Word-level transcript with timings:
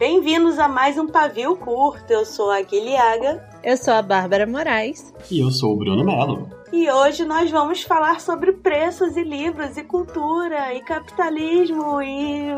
Bem-vindos 0.00 0.58
a 0.58 0.66
mais 0.66 0.96
um 0.96 1.06
Pavio 1.06 1.54
Curto. 1.58 2.10
Eu 2.10 2.24
sou 2.24 2.50
a 2.50 2.62
Guilhaga. 2.62 3.46
Eu 3.62 3.76
sou 3.76 3.92
a 3.92 4.00
Bárbara 4.00 4.46
Moraes. 4.46 5.12
E 5.30 5.40
eu 5.40 5.50
sou 5.50 5.74
o 5.74 5.76
Bruno 5.76 6.02
Melo. 6.02 6.48
E 6.72 6.90
hoje 6.90 7.26
nós 7.26 7.50
vamos 7.50 7.82
falar 7.82 8.18
sobre 8.18 8.50
preços 8.50 9.14
e 9.14 9.22
livros 9.22 9.76
e 9.76 9.84
cultura 9.84 10.72
e 10.72 10.80
capitalismo 10.80 12.00
e. 12.00 12.48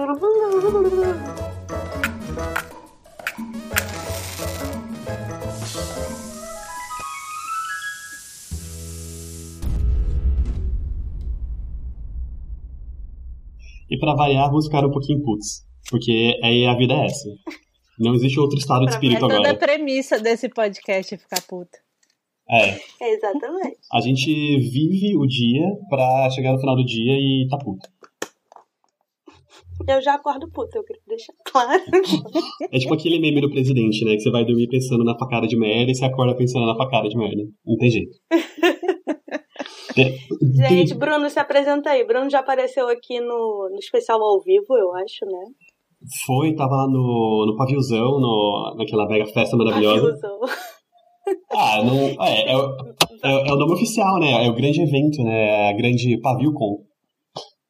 E 13.90 13.98
para 13.98 14.14
variar, 14.14 14.48
vamos 14.48 14.66
ficar 14.66 14.86
um 14.86 14.92
pouquinho 14.92 15.24
putos. 15.24 15.71
Porque 15.90 16.38
aí 16.42 16.66
a 16.66 16.74
vida 16.76 16.94
é 16.94 17.06
essa. 17.06 17.28
Não 17.98 18.14
existe 18.14 18.40
outro 18.40 18.58
estado 18.58 18.86
de 18.86 18.92
espírito 18.92 19.18
é 19.18 19.20
toda 19.20 19.34
agora. 19.34 19.52
a 19.52 19.56
premissa 19.56 20.18
desse 20.18 20.48
podcast 20.48 21.14
é 21.14 21.18
ficar 21.18 21.42
puta. 21.42 21.78
É. 22.50 22.78
Exatamente. 23.14 23.78
A 23.92 24.00
gente 24.00 24.30
vive 24.58 25.16
o 25.16 25.26
dia 25.26 25.64
pra 25.88 26.28
chegar 26.30 26.52
no 26.52 26.60
final 26.60 26.76
do 26.76 26.84
dia 26.84 27.14
e 27.14 27.46
tá 27.48 27.58
puto. 27.58 27.88
Eu 29.88 30.00
já 30.00 30.14
acordo 30.14 30.48
puta, 30.50 30.78
eu 30.78 30.84
queria 30.84 31.02
deixar 31.08 31.32
claro. 31.44 31.82
É 32.70 32.78
tipo 32.78 32.94
aquele 32.94 33.18
meme 33.18 33.40
do 33.40 33.50
presidente, 33.50 34.04
né? 34.04 34.12
Que 34.12 34.20
você 34.20 34.30
vai 34.30 34.44
dormir 34.44 34.68
pensando 34.68 35.02
na 35.02 35.18
facada 35.18 35.46
de 35.46 35.56
merda 35.56 35.90
e 35.90 35.94
você 35.94 36.04
acorda 36.04 36.36
pensando 36.36 36.66
na 36.66 36.76
facada 36.76 37.08
de 37.08 37.16
merda. 37.16 37.42
Não 37.66 37.76
tem 37.76 37.90
jeito. 37.90 38.16
É, 39.94 40.68
Gente, 40.68 40.94
Bruno, 40.94 41.28
se 41.28 41.38
apresenta 41.38 41.90
aí. 41.90 42.02
Bruno 42.06 42.30
já 42.30 42.40
apareceu 42.40 42.88
aqui 42.88 43.20
no, 43.20 43.68
no 43.70 43.78
especial 43.78 44.22
ao 44.22 44.40
vivo, 44.40 44.74
eu 44.78 44.94
acho, 44.94 45.26
né? 45.26 45.44
Foi, 46.26 46.54
tava 46.54 46.74
lá 46.74 46.86
no, 46.88 47.46
no 47.46 47.56
paviozão, 47.56 48.18
no, 48.20 48.74
naquela 48.76 49.06
mega 49.06 49.26
festa 49.26 49.56
maravilhosa. 49.56 50.18
Ah, 51.54 51.80
não, 51.84 52.20
é, 52.24 52.50
é, 52.50 52.56
o- 52.56 52.76
é, 53.22 53.48
é 53.48 53.52
o 53.52 53.56
nome 53.56 53.74
oficial, 53.74 54.18
né? 54.18 54.44
É 54.44 54.50
o 54.50 54.54
grande 54.54 54.80
evento, 54.80 55.22
né? 55.22 55.68
É 55.68 55.70
a 55.70 55.72
grande 55.72 56.18
PavioCon. 56.20 56.82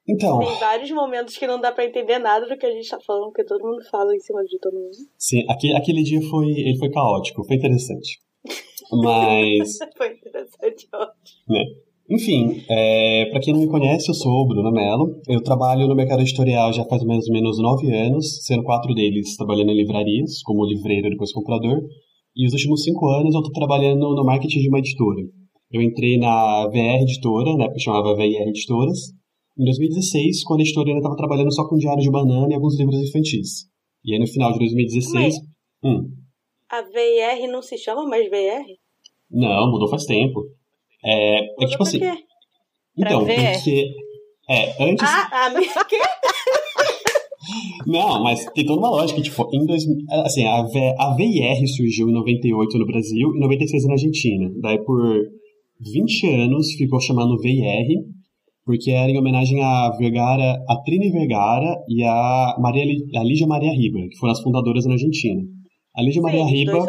Então, 0.08 0.38
Tem 0.38 0.58
vários 0.58 0.90
momentos 0.90 1.36
que 1.36 1.46
não 1.46 1.60
dá 1.60 1.70
pra 1.70 1.84
entender 1.84 2.18
nada 2.18 2.46
do 2.48 2.56
que 2.56 2.64
a 2.64 2.70
gente 2.70 2.88
tá 2.88 2.98
falando, 3.06 3.24
porque 3.26 3.44
todo 3.44 3.62
mundo 3.62 3.82
fala 3.90 4.14
em 4.16 4.20
cima 4.20 4.42
de 4.44 4.58
todo 4.58 4.72
mundo. 4.74 4.90
sim, 5.18 5.44
aquele, 5.48 5.76
aquele 5.76 6.02
dia 6.02 6.20
foi, 6.30 6.46
ele 6.46 6.78
foi 6.78 6.90
caótico, 6.90 7.44
foi 7.44 7.56
interessante. 7.56 8.18
Mas, 9.04 9.78
Foi 9.96 10.12
interessante, 10.12 10.88
ó. 10.94 11.06
né? 11.48 11.64
Enfim, 12.12 12.62
é, 12.68 13.26
para 13.30 13.40
quem 13.40 13.54
não 13.54 13.60
me 13.60 13.68
conhece, 13.68 14.10
eu 14.10 14.14
sou 14.14 14.30
o 14.30 14.46
Bruno 14.46 14.70
Mello. 14.70 15.18
Eu 15.26 15.42
trabalho 15.42 15.88
no 15.88 15.94
mercado 15.94 16.20
editorial 16.20 16.70
já 16.70 16.84
faz 16.84 17.02
mais 17.04 17.26
ou 17.26 17.32
menos 17.32 17.58
nove 17.58 17.90
anos, 17.90 18.44
sendo 18.44 18.62
quatro 18.64 18.92
deles 18.94 19.34
trabalhando 19.34 19.70
em 19.70 19.76
livrarias, 19.76 20.42
como 20.42 20.66
livreiro 20.66 21.06
e 21.06 21.10
depois 21.10 21.32
comprador. 21.32 21.80
E 22.36 22.46
os 22.46 22.52
últimos 22.52 22.84
cinco 22.84 23.08
anos 23.08 23.34
eu 23.34 23.40
estou 23.40 23.52
trabalhando 23.52 24.14
no 24.14 24.24
marketing 24.26 24.60
de 24.60 24.68
uma 24.68 24.78
editora. 24.78 25.22
Eu 25.70 25.80
entrei 25.80 26.18
na 26.18 26.66
VR 26.66 27.00
Editora, 27.00 27.56
na 27.56 27.64
época 27.64 27.78
chamava 27.78 28.14
VIR 28.14 28.46
Editoras, 28.48 28.98
em 29.58 29.64
2016, 29.64 30.44
quando 30.44 30.60
a 30.60 30.62
editora 30.64 30.88
ainda 30.88 30.98
estava 30.98 31.16
trabalhando 31.16 31.52
só 31.54 31.66
com 31.66 31.76
diário 31.76 32.02
de 32.02 32.10
banana 32.10 32.48
e 32.50 32.54
alguns 32.54 32.78
livros 32.78 33.00
infantis. 33.00 33.68
E 34.04 34.12
aí 34.12 34.20
no 34.20 34.26
final 34.26 34.52
de 34.52 34.58
2016... 34.58 35.36
Hum, 35.82 36.10
A 36.70 36.82
VR 36.82 37.50
não 37.50 37.62
se 37.62 37.78
chama 37.78 38.06
mais 38.06 38.28
VR? 38.28 38.66
não, 39.30 39.70
mudou 39.70 39.88
faz 39.88 40.04
tempo. 40.04 40.42
É, 41.04 41.64
é 41.64 41.66
tipo 41.66 41.82
assim... 41.82 41.98
quê? 41.98 42.12
Então, 42.96 43.24
Pra 43.24 43.34
VR. 43.34 43.52
porque... 43.54 43.86
É, 44.48 44.84
antes... 44.84 45.08
Ah, 45.08 45.46
a 45.46 45.50
minha... 45.50 45.68
quê? 45.88 45.98
Não, 47.86 48.22
mas 48.22 48.44
tem 48.54 48.64
toda 48.64 48.78
uma 48.80 48.90
lógica, 48.90 49.20
tipo, 49.20 49.48
em 49.52 49.66
2000, 49.66 50.06
assim, 50.24 50.46
a, 50.46 50.62
V- 50.62 50.94
a 50.98 51.14
VIR 51.14 51.66
surgiu 51.76 52.08
em 52.08 52.12
98 52.12 52.78
no 52.78 52.86
Brasil 52.86 53.32
e 53.34 53.40
96 53.40 53.84
na 53.86 53.92
Argentina. 53.94 54.50
Daí 54.60 54.78
por 54.84 55.16
20 55.80 56.26
anos 56.42 56.72
ficou 56.74 57.00
chamando 57.00 57.40
VIR, 57.40 57.86
porque 58.64 58.92
era 58.92 59.10
em 59.10 59.18
homenagem 59.18 59.60
a 59.60 59.90
Vergara, 59.98 60.56
a 60.68 60.76
Trini 60.84 61.10
Vergara 61.10 61.76
e 61.88 62.04
a, 62.04 62.56
Maria, 62.60 62.84
a 63.16 63.24
Lígia 63.24 63.46
Maria 63.46 63.72
Riba, 63.72 63.98
que 64.08 64.16
foram 64.18 64.32
as 64.32 64.40
fundadoras 64.40 64.86
na 64.86 64.92
Argentina. 64.92 65.42
A 65.96 66.02
Lígia 66.02 66.22
Maria 66.22 66.40
Sim, 66.40 66.46
os 66.46 66.52
Riba, 66.52 66.72
dois. 66.72 66.84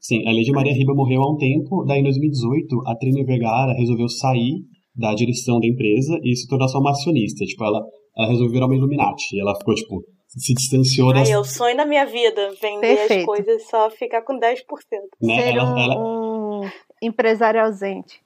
Sim, 0.00 0.26
a 0.26 0.32
Lígia 0.32 0.52
Maria 0.54 0.72
Riba 0.72 0.94
morreu 0.94 1.22
há 1.22 1.32
um 1.32 1.36
tempo, 1.36 1.84
daí 1.86 2.00
em 2.00 2.02
2018 2.04 2.82
a 2.86 2.96
Trini 2.96 3.24
Vergara 3.24 3.72
resolveu 3.74 4.08
sair 4.08 4.54
da 4.94 5.14
direção 5.14 5.60
da 5.60 5.66
empresa 5.66 6.18
e 6.24 6.34
se 6.34 6.46
tornar 6.48 6.68
só 6.68 6.78
uma 6.78 6.90
acionista, 6.90 7.44
tipo, 7.44 7.64
ela, 7.64 7.80
ela 8.16 8.28
resolveu 8.28 8.52
virar 8.52 8.66
uma 8.66 8.74
Illuminati, 8.76 9.38
ela 9.40 9.54
ficou, 9.56 9.74
tipo, 9.74 10.02
se 10.26 10.52
distanciou 10.54 11.12
das... 11.12 11.28
Ai, 11.28 11.34
é 11.34 11.38
o 11.38 11.44
sonho 11.44 11.76
da 11.76 11.86
minha 11.86 12.04
vida, 12.04 12.50
vender 12.60 12.92
as 12.92 12.98
Perfeito. 12.98 13.26
coisas 13.26 13.62
e 13.62 13.66
só 13.66 13.88
ficar 13.90 14.22
com 14.22 14.38
10%. 14.38 14.56
né, 15.22 15.40
Ser 15.40 15.54
ela, 15.56 15.72
um, 15.74 15.78
ela, 15.78 15.96
um 16.64 16.68
empresário 17.02 17.60
ausente. 17.64 18.20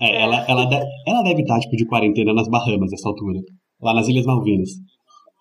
é, 0.00 0.22
ela, 0.22 0.44
ela, 0.48 0.64
de- 0.64 0.86
ela 1.06 1.22
deve 1.22 1.42
estar, 1.42 1.58
tipo, 1.60 1.76
de 1.76 1.86
quarentena 1.86 2.32
nas 2.32 2.48
Bahamas, 2.48 2.90
nessa 2.90 3.08
altura, 3.08 3.40
lá 3.80 3.92
nas 3.94 4.08
Ilhas 4.08 4.24
Malvinas. 4.26 4.70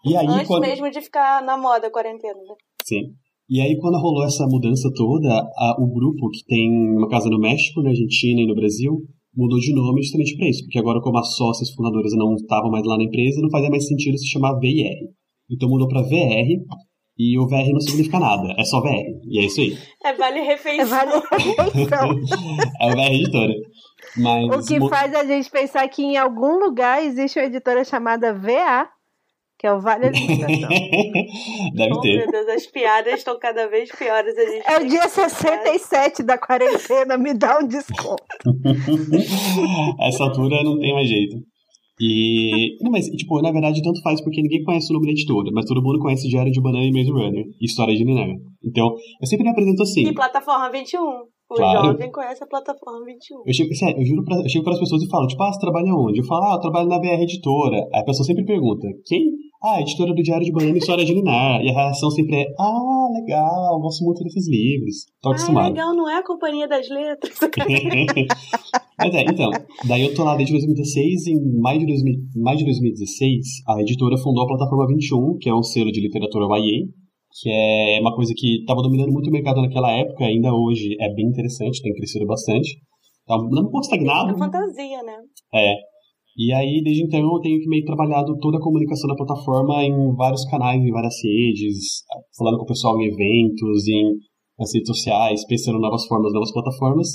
E 0.04 0.18
aí, 0.18 0.26
Antes 0.28 0.48
quando... 0.48 0.64
mesmo 0.64 0.90
de 0.90 1.00
ficar 1.00 1.44
na 1.44 1.56
moda 1.58 1.88
a 1.88 1.92
quarentena. 1.92 2.34
né? 2.34 2.56
Sim. 2.84 3.14
E 3.52 3.60
aí, 3.60 3.78
quando 3.82 4.00
rolou 4.00 4.24
essa 4.24 4.46
mudança 4.48 4.90
toda, 4.96 5.28
a- 5.58 5.76
o 5.78 5.86
grupo, 5.94 6.30
que 6.32 6.46
tem 6.48 6.72
uma 6.98 7.10
casa 7.10 7.30
no 7.30 7.38
México, 7.38 7.82
na 7.82 7.90
Argentina 7.90 8.40
e 8.42 8.48
no 8.48 8.56
Brasil, 8.56 8.94
mudou 9.36 9.60
de 9.60 9.74
nome 9.76 10.02
justamente 10.02 10.38
para 10.38 10.48
isso. 10.48 10.64
Porque 10.64 10.80
agora, 10.80 11.02
como 11.02 11.18
as 11.18 11.36
sócias 11.36 11.70
fundadoras 11.74 12.14
não 12.16 12.34
estavam 12.36 12.72
mais 12.72 12.86
lá 12.86 12.98
na 12.98 13.04
empresa, 13.04 13.42
não 13.42 13.50
fazia 13.50 13.70
mais 13.70 13.86
sentido 13.88 14.18
se 14.18 14.30
chamar 14.30 14.58
VIR. 14.58 14.96
Então 15.52 15.68
mudou 15.68 15.90
para 15.90 16.02
VR, 16.02 16.48
e 17.20 17.38
o 17.38 17.46
VR 17.46 17.74
não 17.74 17.82
significa 17.82 18.20
nada, 18.20 18.56
é 18.58 18.64
só 18.64 18.80
VR. 18.80 19.20
E 19.30 19.40
é 19.40 19.46
isso 19.46 19.60
aí. 19.60 19.74
É 20.06 20.14
vale 20.14 20.40
É 20.40 20.44
refeição. 20.44 20.88
vale 20.88 21.12
a 21.12 21.64
refeição. 21.64 22.10
É 22.82 22.88
o 22.88 22.92
VR 22.92 23.14
editora. 23.14 23.54
Mas. 24.18 24.46
o 24.48 24.68
que 24.68 24.90
faz 24.90 25.14
a 25.14 25.26
gente 25.26 25.50
pensar 25.52 25.88
que 25.90 26.02
em 26.02 26.16
algum 26.18 26.58
lugar 26.58 27.04
existe 27.04 27.38
uma 27.38 27.46
editora 27.46 27.84
chamada 27.84 28.34
VA, 28.34 28.88
que 29.62 29.68
é 29.68 29.74
o 29.74 29.80
Vale 29.80 30.08
Alimentação. 30.08 30.70
Deve 31.76 31.94
Oh, 31.94 32.02
ter. 32.02 32.18
meu 32.18 32.32
Deus, 32.32 32.48
as 32.50 32.66
piadas 32.66 33.14
estão 33.20 33.38
cada 33.38 33.68
vez 33.68 33.92
piores. 33.92 34.36
A 34.36 34.46
gente 34.50 34.68
É 34.68 34.78
o 34.80 34.88
dia 34.88 35.02
que- 35.02 35.10
67 35.10 36.24
da 36.24 36.36
quarentena, 36.36 37.16
me 37.16 37.32
dá 37.36 37.60
um 37.60 37.68
desconto. 37.68 38.24
Essa 40.02 40.24
altura 40.24 40.64
não 40.64 40.80
tem 40.80 40.94
mais 40.94 41.08
jeito. 41.08 41.36
E. 42.00 42.78
Não, 42.82 42.90
mas, 42.92 43.06
tipo, 43.06 43.40
na 43.44 43.52
verdade, 43.52 43.84
tanto 43.84 44.02
faz 44.02 44.20
porque 44.24 44.42
ninguém 44.42 44.64
conhece 44.64 44.90
o 44.92 44.94
nome 44.96 45.06
da 45.06 45.12
editora, 45.12 45.52
mas 45.54 45.66
todo 45.66 45.84
mundo 45.84 46.00
conhece 46.00 46.28
Diário 46.28 46.52
de 46.52 46.60
Banana 46.60 46.84
e 46.84 46.92
Maze 46.92 47.12
Runner, 47.12 47.46
e 47.62 47.66
História 47.66 47.96
de 47.96 48.04
Ninaga. 48.04 48.34
Então, 48.66 48.96
eu 49.22 49.28
sempre 49.28 49.44
me 49.44 49.52
apresento 49.52 49.84
assim. 49.84 50.08
E 50.08 50.14
plataforma 50.14 50.72
21. 50.72 51.00
O 51.52 51.56
Claro. 51.56 51.88
jovem 51.88 52.10
conhece 52.10 52.42
a 52.42 52.48
plataforma 52.48 53.04
21. 53.04 53.44
Eu 53.46 53.54
chego, 53.54 53.76
sério, 53.76 54.00
eu 54.00 54.06
juro 54.06 54.24
pra, 54.24 54.38
eu 54.38 54.48
chego 54.48 54.64
para 54.64 54.72
as 54.74 54.80
pessoas 54.80 55.04
e 55.04 55.10
falo, 55.10 55.28
tipo, 55.28 55.44
ah, 55.44 55.52
você 55.52 55.60
trabalha 55.60 55.94
onde? 55.94 56.20
Eu 56.20 56.24
falo, 56.26 56.46
ah, 56.46 56.54
eu 56.56 56.62
trabalho 56.62 56.88
na 56.88 56.98
BR 56.98 57.22
Editora. 57.24 57.76
Aí 57.94 58.00
a 58.02 58.06
pessoa 58.06 58.26
sempre 58.26 58.46
pergunta, 58.46 58.88
quem? 59.06 59.22
Ah, 59.62 59.80
editora 59.82 60.14
do 60.14 60.24
Diário 60.24 60.46
de 60.46 60.52
Banana 60.52 60.74
e 60.74 60.78
História 60.78 61.04
de 61.06 61.14
Ninar. 61.14 61.62
E 61.62 61.70
a 61.70 61.74
reação 61.74 62.10
sempre 62.10 62.38
é, 62.38 62.46
ah, 62.58 63.08
legal, 63.14 63.80
gosto 63.82 64.04
muito 64.06 64.24
desses 64.24 64.48
livros. 64.50 65.06
Tô 65.22 65.30
Ai, 65.30 65.36
acostumado. 65.36 65.68
legal, 65.74 65.94
não 65.94 66.10
é 66.10 66.16
a 66.20 66.24
Companhia 66.24 66.68
das 66.70 66.88
Letras? 66.90 67.36
Mas 68.98 69.14
é, 69.14 69.22
então, 69.24 69.50
daí 69.88 70.04
eu 70.04 70.14
tô 70.16 70.24
lá 70.24 70.36
desde 70.36 70.54
2016, 70.54 71.28
em 71.28 71.60
maio 71.60 71.80
de, 71.80 71.86
2000, 71.88 72.14
maio 72.38 72.58
de 72.60 72.66
2016, 72.66 73.46
a 73.68 73.82
editora 73.82 74.16
fundou 74.18 74.44
a 74.44 74.48
plataforma 74.48 74.88
21, 74.88 75.38
que 75.40 75.50
é 75.50 75.54
um 75.54 75.64
selo 75.64 75.92
de 75.92 76.00
literatura 76.02 76.46
YA, 76.58 76.86
que 77.40 77.50
é 77.50 78.00
uma 78.02 78.16
coisa 78.16 78.34
que 78.36 78.62
estava 78.62 78.82
dominando 78.82 79.12
muito 79.12 79.30
o 79.30 79.32
mercado 79.32 79.62
naquela 79.62 79.92
época, 79.92 80.26
ainda 80.26 80.54
hoje 80.54 80.96
é 81.00 81.14
bem 81.14 81.28
interessante, 81.28 81.82
tem 81.82 81.94
crescido 81.94 82.26
bastante. 82.26 82.78
Tá 83.26 83.38
não 83.38 83.64
um 83.64 83.72
pouco 83.72 83.82
estagnado, 83.82 84.32
É 84.32 84.38
fantasia, 84.38 85.04
né? 85.04 85.18
é. 85.56 85.76
E 86.38 86.54
aí, 86.54 86.82
desde 86.82 87.04
então, 87.04 87.20
eu 87.20 87.42
tenho 87.42 87.60
que 87.60 87.68
meio 87.68 87.84
trabalhado 87.84 88.38
toda 88.40 88.58
a 88.58 88.62
comunicação 88.62 89.10
da 89.10 89.16
plataforma 89.16 89.84
em 89.84 90.16
vários 90.16 90.46
canais, 90.46 90.82
em 90.82 90.90
várias 90.90 91.16
redes, 91.22 92.04
falando 92.38 92.58
com 92.58 92.64
o 92.64 92.68
pessoal 92.68 92.98
em 93.02 93.08
eventos, 93.08 93.88
em 93.88 94.16
nas 94.58 94.74
redes 94.74 94.88
sociais, 94.88 95.46
pensando 95.48 95.80
em 95.80 95.82
novas 95.82 96.06
formas, 96.06 96.32
novas 96.32 96.54
plataformas. 96.54 97.10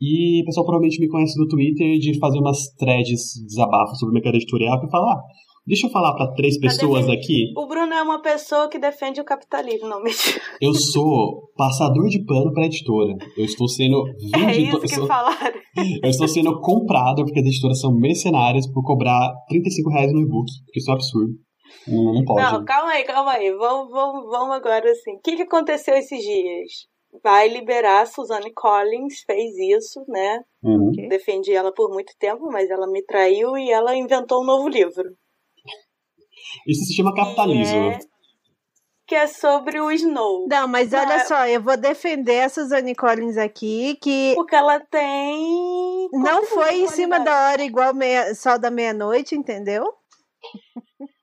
E 0.00 0.42
o 0.42 0.44
pessoal 0.44 0.66
provavelmente 0.66 1.00
me 1.00 1.08
conhece 1.08 1.38
do 1.38 1.46
Twitter 1.46 1.96
de 1.98 2.18
fazer 2.18 2.40
umas 2.40 2.58
threads 2.76 3.22
desabafos 3.46 3.98
sobre 3.98 4.10
o 4.10 4.14
mercado 4.14 4.34
editorial 4.34 4.80
que 4.80 4.90
falar, 4.90 5.14
ah, 5.14 5.20
deixa 5.66 5.86
eu 5.86 5.90
falar 5.90 6.14
para 6.14 6.32
três 6.34 6.58
pessoas 6.58 7.08
aqui. 7.08 7.52
O 7.56 7.66
Bruno 7.66 7.92
é 7.92 8.02
uma 8.02 8.20
pessoa 8.22 8.68
que 8.68 8.78
defende 8.78 9.20
o 9.20 9.24
capitalismo, 9.24 9.88
não 9.88 10.00
mentira. 10.04 10.40
Eu 10.60 10.72
sou 10.74 11.50
passador 11.56 12.08
de 12.08 12.24
pano 12.24 12.52
para 12.52 12.66
editora. 12.66 13.14
Eu 13.36 13.44
estou 13.44 13.68
sendo 13.68 14.02
É 14.34 14.38
vendido. 14.46 14.62
isso 14.68 14.76
eu, 14.76 14.80
que 14.80 14.88
sou- 14.88 15.06
falaram. 15.06 15.60
eu 16.02 16.10
estou 16.10 16.28
sendo 16.28 16.60
comprado 16.60 17.24
porque 17.24 17.40
as 17.40 17.46
editoras 17.46 17.80
são 17.80 17.92
mercenárias 17.94 18.66
por 18.72 18.82
cobrar 18.82 19.30
35 19.48 19.90
reais 19.90 20.12
no 20.12 20.20
e-book. 20.20 20.46
Porque 20.66 20.78
isso 20.80 20.90
é 20.90 20.92
um 20.92 20.96
absurdo. 20.96 21.32
Não, 21.88 22.14
não 22.14 22.24
pode. 22.24 22.42
Não, 22.52 22.64
calma 22.64 22.90
aí, 22.92 23.04
calma 23.04 23.32
aí. 23.32 23.50
Vamos, 23.52 23.90
vamos, 23.90 24.26
vamos 24.30 24.54
agora 24.56 24.90
assim. 24.90 25.12
O 25.16 25.20
que, 25.20 25.36
que 25.36 25.42
aconteceu 25.42 25.94
esses 25.94 26.20
dias? 26.22 26.70
Vai 27.22 27.48
liberar 27.48 28.02
a 28.02 28.06
Suzanne 28.06 28.50
Collins, 28.54 29.20
fez 29.26 29.52
isso, 29.76 30.02
né? 30.08 30.40
Uhum. 30.64 30.92
Defendi 31.10 31.52
ela 31.52 31.70
por 31.72 31.90
muito 31.90 32.12
tempo, 32.18 32.48
mas 32.50 32.70
ela 32.70 32.86
me 32.86 33.02
traiu 33.04 33.56
e 33.56 33.70
ela 33.70 33.94
inventou 33.94 34.42
um 34.42 34.46
novo 34.46 34.68
livro. 34.68 35.04
Isso 36.66 36.84
se 36.86 36.94
chama 36.94 37.14
capitalismo. 37.14 37.76
E 37.76 37.88
é- 37.94 37.98
que 39.06 39.14
é 39.16 39.26
sobre 39.26 39.78
o 39.80 39.90
Snow. 39.90 40.46
Não, 40.48 40.66
mas 40.66 40.92
olha 40.94 41.14
É. 41.14 41.24
só, 41.24 41.46
eu 41.46 41.60
vou 41.60 41.76
defender 41.76 42.42
a 42.42 42.48
Suzanne 42.48 42.94
Collins 42.94 43.36
aqui, 43.36 43.96
que 44.00 44.32
Porque 44.36 44.54
ela 44.54 44.80
tem. 44.80 46.08
não 46.12 46.44
foi 46.46 46.76
em 46.82 46.88
cima 46.88 47.20
da 47.20 47.50
hora 47.50 47.62
igual 47.62 47.92
meia, 47.92 48.34
Sol 48.34 48.58
da 48.58 48.70
Meia-Noite, 48.70 49.34
entendeu? 49.34 49.92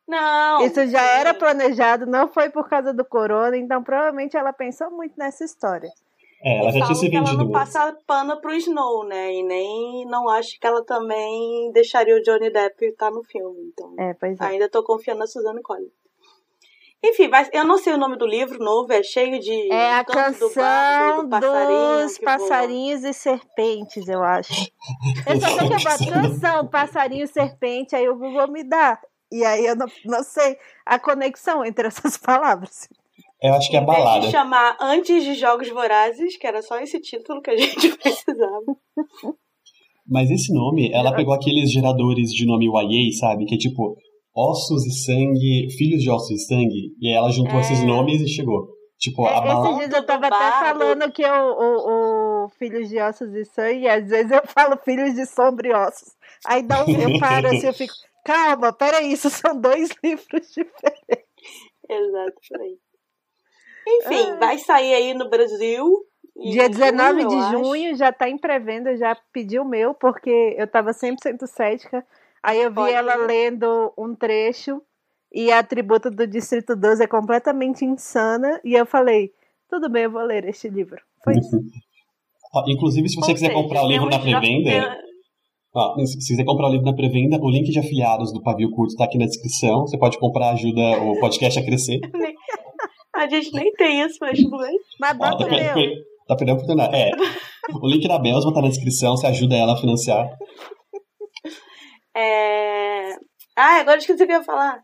Não. 0.07 0.65
Isso 0.65 0.85
já 0.87 1.01
era 1.01 1.33
planejado, 1.33 2.05
não 2.05 2.27
foi 2.27 2.49
por 2.49 2.67
causa 2.69 2.93
do 2.93 3.05
corona, 3.05 3.55
então 3.57 3.83
provavelmente 3.83 4.35
ela 4.35 4.51
pensou 4.53 4.89
muito 4.91 5.13
nessa 5.17 5.43
história. 5.43 5.89
É, 6.41 6.59
ela 6.59 6.69
E 6.69 6.79
já 6.79 6.85
tinha 6.85 6.95
se 6.95 7.09
que 7.09 7.15
ela 7.15 7.25
vendido 7.25 7.43
não 7.45 7.51
passa 7.51 7.97
pano 8.07 8.39
pro 8.39 8.53
Snow, 8.55 9.05
né? 9.05 9.33
E 9.33 9.43
nem 9.43 10.05
não 10.05 10.29
acho 10.29 10.59
que 10.59 10.65
ela 10.65 10.83
também 10.85 11.71
deixaria 11.73 12.15
o 12.15 12.21
Johnny 12.21 12.49
Depp 12.49 12.85
estar 12.85 13.11
no 13.11 13.23
filme. 13.23 13.71
Então, 13.73 13.93
É, 13.99 14.13
pois 14.13 14.39
é. 14.39 14.45
ainda 14.45 14.69
tô 14.69 14.81
confiando 14.83 15.19
na 15.19 15.27
Suzanne 15.27 15.61
Collins. 15.61 15.91
Enfim, 17.01 17.29
vai- 17.29 17.47
eu 17.53 17.63
não 17.63 17.77
sei 17.77 17.93
o 17.93 17.97
nome 17.97 18.17
do 18.17 18.25
livro 18.25 18.59
novo, 18.59 18.91
é 18.91 19.01
cheio 19.01 19.39
de. 19.39 19.71
É 19.71 19.93
a 19.95 20.03
canto 20.03 20.37
do 20.39 20.49
canção 20.49 20.63
bardo, 20.63 21.23
do 21.23 21.29
passarinho 21.29 22.03
dos 22.03 22.17
que 22.17 22.25
voa. 22.25 22.37
passarinhos 22.37 23.03
e 23.05 23.13
serpentes, 23.13 24.07
eu 24.09 24.21
acho. 24.21 24.51
Eu 25.25 25.39
só 25.39 25.47
sei 25.47 25.57
que 25.57 25.73
eu 25.73 25.79
boto 25.79 26.11
canção, 26.11 26.67
passarinho, 26.67 27.27
serpente, 27.27 27.95
aí 27.95 28.09
o 28.09 28.17
Google 28.17 28.49
me 28.51 28.63
dá. 28.65 28.99
E 29.31 29.45
aí 29.45 29.65
eu 29.65 29.75
não, 29.77 29.85
não 30.05 30.23
sei 30.23 30.57
a 30.85 30.97
conexão 30.99 31.63
entre 31.63 31.87
essas 31.87 32.17
palavras. 32.17 32.89
Eu 33.41 33.53
acho 33.53 33.69
que 33.69 33.77
é 33.77 33.79
Em 33.81 33.85
vez 33.85 33.97
balada. 33.97 34.25
de 34.25 34.31
chamar 34.31 34.77
Antes 34.81 35.23
de 35.23 35.33
Jogos 35.35 35.69
Vorazes, 35.69 36.37
que 36.37 36.45
era 36.45 36.61
só 36.61 36.79
esse 36.79 36.99
título 36.99 37.41
que 37.41 37.49
a 37.51 37.55
gente 37.57 37.95
precisava. 37.97 38.65
Mas 40.07 40.29
esse 40.31 40.53
nome, 40.53 40.91
ela 40.91 41.15
pegou 41.15 41.33
aqueles 41.33 41.71
geradores 41.71 42.31
de 42.31 42.45
nome 42.45 42.65
YA, 42.65 43.11
sabe? 43.19 43.45
Que 43.45 43.55
é 43.55 43.57
tipo 43.57 43.95
ossos 44.35 44.85
e 44.85 44.91
sangue, 44.91 45.67
filhos 45.77 46.01
de 46.01 46.09
ossos 46.09 46.31
e 46.31 46.45
sangue. 46.45 46.93
E 46.99 47.07
aí 47.07 47.13
ela 47.13 47.29
juntou 47.31 47.55
É. 47.57 47.61
esses 47.61 47.83
nomes 47.85 48.21
e 48.21 48.27
chegou. 48.27 48.67
Tipo, 48.97 49.25
É, 49.25 49.29
a 49.37 49.39
balada. 49.41 49.69
Esses 49.69 49.77
dias 49.79 49.93
eu 49.93 50.05
tava 50.05 50.27
até 50.27 50.59
falando 50.65 51.11
que 51.13 51.23
o, 51.25 51.51
o, 51.53 52.45
o 52.45 52.49
Filhos 52.49 52.89
de 52.89 52.99
Ossos 52.99 53.33
e 53.33 53.45
Sangue, 53.45 53.87
às 53.87 54.05
vezes 54.09 54.29
eu 54.31 54.41
falo 54.45 54.77
Filhos 54.83 55.13
de 55.15 55.25
Sombra 55.25 55.67
e 55.69 55.71
Ossos. 55.73 56.09
Aí 56.45 56.61
dá 56.63 56.83
um, 56.83 56.89
eu 56.89 57.17
paro 57.19 57.47
assim, 57.47 57.67
eu 57.67 57.73
fico, 57.73 57.93
calma, 58.25 58.73
peraí, 58.73 59.13
isso 59.13 59.29
são 59.29 59.57
dois 59.59 59.89
livros 60.03 60.47
diferentes. 60.49 61.23
Aí. 62.59 62.77
Enfim, 63.97 64.33
vai 64.39 64.57
sair 64.59 64.93
aí 64.93 65.13
no 65.13 65.29
Brasil. 65.29 65.85
Dia 66.35 66.69
19 66.69 67.21
junho, 67.21 67.27
de 67.29 67.33
eu 67.35 67.39
acho. 67.41 67.51
junho, 67.63 67.95
já 67.97 68.11
tá 68.13 68.29
em 68.29 68.37
pré-venda, 68.37 68.95
já 68.95 69.15
pedi 69.33 69.59
o 69.59 69.65
meu, 69.65 69.93
porque 69.93 70.55
eu 70.57 70.65
tava 70.67 70.91
100% 70.91 71.45
cética. 71.47 72.05
Aí 72.41 72.61
eu 72.61 72.69
vi 72.69 72.75
Pode 72.75 72.93
ela 72.93 73.15
ir. 73.15 73.27
lendo 73.27 73.91
um 73.97 74.15
trecho 74.15 74.81
e 75.33 75.51
a 75.51 75.61
tributo 75.61 76.09
do 76.09 76.25
Distrito 76.25 76.75
12 76.77 77.03
é 77.03 77.07
completamente 77.07 77.83
insana. 77.83 78.59
E 78.63 78.73
eu 78.73 78.85
falei, 78.85 79.33
tudo 79.69 79.89
bem, 79.89 80.03
eu 80.03 80.11
vou 80.11 80.21
ler 80.23 80.45
este 80.45 80.69
livro. 80.69 81.01
Foi 81.23 81.33
isso. 81.33 81.57
Inclusive, 82.67 83.09
se 83.09 83.15
você 83.15 83.31
Ou 83.31 83.35
quiser 83.35 83.47
seja, 83.51 83.61
comprar 83.61 83.83
o 83.83 83.87
livro 83.87 84.09
na 84.09 84.17
pré-venda, 84.19 84.69
tem- 84.71 84.83
ó, 85.75 85.95
se 86.05 86.21
se 86.21 86.27
quiser 86.33 86.45
comprar 86.45 86.67
o 86.67 86.71
livro 86.71 86.85
na 86.85 86.95
pré-venda, 86.95 87.37
o 87.39 87.49
link 87.49 87.69
de 87.69 87.77
afiliados 87.79 88.31
do 88.33 88.41
Pavio 88.41 88.71
Curto 88.71 88.95
tá 88.95 89.03
aqui 89.03 89.17
na 89.17 89.25
descrição. 89.25 89.81
Você 89.81 89.97
pode 89.99 90.17
comprar, 90.17 90.51
ajuda 90.51 90.81
o 91.03 91.19
podcast 91.19 91.59
a 91.59 91.65
crescer. 91.65 91.99
A 93.19 93.27
gente 93.27 93.51
nem 93.53 93.73
tem 93.73 94.01
isso, 94.01 94.17
mas 94.21 94.39
tudo 94.39 94.57
bem. 94.59 94.79
Mas 94.97 95.17
bota 95.17 95.37
tá, 95.39 95.45
o 95.45 95.49
meu. 95.49 96.05
tá 96.25 96.35
perdendo 96.37 96.51
a 96.51 96.53
oportunidade. 96.53 96.95
É. 96.95 97.11
O 97.73 97.87
link 97.87 98.07
da 98.07 98.17
Belsma 98.17 98.53
tá 98.53 98.61
na 98.61 98.69
descrição, 98.69 99.17
você 99.17 99.27
ajuda 99.27 99.57
ela 99.57 99.73
a 99.73 99.77
financiar. 99.77 100.29
É... 102.15 103.11
Ah, 103.57 103.79
agora 103.81 103.97
esqueci 103.97 104.23
o 104.23 104.25
que 104.25 104.31
eu 104.31 104.37
ia 104.37 104.43
falar. 104.43 104.81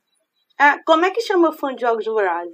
Ah, 0.59 0.77
como 0.85 1.05
é 1.05 1.11
que 1.11 1.21
chama 1.21 1.49
o 1.49 1.53
fã 1.53 1.73
de 1.73 1.81
Jogos 1.81 2.05
Vorazes? 2.05 2.53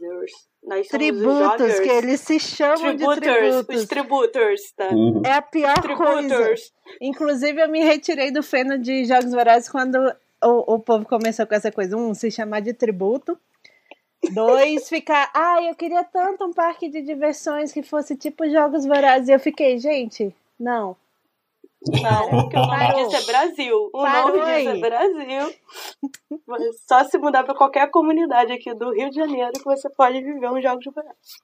Nós 0.64 0.88
Tributos, 0.88 1.80
que 1.80 1.90
eles 1.90 2.22
se 2.22 2.40
chamam 2.40 2.96
de 2.96 3.04
Tributers, 3.04 3.56
os 3.56 3.66
tributos. 3.66 3.88
tributers, 3.88 4.62
tá? 4.78 4.90
Uhum. 4.90 5.22
É 5.26 5.34
a 5.34 5.42
pior 5.42 5.82
coisa. 5.98 6.54
Inclusive, 7.02 7.60
eu 7.60 7.70
me 7.70 7.84
retirei 7.84 8.32
do 8.32 8.44
feno 8.44 8.78
de 8.78 9.06
Jogos 9.06 9.32
Vorazes 9.32 9.68
quando 9.68 9.98
o, 10.44 10.76
o 10.76 10.80
povo 10.80 11.06
começou 11.06 11.48
com 11.48 11.56
essa 11.56 11.72
coisa. 11.72 11.98
Um, 11.98 12.14
se 12.14 12.30
chamar 12.30 12.60
de 12.60 12.74
tributo. 12.74 13.36
Dois, 14.34 14.88
ficar. 14.88 15.32
Ai, 15.34 15.70
eu 15.70 15.76
queria 15.76 16.04
tanto 16.04 16.46
um 16.46 16.54
parque 16.54 16.88
de 16.90 17.02
diversões 17.02 17.72
que 17.72 17.82
fosse 17.82 18.16
tipo 18.16 18.50
Jogos 18.50 18.86
Vorazes. 18.86 19.30
E 19.30 19.32
eu 19.32 19.40
fiquei, 19.40 19.78
gente, 19.80 20.34
não. 20.60 20.96
Não, 21.88 22.30
porque 22.30 22.58
o 22.58 22.66
nome 22.66 22.94
disso 22.94 23.16
é 23.16 23.26
Brasil. 23.26 23.90
O 23.92 24.02
Parou 24.04 24.38
nome 24.38 24.54
disso 24.54 24.70
é. 24.70 24.80
Brasil. 24.80 25.56
Mas 26.48 26.62
Só 26.88 27.04
se 27.06 27.18
mudar 27.18 27.44
pra 27.44 27.56
qualquer 27.56 27.90
comunidade 27.90 28.52
aqui 28.52 28.72
do 28.76 28.94
Rio 28.94 29.10
de 29.10 29.16
Janeiro 29.16 29.54
que 29.54 29.64
você 29.64 29.90
pode 29.90 30.22
viver 30.22 30.52
um 30.52 30.62
Jogos 30.62 30.86
Vorazes. 30.86 31.42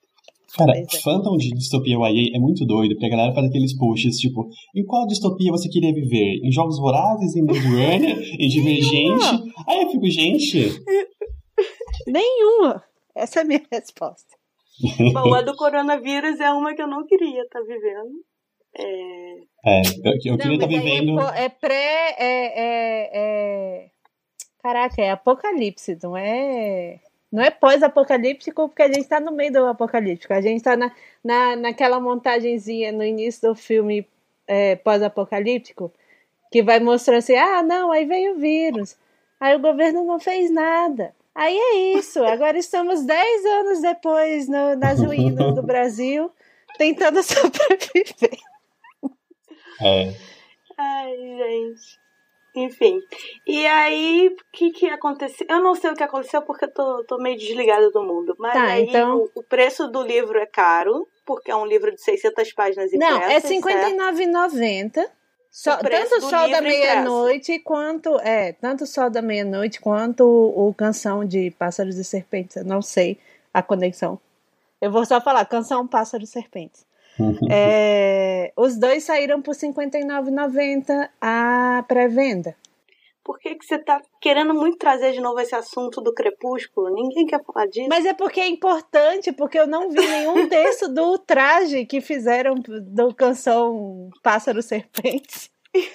Cara, 0.55 0.73
Pois 0.73 0.93
é. 0.93 1.01
fandom 1.01 1.37
de 1.37 1.49
distopia 1.49 1.97
YA 1.97 2.35
é 2.35 2.39
muito 2.39 2.65
doido, 2.65 2.91
porque 2.93 3.05
a 3.07 3.09
galera 3.09 3.33
faz 3.33 3.47
aqueles 3.47 3.75
posts, 3.75 4.17
tipo, 4.17 4.47
em 4.75 4.85
qual 4.85 5.05
distopia 5.05 5.51
você 5.51 5.67
queria 5.67 5.93
viver? 5.93 6.39
Em 6.43 6.51
Jogos 6.51 6.79
Vorazes, 6.79 7.35
em 7.35 7.45
Blade 7.45 7.67
Runner, 7.67 8.17
em 8.39 8.47
Divergente? 8.47 9.25
Aí 9.67 9.83
eu 9.83 9.89
fico, 9.89 10.09
gente, 10.09 10.69
Nenhuma. 12.07 12.83
Essa 13.13 13.39
é 13.39 13.41
a 13.43 13.45
minha 13.45 13.61
resposta. 13.71 14.35
Bom, 15.13 15.33
a 15.33 15.41
do 15.41 15.55
coronavírus 15.55 16.39
é 16.39 16.51
uma 16.51 16.73
que 16.73 16.81
eu 16.81 16.87
não 16.87 17.05
queria 17.05 17.41
estar 17.41 17.61
vivendo. 17.61 18.23
É... 18.75 19.31
é, 19.65 19.81
eu, 20.03 20.13
eu 20.13 20.37
queria 20.37 20.37
estar 20.37 20.45
mas 20.45 20.61
aí 20.61 20.67
vivendo... 20.67 21.19
É, 21.19 21.45
é 21.45 21.49
pré. 21.49 22.15
É, 22.17 22.59
é, 22.59 23.09
é- 23.13 23.89
Caraca, 24.61 25.01
é 25.01 25.11
apocalipse, 25.11 25.97
não 26.03 26.15
é. 26.17 26.99
Não 27.31 27.43
é 27.43 27.49
pós-apocalíptico, 27.49 28.67
porque 28.69 28.81
a 28.81 28.87
gente 28.87 29.07
tá 29.07 29.19
no 29.19 29.31
meio 29.31 29.51
do 29.51 29.65
apocalíptico. 29.65 30.33
A 30.33 30.41
gente 30.41 30.63
tá 30.63 30.75
na, 30.77 30.91
na, 31.23 31.55
naquela 31.55 31.99
montagenzinha 31.99 32.91
no 32.91 33.03
início 33.03 33.49
do 33.49 33.55
filme 33.55 34.07
é, 34.47 34.75
pós-apocalíptico, 34.77 35.91
que 36.51 36.63
vai 36.63 36.79
mostrando 36.79 37.19
assim: 37.19 37.35
ah, 37.35 37.61
não, 37.63 37.91
aí 37.91 38.05
veio 38.05 38.35
o 38.35 38.39
vírus. 38.39 38.97
Aí 39.39 39.55
o 39.55 39.59
governo 39.59 40.03
não 40.03 40.19
fez 40.19 40.51
nada. 40.51 41.13
Aí 41.37 41.55
é 41.55 41.75
isso. 41.97 42.23
Agora 42.23 42.57
estamos 42.57 43.05
10 43.05 43.45
anos 43.45 43.81
depois 43.81 44.47
no- 44.49 44.75
nas 44.75 44.99
ruínas 44.99 45.53
do 45.53 45.61
Brasil, 45.61 46.31
tentando 46.77 47.21
sobreviver. 47.23 48.37
É, 49.81 50.13
Ai, 50.77 51.15
gente. 51.37 51.99
Enfim. 52.55 52.99
E 53.45 53.67
aí, 53.67 54.29
o 54.29 54.35
que 54.51 54.71
que 54.71 54.87
aconteceu? 54.89 55.45
Eu 55.47 55.61
não 55.61 55.75
sei 55.75 55.91
o 55.91 55.95
que 55.95 56.01
aconteceu 56.01 56.41
porque 56.41 56.65
eu 56.65 56.73
tô, 56.73 57.03
tô 57.03 57.17
meio 57.19 57.37
desligada 57.37 57.91
do 57.91 58.01
mundo. 58.01 58.35
Mas 58.39 58.53
Tá, 58.53 58.63
aí 58.63 58.85
então- 58.87 59.17
o, 59.35 59.39
o 59.39 59.43
preço 59.43 59.87
do 59.89 60.01
livro 60.01 60.39
é 60.39 60.45
caro, 60.47 61.07
porque 61.23 61.51
é 61.51 61.55
um 61.55 61.67
livro 61.67 61.93
de 61.93 62.01
600 62.01 62.51
páginas 62.53 62.91
impressas. 62.91 63.19
Não, 63.19 63.23
é 63.29 63.39
certo? 63.39 63.63
R$59,90. 63.63 65.07
Só, 65.51 65.75
O 65.75 65.77
tanto 65.77 66.19
do 66.19 66.29
Sol 66.29 66.49
da 66.49 66.61
Meia-Noite 66.61 67.59
quanto. 67.59 68.19
É, 68.19 68.53
tanto 68.53 68.85
Sol 68.85 69.09
da 69.09 69.21
Meia-Noite 69.21 69.79
quanto 69.79 70.23
o, 70.23 70.69
o 70.69 70.73
Canção 70.73 71.25
de 71.25 71.51
Pássaros 71.51 71.97
e 71.97 72.03
Serpentes. 72.03 72.57
Eu 72.57 72.65
não 72.65 72.81
sei 72.81 73.17
a 73.53 73.61
conexão. 73.61 74.19
Eu 74.79 74.91
vou 74.91 75.05
só 75.05 75.19
falar, 75.19 75.43
Canção 75.45 75.87
Pássaros 75.87 76.29
e 76.29 76.31
Serpentes. 76.31 76.85
É, 77.49 78.51
os 78.55 78.77
dois 78.77 79.03
saíram 79.03 79.41
por 79.41 79.55
R$ 79.55 79.61
59,90 79.61 81.09
a 81.19 81.83
pré-venda. 81.87 82.55
Por 83.27 83.37
que, 83.39 83.55
que 83.55 83.65
você 83.65 83.77
tá 83.77 84.01
querendo 84.21 84.53
muito 84.53 84.77
trazer 84.77 85.11
de 85.11 85.19
novo 85.19 85.37
esse 85.41 85.53
assunto 85.53 85.99
do 85.99 86.13
crepúsculo? 86.13 86.93
Ninguém 86.93 87.25
quer 87.25 87.43
falar 87.43 87.65
disso. 87.67 87.89
Mas 87.89 88.05
é 88.05 88.13
porque 88.13 88.39
é 88.39 88.47
importante, 88.47 89.33
porque 89.33 89.59
eu 89.59 89.67
não 89.67 89.89
vi 89.89 89.99
nenhum 89.99 90.47
texto 90.47 90.87
do 90.87 91.17
traje 91.17 91.85
que 91.85 91.99
fizeram 91.99 92.55
do 92.55 93.13
canção 93.13 94.09
Pássaro 94.23 94.61
Serpentes. 94.61 95.49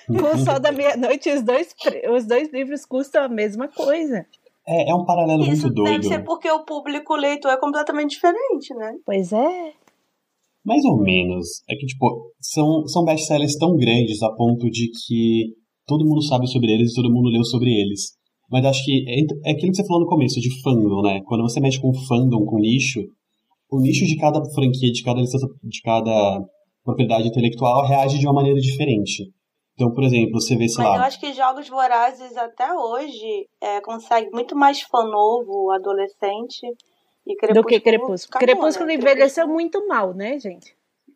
Com 0.06 0.34
o 0.34 0.44
Sol 0.44 0.60
da 0.60 0.70
Meia-Noite, 0.70 1.30
os 1.30 1.40
dois, 1.40 1.74
os 2.14 2.26
dois 2.26 2.52
livros 2.52 2.84
custam 2.84 3.24
a 3.24 3.28
mesma 3.30 3.66
coisa. 3.66 4.26
é, 4.68 4.90
é 4.90 4.94
um 4.94 5.06
paralelo 5.06 5.42
Isso 5.44 5.68
muito 5.68 5.82
deve 5.82 6.00
doido. 6.00 6.08
ser 6.08 6.24
porque 6.24 6.50
o 6.50 6.66
público 6.66 7.16
leitor 7.16 7.50
é 7.50 7.56
completamente 7.56 8.10
diferente, 8.10 8.74
né? 8.74 8.94
Pois 9.06 9.32
é. 9.32 9.72
Mais 10.64 10.84
ou 10.84 10.98
menos. 10.98 11.64
É 11.68 11.74
que, 11.74 11.86
tipo, 11.86 12.30
são, 12.38 12.86
são 12.86 13.04
best-sellers 13.04 13.56
tão 13.56 13.74
grandes 13.74 14.22
a 14.22 14.30
ponto 14.32 14.70
de 14.70 14.90
que 14.90 15.60
todo 15.92 16.08
mundo 16.08 16.22
sabe 16.22 16.46
sobre 16.46 16.72
eles 16.72 16.92
e 16.92 16.94
todo 16.94 17.12
mundo 17.12 17.28
leu 17.28 17.44
sobre 17.44 17.70
eles. 17.70 18.12
Mas 18.50 18.64
acho 18.64 18.84
que 18.84 19.04
é, 19.08 19.50
é 19.50 19.52
aquilo 19.52 19.70
que 19.70 19.76
você 19.76 19.86
falou 19.86 20.02
no 20.02 20.08
começo, 20.08 20.40
de 20.40 20.62
fandom, 20.62 21.02
né? 21.02 21.20
Quando 21.26 21.42
você 21.42 21.60
mexe 21.60 21.80
com 21.80 21.92
fandom, 22.06 22.44
com 22.46 22.58
nicho, 22.58 23.00
o 23.70 23.78
nicho 23.80 24.06
de 24.06 24.16
cada 24.16 24.42
franquia, 24.54 24.90
de 24.90 25.02
cada 25.02 25.20
licença, 25.20 25.46
de 25.62 25.82
cada 25.82 26.42
propriedade 26.84 27.28
intelectual 27.28 27.86
reage 27.86 28.18
de 28.18 28.26
uma 28.26 28.34
maneira 28.34 28.60
diferente. 28.60 29.30
Então, 29.74 29.92
por 29.92 30.04
exemplo, 30.04 30.40
você 30.40 30.56
vê, 30.56 30.68
sei 30.68 30.84
Mas 30.84 30.94
eu 30.94 31.00
lá, 31.00 31.06
acho 31.06 31.20
que 31.20 31.32
Jogos 31.32 31.68
Vorazes 31.68 32.36
até 32.36 32.72
hoje 32.74 33.48
é, 33.60 33.80
consegue 33.80 34.30
muito 34.30 34.54
mais 34.54 34.82
fã 34.82 35.04
novo, 35.04 35.70
adolescente 35.70 36.66
e 37.26 37.36
Crepúsculo. 37.36 37.62
Do 37.62 37.64
que 37.64 37.80
Crepúsculo. 37.80 38.38
Crepúsculo 38.38 38.86
né? 38.88 38.94
envelheceu 38.94 39.48
muito 39.48 39.86
mal, 39.86 40.12
né, 40.14 40.38
gente? 40.38 40.74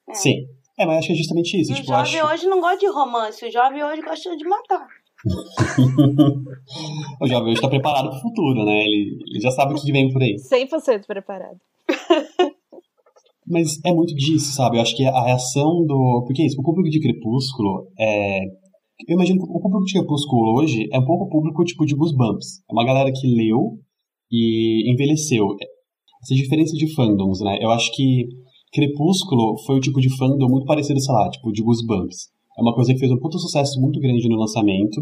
É. 0.09 0.15
sim. 0.15 0.47
É, 0.79 0.85
mas 0.85 0.99
acho 0.99 1.07
que 1.09 1.13
é 1.15 1.17
justamente 1.17 1.61
isso. 1.61 1.71
E 1.71 1.75
o 1.75 1.77
tipo, 1.77 1.93
eu 1.93 1.97
jovem 1.97 2.21
acho... 2.21 2.33
hoje 2.33 2.47
não 2.47 2.61
gosta 2.61 2.79
de 2.79 2.87
romance, 2.87 3.47
o 3.47 3.51
jovem 3.51 3.83
hoje 3.83 4.03
gosta 4.03 4.37
de 4.37 4.45
matar. 4.45 4.87
o 7.21 7.27
jovem 7.27 7.53
hoje 7.53 7.61
tá 7.61 7.69
preparado 7.69 8.11
pro 8.11 8.21
futuro, 8.21 8.65
né? 8.65 8.85
Ele, 8.85 9.19
ele 9.31 9.41
já 9.41 9.51
sabe 9.51 9.73
o 9.73 9.77
que 9.77 9.91
vem 9.91 10.13
por 10.13 10.23
aí. 10.23 10.37
100% 10.37 11.07
preparado. 11.07 11.59
Mas 13.49 13.79
é 13.85 13.93
muito 13.93 14.15
disso, 14.15 14.53
sabe? 14.53 14.77
Eu 14.77 14.83
acho 14.83 14.97
que 14.97 15.05
a 15.05 15.25
reação 15.25 15.85
do. 15.87 16.25
Porque 16.27 16.43
é 16.43 16.47
isso, 16.47 16.61
o 16.61 16.65
público 16.65 16.91
de 16.91 17.01
Crepúsculo 17.01 17.89
é. 17.99 18.41
Eu 19.07 19.15
imagino 19.15 19.39
que 19.39 19.45
o 19.45 19.61
público 19.61 19.85
de 19.85 19.93
Crepúsculo 19.93 20.59
hoje 20.59 20.89
é 20.91 20.99
um 20.99 21.05
pouco 21.05 21.25
o 21.25 21.29
público 21.29 21.65
tipo 21.65 21.85
de 21.85 21.95
Goosebumps. 21.95 22.63
É 22.69 22.73
uma 22.73 22.85
galera 22.85 23.13
que 23.13 23.27
leu 23.27 23.79
e 24.31 24.91
envelheceu. 24.91 25.55
Essa 26.23 26.35
diferença 26.35 26.75
de 26.77 26.93
fandoms, 26.95 27.41
né? 27.41 27.59
Eu 27.61 27.71
acho 27.71 27.93
que 27.95 28.27
Crepúsculo 28.77 29.57
foi 29.65 29.79
o 29.79 29.81
tipo 29.81 29.99
de 30.03 30.15
fandom 30.19 30.49
muito 30.51 30.67
parecido, 30.67 31.01
sei 31.01 31.15
lá, 31.15 31.31
tipo 31.31 31.51
de 31.51 31.63
Goosebumps. 31.63 32.29
É 32.59 32.61
uma 32.61 32.75
coisa 32.75 32.93
que 32.93 32.99
fez 32.99 33.11
um 33.11 33.17
puto 33.17 33.39
sucesso 33.39 33.81
muito 33.81 33.99
grande 33.99 34.29
no 34.29 34.37
lançamento. 34.37 35.01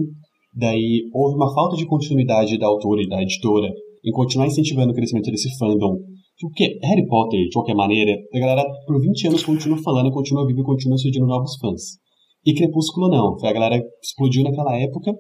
Daí 0.54 1.02
houve 1.12 1.35
uma 1.35 1.52
falta 1.52 1.76
de 1.76 1.85
continuidade 1.85 2.57
da 2.57 2.69
autora 2.69 3.02
e 3.02 3.09
da 3.09 3.21
editora 3.21 3.69
em 4.04 4.12
continuar 4.12 4.47
incentivando 4.47 4.93
o 4.93 4.95
crescimento 4.95 5.28
desse 5.28 5.59
fandom. 5.59 5.99
Porque 6.40 6.78
Harry 6.85 7.04
Potter, 7.09 7.40
de 7.40 7.50
qualquer 7.52 7.75
maneira, 7.75 8.16
a 8.33 8.38
galera 8.38 8.64
por 8.87 9.00
20 9.00 9.26
anos 9.26 9.45
continua 9.45 9.83
falando, 9.83 10.12
continua 10.12 10.47
vivo 10.47 10.61
e 10.61 10.64
continua 10.64 10.97
surgindo 10.97 11.26
novos 11.26 11.57
fãs. 11.59 11.99
E 12.47 12.54
Crepúsculo 12.54 13.09
não. 13.09 13.35
A 13.43 13.52
galera 13.52 13.83
explodiu 14.00 14.45
naquela 14.45 14.76
época 14.76 15.12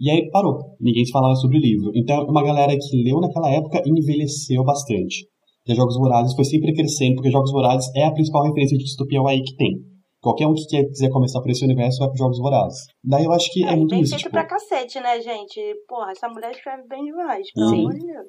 e 0.00 0.10
aí 0.10 0.28
parou. 0.32 0.58
Ninguém 0.80 1.04
se 1.04 1.12
falava 1.12 1.36
sobre 1.36 1.58
o 1.58 1.60
livro. 1.60 1.92
Então 1.94 2.16
é 2.16 2.24
uma 2.24 2.42
galera 2.42 2.72
que 2.76 3.02
leu 3.04 3.20
naquela 3.20 3.48
época 3.48 3.80
e 3.86 3.90
envelheceu 3.90 4.64
bastante. 4.64 5.30
E 5.66 5.74
Jogos 5.74 5.96
Vorazes 5.96 6.34
foi 6.34 6.44
sempre 6.44 6.74
crescendo, 6.74 7.16
porque 7.16 7.30
Jogos 7.30 7.52
Vorazes 7.52 7.90
é 7.94 8.04
a 8.04 8.10
principal 8.12 8.44
referência 8.44 8.76
de 8.76 8.84
distopia 8.84 9.20
aí 9.26 9.42
que 9.42 9.56
tem. 9.56 9.80
Qualquer 10.20 10.46
um 10.46 10.54
que 10.54 10.66
quer, 10.66 10.84
quiser 10.84 11.10
começar 11.10 11.40
por 11.40 11.50
esse 11.50 11.64
universo 11.64 11.98
vai 11.98 12.08
para 12.08 12.16
Jogos 12.18 12.38
Vorazes. 12.38 12.86
Daí 13.02 13.24
eu 13.24 13.32
acho 13.32 13.52
que 13.52 13.64
é, 13.64 13.72
é 13.72 13.76
muito 13.76 13.90
bem 13.90 14.00
isso. 14.02 14.10
feito 14.10 14.22
Tipo, 14.22 14.32
pra 14.32 14.44
cacete, 14.44 15.00
né, 15.00 15.20
gente? 15.20 15.60
Porra, 15.88 16.12
essa 16.12 16.28
mulher 16.28 16.52
escreve 16.52 16.82
bem 16.88 17.04
demais, 17.04 17.50
pelo 17.52 17.68
Sim. 17.68 17.80
amor 17.80 17.92
de 17.94 18.06
Deus. 18.06 18.26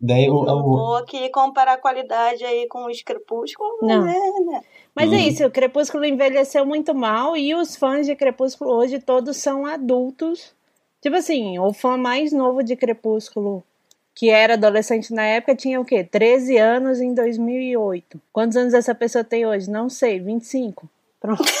daí 0.00 0.26
Não 0.28 0.36
o, 0.36 0.62
vou 0.62 0.96
aqui 0.96 1.28
comparar 1.30 1.74
a 1.74 1.80
qualidade 1.80 2.44
aí 2.44 2.66
com 2.68 2.86
os 2.86 3.02
Crepúsculo, 3.02 3.70
Não. 3.82 4.04
né, 4.04 4.14
né? 4.46 4.60
Mas 4.94 5.10
Uhum. 5.10 5.16
é 5.16 5.20
isso, 5.20 5.44
o 5.46 5.50
Crepúsculo 5.50 6.04
envelheceu 6.04 6.64
muito 6.66 6.94
mal 6.94 7.36
e 7.36 7.54
os 7.54 7.74
fãs 7.76 8.06
de 8.06 8.14
Crepúsculo 8.14 8.72
hoje 8.74 9.00
todos 9.00 9.36
são 9.36 9.66
adultos. 9.66 10.54
Tipo 11.00 11.16
assim, 11.16 11.58
o 11.58 11.72
fã 11.72 11.96
mais 11.96 12.32
novo 12.32 12.62
de 12.62 12.76
Crepúsculo, 12.76 13.64
que 14.14 14.28
era 14.30 14.54
adolescente 14.54 15.12
na 15.12 15.24
época, 15.24 15.54
tinha 15.56 15.80
o 15.80 15.84
quê? 15.84 16.04
13 16.04 16.56
anos 16.58 17.00
em 17.00 17.14
2008. 17.14 18.20
Quantos 18.32 18.56
anos 18.56 18.74
essa 18.74 18.94
pessoa 18.94 19.24
tem 19.24 19.46
hoje? 19.46 19.70
Não 19.70 19.88
sei, 19.88 20.20
25. 20.20 20.88
Pronto. 21.20 21.42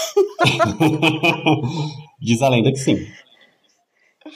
Diz 2.20 2.42
a 2.42 2.48
lenda 2.48 2.70
que 2.70 2.78
sim. 2.78 3.06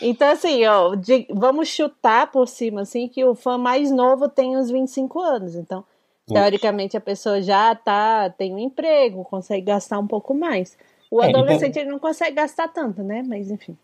Então, 0.02 0.28
assim, 0.30 0.64
ó, 0.66 0.94
de- 0.94 1.26
vamos 1.30 1.68
chutar 1.68 2.30
por 2.30 2.48
cima, 2.48 2.82
assim, 2.82 3.08
que 3.08 3.24
o 3.24 3.34
fã 3.34 3.56
mais 3.56 3.90
novo 3.90 4.28
tem 4.28 4.56
uns 4.56 4.70
25 4.70 5.20
anos. 5.20 5.54
Então, 5.54 5.84
teoricamente, 6.26 6.96
a 6.96 7.00
pessoa 7.00 7.40
já 7.40 7.74
tá, 7.74 8.28
tem 8.30 8.52
um 8.52 8.58
emprego, 8.58 9.24
consegue 9.24 9.66
gastar 9.66 9.98
um 9.98 10.06
pouco 10.06 10.34
mais. 10.34 10.76
O 11.10 11.22
É, 11.22 11.28
então- 11.28 11.40
adolescente 11.42 11.78
ele 11.78 11.90
não 11.90 12.00
consegue 12.00 12.34
gastar 12.36 12.68
tanto, 12.68 13.02
né? 13.02 13.22
Mas, 13.26 13.50
enfim. 13.50 13.76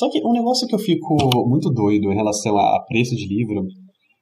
Só 0.00 0.08
que 0.08 0.18
um 0.26 0.32
negócio 0.32 0.66
que 0.66 0.74
eu 0.74 0.78
fico 0.78 1.14
muito 1.46 1.68
doido 1.68 2.10
em 2.10 2.14
relação 2.14 2.56
a 2.56 2.82
preço 2.88 3.14
de 3.14 3.26
livro 3.28 3.66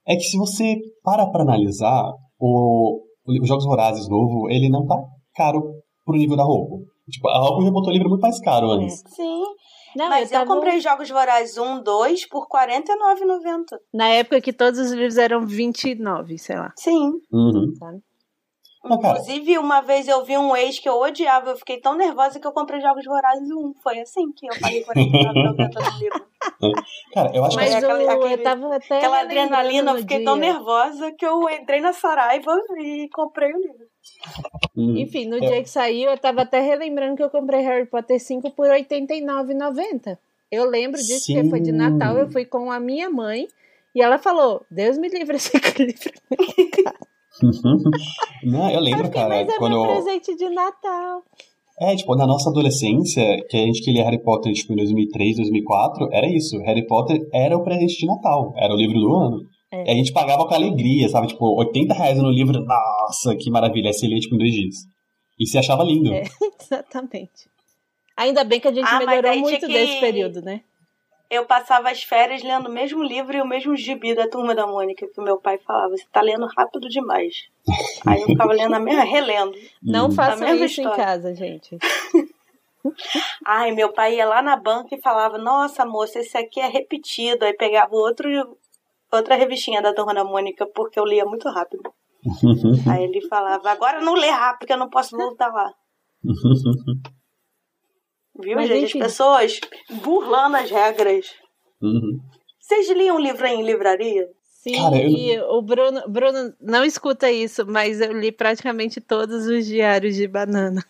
é 0.09 0.17
que 0.17 0.25
se 0.25 0.37
você 0.37 0.75
para 1.05 1.25
pra 1.31 1.43
analisar, 1.43 2.03
o, 2.37 3.01
o 3.25 3.47
Jogos 3.47 3.65
Vorazes 3.65 4.09
novo, 4.09 4.51
ele 4.51 4.69
não 4.69 4.85
tá 4.85 4.97
caro 5.37 5.63
pro 6.05 6.17
nível 6.17 6.37
da 6.37 6.43
roupa. 6.43 6.85
Tipo, 7.09 7.29
a 7.29 7.39
roupa 7.39 7.65
já 7.65 7.71
botou 7.71 7.93
livro 7.93 8.09
muito 8.09 8.23
mais 8.23 8.41
caro 8.41 8.73
antes. 8.73 9.05
Sim, 9.07 9.43
Não, 9.97 10.09
mas 10.09 10.33
eu, 10.33 10.41
tava- 10.41 10.53
comprei 10.53 10.81
Jogos 10.81 11.09
Vorazes 11.09 11.57
1, 11.57 11.81
2 11.85 12.29
por 12.29 12.43
R$ 12.43 12.49
49,90. 12.51 13.79
Na 13.95 14.09
época 14.09 14.41
que 14.41 14.53
todos 14.53 14.81
os 14.81 14.91
livros 14.91 15.17
eram 15.17 15.47
29, 15.47 16.39
sei 16.39 16.57
lá, 16.57 16.73
Sim. 16.77 17.13
Uhum. 17.33 17.73
sabe? 17.79 17.99
Inclusive, 18.85 19.59
uma 19.59 19.81
vez 19.81 20.07
eu 20.07 20.25
vi 20.25 20.39
um 20.39 20.57
ex 20.57 20.79
que 20.79 20.89
eu 20.89 20.99
odiava, 21.01 21.51
eu 21.51 21.57
fiquei 21.57 21.81
tão 21.81 21.95
nervosa 21.97 22.39
que 22.39 22.47
eu 22.47 22.53
comprei 22.53 22.81
Jogos 22.81 23.05
Vorazes 23.05 23.51
1. 23.51 23.75
Foi 23.83 23.99
assim 24.01 24.31
que 24.33 24.47
eu 24.47 24.55
paguei 24.61 24.81
R$ 24.81 24.87
49,90 24.87 25.75
no 25.75 25.99
livro. 25.99 26.27
Cara, 27.13 27.31
eu 27.35 27.45
acho 27.45 27.57
Mas 27.57 27.71
que. 27.71 27.75
aquela- 27.77 27.99
o- 28.05 28.11
aquele- 28.11 28.35
eu 28.35 28.43
tava 28.43 28.77
até. 28.77 28.97
Aquela 28.99 29.21
adrenalina, 29.21 29.91
eu 29.93 29.99
fiquei 29.99 30.19
dia. 30.19 30.27
tão 30.27 30.37
nervosa 30.37 31.11
que 31.13 31.27
eu 31.27 31.49
entrei 31.51 31.81
na 31.81 31.93
Saraiva 31.93 32.57
e 32.79 33.09
comprei 33.13 33.53
o 33.53 33.57
livro. 33.59 33.87
Uhum. 34.77 34.97
Enfim, 34.97 35.27
no 35.27 35.37
É. 35.37 35.41
dia 35.41 35.63
que 35.63 35.69
saiu, 35.69 36.11
eu 36.11 36.17
tava 36.19 36.43
até 36.43 36.61
relembrando 36.61 37.17
que 37.17 37.23
eu 37.23 37.31
comprei 37.31 37.61
Harry 37.61 37.85
Potter 37.87 38.19
5 38.21 38.51
por 38.53 38.67
R$ 38.69 38.77
89,90. 38.79 40.19
Eu 40.51 40.65
lembro 40.65 40.99
disso, 40.99 41.27
porque 41.35 41.51
foi 41.51 41.61
de 41.61 41.73
Sim. 41.73 41.77
Natal, 41.77 42.17
eu 42.17 42.31
fui 42.31 42.45
com 42.47 42.71
a 42.71 42.81
minha 42.81 43.11
mãe 43.11 43.49
e 43.95 44.01
ela 44.01 44.17
falou: 44.19 44.65
Deus 44.71 44.97
me 44.97 45.09
livre 45.09 45.37
esse 45.37 45.53
livro. 45.79 46.13
Não, 48.45 48.71
eu 48.71 48.80
lembro, 48.80 49.11
cara, 49.11 49.28
Mas 49.28 49.49
é 49.49 49.59
quando. 49.59 49.73
meu 49.83 49.87
presente 49.95 50.35
de 50.37 50.49
Natal. 50.50 51.23
É, 51.80 51.95
tipo, 51.95 52.14
na 52.16 52.26
nossa 52.26 52.50
adolescência, 52.50 53.23
que 53.49 53.57
a 53.57 53.61
gente 53.61 53.83
que 53.83 53.92
lia 53.92 54.04
Harry 54.04 54.21
Potter, 54.23 54.52
tipo, 54.52 54.73
em 54.73 54.76
2003, 54.76 55.37
2004, 55.37 56.09
era 56.12 56.26
isso. 56.28 56.59
Harry 56.62 56.85
Potter 56.87 57.21
era 57.33 57.57
o 57.57 57.62
presente 57.62 57.99
de 57.99 58.07
Natal, 58.07 58.52
era 58.57 58.75
o 58.75 58.76
livro 58.76 58.99
do 58.99 59.14
ano. 59.14 59.42
É. 59.71 59.85
E 59.87 59.90
a 59.90 59.95
gente 59.95 60.12
pagava 60.12 60.45
com 60.47 60.54
alegria, 60.54 61.09
sabe? 61.09 61.28
Tipo, 61.28 61.57
80 61.59 61.95
reais 61.95 62.18
no 62.21 62.30
livro, 62.30 62.59
nossa, 62.64 63.37
que 63.37 63.49
maravilha. 63.50 63.88
Aí 63.90 63.95
você 63.95 64.07
lia, 64.09 64.18
tipo, 64.18 64.35
em 64.35 64.38
dois 64.38 64.52
dias. 64.52 64.75
E 65.38 65.47
você 65.47 65.59
achava 65.59 65.85
lindo. 65.85 66.12
É. 66.12 66.25
Exatamente. 66.61 67.49
Ainda 68.16 68.42
bem 68.42 68.59
que 68.59 68.66
a 68.66 68.73
gente 68.73 68.85
Ah, 68.88 68.99
melhorou 68.99 69.38
muito 69.38 69.64
que- 69.66 69.73
desse 69.73 70.00
período, 70.00 70.42
né? 70.42 70.62
Eu 71.31 71.45
passava 71.45 71.91
as 71.91 72.03
férias 72.03 72.43
lendo 72.43 72.69
o 72.69 72.73
mesmo 72.73 73.03
livro 73.03 73.37
e 73.37 73.41
o 73.43 73.47
mesmo 73.47 73.77
gibi 73.77 74.15
da 74.15 74.27
Turma 74.29 74.55
da 74.55 74.67
Mônica, 74.67 75.07
que 75.07 75.21
o 75.21 75.25
meu 75.25 75.37
pai 75.39 75.59
falava, 75.59 75.91
você 75.91 76.07
tá 76.11 76.23
lendo 76.23 76.47
rápido 76.57 76.89
demais. 76.89 77.49
Aí 78.07 78.21
eu 78.23 78.27
ficava 78.29 78.53
lendo 78.53 78.75
a 78.75 78.81
mesma, 78.81 79.03
relendo. 79.05 79.53
Não 79.83 80.07
Hum. 80.07 80.11
façam 80.13 80.49
mesma 80.49 80.65
isso 80.65 80.81
em 80.81 80.85
história. 80.85 81.05
casa, 81.05 81.35
gente. 81.35 81.77
Ai, 83.45 83.73
meu 83.73 83.93
pai 83.93 84.17
ia 84.17 84.27
lá 84.27 84.41
na 84.41 84.57
banca 84.57 84.95
e 84.95 85.01
falava, 85.03 85.37
nossa 85.37 85.85
moça, 85.85 86.19
esse 86.21 86.37
aqui 86.39 86.61
é 86.61 86.67
repetido. 86.67 87.45
Aí 87.45 87.53
pegava 87.53 87.95
outro, 87.95 88.27
outra 89.13 89.35
revistinha 89.35 89.83
da 89.83 89.93
Turma 89.93 90.15
da 90.15 90.25
Mônica, 90.25 90.67
porque 90.67 90.99
eu 90.99 91.05
lia 91.05 91.27
muito 91.27 91.49
rápido. 91.51 91.93
Aí 92.91 93.05
ele 93.05 93.21
falava, 93.29 93.71
agora 93.71 94.01
não 94.01 94.15
lê 94.15 94.31
rápido, 94.31 94.61
porque 94.61 94.73
eu 94.73 94.79
não 94.79 94.89
posso 94.89 95.15
voltar 95.17 95.53
lá. 95.53 95.73
Viu, 98.38 98.54
Mas, 98.57 98.68
gente? 98.68 98.85
enfim. 98.85 99.00
As 99.00 99.07
pessoas 99.09 99.61
burlando 100.02 100.57
as 100.57 100.71
regras. 100.71 101.26
Uhum. 101.83 102.21
Vocês 102.61 102.88
liam 102.90 103.18
livro 103.18 103.47
em 103.47 103.62
livraria? 103.64 104.28
Sim, 104.45 104.76
Cara, 104.76 104.97
eu- 105.00 105.09
e 105.09 105.40
o 105.40 105.62
Bruno, 105.62 106.02
Bruno 106.09 106.52
não 106.61 106.85
escuta 106.85 107.30
isso, 107.30 107.64
mas 107.66 108.00
eu 108.00 108.12
li 108.12 108.30
praticamente 108.33 109.00
todos 109.00 109.47
os 109.47 109.64
diários 109.66 110.14
de 110.16 110.26
banana. 110.28 110.85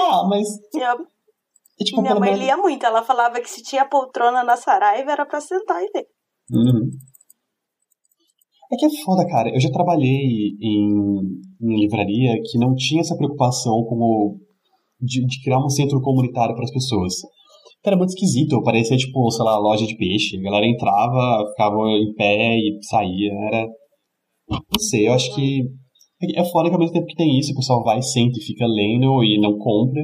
ah, 0.00 0.24
mas. 0.28 0.48
Eu- 0.74 1.06
É, 1.80 1.84
tipo, 1.84 2.02
minha 2.02 2.14
mãe 2.14 2.30
menos- 2.30 2.40
lia 2.44 2.56
muito. 2.56 2.84
Ela 2.84 3.02
falava 3.02 3.40
que 3.40 3.50
se 3.50 3.62
tinha 3.62 3.84
poltrona 3.84 4.42
na 4.44 4.56
Saraiva 4.56 5.12
era 5.12 5.24
pra 5.26 5.40
sentar 5.40 5.82
e 5.82 5.90
ler. 5.94 6.06
Uhum. 6.50 6.90
É 8.72 8.76
que 8.76 8.86
é 8.86 9.02
foda, 9.04 9.26
cara. 9.26 9.50
Eu 9.50 9.60
já 9.60 9.70
trabalhei 9.70 10.56
em, 10.60 10.88
em 11.60 11.80
livraria 11.80 12.32
que 12.50 12.58
não 12.58 12.74
tinha 12.74 13.02
essa 13.02 13.16
preocupação 13.16 13.84
como 13.84 14.40
de, 14.98 15.26
de 15.26 15.42
criar 15.42 15.62
um 15.62 15.68
centro 15.68 16.00
comunitário 16.00 16.54
para 16.54 16.64
as 16.64 16.72
pessoas. 16.72 17.14
Era 17.84 17.96
muito 17.96 18.10
esquisito, 18.10 18.62
parecia 18.62 18.96
tipo, 18.96 19.30
sei 19.30 19.44
lá, 19.44 19.58
loja 19.58 19.86
de 19.86 19.96
peixe. 19.96 20.38
A 20.38 20.42
galera 20.42 20.66
entrava, 20.66 21.50
ficava 21.50 21.76
em 21.90 22.14
pé 22.14 22.56
e 22.56 22.78
saía. 22.82 23.32
Era. 23.48 23.66
Não 24.48 24.60
sei, 24.78 25.08
eu 25.08 25.12
acho 25.12 25.34
que. 25.34 25.62
É 26.36 26.44
foda 26.44 26.68
que 26.68 26.74
ao 26.74 26.80
mesmo 26.80 26.94
tempo 26.94 27.06
que 27.06 27.16
tem 27.16 27.38
isso, 27.38 27.52
o 27.52 27.56
pessoal 27.56 27.82
vai, 27.82 28.00
senta 28.00 28.38
e 28.38 28.44
fica 28.44 28.64
lendo 28.64 29.24
e 29.24 29.40
não 29.40 29.58
compra. 29.58 30.02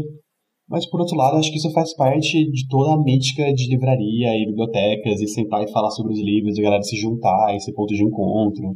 Mas 0.68 0.88
por 0.88 1.00
outro 1.00 1.16
lado, 1.16 1.38
acho 1.38 1.50
que 1.50 1.56
isso 1.56 1.72
faz 1.72 1.94
parte 1.96 2.50
de 2.50 2.68
toda 2.68 2.92
a 2.92 3.02
mítica 3.02 3.52
de 3.54 3.70
livraria 3.70 4.36
e 4.36 4.46
bibliotecas, 4.46 5.20
e 5.20 5.26
sentar 5.26 5.62
e 5.62 5.72
falar 5.72 5.90
sobre 5.90 6.12
os 6.12 6.20
livros, 6.20 6.56
e 6.56 6.60
a 6.60 6.64
galera 6.64 6.82
se 6.82 6.96
juntar, 6.96 7.54
esse 7.56 7.72
ponto 7.72 7.94
de 7.94 8.04
encontro. 8.04 8.74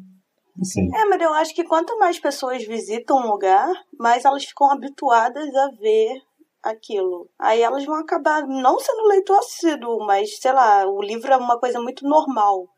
Sei. 0.62 0.84
É, 0.84 1.04
mas 1.06 1.20
eu 1.20 1.32
acho 1.34 1.54
que 1.54 1.64
quanto 1.64 1.98
mais 1.98 2.18
pessoas 2.18 2.64
visitam 2.64 3.18
um 3.18 3.30
lugar, 3.30 3.68
mais 3.98 4.24
elas 4.24 4.44
ficam 4.44 4.70
habituadas 4.70 5.54
a 5.54 5.68
ver 5.80 6.20
aquilo. 6.62 7.28
Aí 7.38 7.60
elas 7.60 7.84
vão 7.84 7.96
acabar 7.96 8.46
não 8.46 8.78
sendo 8.78 9.08
leitor 9.08 9.38
assíduo, 9.38 9.98
mas, 10.06 10.38
sei 10.38 10.52
lá, 10.52 10.86
o 10.86 11.02
livro 11.02 11.32
é 11.32 11.36
uma 11.36 11.58
coisa 11.58 11.80
muito 11.80 12.06
normal. 12.06 12.68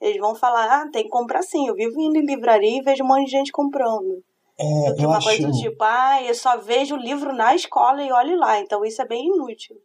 Eles 0.00 0.18
vão 0.18 0.34
falar, 0.34 0.66
ah, 0.66 0.90
tem 0.90 1.04
que 1.04 1.10
comprar 1.10 1.42
sim. 1.42 1.68
Eu 1.68 1.74
vivo 1.74 2.00
indo 2.00 2.18
em 2.18 2.26
livraria 2.26 2.78
e 2.78 2.82
vejo 2.82 3.04
um 3.04 3.06
monte 3.06 3.26
de 3.26 3.30
gente 3.32 3.52
comprando. 3.52 4.22
É, 4.58 5.02
eu 5.02 5.08
uma 5.08 5.16
acho. 5.16 5.26
coisa 5.26 5.48
do 5.48 5.52
tipo, 5.52 5.82
ah, 5.82 6.22
eu 6.22 6.34
só 6.34 6.58
vejo 6.58 6.94
o 6.94 6.98
livro 6.98 7.34
na 7.34 7.54
escola 7.54 8.02
e 8.02 8.12
olhe 8.12 8.36
lá. 8.36 8.60
Então 8.60 8.84
isso 8.84 9.02
é 9.02 9.06
bem 9.06 9.26
inútil. 9.26 9.76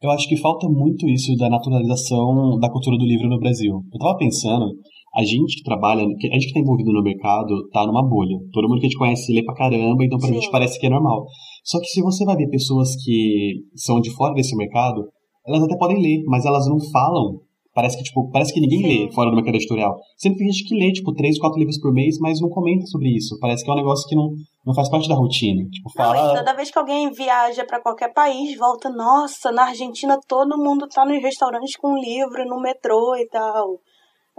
Eu 0.00 0.10
acho 0.10 0.28
que 0.28 0.36
falta 0.36 0.68
muito 0.68 1.08
isso 1.08 1.34
da 1.36 1.48
naturalização 1.48 2.58
da 2.60 2.70
cultura 2.70 2.96
do 2.96 3.04
livro 3.04 3.28
no 3.28 3.40
Brasil. 3.40 3.82
Eu 3.92 3.98
tava 3.98 4.16
pensando, 4.16 4.66
a 5.14 5.24
gente 5.24 5.56
que 5.56 5.64
trabalha, 5.64 6.02
a 6.02 6.34
gente 6.34 6.46
que 6.46 6.54
tá 6.54 6.60
envolvido 6.60 6.92
no 6.92 7.02
mercado, 7.02 7.68
tá 7.72 7.84
numa 7.84 8.06
bolha. 8.06 8.38
Todo 8.52 8.68
mundo 8.68 8.78
que 8.78 8.86
a 8.86 8.88
gente 8.88 8.98
conhece 8.98 9.32
lê 9.32 9.42
pra 9.42 9.54
caramba, 9.54 10.04
então 10.04 10.18
pra 10.18 10.28
Sim. 10.28 10.34
gente 10.34 10.50
parece 10.50 10.78
que 10.78 10.86
é 10.86 10.90
normal. 10.90 11.26
Só 11.64 11.80
que 11.80 11.86
se 11.86 12.00
você 12.00 12.24
vai 12.24 12.36
ver 12.36 12.48
pessoas 12.48 12.94
que 13.02 13.54
são 13.74 14.00
de 14.00 14.10
fora 14.14 14.34
desse 14.34 14.54
mercado, 14.54 15.02
elas 15.46 15.62
até 15.64 15.76
podem 15.76 16.00
ler, 16.00 16.22
mas 16.26 16.44
elas 16.44 16.68
não 16.68 16.78
falam 16.92 17.40
Parece 17.78 17.96
que, 17.96 18.02
tipo, 18.02 18.28
parece 18.32 18.52
que 18.52 18.60
ninguém 18.60 18.80
Sim. 18.80 19.06
lê 19.06 19.12
fora 19.12 19.30
do 19.30 19.36
mercado 19.36 19.54
editorial. 19.54 20.00
Sempre 20.16 20.38
tem 20.38 20.50
gente 20.50 20.68
que 20.68 20.74
lê, 20.74 20.90
tipo, 20.90 21.14
três, 21.14 21.38
quatro 21.38 21.56
livros 21.56 21.78
por 21.78 21.92
mês, 21.92 22.18
mas 22.18 22.40
não 22.40 22.48
comenta 22.48 22.84
sobre 22.86 23.16
isso. 23.16 23.38
Parece 23.38 23.64
que 23.64 23.70
é 23.70 23.72
um 23.72 23.76
negócio 23.76 24.08
que 24.08 24.16
não, 24.16 24.30
não 24.66 24.74
faz 24.74 24.90
parte 24.90 25.08
da 25.08 25.14
rotina. 25.14 25.62
Tipo, 25.70 25.88
fala... 25.90 26.26
Não, 26.26 26.34
toda 26.34 26.54
vez 26.54 26.72
que 26.72 26.78
alguém 26.78 27.08
viaja 27.12 27.64
para 27.64 27.80
qualquer 27.80 28.12
país, 28.12 28.58
volta, 28.58 28.90
nossa, 28.90 29.52
na 29.52 29.66
Argentina 29.66 30.18
todo 30.26 30.58
mundo 30.58 30.88
tá 30.88 31.06
nos 31.06 31.22
restaurantes 31.22 31.76
com 31.76 31.96
livro, 31.96 32.44
no 32.46 32.60
metrô 32.60 33.14
e 33.14 33.28
tal. 33.28 33.78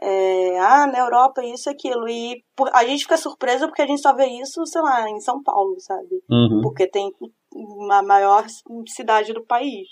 É, 0.01 0.59
ah, 0.59 0.85
na 0.87 0.99
Europa 0.99 1.41
isso 1.41 1.69
aquilo. 1.69 2.09
E 2.09 2.43
a 2.73 2.85
gente 2.85 3.03
fica 3.03 3.15
surpresa 3.15 3.67
porque 3.67 3.83
a 3.83 3.87
gente 3.87 4.01
só 4.01 4.13
vê 4.13 4.25
isso, 4.25 4.65
sei 4.65 4.81
lá, 4.81 5.09
em 5.09 5.21
São 5.21 5.41
Paulo, 5.41 5.79
sabe? 5.79 6.21
Uhum. 6.29 6.59
Porque 6.61 6.87
tem 6.87 7.09
a 7.89 8.03
maior 8.03 8.45
cidade 8.85 9.31
do 9.31 9.45
país. 9.45 9.87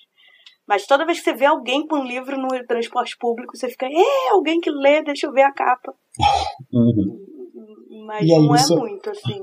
Mas 0.68 0.86
toda 0.86 1.06
vez 1.06 1.20
que 1.20 1.24
você 1.24 1.34
vê 1.34 1.46
alguém 1.46 1.88
com 1.88 1.98
um 1.98 2.04
livro 2.04 2.38
no 2.38 2.48
transporte 2.66 3.16
público, 3.18 3.56
você 3.56 3.70
fica, 3.70 3.86
é, 3.86 4.30
alguém 4.32 4.60
que 4.60 4.70
lê, 4.70 5.02
deixa 5.02 5.28
eu 5.28 5.32
ver 5.32 5.44
a 5.44 5.54
capa. 5.54 5.94
Uhum. 6.74 8.06
Mas 8.06 8.28
não 8.28 8.56
é 8.56 8.58
isso... 8.58 8.74
é 8.74 8.78
muito, 8.78 9.10
assim. 9.10 9.40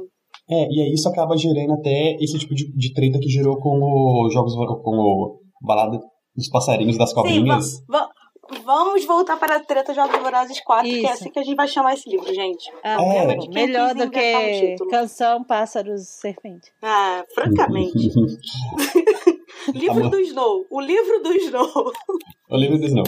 É, 0.51 0.69
e 0.71 0.81
aí 0.83 0.93
isso 0.93 1.09
acaba 1.09 1.37
gerando 1.37 1.75
até 1.75 2.17
esse 2.21 2.39
tipo 2.39 2.55
de, 2.55 2.71
de 2.77 2.93
treta 2.93 3.19
que 3.19 3.29
gerou 3.29 3.59
com 3.59 4.27
os 4.27 4.33
jogos, 4.33 4.55
com 4.55 4.91
o 4.91 5.41
Balada 5.63 5.99
dos 6.37 6.49
Passarinhos 6.49 6.99
das 6.99 7.13
Cobrinhas. 7.13 7.77
Sim, 7.77 7.85
Vamos 8.65 9.07
voltar 9.07 9.39
para 9.39 9.57
a 9.57 9.61
Treta 9.61 9.95
Jogos 9.95 10.21
Vorazes 10.21 10.61
4, 10.61 10.87
Isso. 10.87 11.01
que 11.01 11.07
é 11.07 11.11
assim 11.11 11.31
que 11.31 11.39
a 11.39 11.43
gente 11.43 11.57
vai 11.57 11.67
chamar 11.67 11.95
esse 11.95 12.09
livro, 12.09 12.33
gente. 12.33 12.71
Ah, 12.83 13.03
é. 13.03 13.49
melhor 13.49 13.95
do 13.95 14.11
que 14.11 14.77
Canção, 14.91 15.43
Pássaros, 15.45 16.07
Serpente. 16.09 16.71
Ah, 16.83 17.25
francamente. 17.35 18.11
livro 19.75 20.11
do 20.11 20.19
Snow. 20.21 20.67
O 20.71 20.81
livro 20.81 21.23
do 21.23 21.33
Snow. 21.33 21.69
o 22.51 22.57
livro 22.57 22.79
do 22.79 22.87
Snow. 22.87 23.05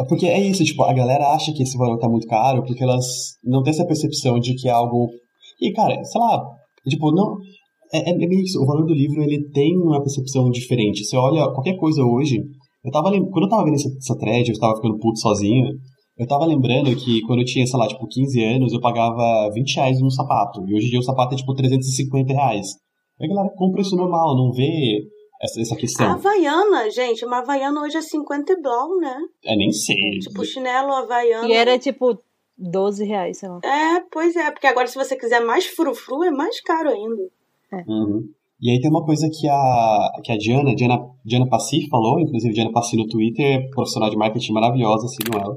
É 0.00 0.04
porque 0.04 0.26
é 0.26 0.40
isso, 0.40 0.64
tipo, 0.64 0.84
a 0.84 0.92
galera 0.92 1.32
acha 1.32 1.52
que 1.52 1.62
esse 1.62 1.76
valor 1.76 1.98
tá 1.98 2.08
muito 2.08 2.26
caro 2.28 2.62
porque 2.64 2.84
elas 2.84 3.04
não 3.42 3.62
têm 3.62 3.72
essa 3.72 3.86
percepção 3.86 4.38
de 4.38 4.54
que 4.54 4.68
é 4.68 4.70
algo. 4.70 5.08
E, 5.60 5.72
cara, 5.72 6.02
sei 6.04 6.20
lá, 6.20 6.44
tipo, 6.88 7.10
não. 7.12 7.36
É, 7.92 8.10
é 8.10 8.14
meio 8.14 8.40
isso. 8.42 8.62
O 8.62 8.66
valor 8.66 8.84
do 8.86 8.94
livro 8.94 9.22
ele 9.22 9.48
tem 9.50 9.76
uma 9.76 10.00
percepção 10.00 10.50
diferente. 10.50 11.04
Você 11.04 11.16
olha 11.16 11.50
qualquer 11.52 11.76
coisa 11.76 12.02
hoje 12.02 12.38
eu 12.84 12.92
tava 12.92 13.10
Quando 13.10 13.44
eu 13.44 13.48
tava 13.48 13.64
vendo 13.64 13.74
essa, 13.74 13.88
essa 13.88 14.16
thread, 14.16 14.50
eu 14.50 14.58
tava 14.58 14.76
ficando 14.76 14.98
puto 14.98 15.18
sozinho. 15.18 15.68
Eu 16.16 16.26
tava 16.26 16.46
lembrando 16.46 16.94
que 16.96 17.20
quando 17.22 17.40
eu 17.40 17.44
tinha, 17.44 17.66
sei 17.66 17.78
lá, 17.78 17.86
tipo, 17.86 18.06
15 18.06 18.44
anos, 18.44 18.72
eu 18.72 18.80
pagava 18.80 19.50
20 19.52 19.76
reais 19.76 20.00
num 20.00 20.10
sapato. 20.10 20.60
E 20.66 20.74
hoje 20.74 20.86
em 20.86 20.90
dia 20.90 20.98
o 20.98 21.02
sapato 21.02 21.34
é 21.34 21.38
tipo 21.38 21.54
350 21.54 22.32
reais. 22.32 22.66
Aí 23.20 23.26
a 23.26 23.34
galera 23.34 23.54
compra 23.56 23.82
isso 23.82 23.96
normal, 23.96 24.36
não 24.36 24.52
vê 24.52 25.00
essa, 25.40 25.60
essa 25.60 25.76
questão. 25.76 26.06
A 26.06 26.12
Havaiana, 26.14 26.90
gente, 26.90 27.24
uma 27.24 27.38
Havaiana 27.38 27.82
hoje 27.82 27.96
é 27.96 28.02
50 28.02 28.60
blau, 28.60 28.96
né? 28.98 29.16
É, 29.44 29.56
nem 29.56 29.70
sei. 29.72 29.96
É, 29.96 30.18
tipo, 30.18 30.44
chinelo 30.44 30.92
Havaiana. 30.92 31.48
E 31.48 31.52
era 31.52 31.78
tipo 31.78 32.18
12 32.56 33.04
reais, 33.04 33.38
sei 33.38 33.48
lá. 33.48 33.60
É, 33.64 34.00
pois 34.10 34.34
é, 34.34 34.50
porque 34.50 34.66
agora 34.66 34.86
se 34.86 34.96
você 34.96 35.16
quiser 35.16 35.40
mais 35.40 35.66
frufru, 35.66 36.24
é 36.24 36.30
mais 36.30 36.60
caro 36.60 36.90
ainda. 36.90 37.22
É. 37.72 37.90
Uhum. 37.90 38.28
E 38.60 38.70
aí 38.70 38.80
tem 38.80 38.90
uma 38.90 39.04
coisa 39.04 39.28
que 39.30 39.48
a, 39.48 40.10
que 40.24 40.32
a 40.32 40.36
Diana, 40.36 40.74
Diana, 40.74 40.98
Diana 41.24 41.48
Passi 41.48 41.88
falou, 41.88 42.18
inclusive 42.18 42.52
Diana 42.52 42.72
Passi 42.72 42.96
no 42.96 43.06
Twitter, 43.06 43.70
profissional 43.70 44.10
de 44.10 44.16
marketing 44.16 44.52
maravilhosa, 44.52 45.06
sigam 45.06 45.40
ela. 45.40 45.56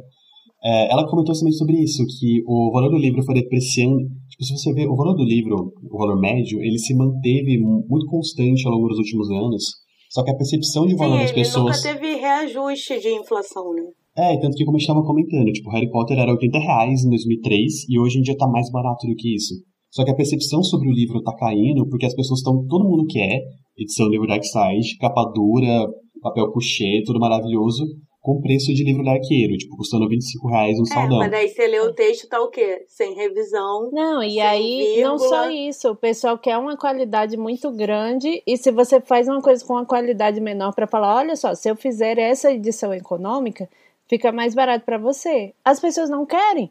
É, 0.63 0.91
ela 0.91 1.09
comentou 1.09 1.33
também 1.33 1.53
sobre 1.53 1.81
isso, 1.81 2.05
que 2.05 2.43
o 2.45 2.71
valor 2.71 2.91
do 2.91 2.97
livro 2.97 3.23
foi 3.23 3.33
depreciando. 3.33 4.07
Se 4.41 4.57
você 4.57 4.73
ver 4.73 4.87
o 4.87 4.95
valor 4.95 5.13
do 5.13 5.23
livro, 5.23 5.71
o 5.83 5.97
valor 5.97 6.19
médio, 6.19 6.59
ele 6.61 6.79
se 6.79 6.95
manteve 6.95 7.59
muito 7.59 8.07
constante 8.07 8.65
ao 8.65 8.73
longo 8.73 8.87
dos 8.87 8.97
últimos 8.97 9.29
anos. 9.29 9.63
Só 10.09 10.23
que 10.23 10.31
a 10.31 10.35
percepção 10.35 10.87
de 10.87 10.95
valor 10.95 11.17
Sim, 11.17 11.23
das 11.23 11.31
pessoas. 11.31 11.77
Nunca 11.77 11.93
teve 11.93 12.15
reajuste 12.15 12.99
de 12.99 13.09
inflação, 13.09 13.71
né? 13.73 13.83
É, 14.17 14.37
tanto 14.39 14.57
que 14.57 14.65
como 14.65 14.75
a 14.75 14.79
gente 14.79 14.89
estava 14.89 15.05
comentando, 15.05 15.51
tipo, 15.53 15.69
Harry 15.69 15.89
Potter 15.89 16.17
era 16.17 16.31
80 16.31 16.57
reais 16.57 17.05
em 17.05 17.09
2003 17.09 17.87
e 17.87 17.99
hoje 17.99 18.17
em 18.19 18.21
dia 18.21 18.35
tá 18.35 18.47
mais 18.47 18.69
barato 18.71 19.07
do 19.07 19.15
que 19.15 19.35
isso. 19.35 19.53
Só 19.91 20.03
que 20.03 20.11
a 20.11 20.15
percepção 20.15 20.63
sobre 20.63 20.89
o 20.89 20.91
livro 20.91 21.21
tá 21.21 21.35
caindo 21.35 21.87
porque 21.87 22.05
as 22.05 22.15
pessoas 22.15 22.39
estão. 22.39 22.65
Todo 22.67 22.89
mundo 22.89 23.05
quer 23.07 23.41
edição 23.77 24.09
livro 24.09 24.27
Dark 24.27 24.43
Side, 24.43 24.97
capa 24.97 25.31
dura, 25.33 25.87
papel 26.21 26.51
couché, 26.51 27.01
tudo 27.05 27.19
maravilhoso, 27.19 27.85
com 28.21 28.39
preço 28.39 28.71
de 28.71 28.83
livro 28.83 29.03
da 29.03 29.13
arqueiro, 29.13 29.57
tipo, 29.57 29.75
custando 29.75 30.07
25 30.07 30.47
reais 30.47 30.77
um 30.77 30.83
é, 30.83 30.85
saldão. 30.85 31.17
Mas 31.17 31.31
daí 31.31 31.49
você 31.49 31.67
lê 31.67 31.79
o 31.79 31.91
texto, 31.91 32.29
tá 32.29 32.39
o 32.39 32.49
quê? 32.49 32.85
Sem 32.87 33.15
revisão. 33.15 33.89
Não, 33.91 34.21
e 34.21 34.39
aí 34.39 34.93
vírgula. 34.95 35.09
não 35.09 35.17
só 35.17 35.49
isso, 35.49 35.89
o 35.89 35.95
pessoal 35.95 36.37
quer 36.37 36.55
uma 36.57 36.77
qualidade 36.77 37.35
muito 37.35 37.71
grande, 37.71 38.43
e 38.45 38.55
se 38.57 38.71
você 38.71 39.01
faz 39.01 39.27
uma 39.27 39.41
coisa 39.41 39.65
com 39.65 39.73
uma 39.73 39.85
qualidade 39.85 40.39
menor 40.39 40.71
para 40.75 40.85
falar, 40.85 41.15
olha 41.15 41.35
só, 41.35 41.55
se 41.55 41.67
eu 41.67 41.75
fizer 41.75 42.19
essa 42.19 42.51
edição 42.51 42.93
econômica, 42.93 43.67
fica 44.07 44.31
mais 44.31 44.53
barato 44.53 44.85
para 44.85 44.99
você. 44.99 45.53
As 45.65 45.79
pessoas 45.79 46.09
não 46.09 46.23
querem. 46.23 46.69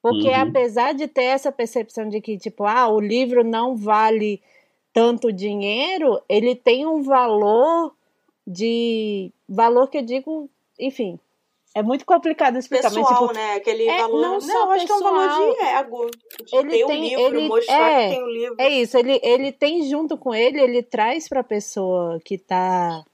Porque 0.00 0.28
uhum. 0.28 0.40
apesar 0.40 0.94
de 0.94 1.08
ter 1.08 1.24
essa 1.24 1.52
percepção 1.52 2.08
de 2.08 2.22
que, 2.22 2.38
tipo, 2.38 2.64
ah, 2.64 2.88
o 2.88 3.00
livro 3.00 3.44
não 3.44 3.76
vale 3.76 4.40
tanto 4.94 5.30
dinheiro, 5.30 6.22
ele 6.26 6.54
tem 6.54 6.86
um 6.86 7.02
valor 7.02 7.92
de. 8.46 9.30
Valor 9.48 9.88
que 9.90 9.98
eu 9.98 10.02
digo, 10.02 10.48
enfim. 10.78 11.18
É 11.76 11.82
muito 11.82 12.06
complicado 12.06 12.56
explicar, 12.56 12.88
pessoal, 12.88 13.04
mas 13.04 13.18
tipo, 13.18 13.32
né? 13.34 13.54
Aquele 13.56 13.86
é, 13.86 14.00
valor. 14.00 14.22
Não, 14.22 14.38
não 14.38 14.70
acho 14.70 14.86
pessoal, 14.86 14.86
que 14.86 14.92
é 14.92 14.94
um 14.94 15.02
valor 15.02 15.54
de 15.54 15.60
ego. 15.60 16.10
De 16.10 16.56
ele 16.56 16.70
ter 16.70 16.86
tem, 16.86 16.86
o 16.86 17.08
livro, 17.08 17.38
ele, 17.38 17.48
mostrar 17.48 17.90
é, 17.92 18.08
que 18.08 18.14
tem 18.14 18.24
o 18.24 18.28
livro. 18.28 18.56
É 18.58 18.68
isso, 18.70 18.96
ele, 18.96 19.20
ele 19.22 19.52
tem 19.52 19.82
junto 19.82 20.16
com 20.16 20.34
ele, 20.34 20.58
ele 20.58 20.82
traz 20.82 21.28
para 21.28 21.40
a 21.40 21.44
pessoa 21.44 22.18
que 22.24 22.36
está, 22.36 23.04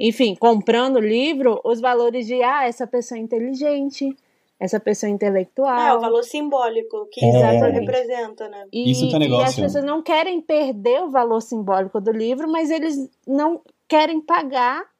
enfim, 0.00 0.34
comprando 0.34 0.96
o 0.96 1.00
livro 1.00 1.60
os 1.62 1.80
valores 1.80 2.26
de 2.26 2.42
ah, 2.42 2.66
essa 2.66 2.88
pessoa 2.88 3.18
é 3.18 3.22
inteligente, 3.22 4.16
essa 4.58 4.80
pessoa 4.80 5.08
intelectual. 5.08 5.78
É, 5.78 5.96
o 5.96 6.00
valor 6.00 6.24
simbólico 6.24 7.06
que 7.06 7.24
é. 7.24 7.68
representa, 7.68 8.48
né? 8.48 8.66
E, 8.72 8.90
Isso 8.90 9.08
que 9.08 9.14
é 9.14 9.18
negócio. 9.20 9.44
E 9.44 9.48
as 9.48 9.54
pessoas 9.54 9.84
não 9.84 10.02
querem 10.02 10.40
perder 10.40 11.04
o 11.04 11.10
valor 11.10 11.40
simbólico 11.40 12.00
do 12.00 12.10
livro, 12.10 12.50
mas 12.50 12.68
eles 12.68 13.08
não 13.24 13.60
querem 13.86 14.20
pagar 14.20 14.91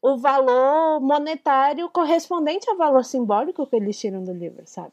o 0.00 0.16
valor 0.16 1.00
monetário 1.00 1.88
correspondente 1.90 2.68
ao 2.68 2.76
valor 2.76 3.04
simbólico 3.04 3.66
que 3.66 3.76
eles 3.76 3.98
tiram 3.98 4.22
do 4.22 4.32
livro, 4.32 4.62
sabe? 4.66 4.92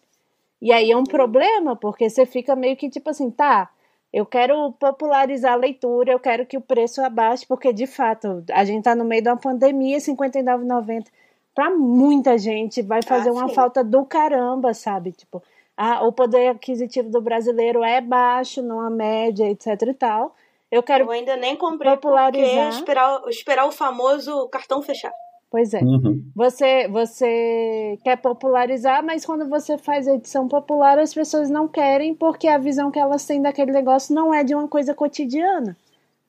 E 0.62 0.72
aí 0.72 0.92
é 0.92 0.98
um 0.98 1.04
problema, 1.04 1.76
porque 1.76 2.10
você 2.10 2.26
fica 2.26 2.56
meio 2.56 2.76
que 2.78 2.90
tipo 2.90 3.10
assim, 3.10 3.30
tá, 3.30 3.70
eu 4.12 4.26
quero 4.26 4.72
popularizar 4.74 5.54
a 5.54 5.58
leitura, 5.58 6.12
eu 6.12 6.20
quero 6.20 6.46
que 6.46 6.58
o 6.58 6.62
preço 6.62 7.02
abaixe, 7.02 7.46
porque 7.46 7.74
de 7.74 7.86
fato, 7.86 8.44
a 8.52 8.64
gente 8.64 8.84
tá 8.84 8.96
no 8.96 9.04
meio 9.04 9.22
de 9.22 9.30
uma 9.30 9.38
pandemia, 9.38 9.98
R$ 9.98 10.04
59,90 10.04 11.08
para 11.54 11.70
muita 11.70 12.38
gente 12.38 12.82
vai 12.82 13.02
fazer 13.02 13.30
ah, 13.30 13.34
uma 13.34 13.50
falta 13.50 13.84
do 13.84 14.06
caramba, 14.06 14.74
sabe? 14.74 15.12
Tipo, 15.12 15.42
a, 15.78 16.06
o 16.06 16.12
poder 16.12 16.48
aquisitivo 16.48 17.10
do 17.10 17.22
brasileiro 17.22 17.84
é 17.84 18.02
baixo, 18.02 18.62
não 18.62 18.80
a 18.80 18.90
média, 18.90 19.50
etc 19.50 19.82
e 19.88 19.94
tal. 19.94 20.36
Eu 20.74 20.82
quero 20.82 21.06
Eu 21.06 21.12
ainda 21.12 21.38
nem 21.38 21.56
comprei 21.56 21.92
popularizar. 21.92 22.70
esperar, 22.70 23.22
esperar 23.30 23.68
o 23.68 23.72
famoso 23.72 24.48
cartão 24.50 24.82
fechar. 24.82 25.12
Pois 25.52 25.72
é. 25.72 25.82
Uhum. 25.84 26.24
Você, 26.36 26.88
você 26.88 28.00
quer 28.04 28.18
popularizar, 28.18 29.06
mas 29.06 29.24
quando 29.24 29.48
você 29.48 29.78
faz 29.78 30.08
edição 30.08 30.48
popular, 30.48 30.98
as 30.98 31.14
pessoas 31.14 31.48
não 31.48 31.68
querem 31.68 32.16
porque 32.16 32.48
a 32.48 32.58
visão 32.58 32.90
que 32.90 32.98
elas 32.98 33.24
têm 33.24 33.40
daquele 33.40 33.72
negócio 33.72 34.16
não 34.16 34.34
é 34.34 34.44
de 34.44 34.56
uma 34.56 34.68
coisa 34.68 34.96
cotidiana, 34.96 35.78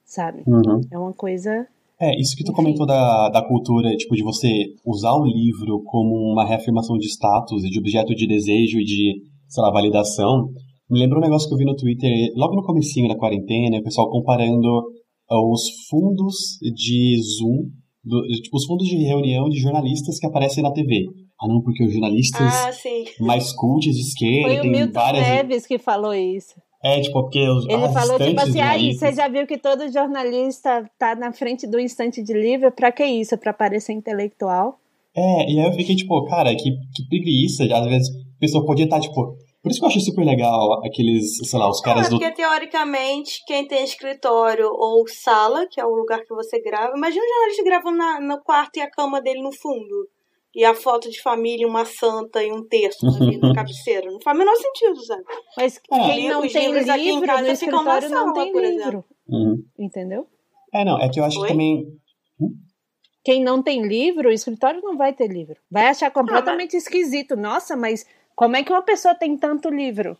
sabe? 0.04 0.42
Uhum. 0.46 0.82
É 0.92 0.98
uma 0.98 1.14
coisa 1.14 1.66
é, 1.98 2.20
isso 2.20 2.36
que 2.36 2.44
tu 2.44 2.52
comentou 2.52 2.84
da, 2.84 3.30
da 3.30 3.40
cultura, 3.40 3.96
tipo, 3.96 4.14
de 4.14 4.22
você 4.22 4.74
usar 4.84 5.12
o 5.12 5.24
livro 5.24 5.80
como 5.84 6.16
uma 6.32 6.44
reafirmação 6.44 6.98
de 6.98 7.06
status 7.06 7.64
e 7.64 7.70
de 7.70 7.78
objeto 7.78 8.14
de 8.14 8.26
desejo 8.26 8.78
e 8.78 8.84
de, 8.84 9.22
sei 9.48 9.62
lá, 9.62 9.70
validação, 9.70 10.52
me 10.90 11.00
lembrou 11.00 11.20
um 11.20 11.24
negócio 11.24 11.48
que 11.48 11.54
eu 11.54 11.58
vi 11.58 11.64
no 11.64 11.76
Twitter 11.76 12.10
logo 12.36 12.54
no 12.54 12.62
comecinho 12.62 13.08
da 13.08 13.16
quarentena, 13.16 13.78
o 13.78 13.82
pessoal 13.82 14.10
comparando 14.10 14.68
uh, 15.30 15.52
os 15.52 15.62
fundos 15.88 16.58
de 16.74 17.16
Zoom, 17.20 17.70
do, 18.04 18.22
tipo, 18.42 18.56
os 18.56 18.66
fundos 18.66 18.86
de 18.86 18.96
reunião 18.96 19.48
de 19.48 19.58
jornalistas 19.58 20.18
que 20.18 20.26
aparecem 20.26 20.62
na 20.62 20.72
TV. 20.72 21.06
Ah, 21.40 21.48
não, 21.48 21.62
porque 21.62 21.84
os 21.84 21.92
jornalistas 21.92 22.40
ah, 22.40 22.70
mais 23.20 23.52
cultos 23.52 23.94
de 23.94 24.00
esquerda. 24.00 24.48
Foi 24.48 24.68
o 24.68 24.70
Milton 24.70 24.92
várias... 24.92 25.26
Neves 25.26 25.66
que 25.66 25.78
falou 25.78 26.14
isso. 26.14 26.54
É, 26.82 27.00
tipo, 27.00 27.14
porque 27.14 27.40
os 27.48 27.66
Ele 27.66 27.88
falou, 27.88 28.18
tipo 28.18 28.40
assim, 28.40 28.60
aí, 28.60 28.92
você 28.92 29.10
já 29.10 29.26
viu 29.26 29.46
que 29.46 29.56
todo 29.56 29.90
jornalista 29.90 30.84
tá 30.98 31.14
na 31.16 31.32
frente 31.32 31.66
do 31.66 31.80
instante 31.80 32.22
de 32.22 32.34
livro? 32.34 32.70
Pra 32.70 32.92
que 32.92 33.04
isso? 33.04 33.38
Pra 33.38 33.54
parecer 33.54 33.94
intelectual? 33.94 34.78
É, 35.16 35.50
e 35.50 35.58
aí 35.58 35.66
eu 35.66 35.72
fiquei, 35.72 35.96
tipo, 35.96 36.22
cara, 36.26 36.54
que, 36.54 36.70
que 36.94 37.08
preguiça. 37.08 37.64
Às 37.64 37.86
vezes 37.86 38.10
a 38.10 38.38
pessoa 38.38 38.66
podia 38.66 38.84
estar, 38.84 38.96
tá, 38.96 39.02
tipo... 39.02 39.34
Por 39.64 39.70
isso 39.70 39.80
que 39.80 39.86
eu 39.86 39.88
acho 39.88 40.00
super 40.00 40.26
legal 40.26 40.84
aqueles, 40.84 41.38
sei 41.38 41.58
lá, 41.58 41.70
os 41.70 41.80
caras 41.80 42.08
é, 42.08 42.10
do... 42.10 42.18
Porque, 42.18 42.34
teoricamente, 42.34 43.42
quem 43.46 43.66
tem 43.66 43.82
escritório 43.82 44.68
ou 44.70 45.08
sala, 45.08 45.66
que 45.66 45.80
é 45.80 45.86
o 45.86 45.94
lugar 45.94 46.20
que 46.20 46.34
você 46.34 46.60
grava... 46.60 46.94
Imagina 46.94 47.24
um 47.24 47.28
jornalista 47.28 47.64
gravando 47.64 47.96
na, 47.96 48.20
no 48.20 48.42
quarto 48.42 48.76
e 48.76 48.82
a 48.82 48.90
cama 48.90 49.22
dele 49.22 49.40
no 49.40 49.50
fundo 49.50 50.06
e 50.54 50.66
a 50.66 50.74
foto 50.74 51.10
de 51.10 51.18
família, 51.22 51.66
uma 51.66 51.86
santa 51.86 52.44
e 52.44 52.52
um 52.52 52.62
terço 52.62 53.06
ali 53.06 53.38
na 53.38 53.54
cabeceira. 53.56 54.10
Não 54.10 54.20
faz 54.20 54.36
o 54.36 54.38
menor 54.38 54.54
sentido, 54.54 55.02
sabe? 55.02 55.24
Mas 55.56 55.78
quem 55.78 56.28
não 56.28 56.42
tem 56.42 56.70
livro 56.70 56.92
aqui 56.92 57.08
em 57.08 57.20
casa 57.22 57.42
no 57.42 57.48
escritório 57.48 58.10
não 58.10 58.32
tem 58.34 58.52
livro. 58.52 59.04
Uhum. 59.26 59.64
Entendeu? 59.78 60.26
É, 60.74 60.84
não, 60.84 61.00
é 61.00 61.08
que 61.08 61.20
eu 61.20 61.24
acho 61.24 61.40
Oi? 61.40 61.46
que 61.46 61.52
também... 61.54 61.86
Hum? 62.38 62.50
quem 63.24 63.42
não 63.42 63.62
tem 63.62 63.82
livro, 63.82 64.28
o 64.28 64.32
escritório 64.32 64.82
não 64.82 64.98
vai 64.98 65.14
ter 65.14 65.26
livro. 65.26 65.56
Vai 65.70 65.86
achar 65.86 66.10
completamente 66.10 66.72
ah, 66.72 66.76
mas... 66.76 66.82
esquisito. 66.82 67.34
Nossa, 67.34 67.74
mas 67.74 68.04
como 68.34 68.56
é 68.56 68.64
que 68.64 68.72
uma 68.72 68.82
pessoa 68.82 69.14
tem 69.14 69.36
tanto 69.36 69.68
livro? 69.68 70.16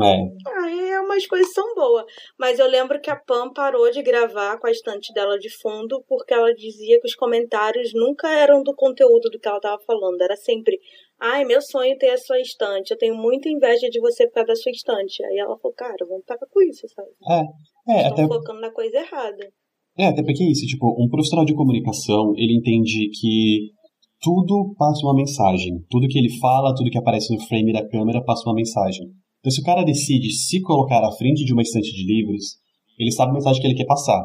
É. 0.00 0.60
Aí 0.62 0.90
é 0.90 1.00
umas 1.00 1.26
coisas 1.26 1.52
são 1.52 1.74
boas. 1.74 2.04
Mas 2.38 2.58
eu 2.58 2.68
lembro 2.68 3.00
que 3.00 3.10
a 3.10 3.16
Pam 3.16 3.52
parou 3.52 3.90
de 3.90 4.02
gravar 4.02 4.58
com 4.58 4.66
a 4.66 4.70
estante 4.70 5.12
dela 5.12 5.38
de 5.38 5.48
fundo 5.60 6.04
porque 6.08 6.34
ela 6.34 6.54
dizia 6.54 7.00
que 7.00 7.06
os 7.06 7.14
comentários 7.14 7.92
nunca 7.94 8.30
eram 8.30 8.62
do 8.62 8.74
conteúdo 8.74 9.30
do 9.30 9.38
que 9.38 9.48
ela 9.48 9.56
estava 9.56 9.82
falando. 9.82 10.20
Era 10.20 10.36
sempre, 10.36 10.78
ai, 11.18 11.44
meu 11.44 11.60
sonho 11.60 11.92
é 11.92 11.96
ter 11.96 12.10
a 12.10 12.18
sua 12.18 12.40
estante. 12.40 12.90
Eu 12.90 12.98
tenho 12.98 13.16
muita 13.16 13.48
inveja 13.48 13.88
de 13.88 14.00
você 14.00 14.26
por 14.26 14.34
causa 14.34 14.48
da 14.48 14.56
sua 14.56 14.70
estante. 14.70 15.24
Aí 15.24 15.38
ela 15.38 15.58
falou, 15.58 15.74
cara, 15.74 16.06
vamos 16.08 16.24
parar 16.24 16.46
com 16.48 16.62
isso, 16.62 16.86
sabe? 16.88 17.08
É. 17.28 17.92
é 17.92 18.08
Estão 18.08 18.24
até... 18.24 18.34
focando 18.34 18.60
na 18.60 18.70
coisa 18.70 18.98
errada. 18.98 19.52
É, 19.98 20.06
até 20.06 20.22
porque 20.22 20.44
é 20.44 20.50
isso, 20.50 20.64
tipo, 20.64 20.94
um 20.96 21.08
profissional 21.08 21.44
de 21.44 21.56
comunicação, 21.56 22.32
ele 22.36 22.56
entende 22.56 23.10
que 23.18 23.72
tudo 24.20 24.74
passa 24.76 25.06
uma 25.06 25.14
mensagem. 25.14 25.84
Tudo 25.88 26.08
que 26.08 26.18
ele 26.18 26.38
fala, 26.38 26.74
tudo 26.74 26.90
que 26.90 26.98
aparece 26.98 27.32
no 27.32 27.40
frame 27.46 27.72
da 27.72 27.88
câmera 27.88 28.22
passa 28.24 28.48
uma 28.48 28.54
mensagem. 28.54 29.06
Então, 29.40 29.50
se 29.52 29.60
o 29.60 29.64
cara 29.64 29.84
decide 29.84 30.30
se 30.32 30.60
colocar 30.62 31.04
à 31.04 31.12
frente 31.12 31.44
de 31.44 31.52
uma 31.52 31.62
estante 31.62 31.92
de 31.92 32.04
livros, 32.04 32.56
ele 32.98 33.12
sabe 33.12 33.30
a 33.30 33.34
mensagem 33.34 33.60
que 33.60 33.66
ele 33.66 33.76
quer 33.76 33.86
passar. 33.86 34.24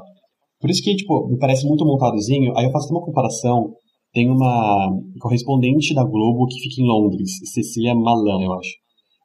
Por 0.60 0.70
isso 0.70 0.82
que, 0.82 0.96
tipo, 0.96 1.28
me 1.28 1.38
parece 1.38 1.68
muito 1.68 1.86
montadozinho. 1.86 2.54
Aí 2.58 2.66
eu 2.66 2.72
faço 2.72 2.90
uma 2.92 3.04
comparação. 3.04 3.74
Tem 4.14 4.30
uma 4.30 4.90
correspondente 5.20 5.94
da 5.94 6.04
Globo 6.04 6.46
que 6.48 6.60
fica 6.60 6.82
em 6.82 6.86
Londres, 6.86 7.32
Cecília 7.52 7.96
Malan, 7.96 8.44
eu 8.44 8.54
acho. 8.54 8.72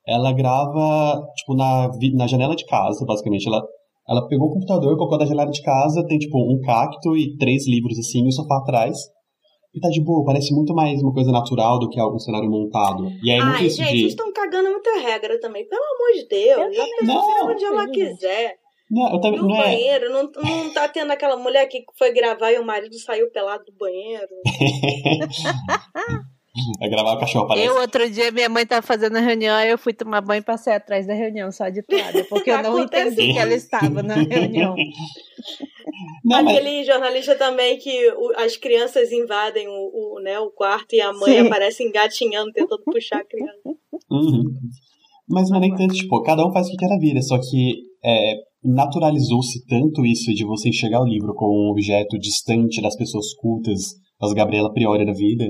Ela 0.06 0.32
grava, 0.32 1.22
tipo, 1.36 1.54
na, 1.54 1.90
na 2.14 2.26
janela 2.26 2.56
de 2.56 2.64
casa, 2.64 3.04
basicamente. 3.06 3.46
Ela, 3.46 3.62
ela 4.08 4.26
pegou 4.26 4.48
o 4.48 4.52
computador, 4.54 4.96
colocou 4.96 5.18
na 5.18 5.26
janela 5.26 5.50
de 5.50 5.62
casa, 5.62 6.06
tem, 6.06 6.18
tipo, 6.18 6.38
um 6.38 6.58
cacto 6.60 7.16
e 7.16 7.36
três 7.36 7.68
livros, 7.68 7.98
assim, 7.98 8.24
e 8.24 8.28
o 8.28 8.32
sofá 8.32 8.58
atrás. 8.58 8.96
E 9.78 9.80
tá 9.80 9.88
de 9.90 10.00
boa, 10.00 10.24
parece 10.24 10.52
muito 10.52 10.74
mais 10.74 11.00
uma 11.00 11.14
coisa 11.14 11.30
natural 11.30 11.78
do 11.78 11.88
que 11.88 12.00
algum 12.00 12.18
cenário 12.18 12.50
montado. 12.50 13.08
E 13.22 13.30
aí, 13.30 13.38
Ai, 13.38 13.60
muito 13.60 13.76
gente, 13.76 13.92
de... 13.92 14.00
vocês 14.00 14.10
estão 14.10 14.32
cagando 14.32 14.68
muita 14.70 14.98
regra 14.98 15.38
também. 15.38 15.68
Pelo 15.68 15.80
amor 15.80 16.14
de 16.14 16.26
Deus. 16.26 16.76
Já 16.76 16.84
não, 17.02 17.46
onde 17.48 17.64
ela 17.64 17.86
quiser. 17.88 18.56
Não, 18.90 19.12
eu 19.12 19.20
também, 19.20 19.38
no 19.38 19.46
não 19.46 19.54
é- 19.54 19.62
banheiro, 19.62 20.06
é... 20.06 20.08
não, 20.08 20.22
não 20.24 20.72
tá 20.72 20.88
tendo 20.88 21.12
aquela 21.12 21.36
mulher 21.36 21.66
que 21.66 21.84
foi 21.96 22.12
gravar 22.12 22.50
e 22.50 22.58
o 22.58 22.66
marido 22.66 22.98
saiu 22.98 23.30
pelado 23.30 23.66
do 23.66 23.72
banheiro. 23.72 24.34
Vai 26.78 26.88
gravar 26.88 27.12
o 27.12 27.18
cachorro 27.18 27.44
aparece. 27.44 27.66
Eu, 27.66 27.76
outro 27.80 28.10
dia, 28.10 28.30
minha 28.30 28.48
mãe 28.48 28.66
tava 28.66 28.82
fazendo 28.82 29.16
a 29.16 29.20
reunião, 29.20 29.54
aí 29.54 29.70
eu 29.70 29.78
fui 29.78 29.92
tomar 29.92 30.20
banho 30.20 30.40
e 30.40 30.44
passei 30.44 30.72
atrás 30.72 31.06
da 31.06 31.14
reunião, 31.14 31.50
só 31.50 31.68
de 31.68 31.82
toalha, 31.82 32.24
porque 32.28 32.50
eu 32.50 32.62
não 32.62 32.82
entendi 32.82 33.32
que 33.32 33.38
ela 33.38 33.54
estava 33.54 34.02
na 34.02 34.14
reunião. 34.14 34.74
Não, 36.24 36.38
Aquele 36.38 36.78
mas... 36.78 36.86
jornalista 36.86 37.34
também 37.36 37.78
que 37.78 38.10
o, 38.12 38.32
as 38.36 38.56
crianças 38.56 39.10
invadem 39.10 39.66
o, 39.68 40.16
o, 40.16 40.20
né, 40.20 40.38
o 40.38 40.50
quarto 40.50 40.94
e 40.94 41.00
a 41.00 41.12
mãe 41.12 41.40
Sim. 41.40 41.46
aparece 41.46 41.82
engatinhando, 41.82 42.52
tentando 42.52 42.82
puxar 42.84 43.18
a 43.18 43.24
criança. 43.24 43.76
Uhum. 44.10 44.44
Mas 45.28 45.50
não 45.50 45.58
é 45.58 45.60
nem 45.60 45.74
tanto, 45.74 45.94
tipo, 45.94 46.22
cada 46.22 46.46
um 46.46 46.52
faz 46.52 46.66
o 46.66 46.70
que 46.70 46.76
quer 46.76 46.92
a 46.92 46.98
vida, 46.98 47.20
só 47.22 47.38
que 47.38 47.82
é, 48.04 48.34
naturalizou-se 48.64 49.64
tanto 49.66 50.04
isso 50.04 50.32
de 50.34 50.44
você 50.44 50.68
enxergar 50.68 51.02
o 51.02 51.06
livro 51.06 51.34
como 51.34 51.68
um 51.68 51.70
objeto 51.70 52.18
distante 52.18 52.80
das 52.80 52.96
pessoas 52.96 53.34
cultas, 53.34 53.94
das 54.20 54.32
Gabriela 54.32 54.72
Priori 54.72 55.06
da 55.06 55.12
vida, 55.12 55.46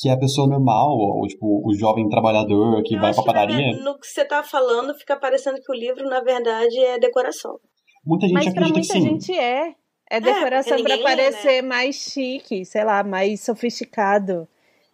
que 0.00 0.08
é 0.08 0.12
a 0.12 0.18
pessoa 0.18 0.48
normal, 0.48 0.96
ou 0.96 1.26
tipo, 1.26 1.62
o 1.62 1.74
jovem 1.74 2.08
trabalhador 2.08 2.82
que 2.82 2.94
Eu 2.94 3.00
vai 3.00 3.12
pra 3.12 3.22
padaria. 3.22 3.76
Que, 3.76 3.84
no 3.84 3.98
que 3.98 4.06
você 4.06 4.24
tá 4.24 4.42
falando, 4.42 4.94
fica 4.94 5.14
parecendo 5.14 5.60
que 5.60 5.70
o 5.70 5.74
livro, 5.74 6.08
na 6.08 6.20
verdade, 6.22 6.78
é 6.78 6.98
decoração. 6.98 7.60
Muita 8.04 8.26
gente 8.26 8.34
Mas 8.34 8.46
acredita 8.46 8.78
muita 8.78 8.94
que 8.94 8.98
sim. 8.98 9.02
gente 9.02 9.38
é. 9.38 9.74
É 10.08 10.18
decoração 10.18 10.78
é, 10.78 10.82
para 10.82 10.98
parecer 10.98 11.62
né? 11.62 11.68
mais 11.68 11.96
chique, 11.96 12.64
sei 12.64 12.82
lá, 12.82 13.04
mais 13.04 13.42
sofisticado, 13.42 14.48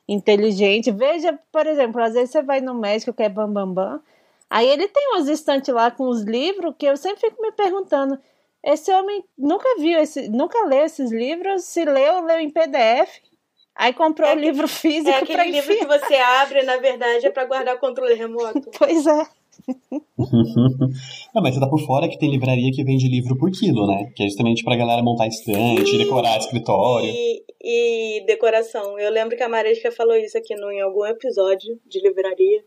inteligente. 0.08 0.90
Veja, 0.90 1.38
por 1.52 1.66
exemplo, 1.66 2.02
às 2.02 2.12
vezes 2.12 2.30
você 2.30 2.42
vai 2.42 2.60
no 2.60 2.74
médico 2.74 3.14
que 3.14 3.22
é 3.22 3.28
bambambam, 3.28 3.72
bam, 3.72 3.92
bam, 3.92 4.00
aí 4.50 4.68
ele 4.68 4.88
tem 4.88 5.08
umas 5.12 5.28
estantes 5.28 5.72
lá 5.72 5.90
com 5.90 6.08
os 6.08 6.22
livros 6.22 6.74
que 6.76 6.84
eu 6.84 6.96
sempre 6.96 7.20
fico 7.20 7.40
me 7.40 7.52
perguntando. 7.52 8.18
Esse 8.62 8.92
homem 8.92 9.24
nunca 9.38 9.68
viu, 9.78 9.98
esse, 10.00 10.28
nunca 10.28 10.66
leu 10.66 10.84
esses 10.84 11.12
livros. 11.12 11.62
Se 11.64 11.84
leu, 11.84 12.24
leu 12.24 12.40
em 12.40 12.50
PDF. 12.50 13.20
Aí 13.76 13.92
comprou 13.92 14.28
o 14.28 14.32
é 14.32 14.34
um 14.34 14.40
livro 14.40 14.66
físico. 14.66 15.10
É 15.10 15.16
aquele 15.16 15.50
livro 15.50 15.76
que 15.76 15.86
você 15.86 16.14
abre, 16.14 16.62
na 16.62 16.78
verdade, 16.78 17.26
é 17.26 17.30
para 17.30 17.44
guardar 17.44 17.78
controle 17.78 18.14
remoto. 18.14 18.70
pois 18.78 19.06
é. 19.06 19.26
Não, 21.34 21.42
mas 21.42 21.54
você 21.54 21.60
tá 21.60 21.68
por 21.68 21.80
fora 21.84 22.08
que 22.08 22.18
tem 22.18 22.30
livraria 22.30 22.70
que 22.72 22.84
vende 22.84 23.08
livro 23.08 23.36
por 23.36 23.50
quilo, 23.50 23.86
né? 23.86 24.12
Que 24.14 24.22
é 24.22 24.26
justamente 24.26 24.64
pra 24.64 24.76
galera 24.76 25.02
montar 25.02 25.26
estante, 25.26 25.90
Sim. 25.90 25.98
decorar 25.98 26.38
escritório. 26.38 27.10
E, 27.10 27.44
e, 27.62 28.24
decoração. 28.26 28.98
Eu 28.98 29.10
lembro 29.10 29.36
que 29.36 29.42
a 29.42 29.48
Maresca 29.48 29.90
falou 29.90 30.16
isso 30.16 30.38
aqui 30.38 30.54
no, 30.54 30.70
em 30.70 30.80
algum 30.80 31.04
episódio 31.04 31.78
de 31.86 32.00
livraria. 32.00 32.64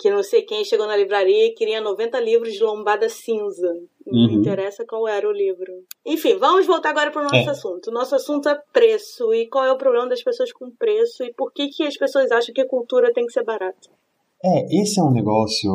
Que 0.00 0.10
não 0.10 0.22
sei 0.22 0.42
quem 0.42 0.64
chegou 0.64 0.86
na 0.86 0.96
livraria 0.96 1.46
e 1.46 1.54
queria 1.54 1.80
90 1.80 2.18
livros 2.20 2.54
de 2.54 2.62
lombada 2.62 3.08
cinza. 3.08 3.68
Não 4.06 4.28
uhum. 4.28 4.30
interessa 4.30 4.84
qual 4.86 5.06
era 5.06 5.28
o 5.28 5.32
livro. 5.32 5.84
Enfim, 6.06 6.38
vamos 6.38 6.66
voltar 6.66 6.90
agora 6.90 7.10
para 7.10 7.20
o 7.20 7.24
nosso 7.24 7.48
é. 7.48 7.50
assunto. 7.50 7.90
O 7.90 7.92
nosso 7.92 8.14
assunto 8.14 8.48
é 8.48 8.58
preço. 8.72 9.34
E 9.34 9.46
qual 9.48 9.64
é 9.66 9.72
o 9.72 9.76
problema 9.76 10.08
das 10.08 10.22
pessoas 10.22 10.52
com 10.52 10.70
preço? 10.70 11.22
E 11.22 11.34
por 11.34 11.52
que, 11.52 11.68
que 11.68 11.84
as 11.84 11.96
pessoas 11.98 12.32
acham 12.32 12.54
que 12.54 12.64
cultura 12.64 13.12
tem 13.12 13.26
que 13.26 13.32
ser 13.32 13.44
barata? 13.44 13.90
É, 14.42 14.80
esse 14.80 14.98
é 14.98 15.02
um 15.02 15.12
negócio. 15.12 15.70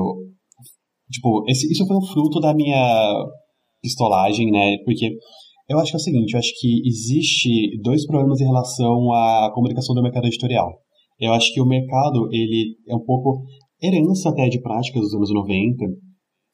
Tipo, 1.12 1.44
esse, 1.48 1.72
isso 1.72 1.86
foi 1.86 1.96
um 1.96 2.06
fruto 2.06 2.40
da 2.40 2.54
minha 2.54 3.14
pistolagem, 3.82 4.50
né? 4.50 4.78
Porque 4.84 5.12
eu 5.70 5.80
acho 5.80 5.92
que 5.92 5.98
é 5.98 6.00
o 6.00 6.04
seguinte: 6.04 6.34
eu 6.34 6.40
acho 6.40 6.52
que 6.60 6.82
existe 6.88 7.80
dois 7.82 8.06
problemas 8.08 8.42
em 8.42 8.46
relação 8.46 9.14
à 9.14 9.52
comunicação 9.54 9.94
do 9.94 10.02
mercado 10.02 10.26
editorial. 10.26 10.74
Eu 11.20 11.32
acho 11.32 11.54
que 11.54 11.62
o 11.62 11.66
mercado, 11.66 12.28
ele 12.32 12.76
é 12.90 12.96
um 12.96 13.06
pouco 13.06 13.44
herança 13.82 14.30
até 14.30 14.48
de 14.48 14.62
práticas 14.62 15.02
dos 15.02 15.14
anos 15.14 15.34
90, 15.34 15.86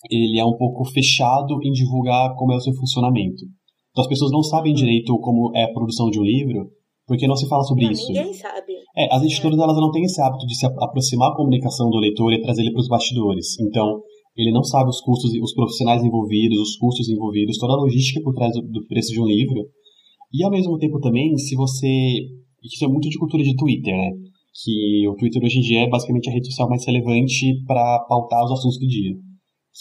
ele 0.09 0.39
é 0.39 0.45
um 0.45 0.57
pouco 0.57 0.85
fechado 0.85 1.59
em 1.63 1.71
divulgar 1.71 2.35
como 2.35 2.53
é 2.53 2.55
o 2.55 2.61
seu 2.61 2.73
funcionamento. 2.73 3.43
Então 3.91 4.03
as 4.03 4.07
pessoas 4.07 4.31
não 4.31 4.41
sabem 4.41 4.73
direito 4.73 5.17
como 5.19 5.55
é 5.55 5.63
a 5.63 5.73
produção 5.73 6.09
de 6.09 6.19
um 6.19 6.23
livro, 6.23 6.69
porque 7.05 7.27
não 7.27 7.35
se 7.35 7.47
fala 7.47 7.63
sobre 7.63 7.85
não, 7.85 7.91
isso. 7.91 8.07
Ninguém 8.07 8.33
sabe. 8.33 8.73
É, 8.95 9.13
as 9.13 9.21
editoras 9.21 9.59
é. 9.59 9.63
elas 9.63 9.77
não 9.77 9.91
têm 9.91 10.03
esse 10.03 10.21
hábito 10.21 10.45
de 10.45 10.55
se 10.55 10.65
aproximar 10.65 11.31
a 11.31 11.35
comunicação 11.35 11.89
do 11.89 11.97
leitor 11.97 12.31
e 12.33 12.41
trazer 12.41 12.61
ele 12.61 12.71
para 12.71 12.81
os 12.81 12.87
bastidores. 12.87 13.59
Então, 13.59 14.01
ele 14.35 14.51
não 14.51 14.63
sabe 14.63 14.89
os 14.89 15.01
custos, 15.01 15.31
os 15.41 15.53
profissionais 15.53 16.03
envolvidos, 16.03 16.57
os 16.57 16.77
custos 16.77 17.09
envolvidos, 17.09 17.57
toda 17.57 17.73
a 17.73 17.77
logística 17.81 18.21
por 18.23 18.33
trás 18.33 18.53
do, 18.53 18.61
do 18.61 18.87
preço 18.87 19.11
de 19.11 19.21
um 19.21 19.25
livro. 19.25 19.61
E 20.33 20.43
ao 20.43 20.51
mesmo 20.51 20.77
tempo 20.77 20.99
também, 20.99 21.35
se 21.37 21.55
você. 21.55 21.87
Isso 22.63 22.85
é 22.85 22.87
muito 22.87 23.09
de 23.09 23.17
cultura 23.17 23.43
de 23.43 23.55
Twitter, 23.55 23.93
né? 23.93 24.11
Que 24.53 25.07
o 25.07 25.15
Twitter 25.15 25.41
hoje 25.43 25.59
em 25.59 25.61
dia 25.61 25.79
é 25.81 25.89
basicamente 25.89 26.29
a 26.29 26.33
rede 26.33 26.47
social 26.47 26.69
mais 26.69 26.85
relevante 26.85 27.63
para 27.65 27.99
pautar 28.07 28.43
os 28.43 28.51
assuntos 28.51 28.79
do 28.79 28.87
dia. 28.87 29.13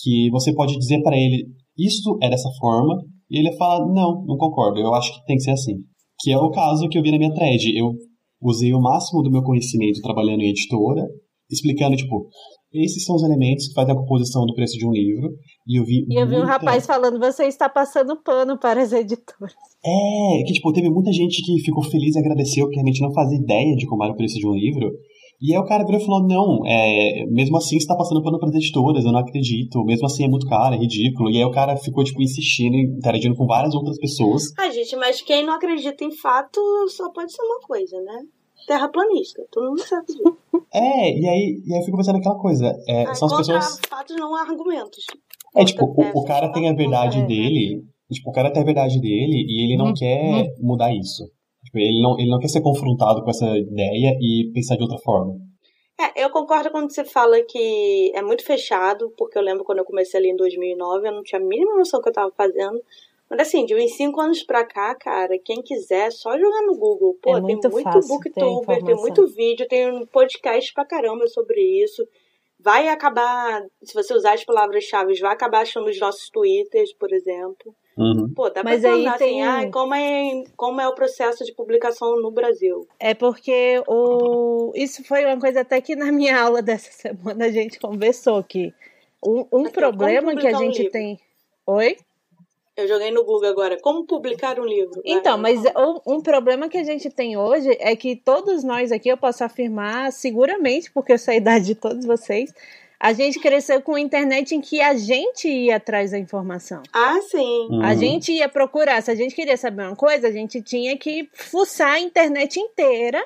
Que 0.02 0.30
você 0.30 0.54
pode 0.54 0.78
dizer 0.78 1.02
para 1.02 1.16
ele, 1.16 1.46
isso 1.76 2.18
é 2.22 2.30
dessa 2.30 2.48
forma, 2.61 3.02
e 3.30 3.38
ele 3.38 3.52
fala, 3.56 3.85
não, 3.87 4.24
não 4.26 4.37
concordo, 4.37 4.78
eu 4.78 4.94
acho 4.94 5.12
que 5.14 5.26
tem 5.26 5.37
que 5.37 5.42
ser 5.42 5.52
assim. 5.52 5.74
Que 6.20 6.33
é 6.33 6.38
o 6.38 6.50
caso 6.50 6.88
que 6.88 6.98
eu 6.98 7.02
vi 7.02 7.11
na 7.11 7.18
minha 7.18 7.35
thread. 7.35 7.76
Eu 7.76 7.92
usei 8.42 8.72
o 8.72 8.80
máximo 8.80 9.22
do 9.22 9.30
meu 9.30 9.42
conhecimento 9.42 10.00
trabalhando 10.02 10.42
em 10.42 10.50
editora, 10.50 11.02
explicando, 11.50 11.96
tipo, 11.96 12.28
esses 12.72 13.04
são 13.04 13.16
os 13.16 13.22
elementos 13.22 13.68
que 13.68 13.74
fazem 13.74 13.92
a 13.92 13.98
composição 13.98 14.46
do 14.46 14.54
preço 14.54 14.78
de 14.78 14.87
um 14.87 14.92
livro. 14.92 15.30
E 15.66 15.78
eu 15.78 15.85
vi. 15.85 16.06
E 16.09 16.20
eu 16.20 16.26
vi 16.26 16.37
muita... 16.37 16.46
um 16.46 16.48
rapaz 16.48 16.87
falando: 16.87 17.18
você 17.18 17.44
está 17.44 17.68
passando 17.68 18.20
pano 18.22 18.59
para 18.59 18.80
as 18.80 18.92
editoras. 18.92 19.54
É, 19.85 20.42
que 20.46 20.52
tipo, 20.52 20.72
teve 20.72 20.90
muita 20.90 21.12
gente 21.12 21.42
que 21.42 21.61
ficou 21.64 21.83
feliz 21.83 22.14
e 22.14 22.18
agradeceu, 22.18 22.68
que 22.68 22.76
realmente 22.76 23.02
não 23.02 23.12
fazia 23.12 23.38
ideia 23.38 23.74
de 23.76 23.87
como 23.87 24.04
era 24.04 24.12
o 24.12 24.16
preço 24.16 24.38
de 24.38 24.46
um 24.46 24.54
livro. 24.54 24.90
E 25.42 25.54
aí 25.54 25.59
o 25.59 25.64
cara 25.64 25.85
virou 25.85 26.00
e 26.00 26.04
falou: 26.04 26.26
não, 26.26 26.66
é, 26.66 27.24
mesmo 27.30 27.56
assim 27.56 27.70
você 27.70 27.76
está 27.76 27.96
passando 27.96 28.22
pano 28.22 28.38
para 28.38 28.50
as 28.50 28.54
editoras, 28.54 29.04
eu 29.04 29.12
não 29.12 29.20
acredito, 29.20 29.83
mesmo 29.85 30.06
assim 30.06 30.24
é 30.24 30.28
muito 30.28 30.46
caro, 30.46 30.74
é 30.74 30.78
ridículo. 30.78 31.30
E 31.30 31.38
aí 31.38 31.44
o 31.44 31.50
cara 31.50 31.76
ficou, 31.76 32.04
tipo, 32.04 32.22
insistindo, 32.22 32.76
interagindo 32.76 33.35
com 33.35 33.46
várias 33.46 33.74
outras 33.74 33.98
pessoas. 33.98 34.42
Ah, 34.59 34.70
gente, 34.70 34.94
mas 34.96 35.22
quem 35.22 35.44
não 35.44 35.54
acredita 35.54 36.04
em 36.04 36.14
fato 36.14 36.61
só 36.88 37.11
pode 37.11 37.33
ser 37.33 37.42
uma 37.42 37.61
coisa, 37.61 38.00
né? 38.02 38.22
Terraplanista, 38.66 39.46
todo 39.50 39.70
mundo 39.70 39.80
sabe 39.80 40.06
disso. 40.06 40.36
É, 40.72 41.18
e 41.18 41.26
aí, 41.26 41.60
e 41.66 41.74
aí 41.74 41.80
eu 41.80 41.84
fico 41.84 41.96
pensando 41.96 42.16
naquela 42.16 42.38
coisa. 42.38 42.72
É, 42.86 43.02
ah, 43.02 43.14
são 43.14 43.26
as 43.26 43.38
pessoas. 43.38 43.80
fatos, 43.88 44.14
não 44.14 44.36
argumentos. 44.36 45.04
É, 45.56 45.64
tipo, 45.64 45.84
o, 45.84 46.20
o 46.20 46.24
cara 46.24 46.52
tem 46.52 46.68
a 46.68 46.72
verdade 46.72 47.26
dele. 47.26 47.82
Tipo, 48.12 48.30
o 48.30 48.32
cara 48.32 48.52
tem 48.52 48.62
a 48.62 48.64
verdade 48.64 49.00
dele 49.00 49.44
e 49.48 49.64
ele 49.64 49.76
não 49.76 49.90
hum, 49.90 49.94
quer 49.94 50.44
hum. 50.44 50.48
mudar 50.60 50.94
isso. 50.94 51.24
Tipo, 51.64 51.78
ele 51.78 52.00
não, 52.00 52.18
ele 52.18 52.30
não 52.30 52.38
quer 52.38 52.48
ser 52.48 52.60
confrontado 52.60 53.22
com 53.22 53.30
essa 53.30 53.46
ideia 53.58 54.16
e 54.20 54.50
pensar 54.54 54.76
de 54.76 54.82
outra 54.82 54.98
forma. 54.98 55.34
É, 56.00 56.24
eu 56.24 56.30
concordo 56.30 56.70
quando 56.70 56.90
você 56.90 57.04
fala 57.04 57.42
que 57.42 58.10
é 58.14 58.22
muito 58.22 58.42
fechado, 58.42 59.12
porque 59.18 59.36
eu 59.36 59.42
lembro 59.42 59.64
quando 59.64 59.78
eu 59.78 59.84
comecei 59.84 60.18
ali 60.18 60.30
em 60.30 60.36
2009, 60.36 61.06
eu 61.06 61.12
não 61.12 61.22
tinha 61.22 61.40
a 61.40 61.44
mínima 61.44 61.76
noção 61.76 62.00
do 62.00 62.02
que 62.02 62.08
eu 62.08 62.12
estava 62.12 62.32
fazendo. 62.34 62.80
Mas 63.30 63.40
assim, 63.46 63.64
de 63.64 63.76
uns 63.76 63.94
5 63.96 64.20
anos 64.20 64.42
pra 64.42 64.64
cá, 64.64 64.92
cara, 64.96 65.38
quem 65.44 65.62
quiser, 65.62 66.08
é 66.08 66.10
só 66.10 66.36
jogar 66.36 66.62
no 66.62 66.76
Google. 66.76 67.16
Pô, 67.22 67.36
é 67.36 67.40
muito 67.40 67.60
tem 67.60 67.70
muito 67.70 68.08
booktuber, 68.08 68.84
tem 68.84 68.96
muito 68.96 69.26
vídeo, 69.28 69.68
tem 69.68 70.04
podcast 70.06 70.74
pra 70.74 70.84
caramba 70.84 71.28
sobre 71.28 71.60
isso. 71.60 72.04
Vai 72.58 72.88
acabar, 72.88 73.62
se 73.82 73.94
você 73.94 74.12
usar 74.12 74.34
as 74.34 74.44
palavras-chave, 74.44 75.18
vai 75.20 75.32
acabar 75.32 75.60
achando 75.60 75.88
os 75.88 75.98
nossos 75.98 76.28
twitters, 76.28 76.92
por 76.92 77.12
exemplo. 77.12 77.74
Uhum. 77.96 78.32
Pô, 78.34 78.50
dá 78.50 78.62
Mas 78.64 78.80
pra 78.82 78.92
aí 78.92 79.04
falar 79.04 79.18
tem 79.18 79.42
assim, 79.44 79.66
um- 79.66 79.68
ah, 79.68 79.70
como, 79.72 79.94
é, 79.94 80.42
como 80.56 80.80
é 80.80 80.88
o 80.88 80.94
processo 80.94 81.44
de 81.44 81.54
publicação 81.54 82.20
no 82.20 82.30
Brasil? 82.30 82.86
É 82.98 83.14
porque 83.14 83.80
o... 83.86 84.72
isso 84.74 85.04
foi 85.04 85.24
uma 85.24 85.38
coisa 85.38 85.60
até 85.60 85.80
que 85.80 85.94
na 85.94 86.10
minha 86.10 86.40
aula 86.40 86.60
dessa 86.60 86.90
semana 86.90 87.46
a 87.46 87.50
gente 87.50 87.78
conversou 87.78 88.42
que 88.42 88.74
um, 89.24 89.46
um 89.52 89.70
problema 89.70 90.34
que 90.34 90.48
a 90.48 90.56
um 90.56 90.58
gente 90.58 90.78
livro? 90.78 90.92
tem. 90.92 91.18
Oi? 91.66 91.96
Eu 92.80 92.88
joguei 92.88 93.10
no 93.10 93.24
Google 93.24 93.50
agora, 93.50 93.78
como 93.80 94.04
publicar 94.04 94.58
um 94.58 94.64
livro? 94.64 95.02
Então, 95.04 95.36
mas 95.36 95.60
um, 95.76 96.14
um 96.14 96.20
problema 96.20 96.68
que 96.68 96.78
a 96.78 96.84
gente 96.84 97.10
tem 97.10 97.36
hoje 97.36 97.76
é 97.78 97.94
que 97.94 98.16
todos 98.16 98.64
nós 98.64 98.90
aqui, 98.90 99.08
eu 99.08 99.16
posso 99.16 99.44
afirmar 99.44 100.10
seguramente, 100.12 100.90
porque 100.90 101.12
eu 101.12 101.18
sei 101.18 101.34
a 101.34 101.36
idade 101.38 101.66
de 101.66 101.74
todos 101.74 102.06
vocês, 102.06 102.52
a 102.98 103.12
gente 103.12 103.38
cresceu 103.38 103.80
com 103.80 103.94
a 103.94 104.00
internet 104.00 104.54
em 104.54 104.60
que 104.60 104.80
a 104.80 104.94
gente 104.94 105.48
ia 105.48 105.76
atrás 105.76 106.10
da 106.10 106.18
informação. 106.18 106.82
Ah, 106.92 107.18
sim. 107.22 107.68
Uhum. 107.70 107.82
A 107.82 107.94
gente 107.94 108.30
ia 108.32 108.48
procurar, 108.48 109.02
se 109.02 109.10
a 109.10 109.14
gente 109.14 109.34
queria 109.34 109.56
saber 109.56 109.84
uma 109.86 109.96
coisa, 109.96 110.28
a 110.28 110.32
gente 110.32 110.60
tinha 110.60 110.96
que 110.98 111.28
fuçar 111.32 111.92
a 111.92 112.00
internet 112.00 112.60
inteira 112.60 113.24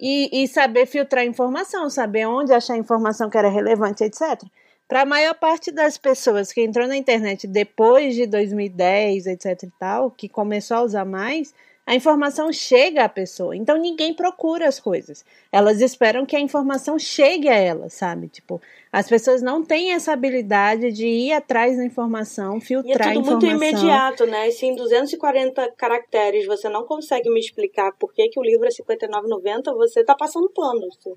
e, 0.00 0.44
e 0.44 0.48
saber 0.48 0.86
filtrar 0.86 1.24
informação, 1.24 1.90
saber 1.90 2.26
onde 2.26 2.52
achar 2.52 2.76
informação 2.76 3.28
que 3.28 3.36
era 3.36 3.48
relevante, 3.48 4.04
etc. 4.04 4.40
Para 4.86 5.02
a 5.02 5.06
maior 5.06 5.34
parte 5.34 5.72
das 5.72 5.96
pessoas 5.96 6.52
que 6.52 6.60
entrou 6.60 6.86
na 6.86 6.96
internet 6.96 7.46
depois 7.46 8.14
de 8.14 8.26
2010, 8.26 9.26
etc 9.26 9.62
e 9.62 9.70
tal, 9.78 10.10
que 10.10 10.28
começou 10.28 10.76
a 10.76 10.82
usar 10.82 11.04
mais, 11.04 11.54
a 11.86 11.94
informação 11.94 12.50
chega 12.52 13.04
à 13.04 13.08
pessoa. 13.08 13.56
Então 13.56 13.76
ninguém 13.78 14.14
procura 14.14 14.66
as 14.66 14.80
coisas. 14.80 15.24
Elas 15.52 15.80
esperam 15.80 16.24
que 16.24 16.34
a 16.36 16.40
informação 16.40 16.98
chegue 16.98 17.48
a 17.48 17.54
elas, 17.54 17.92
sabe? 17.94 18.28
Tipo, 18.28 18.60
as 18.92 19.08
pessoas 19.08 19.42
não 19.42 19.62
têm 19.62 19.92
essa 19.92 20.12
habilidade 20.12 20.92
de 20.92 21.06
ir 21.06 21.32
atrás 21.32 21.76
da 21.76 21.84
informação, 21.84 22.54
E 22.54 22.58
é 22.58 22.60
filtrar 22.60 23.08
a 23.08 23.12
tudo 23.14 23.30
muito 23.30 23.46
informação. 23.46 23.68
imediato, 23.70 24.26
né? 24.26 24.50
Se 24.50 24.66
em 24.66 24.74
240 24.76 25.72
caracteres 25.76 26.46
você 26.46 26.68
não 26.68 26.84
consegue 26.84 27.28
me 27.30 27.40
explicar 27.40 27.92
por 27.98 28.12
que, 28.14 28.28
que 28.28 28.40
o 28.40 28.42
livro 28.42 28.66
é 28.66 28.70
R$ 28.70 28.96
59,90, 28.96 29.74
você 29.74 30.04
tá 30.04 30.14
passando 30.14 30.48
pano. 30.50 30.86
Assim. 30.86 31.14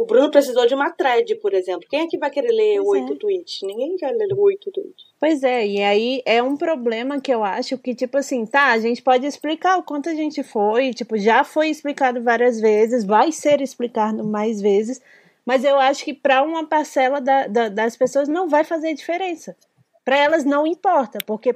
O 0.00 0.06
Bruno 0.06 0.30
precisou 0.30 0.66
de 0.66 0.74
uma 0.74 0.90
thread, 0.90 1.34
por 1.36 1.52
exemplo. 1.52 1.86
Quem 1.90 2.00
é 2.00 2.06
que 2.06 2.16
vai 2.16 2.30
querer 2.30 2.50
ler 2.52 2.80
Pois 2.82 2.86
é. 2.86 3.04
oito 3.04 3.16
tweets? 3.18 3.58
Ninguém 3.62 3.96
quer 3.96 4.12
ler 4.12 4.32
oito 4.34 4.70
tweets. 4.72 5.04
Pois 5.20 5.42
é, 5.42 5.66
e 5.66 5.82
aí 5.82 6.22
é 6.24 6.42
um 6.42 6.56
problema 6.56 7.20
que 7.20 7.30
eu 7.30 7.44
acho 7.44 7.76
que, 7.76 7.94
tipo 7.94 8.16
assim, 8.16 8.46
tá, 8.46 8.68
a 8.68 8.78
gente 8.78 9.02
pode 9.02 9.26
explicar 9.26 9.76
o 9.76 9.82
quanto 9.82 10.08
a 10.08 10.14
gente 10.14 10.42
foi, 10.42 10.94
tipo, 10.94 11.18
já 11.18 11.44
foi 11.44 11.68
explicado 11.68 12.22
várias 12.22 12.58
vezes, 12.58 13.04
vai 13.04 13.30
ser 13.30 13.60
explicado 13.60 14.24
mais 14.24 14.58
vezes, 14.62 15.02
mas 15.44 15.64
eu 15.64 15.78
acho 15.78 16.02
que 16.02 16.14
para 16.14 16.42
uma 16.42 16.66
parcela 16.66 17.20
da, 17.20 17.46
da- 17.46 17.68
das 17.68 17.94
pessoas 17.94 18.26
não 18.26 18.48
vai 18.48 18.64
fazer 18.64 18.94
diferença. 18.94 19.54
Para 20.02 20.16
elas 20.16 20.46
não 20.46 20.66
importa, 20.66 21.18
porque 21.26 21.52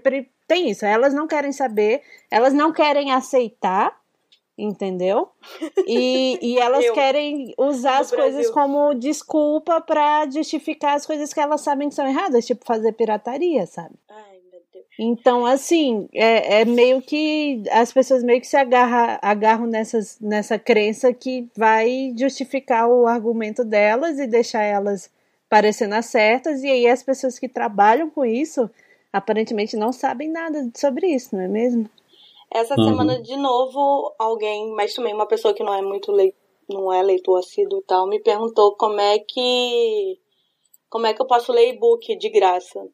tem 0.47 0.69
isso, 0.71 0.85
elas 0.85 1.15
não 1.15 1.27
querem 1.27 1.51
saber, 1.53 2.03
elas 2.31 2.53
não 2.53 2.75
querem 2.75 3.11
aceitar, 3.11 3.99
entendeu? 4.57 5.29
E, 5.87 6.39
e 6.41 6.59
elas 6.59 6.85
Eu, 6.85 6.95
querem 6.95 7.55
usar 7.59 7.99
as 7.99 8.11
coisas 8.11 8.35
Brasil. 8.35 8.53
como 8.53 8.95
desculpa 8.95 9.81
para 9.81 10.29
justificar 10.31 10.97
as 10.97 11.05
coisas 11.05 11.33
que 11.33 11.41
elas 11.41 11.61
sabem 11.61 11.89
que 11.89 11.95
são 11.95 12.07
erradas, 12.07 12.47
tipo 12.47 12.65
fazer 12.65 12.93
pirataria, 12.93 13.67
sabe? 13.67 13.95
Ai, 14.09 14.39
meu 14.51 14.61
Deus. 14.73 14.87
Então, 14.99 15.45
assim, 15.45 16.09
é, 16.13 16.61
é 16.61 16.65
meio 16.65 17.03
que 17.03 17.63
as 17.71 17.93
pessoas 17.93 18.23
meio 18.23 18.41
que 18.41 18.47
se 18.47 18.57
agarra, 18.57 19.19
agarram 19.21 19.67
nessas, 19.67 20.19
nessa 20.21 20.59
crença 20.59 21.13
que 21.13 21.49
vai 21.57 22.15
justificar 22.17 22.89
o 22.89 23.07
argumento 23.07 23.65
delas 23.65 24.19
e 24.19 24.27
deixar 24.27 24.63
elas 24.63 25.11
parecendo 25.49 25.95
as 25.95 26.07
certas, 26.07 26.63
e 26.63 26.69
aí 26.71 26.87
as 26.89 27.03
pessoas 27.03 27.39
que 27.39 27.49
trabalham 27.49 28.09
com 28.11 28.25
isso 28.25 28.71
aparentemente 29.13 29.77
não 29.77 29.93
sabem 29.93 30.29
nada 30.29 30.69
sobre 30.75 31.07
isso, 31.07 31.37
não 31.37 31.43
é 31.43 31.49
mesmo? 31.49 31.89
Essa 32.55 32.77
Uhum. 32.79 32.85
semana, 32.85 33.21
de 33.21 33.37
novo, 33.37 34.15
alguém, 34.17 34.71
mas 34.71 34.95
também 34.95 35.13
uma 35.13 35.27
pessoa 35.27 35.53
que 35.53 35.65
não 35.65 35.75
é 35.75 35.83
muito 35.83 36.13
lei, 36.13 36.33
não 36.69 36.93
é 36.93 37.03
leitor 37.03 37.41
assíduo 37.41 37.81
e 37.81 37.83
tal, 37.83 38.07
me 38.07 38.21
perguntou 38.21 38.77
como 38.77 39.01
é 39.01 39.19
que 39.19 40.19
como 40.89 41.07
é 41.07 41.13
que 41.13 41.21
eu 41.21 41.27
posso 41.27 41.53
ler 41.53 41.71
e-book 41.71 42.15
de 42.17 42.29
graça, 42.29 42.87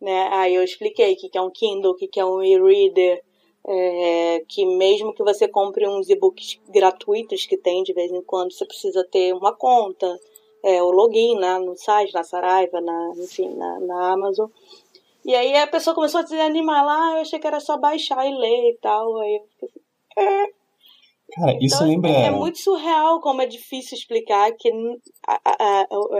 né? 0.00 0.28
Aí 0.32 0.54
eu 0.54 0.62
expliquei 0.62 1.14
o 1.14 1.16
que 1.16 1.28
que 1.28 1.36
é 1.38 1.42
um 1.42 1.50
Kindle, 1.50 1.90
o 1.90 1.96
que 1.96 2.06
que 2.06 2.20
é 2.20 2.24
um 2.24 2.40
e-reader, 2.42 3.20
é, 3.66 4.44
que 4.48 4.64
mesmo 4.64 5.12
que 5.12 5.24
você 5.24 5.48
compre 5.48 5.88
uns 5.88 6.08
e-books 6.08 6.60
gratuitos 6.68 7.44
que 7.44 7.56
tem 7.56 7.82
de 7.82 7.92
vez 7.92 8.12
em 8.12 8.22
quando, 8.22 8.52
você 8.52 8.64
precisa 8.64 9.04
ter 9.10 9.34
uma 9.34 9.52
conta, 9.52 10.06
é, 10.62 10.80
o 10.82 10.90
login 10.92 11.36
né, 11.38 11.58
no 11.58 11.76
site, 11.76 12.14
na 12.14 12.22
Saraiva, 12.22 12.80
na, 12.80 13.12
enfim, 13.16 13.48
na, 13.56 13.80
na 13.80 14.12
Amazon. 14.12 14.48
E 15.28 15.34
aí 15.34 15.54
a 15.56 15.66
pessoa 15.66 15.94
começou 15.94 16.22
a 16.22 16.26
se 16.26 16.34
animar 16.40 16.82
lá, 16.84 17.12
eu 17.16 17.20
achei 17.20 17.38
que 17.38 17.46
era 17.46 17.60
só 17.60 17.76
baixar 17.76 18.26
e 18.26 18.34
ler 18.34 18.70
e 18.70 18.78
tal. 18.80 19.18
Aí 19.18 19.34
eu 19.36 19.42
fiquei 19.50 19.68
assim, 19.68 20.52
Cara, 21.34 21.52
isso 21.60 21.74
então, 21.76 21.86
lembra. 21.86 22.10
é, 22.10 22.24
é 22.28 22.30
muito 22.30 22.58
surreal 22.58 23.20
como 23.20 23.42
é 23.42 23.46
difícil 23.46 23.98
explicar 23.98 24.50
que 24.52 24.70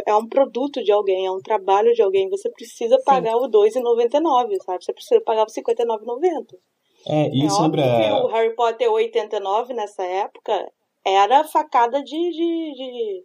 é 0.06 0.14
um 0.14 0.28
produto 0.28 0.84
de 0.84 0.92
alguém, 0.92 1.24
é 1.24 1.30
um 1.32 1.40
trabalho 1.40 1.94
de 1.94 2.02
alguém. 2.02 2.28
Você 2.28 2.50
precisa 2.50 2.98
pagar 3.06 3.34
o 3.36 3.44
R$ 3.46 3.48
2,99, 3.50 4.56
sabe? 4.62 4.84
Você 4.84 4.92
precisa 4.92 5.20
pagar 5.22 5.44
o 5.44 5.46
R$ 5.46 5.62
59,90. 5.62 6.58
É, 7.06 7.22
É 7.22 7.28
isso 7.34 7.56
que 7.56 7.62
lembra. 7.62 8.24
o 8.24 8.26
Harry 8.26 8.54
Potter 8.54 8.92
89 8.92 9.72
nessa 9.72 10.02
época 10.04 10.70
era 11.02 11.42
facada 11.44 12.02
de, 12.02 12.10
de, 12.30 12.72
de- 12.74 13.24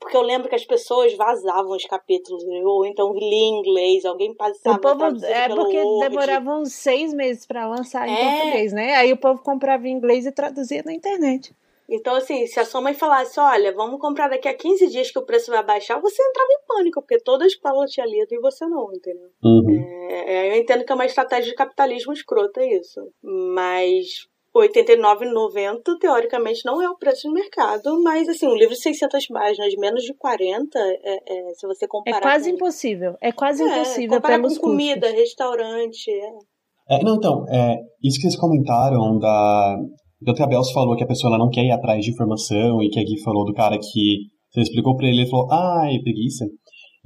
Porque 0.00 0.16
eu 0.16 0.22
lembro 0.22 0.48
que 0.48 0.54
as 0.54 0.64
pessoas 0.64 1.14
vazavam 1.14 1.76
os 1.76 1.84
capítulos, 1.84 2.42
ou 2.64 2.86
então 2.86 3.12
lia 3.12 3.22
em 3.22 3.58
inglês, 3.60 4.04
alguém 4.06 4.34
passava 4.34 4.76
O 4.78 4.80
povo, 4.80 5.24
é 5.24 5.48
porque 5.48 5.76
Word. 5.76 6.08
demorava 6.08 6.56
uns 6.56 6.72
seis 6.72 7.12
meses 7.12 7.46
para 7.46 7.68
lançar 7.68 8.08
em 8.08 8.12
É. 8.14 8.38
português, 8.38 8.72
né? 8.72 8.94
Aí 8.94 9.12
o 9.12 9.16
povo 9.18 9.42
comprava 9.42 9.86
em 9.86 9.92
inglês 9.92 10.24
e 10.24 10.32
traduzia 10.32 10.82
na 10.84 10.92
internet. 10.94 11.54
Então, 11.92 12.14
assim, 12.14 12.46
se 12.46 12.58
a 12.60 12.64
sua 12.64 12.80
mãe 12.80 12.94
falasse, 12.94 13.38
olha, 13.40 13.72
vamos 13.72 14.00
comprar 14.00 14.28
daqui 14.28 14.46
a 14.46 14.54
15 14.54 14.86
dias 14.86 15.10
que 15.10 15.18
o 15.18 15.24
preço 15.24 15.50
vai 15.50 15.62
baixar, 15.62 16.00
você 16.00 16.22
entrava 16.22 16.48
em 16.52 16.66
pânico, 16.66 17.02
porque 17.02 17.18
toda 17.18 17.42
a 17.42 17.48
escola 17.48 17.84
tinha 17.86 18.06
lido 18.06 18.28
e 18.32 18.38
você 18.38 18.64
não, 18.64 18.92
entendeu? 18.94 19.28
Uhum. 19.42 20.08
É, 20.08 20.34
é, 20.34 20.50
eu 20.52 20.60
entendo 20.60 20.84
que 20.84 20.92
é 20.92 20.94
uma 20.94 21.04
estratégia 21.04 21.50
de 21.50 21.56
capitalismo 21.56 22.12
escrota 22.12 22.64
isso. 22.64 23.00
Mas 23.20 24.28
89,90 24.56 25.98
teoricamente 26.00 26.62
não 26.64 26.82
é 26.82 26.88
o 26.88 26.96
preço 26.96 27.28
de 27.28 27.32
mercado, 27.32 28.02
mas 28.02 28.28
assim, 28.28 28.48
um 28.48 28.56
livro 28.56 28.74
de 28.74 28.80
600 28.80 29.26
páginas, 29.28 29.74
menos 29.76 30.02
de 30.02 30.14
40, 30.14 30.78
é, 30.78 31.14
é, 31.14 31.54
se 31.54 31.66
você 31.66 31.84
É 31.84 31.88
comparar 31.88 32.20
quase 32.20 32.50
com, 32.50 32.56
impossível. 32.56 33.14
É 33.20 33.32
quase 33.32 33.62
é, 33.62 33.66
impossível 33.66 34.16
comparar 34.16 34.36
pelos 34.36 34.58
com 34.58 34.68
comida, 34.68 35.06
custos. 35.06 35.20
restaurante, 35.20 36.10
é. 36.10 36.96
É, 36.96 37.04
não, 37.04 37.14
então, 37.14 37.44
é, 37.48 37.76
isso 38.02 38.16
que 38.16 38.22
vocês 38.22 38.36
comentaram 38.36 39.18
da. 39.18 39.76
Do 40.20 40.34
que 40.34 40.42
a 40.42 40.46
Bels 40.46 40.72
falou 40.72 40.96
que 40.96 41.04
a 41.04 41.06
pessoa 41.06 41.30
ela 41.30 41.38
não 41.38 41.48
quer 41.48 41.64
ir 41.64 41.70
atrás 41.70 42.04
de 42.04 42.10
informação 42.10 42.82
e 42.82 42.90
que 42.90 42.98
a 42.98 43.02
Gui 43.02 43.22
falou 43.22 43.44
do 43.44 43.54
cara 43.54 43.78
que 43.78 44.26
você 44.50 44.60
explicou 44.60 44.94
pra 44.96 45.06
ele, 45.06 45.22
ele 45.22 45.30
falou, 45.30 45.46
ai, 45.50 45.98
preguiça. 46.02 46.44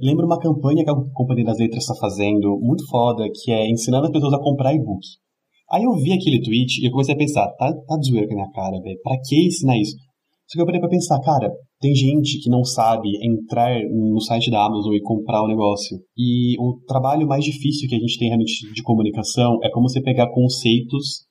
Lembra 0.01 0.25
uma 0.25 0.39
campanha 0.39 0.83
que 0.83 0.89
a 0.89 0.95
Companhia 1.13 1.45
das 1.45 1.57
Letras 1.57 1.83
está 1.83 1.95
fazendo, 1.95 2.59
muito 2.59 2.85
foda, 2.89 3.23
que 3.33 3.51
é 3.51 3.69
ensinando 3.69 4.07
as 4.07 4.11
pessoas 4.11 4.33
a 4.33 4.39
comprar 4.39 4.73
e-book. 4.73 4.99
Aí 5.71 5.83
eu 5.83 5.93
vi 5.93 6.13
aquele 6.13 6.41
tweet 6.41 6.81
e 6.81 6.87
eu 6.87 6.91
comecei 6.91 7.15
a 7.15 7.17
pensar, 7.17 7.47
tá, 7.57 7.73
tá 7.73 7.97
de 7.97 8.09
zoeira 8.09 8.27
com 8.27 8.33
a 8.33 8.37
minha 8.37 8.51
cara, 8.51 8.79
velho. 8.81 8.99
Pra 9.01 9.17
que 9.23 9.47
ensinar 9.47 9.77
isso? 9.77 9.95
Só 10.47 10.57
que 10.57 10.61
eu 10.61 10.65
parei 10.65 10.79
pra 10.79 10.89
pensar, 10.89 11.19
cara, 11.21 11.51
tem 11.79 11.93
gente 11.95 12.39
que 12.39 12.49
não 12.49 12.63
sabe 12.63 13.09
entrar 13.21 13.79
no 13.89 14.19
site 14.21 14.51
da 14.51 14.63
Amazon 14.63 14.93
e 14.93 15.01
comprar 15.01 15.41
o 15.41 15.47
negócio. 15.47 15.97
E 16.15 16.55
o 16.59 16.79
trabalho 16.87 17.27
mais 17.27 17.43
difícil 17.43 17.89
que 17.89 17.95
a 17.95 17.99
gente 17.99 18.17
tem 18.19 18.27
realmente 18.27 18.71
de 18.71 18.83
comunicação 18.83 19.57
é 19.63 19.69
como 19.71 19.89
você 19.89 20.01
pegar 20.01 20.31
conceitos 20.31 21.25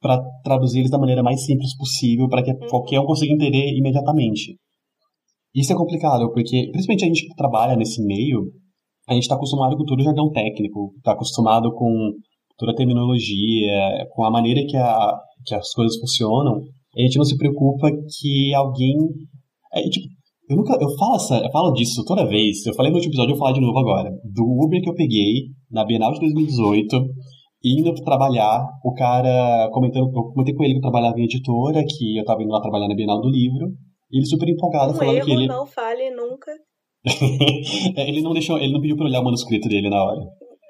para 0.00 0.22
traduzir 0.42 0.80
eles 0.80 0.90
da 0.90 0.98
maneira 0.98 1.22
mais 1.22 1.44
simples 1.44 1.76
possível 1.76 2.28
para 2.28 2.42
que 2.42 2.52
qualquer 2.68 3.00
um 3.00 3.06
consiga 3.06 3.32
entender 3.32 3.74
imediatamente. 3.76 4.58
Isso 5.54 5.72
é 5.72 5.76
complicado, 5.76 6.30
porque 6.32 6.68
principalmente 6.72 7.04
a 7.04 7.08
gente 7.08 7.26
que 7.26 7.34
trabalha 7.34 7.76
nesse 7.76 8.02
meio, 8.04 8.50
a 9.08 9.14
gente 9.14 9.22
está 9.22 9.34
acostumado 9.34 9.76
com 9.76 9.84
todo 9.84 10.00
o 10.00 10.04
jargão 10.04 10.30
técnico, 10.30 10.92
está 10.96 11.12
acostumado 11.12 11.72
com 11.74 12.12
toda 12.58 12.72
a 12.72 12.74
terminologia, 12.74 14.06
com 14.10 14.24
a 14.24 14.30
maneira 14.30 14.60
que, 14.66 14.76
a, 14.76 15.12
que 15.46 15.54
as 15.54 15.72
coisas 15.72 15.98
funcionam. 15.98 16.62
A 16.96 17.00
gente 17.00 17.16
não 17.16 17.24
se 17.24 17.36
preocupa 17.36 17.90
que 17.90 18.54
alguém. 18.54 18.94
É, 19.74 19.82
tipo, 19.88 20.06
eu 20.50 20.56
nunca. 20.56 20.74
Eu 20.74 20.88
falo, 20.98 21.16
essa, 21.16 21.38
eu 21.38 21.50
falo 21.50 21.72
disso 21.72 22.04
toda 22.04 22.26
vez. 22.26 22.64
Eu 22.66 22.74
falei 22.74 22.90
no 22.90 22.96
último 22.96 23.12
episódio, 23.12 23.32
eu 23.32 23.36
vou 23.36 23.46
falar 23.46 23.58
de 23.58 23.60
novo 23.60 23.78
agora. 23.78 24.10
Do 24.24 24.44
Uber 24.64 24.80
que 24.82 24.90
eu 24.90 24.94
peguei 24.94 25.46
na 25.70 25.84
Bienal 25.84 26.12
de 26.12 26.20
2018, 26.20 26.96
indo 27.64 27.94
trabalhar, 28.04 28.62
o 28.84 28.92
cara 28.92 29.70
comentando. 29.72 30.06
Eu 30.14 30.32
comentei 30.32 30.54
com 30.54 30.62
ele 30.64 30.74
que 30.74 30.78
eu 30.78 30.82
trabalhava 30.82 31.18
em 31.18 31.24
editora, 31.24 31.82
que 31.88 32.18
eu 32.18 32.24
tava 32.24 32.42
indo 32.42 32.52
lá 32.52 32.60
trabalhar 32.60 32.88
na 32.88 32.94
Bienal 32.94 33.20
do 33.20 33.30
Livro. 33.30 33.68
E 34.10 34.18
ele 34.18 34.26
super 34.26 34.48
empolgado, 34.48 34.92
Um 34.92 34.96
falando 34.96 35.16
erro, 35.16 35.24
que 35.26 35.32
ele. 35.32 35.46
não 35.46 35.66
fale 35.66 36.10
nunca. 36.10 36.52
É, 37.96 38.08
ele 38.08 38.22
não 38.22 38.32
deixou, 38.32 38.58
ele 38.58 38.72
não 38.72 38.80
pediu 38.80 38.96
pra 38.96 39.06
olhar 39.06 39.20
o 39.20 39.24
manuscrito 39.24 39.68
dele 39.68 39.88
na 39.88 40.04
hora. 40.04 40.20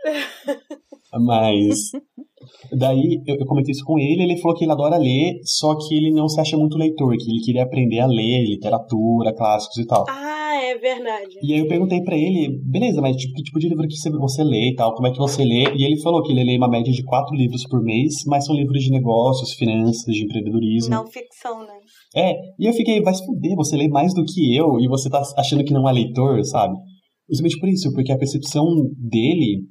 Mas 1.20 1.90
daí 2.79 3.20
eu, 3.27 3.37
eu 3.37 3.46
comentei 3.46 3.72
isso 3.72 3.85
com 3.85 3.98
ele, 3.98 4.22
ele 4.22 4.40
falou 4.40 4.57
que 4.57 4.64
ele 4.64 4.72
adora 4.72 4.96
ler, 4.96 5.35
só 5.44 5.75
que 5.77 5.94
ele 5.94 6.11
não 6.11 6.29
se 6.29 6.40
acha 6.40 6.57
muito 6.57 6.79
leitor, 6.79 7.14
que 7.16 7.31
ele 7.31 7.44
queria 7.44 7.64
aprender 7.64 8.01
a 8.01 8.07
ler 8.07 8.44
literatura, 8.44 9.35
clássicos 9.35 9.79
e 9.79 9.87
tal. 9.87 10.05
Ah, 10.09 10.55
é 10.62 10.79
verdade. 10.79 11.37
E 11.42 11.53
aí 11.53 11.61
eu 11.61 11.68
perguntei 11.68 12.03
pra 12.03 12.16
ele, 12.16 12.59
beleza, 12.64 13.01
mas 13.01 13.16
tipo, 13.16 13.35
que 13.35 13.42
tipo 13.42 13.59
de 13.59 13.68
livro 13.68 13.87
que 13.87 13.96
você 14.18 14.42
lê 14.42 14.70
e 14.70 14.75
tal, 14.75 14.94
como 14.94 15.07
é 15.07 15.12
que 15.12 15.18
você 15.18 15.44
lê? 15.44 15.64
E 15.77 15.85
ele 15.85 16.01
falou 16.01 16.22
que 16.22 16.33
ele 16.33 16.44
lê 16.44 16.57
uma 16.57 16.68
média 16.68 16.92
de 16.92 17.05
quatro 17.05 17.35
livros 17.37 17.62
por 17.68 17.83
mês, 17.83 18.25
mas 18.27 18.46
são 18.46 18.55
livros 18.55 18.83
de 18.83 18.90
negócios, 18.90 19.53
finanças, 19.55 20.14
de 20.14 20.25
empreendedorismo. 20.25 20.90
Não 20.90 21.07
ficção, 21.07 21.61
né? 21.61 21.75
É, 22.16 22.35
e 22.59 22.66
eu 22.66 22.72
fiquei, 22.72 23.03
vai 23.03 23.14
se 23.14 23.25
fuder, 23.25 23.55
você 23.57 23.77
lê 23.77 23.88
mais 23.88 24.14
do 24.14 24.25
que 24.25 24.57
eu 24.57 24.79
e 24.81 24.88
você 24.88 25.11
tá 25.11 25.22
achando 25.37 25.64
que 25.64 25.75
não 25.75 25.88
é 25.88 25.92
leitor, 25.92 26.42
sabe? 26.44 26.75
Justamente 27.29 27.59
por 27.59 27.68
isso, 27.68 27.92
porque 27.92 28.12
a 28.12 28.18
percepção 28.18 28.64
dele 28.98 29.62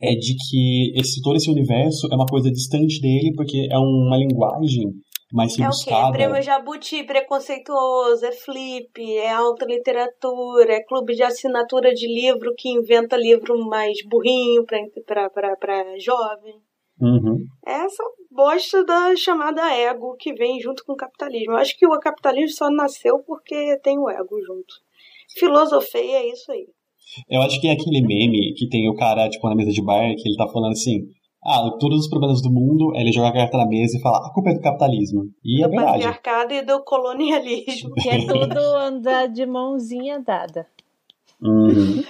é 0.00 0.14
de 0.14 0.34
que 0.36 0.92
esse, 0.96 1.20
todo 1.22 1.36
esse 1.36 1.50
universo 1.50 2.06
é 2.10 2.14
uma 2.14 2.26
coisa 2.26 2.50
distante 2.50 3.00
dele, 3.00 3.32
porque 3.34 3.68
é 3.70 3.78
uma 3.78 4.16
linguagem 4.16 4.92
mais 5.32 5.56
rebuscada. 5.56 5.96
É 5.96 6.08
o 6.08 6.12
quê? 6.12 6.22
É 6.22 6.26
prêmio 6.26 6.42
Jabuti, 6.42 7.04
preconceituoso, 7.04 8.24
é 8.24 8.32
flip, 8.32 9.16
é 9.18 9.30
alta 9.32 9.66
literatura, 9.66 10.72
é 10.72 10.84
clube 10.84 11.14
de 11.14 11.22
assinatura 11.22 11.92
de 11.92 12.06
livro 12.06 12.54
que 12.56 12.68
inventa 12.68 13.16
livro 13.16 13.58
mais 13.66 13.98
burrinho 14.06 14.64
para 14.64 15.98
jovem. 15.98 16.60
Uhum. 17.00 17.44
É 17.64 17.84
essa 17.84 18.02
bosta 18.30 18.84
da 18.84 19.14
chamada 19.14 19.72
ego 19.72 20.16
que 20.18 20.32
vem 20.32 20.60
junto 20.60 20.84
com 20.84 20.94
o 20.94 20.96
capitalismo. 20.96 21.52
Eu 21.52 21.58
acho 21.58 21.78
que 21.78 21.86
o 21.86 21.98
capitalismo 21.98 22.56
só 22.56 22.70
nasceu 22.70 23.18
porque 23.20 23.78
tem 23.82 23.98
o 23.98 24.10
ego 24.10 24.40
junto. 24.44 24.74
Filosofei 25.36 26.14
é 26.14 26.32
isso 26.32 26.50
aí. 26.50 26.66
Eu 27.28 27.42
acho 27.42 27.60
que 27.60 27.68
é 27.68 27.72
aquele 27.72 28.00
meme 28.00 28.54
que 28.54 28.68
tem 28.68 28.88
o 28.88 28.94
cara, 28.94 29.28
tipo, 29.28 29.48
na 29.48 29.54
mesa 29.54 29.70
de 29.70 29.82
bar, 29.82 30.14
que 30.14 30.28
ele 30.28 30.36
tá 30.36 30.46
falando 30.48 30.72
assim, 30.72 31.06
ah, 31.44 31.70
todos 31.78 32.00
os 32.00 32.08
problemas 32.08 32.42
do 32.42 32.50
mundo, 32.50 32.92
ele 32.94 33.12
joga 33.12 33.28
a 33.28 33.32
carta 33.32 33.56
na 33.58 33.66
mesa 33.66 33.96
e 33.96 34.00
fala, 34.00 34.18
a 34.18 34.32
culpa 34.32 34.50
é 34.50 34.54
do 34.54 34.60
capitalismo. 34.60 35.30
E 35.44 35.58
do 35.58 35.64
é 35.64 35.68
verdade. 35.68 35.86
Do 35.86 35.92
patriarcado 35.92 36.54
e 36.54 36.62
do 36.62 36.82
colonialismo. 36.82 37.94
Que 37.94 38.08
é 38.08 38.26
tudo 38.26 38.58
andar 38.58 39.28
de 39.28 39.46
mãozinha 39.46 40.20
dada. 40.20 40.66
Uhum. 41.40 42.02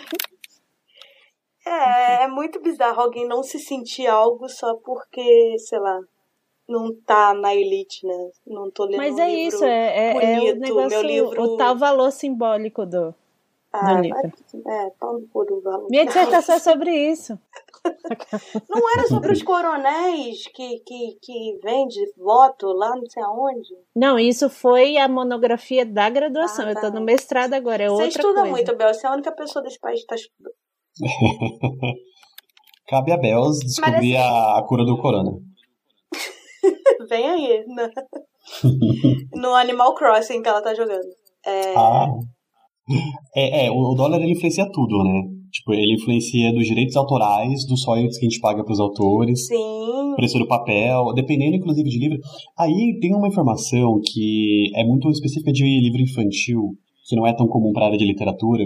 É, 1.66 2.24
é 2.24 2.28
muito 2.28 2.62
bizarro 2.62 3.00
alguém 3.00 3.28
não 3.28 3.42
se 3.42 3.58
sentir 3.58 4.06
algo 4.06 4.48
só 4.48 4.74
porque, 4.76 5.56
sei 5.58 5.78
lá, 5.78 6.00
não 6.66 6.94
tá 7.06 7.34
na 7.34 7.54
elite, 7.54 8.06
né? 8.06 8.30
Não 8.46 8.70
tô 8.70 8.84
lendo 8.84 8.96
Mas 8.96 9.14
um 9.14 9.20
é 9.20 9.28
livro 9.28 9.56
isso, 9.56 9.64
é, 9.64 10.10
é, 10.10 10.12
bonito, 10.14 10.48
é 10.48 10.52
o 10.52 10.60
negócio, 10.60 10.88
meu 10.88 11.02
livro... 11.02 11.42
o 11.42 11.56
tal 11.56 11.76
valor 11.76 12.10
simbólico 12.10 12.86
do, 12.86 13.14
ah, 13.72 13.94
do 13.94 14.02
livro. 14.02 14.32
É, 14.66 14.90
pau 14.98 15.20
no 15.20 15.28
cu 15.28 15.60
valor. 15.62 15.88
Minha 15.90 16.06
dissertação 16.06 16.54
é 16.54 16.58
sobre 16.58 16.90
isso. 17.10 17.38
Não 18.68 18.92
era 18.94 19.06
sobre 19.06 19.32
os 19.32 19.42
coronéis 19.42 20.44
que, 20.54 20.80
que, 20.80 21.18
que 21.22 21.58
vende 21.62 22.00
voto 22.16 22.66
lá 22.68 22.96
não 22.96 23.08
sei 23.08 23.22
aonde? 23.22 23.68
Não, 23.94 24.18
isso 24.18 24.50
foi 24.50 24.96
a 24.96 25.06
monografia 25.08 25.86
da 25.86 26.10
graduação. 26.10 26.68
Ah, 26.68 26.74
tá. 26.74 26.80
Eu 26.80 26.92
tô 26.92 26.98
no 26.98 27.04
mestrado 27.04 27.54
agora, 27.54 27.84
é 27.84 27.88
Você 27.88 27.92
outra 27.92 28.08
estuda 28.08 28.40
coisa. 28.40 28.50
muito, 28.50 28.76
Bel. 28.76 28.92
Você 28.92 29.06
é 29.06 29.10
a 29.10 29.12
única 29.12 29.32
pessoa 29.32 29.62
desse 29.62 29.78
país 29.78 30.00
que 30.00 30.06
tá 30.06 30.16
estudando. 30.16 30.54
Cabe 32.88 33.12
a 33.12 33.18
Bels 33.18 33.58
descobrir 33.60 34.16
assim... 34.16 34.58
a 34.58 34.62
cura 34.66 34.84
do 34.84 35.00
corona. 35.00 35.32
Vem 37.08 37.28
aí, 37.28 37.64
né? 37.66 37.90
no 39.34 39.54
Animal 39.54 39.94
Crossing 39.94 40.42
que 40.42 40.48
ela 40.48 40.62
tá 40.62 40.74
jogando. 40.74 41.06
É... 41.44 41.74
Ah. 41.76 42.06
É, 43.34 43.66
é, 43.66 43.70
o 43.70 43.94
dólar 43.94 44.20
ele 44.20 44.32
influencia 44.32 44.66
tudo, 44.72 45.02
né? 45.04 45.22
Tipo, 45.50 45.72
ele 45.72 45.94
influencia 45.94 46.52
dos 46.52 46.66
direitos 46.66 46.96
autorais, 46.96 47.66
dos 47.66 47.84
royalties 47.84 48.18
que 48.18 48.26
a 48.26 48.28
gente 48.28 48.40
paga 48.40 48.64
pros 48.64 48.80
autores, 48.80 49.46
Sim. 49.46 50.14
preço 50.16 50.38
do 50.38 50.46
papel, 50.46 51.12
dependendo 51.14 51.56
inclusive 51.56 51.88
de 51.88 51.98
livro. 51.98 52.18
Aí 52.58 52.98
tem 53.00 53.14
uma 53.14 53.28
informação 53.28 54.00
que 54.04 54.70
é 54.74 54.84
muito 54.84 55.08
específica 55.10 55.52
de 55.52 55.64
livro 55.64 56.02
infantil, 56.02 56.76
que 57.08 57.16
não 57.16 57.26
é 57.26 57.32
tão 57.32 57.46
comum 57.46 57.72
para 57.72 57.84
a 57.84 57.86
área 57.86 57.98
de 57.98 58.04
literatura, 58.04 58.64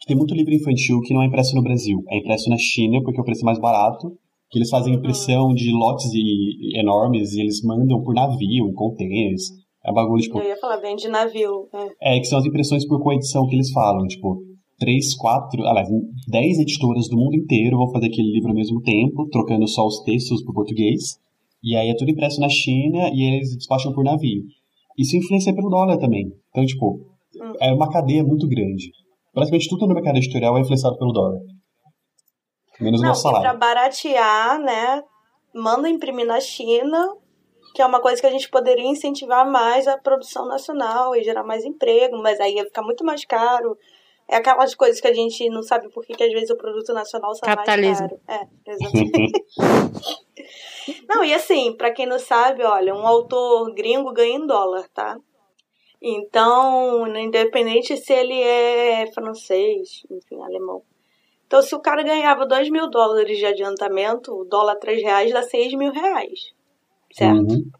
que 0.00 0.06
tem 0.06 0.16
muito 0.16 0.34
livro 0.34 0.52
infantil 0.52 1.00
que 1.00 1.14
não 1.14 1.22
é 1.22 1.26
impresso 1.26 1.54
no 1.54 1.62
Brasil, 1.62 2.02
é 2.08 2.18
impresso 2.18 2.50
na 2.50 2.58
China 2.58 3.00
porque 3.02 3.20
o 3.20 3.24
preço 3.24 3.42
é 3.42 3.46
mais 3.46 3.60
barato, 3.60 4.12
que 4.50 4.58
eles 4.58 4.70
fazem 4.70 4.94
impressão 4.94 5.52
de 5.54 5.70
lotes 5.72 6.12
e, 6.12 6.78
enormes 6.78 7.32
e 7.32 7.40
eles 7.40 7.62
mandam 7.62 8.02
por 8.02 8.14
navio, 8.14 8.68
em 8.68 8.72
containers. 8.72 9.50
É 9.86 9.92
bagulho, 9.92 10.22
tipo... 10.22 10.38
Eu 10.38 10.48
ia 10.48 10.56
falar, 10.56 10.78
vem 10.78 10.96
de 10.96 11.08
navio. 11.08 11.68
É. 12.00 12.16
é, 12.16 12.20
que 12.20 12.26
são 12.26 12.38
as 12.38 12.46
impressões 12.46 12.86
por 12.86 13.02
coedição 13.02 13.46
que 13.46 13.54
eles 13.54 13.70
falam, 13.70 14.06
tipo... 14.06 14.42
Três, 14.76 15.14
quatro, 15.14 15.64
aliás, 15.64 15.88
dez 16.26 16.58
editoras 16.58 17.08
do 17.08 17.16
mundo 17.16 17.36
inteiro 17.36 17.78
vão 17.78 17.92
fazer 17.92 18.06
aquele 18.06 18.32
livro 18.32 18.48
ao 18.48 18.56
mesmo 18.56 18.82
tempo, 18.82 19.28
trocando 19.30 19.68
só 19.68 19.86
os 19.86 20.02
textos 20.02 20.42
para 20.42 20.52
português. 20.52 21.16
E 21.62 21.76
aí 21.76 21.88
é 21.88 21.96
tudo 21.96 22.10
impresso 22.10 22.40
na 22.40 22.48
China 22.48 23.08
e 23.12 23.22
eles 23.22 23.56
despacham 23.56 23.92
por 23.92 24.04
navio. 24.04 24.42
Isso 24.98 25.16
influencia 25.16 25.54
pelo 25.54 25.70
dólar 25.70 25.96
também. 25.98 26.32
Então, 26.50 26.66
tipo, 26.66 27.00
hum. 27.36 27.52
é 27.60 27.72
uma 27.72 27.88
cadeia 27.88 28.24
muito 28.24 28.48
grande. 28.48 28.90
Praticamente 29.32 29.68
tudo 29.68 29.86
no 29.86 29.94
mercado 29.94 30.16
editorial 30.16 30.58
é 30.58 30.60
influenciado 30.60 30.98
pelo 30.98 31.12
dólar. 31.12 31.40
Menos 32.80 33.00
o 33.00 33.04
nosso 33.04 33.22
salário. 33.22 33.48
Para 33.48 33.58
baratear, 33.58 34.60
né? 34.60 35.02
Manda 35.54 35.88
imprimir 35.88 36.26
na 36.26 36.40
China, 36.40 37.14
que 37.74 37.82
é 37.82 37.86
uma 37.86 38.00
coisa 38.00 38.20
que 38.20 38.26
a 38.28 38.30
gente 38.30 38.48
poderia 38.48 38.86
incentivar 38.86 39.44
mais 39.44 39.88
a 39.88 39.98
produção 39.98 40.46
nacional 40.46 41.16
e 41.16 41.24
gerar 41.24 41.42
mais 41.42 41.64
emprego, 41.64 42.16
mas 42.22 42.38
aí 42.38 42.54
ia 42.54 42.64
ficar 42.64 42.82
muito 42.82 43.04
mais 43.04 43.24
caro. 43.24 43.76
É 44.28 44.36
aquelas 44.36 44.76
coisas 44.76 45.00
que 45.00 45.08
a 45.08 45.12
gente 45.12 45.50
não 45.50 45.60
sabe 45.60 45.88
por 45.88 46.06
que 46.06 46.22
às 46.22 46.32
vezes 46.32 46.50
o 46.50 46.56
produto 46.56 46.94
nacional 46.94 47.34
sai 47.34 47.56
Capitalismo. 47.56 48.08
mais 48.08 48.22
caro. 48.26 48.48
É, 48.64 48.70
exatamente. 48.70 49.44
não, 51.08 51.24
e 51.24 51.34
assim, 51.34 51.76
para 51.76 51.90
quem 51.90 52.06
não 52.06 52.18
sabe, 52.18 52.62
olha, 52.62 52.94
um 52.94 53.04
autor 53.04 53.74
gringo 53.74 54.12
ganha 54.12 54.36
em 54.36 54.46
dólar, 54.46 54.88
tá? 54.94 55.18
Então, 56.00 57.08
independente 57.16 57.96
se 57.96 58.12
ele 58.12 58.40
é 58.40 59.10
francês, 59.12 60.04
enfim, 60.08 60.40
alemão. 60.44 60.82
Então, 61.46 61.60
se 61.60 61.74
o 61.74 61.80
cara 61.80 62.04
ganhava 62.04 62.46
2 62.46 62.70
mil 62.70 62.88
dólares 62.88 63.36
de 63.36 63.46
adiantamento, 63.46 64.32
o 64.32 64.44
dólar 64.44 64.76
3 64.76 65.02
reais 65.02 65.32
dá 65.32 65.42
6 65.42 65.74
mil 65.74 65.90
reais. 65.90 66.53
Certo? 67.14 67.52
Uhum. 67.52 67.70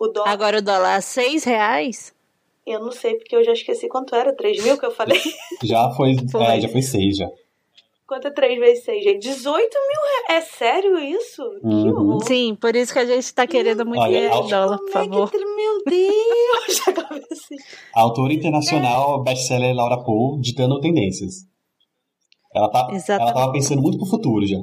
O 0.00 0.08
dólar... 0.08 0.30
Agora 0.30 0.58
o 0.58 0.62
dólar 0.62 1.02
6 1.02 1.44
reais? 1.44 2.14
Eu 2.66 2.80
não 2.80 2.92
sei, 2.92 3.16
porque 3.16 3.36
eu 3.36 3.44
já 3.44 3.52
esqueci 3.52 3.88
quanto 3.88 4.14
era. 4.14 4.34
3 4.34 4.62
mil 4.62 4.78
que 4.78 4.86
eu 4.86 4.90
falei? 4.90 5.20
já 5.62 5.90
foi, 5.90 6.16
foi. 6.32 6.42
É, 6.42 6.60
já 6.60 6.68
foi 6.68 6.82
6 6.82 7.16
já. 7.16 7.28
Quanto 8.06 8.26
é 8.26 8.30
3 8.30 8.58
vezes 8.58 8.84
6, 8.84 9.04
gente? 9.04 9.18
18 9.18 9.52
mil 9.54 10.30
reais. 10.30 10.44
É 10.44 10.56
sério 10.56 10.98
isso? 10.98 11.42
Uhum. 11.62 11.82
Que 11.82 11.88
horror. 11.90 12.24
Sim, 12.24 12.54
por 12.58 12.74
isso 12.74 12.92
que 12.92 12.98
a 13.00 13.04
gente 13.04 13.34
tá 13.34 13.46
querendo 13.46 13.84
muito 13.84 14.00
Olha, 14.00 14.30
ao... 14.32 14.46
dólar, 14.46 14.78
por 14.78 14.90
favor. 14.90 15.30
Que... 15.30 15.36
Meu 15.44 15.82
Deus! 15.84 16.76
já 16.86 16.92
comecei. 16.94 17.58
A 17.94 18.00
autora 18.00 18.32
internacional, 18.32 19.20
é. 19.20 19.24
best-seller 19.24 19.74
Laura 19.74 20.02
Poe, 20.02 20.40
ditando 20.40 20.80
tendências. 20.80 21.46
Ela, 22.54 22.70
tá, 22.70 22.88
ela 23.08 23.32
tava 23.34 23.52
pensando 23.52 23.82
muito 23.82 23.98
pro 23.98 24.06
futuro 24.06 24.46
já. 24.46 24.56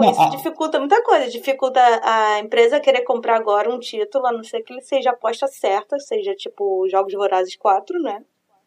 Não, 0.00 0.10
isso 0.10 0.30
dificulta 0.30 0.78
muita 0.78 1.02
coisa. 1.02 1.28
Dificulta 1.28 1.80
a 2.02 2.38
empresa 2.40 2.80
querer 2.80 3.02
comprar 3.02 3.36
agora 3.36 3.72
um 3.72 3.78
título, 3.78 4.26
a 4.26 4.32
não 4.32 4.42
ser 4.42 4.62
que 4.62 4.72
ele 4.72 4.82
seja 4.82 5.10
aposta 5.10 5.46
certa, 5.46 5.98
seja 5.98 6.34
tipo 6.34 6.88
Jogos 6.88 7.12
Vorazes 7.12 7.56
4, 7.56 8.00
né? 8.00 8.22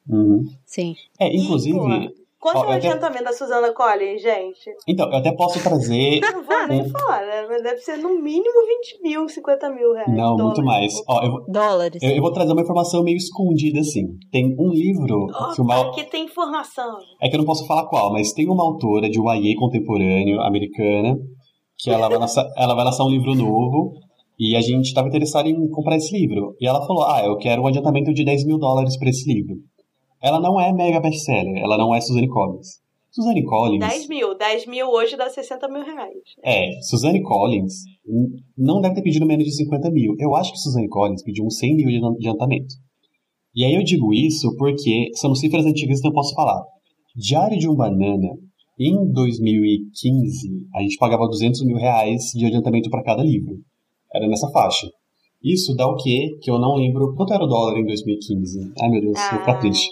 Uhum. 0.10 0.46
Sim. 0.66 0.96
É, 1.20 1.28
inclusive. 1.28 1.78
E, 1.78 2.27
Quanto 2.40 2.66
é 2.66 2.68
o 2.68 2.70
adiantamento 2.70 3.24
até... 3.24 3.32
da 3.32 3.34
Suzana 3.34 3.74
Collins, 3.74 4.22
gente? 4.22 4.70
Então, 4.88 5.10
eu 5.10 5.18
até 5.18 5.32
posso 5.36 5.62
trazer. 5.62 6.20
Não 6.22 6.44
vou 6.44 6.68
nem 6.68 6.88
falar, 6.88 7.26
né? 7.26 7.48
Mas 7.48 7.64
deve 7.64 7.78
ser 7.80 7.98
no 7.98 8.10
mínimo 8.22 8.68
20 8.94 9.02
mil, 9.02 9.28
50 9.28 9.70
mil 9.72 9.94
reais. 9.94 10.10
Não, 10.10 10.36
dólares. 10.36 10.44
muito 10.46 10.64
mais. 10.64 10.94
Ó, 11.08 11.24
eu, 11.24 11.52
Dólares. 11.52 12.02
Eu, 12.02 12.12
eu, 12.12 12.22
vou 12.22 12.32
trazer 12.32 12.54
uma 12.54 12.62
informação 12.62 13.04
meio 13.04 13.18
escondida, 13.18 13.80
assim. 13.80 14.04
Tem 14.32 14.56
um 14.58 14.70
livro. 14.70 15.28
Oh, 15.34 15.54
que 15.54 15.62
uma... 15.62 15.90
Aqui 15.90 16.04
tem 16.04 16.26
informação. 16.26 16.98
É 17.22 17.28
que 17.28 17.36
eu 17.36 17.40
não 17.40 17.46
posso 17.46 17.66
falar 17.66 17.88
qual, 17.88 18.14
mas 18.14 18.34
tem 18.34 18.48
uma 18.48 18.64
autora 18.64 19.10
de 19.10 19.20
YA 19.20 19.56
contemporâneo, 19.58 20.40
americana, 20.42 21.18
que 21.80 21.90
ela 21.90 22.08
vai 22.08 22.20
lançar, 22.20 22.46
ela 22.56 22.76
vai 22.76 22.86
lançar 22.86 23.04
um 23.04 23.10
livro 23.10 23.34
novo. 23.34 23.94
E 24.40 24.56
a 24.56 24.62
gente 24.62 24.86
estava 24.86 25.08
interessado 25.08 25.48
em 25.48 25.70
comprar 25.72 25.96
esse 25.96 26.16
livro. 26.16 26.56
E 26.62 26.68
ela 26.68 26.86
falou: 26.86 27.04
Ah, 27.04 27.24
eu 27.26 27.36
quero 27.38 27.64
um 27.64 27.68
adiantamento 27.68 28.14
de 28.14 28.24
10 28.24 28.46
mil 28.46 28.60
dólares 28.60 28.96
para 28.96 29.10
esse 29.10 29.28
livro. 29.28 29.56
Ela 30.22 30.40
não 30.40 30.60
é 30.60 30.72
mega 30.74 31.00
best-seller, 31.00 31.58
ela 31.58 31.78
não 31.78 31.94
é 31.94 32.02
Suzanne 32.02 32.28
Collins. 32.28 32.82
Suzanne 33.12 33.44
Collins. 33.44 33.80
10 33.80 34.08
mil. 34.10 34.38
10 34.38 34.68
mil 34.68 34.88
hoje 34.90 35.18
dá 35.18 35.30
60 35.30 35.68
mil 35.70 35.84
reais. 35.84 36.22
É, 36.44 36.80
Suzanne 36.82 37.22
Collins 37.24 37.84
não 38.56 38.80
deve 38.80 38.96
ter 38.96 39.02
pedido 39.02 39.26
menos 39.26 39.46
de 39.46 39.56
50 39.56 39.90
mil. 39.90 40.16
Eu 40.20 40.36
acho 40.36 40.52
que 40.52 40.60
Suzanne 40.60 40.88
Collins 40.88 41.24
pediu 41.24 41.46
uns 41.46 41.58
100 41.58 41.76
mil 41.76 41.88
de 41.88 42.28
adiantamento. 42.28 42.76
E 43.56 43.66
aí 43.66 43.74
eu 43.74 43.84
digo 43.84 44.14
isso 44.14 44.56
porque 44.56 45.10
são 45.16 45.34
cifras 45.34 45.66
antigas 45.66 46.00
que 46.00 46.08
eu 46.08 46.14
posso 46.14 46.36
falar. 46.36 46.64
Diário 47.16 47.58
de 47.58 47.68
um 47.68 47.76
Banana, 47.76 48.38
em 48.80 49.12
2015, 49.12 50.68
a 50.76 50.82
gente 50.84 50.98
pagava 50.98 51.26
200 51.26 51.66
mil 51.66 51.78
reais 51.78 52.26
de 52.36 52.46
adiantamento 52.46 52.92
para 52.92 53.04
cada 53.04 53.24
livro. 53.24 53.56
Era 54.14 54.28
nessa 54.28 54.48
faixa. 54.52 54.88
Isso 55.44 55.76
dá 55.76 55.88
o 55.88 55.96
quê? 55.96 56.38
Que 56.42 56.50
eu 56.50 56.58
não 56.60 56.76
lembro. 56.76 57.14
Quanto 57.16 57.34
era 57.34 57.44
o 57.44 57.48
dólar 57.48 57.78
em 57.78 57.86
2015? 57.86 58.74
Ai, 58.82 58.90
meu 58.90 59.02
Deus, 59.02 59.18
ah, 59.18 59.30
vou 59.30 59.40
ficar 59.40 59.60
triste. 59.60 59.90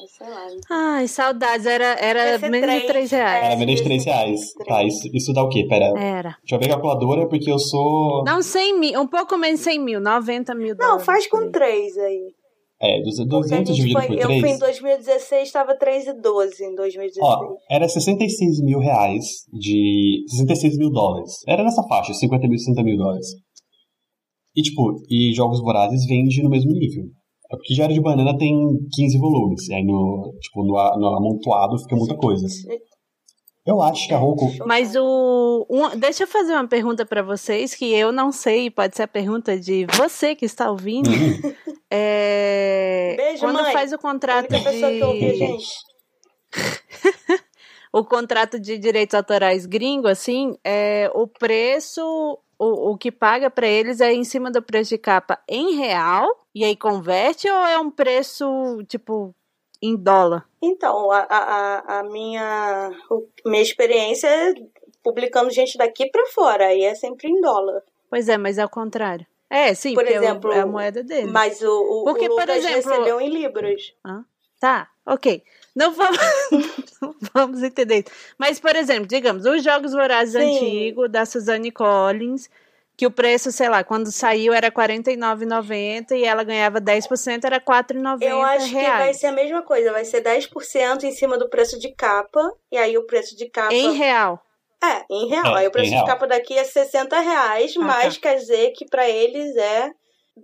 Ai, 0.70 1.08
saudades. 1.08 1.66
Era, 1.66 1.93
era 2.00 2.50
menos 2.50 2.82
de 2.82 2.88
3 2.88 3.12
reais. 3.12 3.46
Era 3.46 3.56
menos 3.56 3.76
de 3.76 3.84
3 3.84 4.06
reais. 4.06 4.54
Tá, 4.68 4.84
isso, 4.84 5.08
isso 5.14 5.34
dá 5.34 5.43
o 5.43 5.50
quê? 5.50 5.66
Pera. 5.70 5.86
Era. 5.98 6.38
Deixa 6.41 6.56
eu 6.56 6.60
ver 6.60 6.66
a 6.66 6.70
calculadora, 6.70 7.28
porque 7.28 7.52
eu 7.52 7.60
sou. 7.60 8.24
Não, 8.26 8.41
100 8.41 8.80
mil. 8.80 9.02
Um 9.02 9.08
pouco 9.08 9.38
menos 9.38 9.60
de 9.60 9.66
100 9.66 9.80
mil. 9.80 10.02
90 10.02 10.56
mil 10.56 10.76
dólares. 10.76 10.98
Não, 10.98 11.06
faz 11.06 11.28
com 11.28 11.52
3 11.52 11.98
aí. 12.00 12.34
É, 12.82 13.02
200 13.02 13.76
dividido 13.76 14.00
foi, 14.00 14.08
por 14.08 14.18
Eu 14.18 14.28
3. 14.28 14.41
fui 14.41 14.50
em 14.50 14.60
2016, 14.60 15.43
estava 15.43 15.78
3,12 15.78 16.60
em 16.62 16.76
2016. 16.76 17.18
Ó, 17.22 17.56
era 17.72 17.88
66 17.88 18.62
mil 18.62 18.80
reais 18.80 19.46
de. 19.54 20.26
66 20.30 20.78
mil 20.78 20.91
dólares. 20.91 21.41
Era 21.48 21.64
nessa 21.64 21.84
faixa, 21.88 22.14
50 22.14 22.48
mil, 22.48 22.58
60 22.58 22.84
mil 22.84 22.98
dólares. 22.98 23.28
E 24.56 24.62
tipo, 24.62 25.01
e 25.10 25.34
Jogos 25.34 25.60
Vorazes 25.62 26.06
vende 26.08 26.41
no 26.41 26.49
mesmo 26.49 26.72
nível. 26.72 27.06
É 27.51 27.56
porque 27.58 27.74
Diário 27.74 27.93
de 27.93 28.01
Banana 28.01 28.38
tem 28.38 28.56
15 28.93 29.18
volumes. 29.20 29.68
E 29.70 29.74
aí 29.74 29.84
no, 29.84 30.34
tipo, 30.41 30.64
no, 30.64 30.78
a- 30.78 30.97
no 30.97 31.08
amontoado 31.16 31.78
fica 31.78 31.95
muita 31.95 32.16
coisa. 32.16 32.47
Eu 33.68 33.82
acho 33.82 34.08
que 34.08 34.14
a 34.14 34.18
Roku. 34.18 34.45
Mas 34.66 34.95
o. 34.95 35.66
um- 35.70 35.97
deixa 35.97 36.24
eu 36.24 36.28
fazer 36.28 36.53
uma 36.53 36.68
pergunta 36.68 37.06
pra 37.06 37.22
vocês 37.24 37.74
que 37.76 37.91
eu 37.93 38.12
não 38.12 38.32
sei, 38.32 38.70
pode 38.70 38.95
ser 38.95 39.03
a 39.03 39.08
pergunta 39.08 39.60
de 39.60 39.86
você 39.97 40.36
que 40.36 40.45
está 40.45 40.70
ouvindo. 40.72 41.10
Hum, 41.10 41.53
É, 41.89 43.14
Beijo, 43.18 43.39
quando 43.41 43.62
mãe. 43.62 43.72
faz 43.74 43.91
o 43.91 43.95
A 43.95 43.99
contrato 43.99 44.51
única 44.51 44.70
pessoa 44.70 44.91
que 44.91 45.03
ouve 45.03 45.26
a 45.26 45.32
de 45.32 45.38
gente. 45.38 45.68
o 48.00 48.04
contrato 48.04 48.60
de 48.60 48.78
direitos 48.78 49.16
autorais 49.16 49.66
gringo, 49.66 50.08
assim, 50.08 50.58
é, 50.64 51.10
o 51.14 51.26
preço, 51.28 52.02
o, 52.60 52.91
o 52.91 52.98
que 52.98 53.12
paga 53.12 53.50
pra 53.50 53.68
eles 53.68 54.02
é 54.02 54.12
em 54.14 54.24
cima 54.24 54.52
do 54.52 54.62
preço 54.62 54.89
de 54.89 54.98
capa 54.98 55.39
em 55.48 55.76
real 55.76 56.28
e 56.54 56.64
aí 56.66 56.76
converte 56.76 57.50
ou 57.50 57.66
é 57.66 57.80
um 57.80 57.89
preço 57.89 58.46
tipo 58.88 59.34
em 59.82 59.96
dólar? 59.96 60.46
Então, 60.62 61.12
a, 61.12 61.20
a, 61.30 62.00
a- 62.00 62.04
minha, 62.04 62.91
minha 63.46 63.62
experiência 63.62 64.28
é 64.28 64.54
publicando 65.04 65.50
gente 65.52 65.78
daqui 65.78 66.10
pra 66.10 66.26
fora, 66.28 66.68
aí 66.68 66.82
é 66.84 66.96
sempre 66.96 67.30
em 67.30 67.39
dólar. 67.39 67.82
Pois 68.10 68.28
é, 68.28 68.38
mas 68.38 68.58
é 68.58 68.66
o 68.66 68.70
contrário. 68.70 69.26
É, 69.50 69.74
sim, 69.76 69.93
Por 69.93 70.06
é 70.08 70.14
exemplo, 70.14 70.52
é 70.52 70.60
a 70.60 70.66
moeda 70.66 71.04
dele. 71.04 71.32
Mas 71.32 71.62
o, 71.62 71.70
o, 71.70 72.04
Porque, 72.06 72.26
o 72.26 72.30
por 72.36 72.41
Lucas 72.41 72.58
exemplo- 72.58 72.89
recebeu 72.91 73.22
em 73.22 73.30
libras. 73.30 73.93
Tá, 74.60 74.89
ok. 75.06 75.43
Não 75.76 75.91
vamos, 75.91 76.17
não 77.01 77.15
vamos 77.34 77.61
entender 77.63 77.95
isso. 78.05 78.15
Mas, 78.38 78.59
por 78.59 78.76
exemplo, 78.76 79.05
digamos, 79.07 79.45
os 79.45 79.61
Jogos 79.63 79.91
Vorazes 79.91 80.34
Sim. 80.41 80.55
antigos, 80.55 81.11
da 81.11 81.26
Suzanne 81.26 81.69
Collins, 81.71 82.49
que 82.97 83.05
o 83.05 83.11
preço, 83.11 83.51
sei 83.51 83.67
lá, 83.67 83.84
quando 83.84 84.09
saiu 84.11 84.53
era 84.53 84.67
R$ 84.67 84.73
49,90 84.73 86.11
e 86.11 86.23
ela 86.23 86.43
ganhava 86.43 86.80
10%, 86.80 87.43
era 87.43 87.57
R$ 87.57 87.63
4,90 87.65 88.21
Eu 88.21 88.41
acho 88.41 88.67
que 88.67 88.73
vai 88.73 88.82
reais. 88.84 89.19
ser 89.19 89.28
a 89.28 89.32
mesma 89.34 89.61
coisa, 89.61 89.91
vai 89.91 90.05
ser 90.05 90.21
10% 90.21 91.03
em 91.03 91.11
cima 91.11 91.38
do 91.38 91.49
preço 91.49 91.78
de 91.78 91.89
capa, 91.93 92.51
e 92.71 92.78
aí 92.78 92.97
o 92.97 93.03
preço 93.05 93.36
de 93.36 93.49
capa... 93.49 93.73
Em 93.73 93.91
real. 93.93 94.41
É, 94.84 95.03
em 95.11 95.28
real. 95.28 95.57
É, 95.57 95.59
aí 95.59 95.67
o 95.67 95.71
preço 95.71 95.89
em 95.89 95.93
real. 95.95 96.05
de 96.05 96.09
capa 96.11 96.28
daqui 96.28 96.57
é 96.57 96.63
60 96.63 97.19
reais, 97.19 97.73
Ah, 97.78 97.82
mas 97.82 98.15
tá. 98.15 98.21
quer 98.30 98.36
dizer 98.38 98.71
que 98.71 98.86
pra 98.86 99.09
eles 99.09 99.55
é 99.57 99.91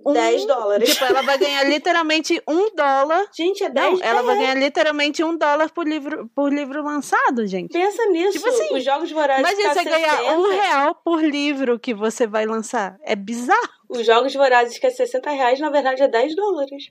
Um- 0.05 0.13
10 0.13 0.45
dólares. 0.45 0.89
Tipo, 0.89 1.05
ela 1.05 1.21
vai 1.21 1.37
ganhar 1.37 1.63
literalmente 1.63 2.41
um 2.47 2.73
dólar. 2.73 3.27
Gente, 3.35 3.63
é 3.63 3.69
10 3.69 3.99
Não, 3.99 4.05
ela 4.05 4.21
vai 4.21 4.37
ganhar 4.37 4.55
literalmente 4.55 5.23
um 5.23 5.37
dólar 5.37 5.69
por 5.71 5.87
livro, 5.87 6.29
por 6.33 6.51
livro 6.51 6.81
lançado, 6.83 7.45
gente. 7.45 7.71
Pensa 7.73 8.05
nisso. 8.07 8.33
Tipo 8.33 8.47
assim, 8.47 8.75
os 8.75 8.83
Jogos 8.83 9.11
Vorazes 9.11 9.41
Imagina 9.41 9.73
tá 9.73 9.81
você 9.81 9.89
ganhar 9.89 10.17
60, 10.17 10.37
um 10.37 10.49
real 10.49 10.95
por 10.95 11.23
livro 11.23 11.79
que 11.79 11.93
você 11.93 12.25
vai 12.25 12.45
lançar. 12.45 12.97
É 13.03 13.15
bizarro. 13.15 13.69
Os 13.89 14.05
Jogos 14.05 14.33
Vorazes 14.33 14.79
que 14.79 14.87
é 14.87 14.89
60 14.89 15.29
reais, 15.29 15.59
na 15.59 15.69
verdade, 15.69 16.01
é 16.01 16.07
10 16.07 16.35
dólares. 16.35 16.85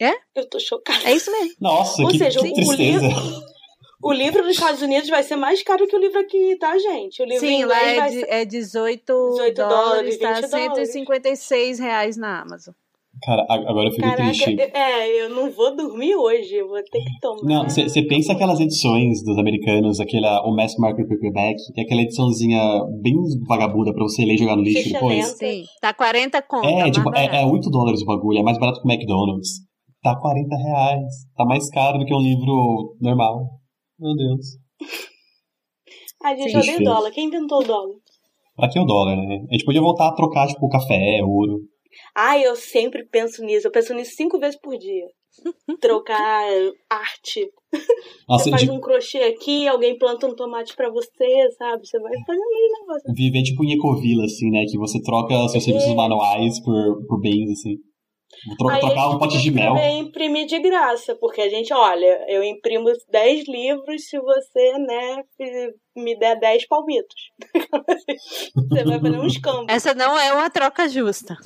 É? 0.00 0.12
Eu 0.34 0.48
tô 0.48 0.58
chocada. 0.58 1.08
É 1.08 1.14
isso 1.14 1.30
mesmo. 1.30 1.54
Nossa, 1.60 2.02
Ou 2.02 2.08
que, 2.08 2.18
seja, 2.18 2.40
que 2.40 2.48
o 2.50 2.54
tristeza. 2.54 3.08
O 4.04 4.12
livro 4.12 4.42
dos 4.42 4.52
Estados 4.52 4.82
Unidos 4.82 5.08
vai 5.08 5.22
ser 5.22 5.36
mais 5.36 5.62
caro 5.62 5.86
que 5.86 5.96
o 5.96 5.98
livro 5.98 6.20
aqui, 6.20 6.56
tá, 6.60 6.76
gente? 6.78 7.22
O 7.22 7.24
livro 7.24 7.46
em 7.46 7.60
Sim, 7.60 7.64
lá 7.64 7.82
é, 7.82 7.96
vai 7.96 8.10
de, 8.10 8.20
ser... 8.20 8.26
é 8.28 8.44
18, 8.44 9.30
18 9.30 9.56
dólares, 9.56 10.18
tá? 10.18 10.32
20 10.34 10.50
dólares. 10.50 10.92
156 10.92 11.78
reais 11.78 12.16
na 12.18 12.42
Amazon. 12.42 12.74
Cara, 13.22 13.46
agora 13.48 13.88
eu 13.88 13.92
fico 13.92 14.02
Caraca, 14.02 14.22
triste. 14.24 14.60
é, 14.74 15.24
eu 15.24 15.30
não 15.30 15.48
vou 15.50 15.74
dormir 15.74 16.14
hoje, 16.16 16.56
eu 16.56 16.68
vou 16.68 16.82
ter 16.82 16.98
que 16.98 17.20
tomar. 17.20 17.42
Não, 17.44 17.64
você 17.64 18.02
pensa 18.02 18.32
aquelas 18.32 18.60
edições 18.60 19.24
dos 19.24 19.38
americanos, 19.38 20.00
aquela, 20.00 20.42
o 20.46 20.54
Mass 20.54 20.76
Market 20.78 21.08
Paperback, 21.08 21.56
que 21.72 21.80
é 21.80 21.84
aquela 21.84 22.02
ediçãozinha 22.02 22.60
bem 23.00 23.14
vagabunda 23.48 23.94
pra 23.94 24.02
você 24.02 24.24
ler 24.24 24.34
e 24.34 24.38
jogar 24.38 24.56
no 24.56 24.62
lixo 24.62 24.82
Ficha 24.82 24.94
depois. 24.94 25.16
lenta. 25.16 25.36
Sim, 25.36 25.64
tá 25.80 25.94
40 25.94 26.42
conto. 26.42 26.66
É, 26.66 26.80
mais 26.80 26.90
tipo, 26.90 27.16
é, 27.16 27.42
é 27.42 27.46
8 27.46 27.70
dólares 27.70 28.02
o 28.02 28.04
bagulho, 28.04 28.40
é 28.40 28.42
mais 28.42 28.58
barato 28.58 28.82
que 28.82 28.86
o 28.86 28.92
McDonald's. 28.92 29.60
Tá 30.02 30.14
40 30.14 30.56
reais. 30.56 31.14
Tá 31.34 31.46
mais 31.46 31.70
caro 31.70 31.98
do 31.98 32.04
que 32.04 32.12
um 32.12 32.20
livro 32.20 32.96
normal. 33.00 33.63
Meu 34.04 34.14
Deus. 34.14 34.46
A 36.22 36.36
gente 36.36 36.54
odeia 36.58 36.78
o 36.78 36.84
dólar. 36.84 37.10
Quem 37.10 37.24
inventou 37.24 37.60
o 37.62 37.66
dólar? 37.66 37.96
Aqui 38.58 38.78
é 38.78 38.82
o 38.82 38.84
dólar, 38.84 39.16
né? 39.16 39.46
A 39.48 39.52
gente 39.54 39.64
podia 39.64 39.80
voltar 39.80 40.08
a 40.08 40.14
trocar, 40.14 40.46
tipo, 40.46 40.68
café, 40.68 41.22
ouro. 41.24 41.60
Ah, 42.14 42.38
eu 42.38 42.54
sempre 42.54 43.06
penso 43.10 43.42
nisso. 43.42 43.66
Eu 43.66 43.72
penso 43.72 43.94
nisso 43.94 44.14
cinco 44.14 44.38
vezes 44.38 44.60
por 44.60 44.76
dia. 44.76 45.06
Trocar 45.80 46.44
arte. 46.90 47.50
Nossa, 48.28 48.44
você 48.44 48.50
faz 48.50 48.62
de 48.62 48.70
um 48.70 48.78
crochê 48.80 49.18
aqui, 49.22 49.66
alguém 49.66 49.96
planta 49.98 50.26
um 50.26 50.34
tomate 50.36 50.76
pra 50.76 50.90
você, 50.90 51.50
sabe? 51.58 51.86
Você 51.86 51.98
vai 51.98 52.12
fazendo 52.26 52.42
aí 52.44 52.72
negócio. 52.80 53.14
viver 53.14 53.42
tipo 53.42 53.64
em 53.64 53.72
ecovila, 53.72 54.24
assim, 54.26 54.50
né? 54.50 54.64
Que 54.70 54.76
você 54.78 55.00
troca 55.02 55.48
seus 55.48 55.64
serviços 55.64 55.90
É. 55.90 55.94
manuais 55.94 56.60
por, 56.62 57.06
por 57.06 57.20
bens, 57.20 57.50
assim. 57.50 57.76
Vou 58.46 58.56
tro- 58.56 58.68
Aí 58.70 58.80
trocar 58.80 59.08
um 59.10 59.18
pote 59.18 59.38
de 59.40 59.50
mel. 59.50 59.74
escrever 59.74 59.94
e 59.94 59.98
imprimir 59.98 60.46
de 60.46 60.58
graça, 60.60 61.14
porque 61.16 61.40
a 61.40 61.48
gente, 61.48 61.72
olha, 61.72 62.24
eu 62.28 62.42
imprimo 62.44 62.90
10 63.10 63.48
livros 63.48 64.08
se 64.08 64.18
você, 64.18 64.72
né, 64.78 65.22
me 65.96 66.18
der 66.18 66.38
10 66.38 66.66
palmitos. 66.66 67.30
você 68.54 68.84
vai 68.84 69.00
fazer 69.00 69.18
uns 69.20 69.38
campos. 69.38 69.66
Essa 69.68 69.94
não 69.94 70.18
é 70.18 70.32
uma 70.32 70.50
troca 70.50 70.88
justa. 70.88 71.36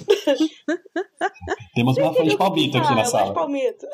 Temos 1.74 1.96
uma 1.96 2.12
folha 2.12 2.30
de 2.30 2.36
palmito 2.36 2.78
aqui 2.78 2.94
na 2.94 3.00
eu 3.02 3.06
sala. 3.06 3.32
palmito. 3.34 3.86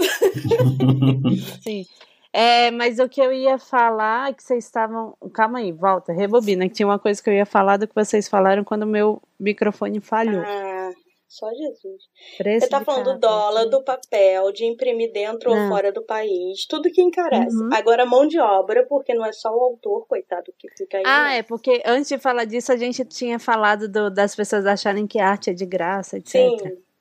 Sim. 1.63 1.85
É, 2.33 2.71
mas 2.73 2.99
o 2.99 3.09
que 3.09 3.21
eu 3.21 3.33
ia 3.33 3.59
falar 3.59 4.31
é 4.31 4.33
que 4.33 4.43
vocês 4.43 4.65
estavam. 4.65 5.17
Calma 5.33 5.61
aí, 5.61 5.71
volta, 5.71 6.13
rebobina, 6.13 6.67
que 6.69 6.75
tinha 6.75 6.87
uma 6.87 6.99
coisa 6.99 7.23
que 7.23 7.31
eu 7.31 7.35
ia 7.35 7.47
falar 7.47 7.77
do 7.77 7.87
que 7.87 7.95
vocês 7.95 8.29
falaram 8.29 8.65
quando 8.65 8.83
o 8.83 8.87
meu 8.89 9.23
microfone 9.39 10.01
falhou. 10.01 10.43
Ah, 10.45 10.91
só 11.35 11.51
Jesus. 11.53 12.03
Você 12.61 12.69
tá 12.69 12.85
falando 12.85 13.15
do 13.15 13.19
dólar, 13.19 13.67
do 13.67 13.83
papel, 13.83 14.53
de 14.53 14.65
imprimir 14.65 15.13
dentro 15.13 15.51
ou 15.51 15.57
Não. 15.57 15.69
fora 15.69 15.93
do 15.93 16.03
país, 16.03 16.67
tudo 16.67 16.91
que 16.91 17.03
encarece. 17.03 17.57
Uhum. 17.57 17.71
Agora, 17.73 18.07
mão 18.07 18.27
de 18.27 18.39
obra, 18.39 18.87
porque 18.87 19.13
não 19.15 19.25
é 19.25 19.33
só 19.33 19.51
o 19.51 19.63
autor, 19.63 20.07
coitado, 20.07 20.53
que 20.59 20.69
fica 20.77 20.99
aí. 20.99 21.03
Ah, 21.07 21.25
né? 21.31 21.39
é 21.39 21.43
porque 21.43 21.83
antes 21.85 22.09
de 22.09 22.19
falar 22.19 22.45
disso, 22.45 22.73
a 22.73 22.77
gente 22.77 23.05
tinha 23.05 23.39
falado 23.39 23.89
do- 23.89 24.11
das 24.11 24.35
pessoas 24.35 24.65
acharem 24.67 25.07
que 25.07 25.19
arte 25.19 25.51
é 25.51 25.53
de 25.53 25.67
graça, 25.67 26.17
etc. 26.19 26.31
Sim. 26.33 26.57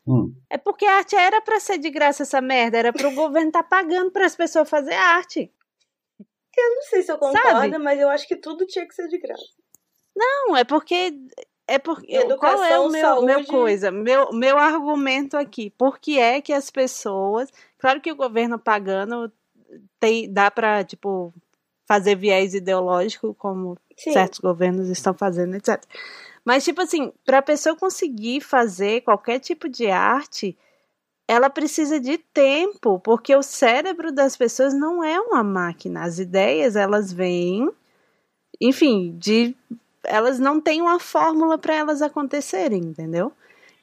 Hum. 0.06 0.34
É 0.50 0.58
porque 0.58 0.86
a 0.86 0.98
arte 0.98 1.16
era 1.16 1.40
pra 1.42 1.60
ser 1.60 1.78
de 1.78 1.90
graça 1.90 2.24
essa 2.24 2.42
merda, 2.42 2.78
era 2.78 2.92
pro 2.92 3.14
governo 3.14 3.52
tá 3.52 3.64
pagando 3.64 4.12
para 4.12 4.26
as 4.26 4.36
pessoas 4.36 4.70
fazer 4.70 4.94
arte. 4.94 5.52
Eu 6.56 6.76
não 6.76 6.82
sei 6.84 7.02
se 7.02 7.12
eu 7.12 7.18
concordo, 7.18 7.48
Sabe? 7.50 7.78
mas 7.78 8.00
eu 8.00 8.10
acho 8.10 8.28
que 8.28 8.36
tudo 8.36 8.66
tinha 8.66 8.86
que 8.88 8.94
ser 8.94 9.08
de 9.08 9.18
graça. 9.18 9.44
Não, 10.16 10.56
é 10.56 10.64
porque 10.64 11.12
é 11.68 11.80
porque 11.80 12.14
Educação, 12.14 12.58
qual 12.58 12.64
é 12.64 12.80
o 12.80 12.90
meu, 12.90 13.22
meu 13.24 13.46
coisa, 13.46 13.92
meu 13.92 14.32
meu 14.34 14.58
argumento 14.58 15.38
aqui? 15.38 15.70
Por 15.70 16.00
que 16.00 16.20
é 16.20 16.42
que 16.42 16.54
as 16.54 16.70
pessoas, 16.70 17.50
claro 17.78 18.02
que 18.02 18.12
o 18.12 18.16
governo 18.16 18.60
pagando 18.60 19.32
tem 20.00 20.32
dá 20.32 20.52
pra, 20.52 20.84
tipo 20.84 21.34
fazer 21.88 22.16
viés 22.16 22.54
ideológico 22.54 23.34
como 23.34 23.78
Sim. 23.98 24.14
certos 24.14 24.40
governos 24.40 24.90
estão 24.90 25.14
fazendo, 25.14 25.56
etc. 25.56 25.84
Mas, 26.46 26.64
tipo 26.64 26.82
assim, 26.82 27.12
para 27.26 27.38
a 27.38 27.44
pessoa 27.44 27.76
conseguir 27.76 28.42
fazer 28.42 29.02
qualquer 29.02 29.40
tipo 29.40 29.70
de 29.70 29.90
arte, 29.90 30.58
ela 31.28 31.50
precisa 31.50 32.00
de 32.00 32.18
tempo, 32.18 33.00
porque 33.00 33.34
o 33.36 33.42
cérebro 33.42 34.12
das 34.12 34.36
pessoas 34.36 34.74
não 34.74 35.04
é 35.04 35.20
uma 35.20 35.44
máquina. 35.44 36.04
As 36.04 36.20
ideias, 36.20 36.76
elas 36.76 37.14
vêm, 37.14 37.70
enfim, 38.60 39.16
de. 39.18 39.56
Elas 40.04 40.40
não 40.40 40.60
têm 40.60 40.82
uma 40.82 41.00
fórmula 41.00 41.58
para 41.58 41.76
elas 41.76 42.02
acontecerem, 42.02 42.80
entendeu? 42.82 43.32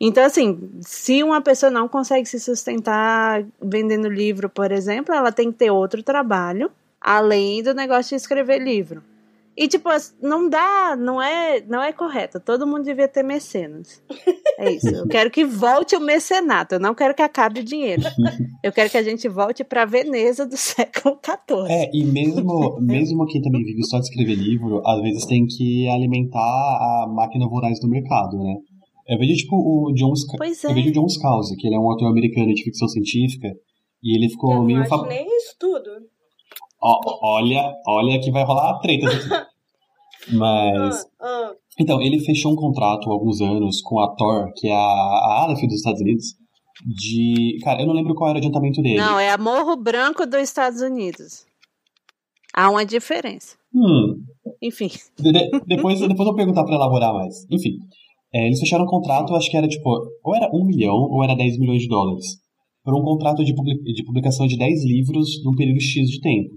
Então, 0.01 0.25
assim, 0.25 0.71
se 0.81 1.23
uma 1.23 1.43
pessoa 1.43 1.71
não 1.71 1.87
consegue 1.87 2.27
se 2.27 2.41
sustentar 2.41 3.45
vendendo 3.61 4.09
livro, 4.09 4.49
por 4.49 4.73
exemplo, 4.73 5.15
ela 5.15 5.31
tem 5.31 5.53
que 5.53 5.59
ter 5.59 5.71
outro 5.71 6.03
trabalho, 6.03 6.71
além 7.01 7.63
do 7.63 7.75
negócio 7.75 8.11
de 8.11 8.15
escrever 8.17 8.59
livro. 8.59 9.03
E 9.57 9.69
tipo, 9.69 9.89
não 10.23 10.49
dá, 10.49 10.97
não 10.97 11.21
é, 11.21 11.61
não 11.69 11.83
é 11.83 11.93
correto. 11.93 12.41
Todo 12.41 12.67
mundo 12.67 12.85
devia 12.85 13.07
ter 13.09 13.23
mecenas. 13.23 14.03
É 14.59 14.71
isso. 14.73 14.89
Eu 14.89 15.07
quero 15.09 15.31
que 15.31 15.45
volte 15.45 15.95
o 15.97 16.01
mecenato. 16.01 16.77
Eu 16.77 16.81
não 16.81 16.95
quero 16.95 17.15
que 17.15 17.21
acabe 17.21 17.61
o 17.61 17.65
dinheiro. 17.65 18.03
Eu 18.63 18.73
quero 18.73 18.89
que 18.89 18.97
a 18.97 19.03
gente 19.03 19.29
volte 19.29 19.63
para 19.63 19.85
Veneza 19.85 20.47
do 20.47 20.57
século 20.59 21.19
XIV. 21.23 21.67
É, 21.71 21.91
e 21.93 22.05
mesmo, 22.05 22.79
mesmo 22.81 23.27
quem 23.27 23.43
também 23.43 23.63
vive 23.65 23.85
só 23.85 23.99
de 23.99 24.05
escrever 24.05 24.35
livro, 24.37 24.81
às 24.87 25.03
vezes 25.03 25.27
tem 25.27 25.45
que 25.47 25.87
alimentar 25.89 26.39
a 26.41 27.07
máquina 27.13 27.47
voraz 27.49 27.79
do 27.81 27.89
mercado, 27.89 28.39
né? 28.39 28.55
Eu 29.09 29.19
vejo, 29.19 29.35
tipo, 29.35 29.57
o 29.57 29.93
John, 29.93 30.15
Sc- 30.15 30.37
Pois 30.39 30.63
eu 30.65 30.71
é. 30.71 30.75
vejo 30.75 30.91
o 30.91 30.93
John 30.93 31.09
Scalzi, 31.09 31.57
que 31.57 31.67
ele 31.67 31.75
é 31.75 31.79
um 31.79 31.91
autor 31.91 32.07
americano 32.09 32.55
de 32.55 32.63
ficção 32.63 32.87
científica, 32.89 33.49
e 34.03 34.17
ele 34.17 34.29
ficou 34.31 34.53
Eu 34.53 34.59
não 34.59 34.65
meio... 34.65 34.81
acho 34.81 34.89
fa- 34.89 35.07
nem 35.07 35.27
isso 35.37 35.57
tudo. 35.59 35.91
Ó, 36.83 36.99
olha, 37.23 37.75
olha 37.87 38.21
que 38.21 38.31
vai 38.31 38.45
rolar 38.45 38.79
treta 38.79 39.07
aqui. 39.07 39.29
Mas... 40.37 41.07
Ah, 41.21 41.27
ah. 41.27 41.55
Então, 41.79 42.01
ele 42.01 42.21
fechou 42.21 42.53
um 42.53 42.57
contrato 42.57 43.09
há 43.09 43.13
alguns 43.13 43.41
anos 43.41 43.81
com 43.81 44.01
a 44.01 44.15
Thor, 44.15 44.53
que 44.55 44.69
é 44.69 44.73
a, 44.73 44.77
a 44.77 45.43
Aleph 45.45 45.63
dos 45.63 45.77
Estados 45.77 46.01
Unidos, 46.01 46.37
de. 46.85 47.59
Cara, 47.63 47.81
eu 47.81 47.87
não 47.87 47.95
lembro 47.95 48.15
qual 48.15 48.29
era 48.29 48.37
o 48.37 48.39
adiantamento 48.39 48.83
dele. 48.83 48.99
Não, 48.99 49.19
é 49.19 49.31
a 49.31 49.39
Morro 49.39 49.77
Branco 49.77 50.27
dos 50.27 50.41
Estados 50.41 50.81
Unidos. 50.81 51.47
Há 52.55 52.71
uma 52.71 52.85
diferença. 52.85 53.57
Hum. 53.75 54.23
Enfim. 54.61 54.91
De, 55.19 55.33
de, 55.33 55.51
depois, 55.67 56.01
depois 56.01 56.19
eu 56.21 56.25
vou 56.25 56.35
perguntar 56.35 56.65
pra 56.65 56.75
elaborar 56.75 57.15
mais. 57.15 57.47
Enfim. 57.51 57.79
É, 58.33 58.47
eles 58.47 58.61
fecharam 58.61 58.85
um 58.85 58.89
contrato, 58.89 59.35
acho 59.35 59.51
que 59.51 59.57
era 59.57 59.69
tipo. 59.69 59.89
Ou 60.25 60.35
era 60.35 60.51
1 60.53 60.67
milhão 60.67 60.95
ou 60.95 61.23
era 61.23 61.35
10 61.35 61.59
milhões 61.59 61.83
de 61.83 61.89
dólares. 61.89 62.39
Por 62.85 62.95
um 62.95 63.03
contrato 63.03 63.45
de, 63.45 63.55
public, 63.55 63.83
de 63.93 64.05
publicação 64.05 64.47
de 64.47 64.57
10 64.57 64.85
livros 64.85 65.43
num 65.45 65.55
período 65.55 65.81
X 65.81 66.09
de 66.09 66.21
tempo. 66.21 66.51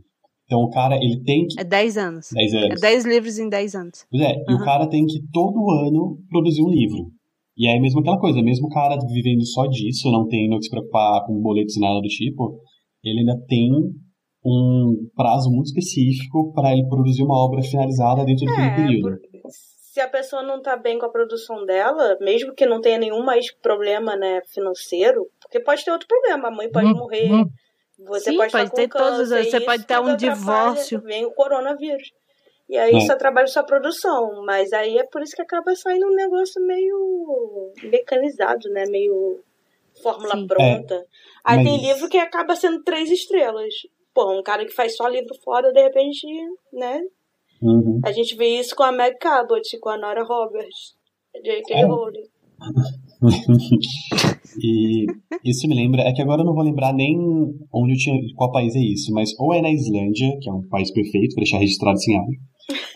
Então 0.46 0.60
o 0.60 0.70
cara, 0.70 0.96
ele 0.96 1.22
tem 1.24 1.48
que. 1.48 1.60
É 1.60 1.64
10 1.64 1.98
anos. 1.98 2.28
10 2.34 2.54
anos. 2.54 2.78
É 2.78 2.82
10 2.82 3.06
livros 3.06 3.40
em 3.40 3.50
10 3.50 3.76
anos. 3.76 4.06
Pois 4.10 4.22
é, 4.24 4.36
e 4.48 4.54
o 4.54 4.60
cara 4.64 4.88
tem 4.90 5.06
que 5.06 5.20
todo 5.32 5.70
ano 5.72 6.18
produzir 6.30 6.62
um 6.62 6.70
livro. 6.70 7.12
E 7.58 7.68
aí 7.68 7.80
mesmo 7.80 8.00
aquela 8.02 8.20
coisa, 8.20 8.42
mesmo 8.42 8.68
o 8.68 8.70
cara 8.70 8.98
vivendo 9.08 9.46
só 9.46 9.66
disso, 9.68 10.12
não 10.12 10.28
tendo 10.28 10.58
que 10.58 10.64
se 10.66 10.70
preocupar 10.70 11.26
com 11.26 11.40
boletos 11.42 11.78
e 11.78 11.80
nada 11.80 12.02
do 12.02 12.08
tipo, 12.08 12.60
ele 13.04 13.20
ainda 13.20 13.38
tem 13.48 13.70
um 14.46 15.08
prazo 15.16 15.50
muito 15.50 15.68
específico 15.68 16.52
para 16.54 16.74
ele 16.74 16.86
produzir 16.88 17.24
uma 17.24 17.38
obra 17.46 17.62
finalizada 17.62 18.26
dentro 18.26 18.46
daquele 18.46 18.68
É, 18.68 18.76
período. 18.76 19.18
por- 19.42 19.50
se 19.94 20.00
a 20.02 20.10
pessoa 20.10 20.42
não 20.42 20.60
tá 20.62 20.76
bem 20.76 20.98
com 20.98 21.06
a 21.06 21.10
produção 21.12 21.64
dela, 21.66 22.18
mesmo 22.20 22.54
que 22.56 22.66
não 22.66 22.82
tenha 22.82 22.98
nenhum 22.98 23.24
mais 23.24 23.54
problema, 23.62 24.16
né, 24.16 24.42
financeiro, 24.52 25.28
porque 25.40 25.60
pode 25.60 25.86
ter 25.86 25.92
outro 25.92 26.08
problema, 26.08 26.48
a 26.48 26.52
mãe 26.52 26.70
pode 26.72 26.92
morrer, 26.96 27.30
você 28.00 28.32
Sim, 28.32 28.38
pode, 28.38 28.52
pode 28.52 28.64
estar 28.66 28.76
ter 28.76 28.90
com 28.90 28.98
todos, 28.98 29.30
câncer, 29.30 29.44
você 29.52 29.60
pode 29.62 29.86
ter 29.86 30.00
um 30.00 30.16
divórcio. 30.16 31.02
Vem 31.02 31.26
o 31.26 31.32
coronavírus. 31.32 32.12
E 32.70 32.78
aí 32.78 32.94
É. 32.94 32.98
isso 32.98 33.12
atrapalha 33.12 33.46
sua 33.48 33.64
produção, 33.64 34.44
mas 34.46 34.72
aí 34.74 34.98
é 34.98 35.04
por 35.04 35.22
isso 35.22 35.36
que 35.36 35.42
acaba 35.42 35.76
saindo 35.76 36.08
um 36.08 36.16
negócio 36.16 36.62
meio 36.66 37.72
mecanizado, 37.84 38.70
né, 38.70 38.86
meio 38.88 39.42
fórmula 40.02 40.36
Sim. 40.36 40.48
pronta. 40.48 41.06
Aí 41.44 41.58
mas- 41.58 41.68
tem 41.68 41.82
livro 41.82 42.10
que 42.10 42.18
acaba 42.18 42.56
sendo 42.56 42.82
três 42.84 43.12
estrelas. 43.12 43.74
Pô, 44.14 44.32
um 44.32 44.42
cara 44.44 44.66
que 44.66 44.72
faz 44.74 44.96
só 44.96 45.08
livro 45.08 45.34
foda, 45.44 45.72
de 45.72 45.82
repente, 45.82 46.26
né, 46.72 47.02
Uhum. 47.62 48.00
a 48.04 48.12
gente 48.12 48.36
vê 48.36 48.48
isso 48.60 48.76
com 48.76 48.84
a 48.84 48.92
Meg 48.92 49.18
Cabot, 49.20 49.78
com 49.80 49.90
a 49.90 49.98
Nora 49.98 50.24
Roberts, 50.24 50.96
J.K. 51.44 51.74
É. 51.76 51.86
Rowling. 51.86 52.28
e 54.62 55.06
isso 55.44 55.68
me 55.68 55.76
lembra, 55.76 56.02
é 56.04 56.14
que 56.14 56.22
agora 56.22 56.42
eu 56.42 56.46
não 56.46 56.54
vou 56.54 56.64
lembrar 56.64 56.94
nem 56.94 57.18
onde 57.74 57.94
eu 57.94 57.98
tinha, 57.98 58.16
qual 58.36 58.52
país 58.52 58.76
é 58.76 58.80
isso, 58.80 59.12
mas 59.14 59.30
ou 59.40 59.54
é 59.54 59.62
na 59.62 59.72
Islândia, 59.72 60.38
que 60.42 60.50
é 60.50 60.54
um 60.54 60.68
país 60.68 60.92
perfeito 60.92 61.34
para 61.36 61.44
deixar 61.44 61.58
registrado 61.60 62.00
sem 62.00 62.16
água, 62.18 62.34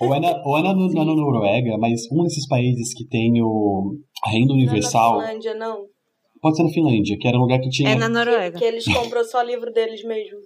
ou 0.01 0.13
é 0.15 0.19
na, 0.19 0.41
ou 0.45 0.57
é 0.57 0.63
na, 0.63 0.73
na, 0.73 0.87
na 1.05 1.15
Noruega, 1.15 1.77
mas 1.77 2.01
um 2.11 2.23
desses 2.23 2.47
países 2.47 2.93
que 2.93 3.05
tem 3.07 3.41
o, 3.41 3.95
a 4.23 4.29
renda 4.29 4.53
universal, 4.53 5.13
Não 5.15 5.21
é 5.21 5.25
na 5.25 5.27
Finlândia, 5.29 5.53
não. 5.55 5.85
pode 6.41 6.57
ser 6.57 6.63
na 6.63 6.69
Finlândia, 6.69 7.17
que 7.19 7.27
era 7.27 7.37
um 7.37 7.41
lugar 7.41 7.59
que 7.59 7.69
tinha, 7.69 7.89
É 7.89 7.95
na 7.95 8.07
Que, 8.07 8.13
Noruega. 8.13 8.57
que 8.59 8.65
eles 8.65 8.85
compram 8.85 9.23
só 9.23 9.41
livro 9.41 9.71
deles 9.71 10.03
mesmo. 10.03 10.37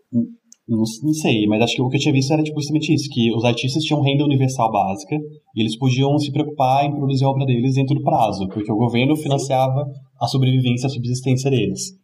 Não, 0.68 0.84
não 1.04 1.14
sei, 1.14 1.46
mas 1.48 1.62
acho 1.62 1.76
que 1.76 1.82
o 1.82 1.90
que 1.90 1.98
eu 1.98 2.02
tinha 2.02 2.14
visto 2.14 2.32
era 2.32 2.44
tipo, 2.44 2.60
justamente 2.60 2.94
isso, 2.94 3.10
que 3.12 3.34
os 3.34 3.44
artistas 3.44 3.84
tinham 3.84 4.02
renda 4.02 4.24
universal 4.24 4.72
básica 4.72 5.16
e 5.56 5.62
eles 5.62 5.78
podiam 5.78 6.18
se 6.18 6.32
preocupar 6.32 6.86
em 6.86 6.96
produzir 6.96 7.26
a 7.26 7.30
obra 7.30 7.46
deles 7.46 7.76
dentro 7.76 7.96
do 7.96 8.04
prazo, 8.04 8.48
porque 8.48 8.72
o 8.72 8.76
governo 8.78 9.16
financiava 9.18 9.86
a 10.20 10.28
sobrevivência, 10.28 10.88
a 10.88 10.90
subsistência 10.90 11.50
deles. 11.50 12.00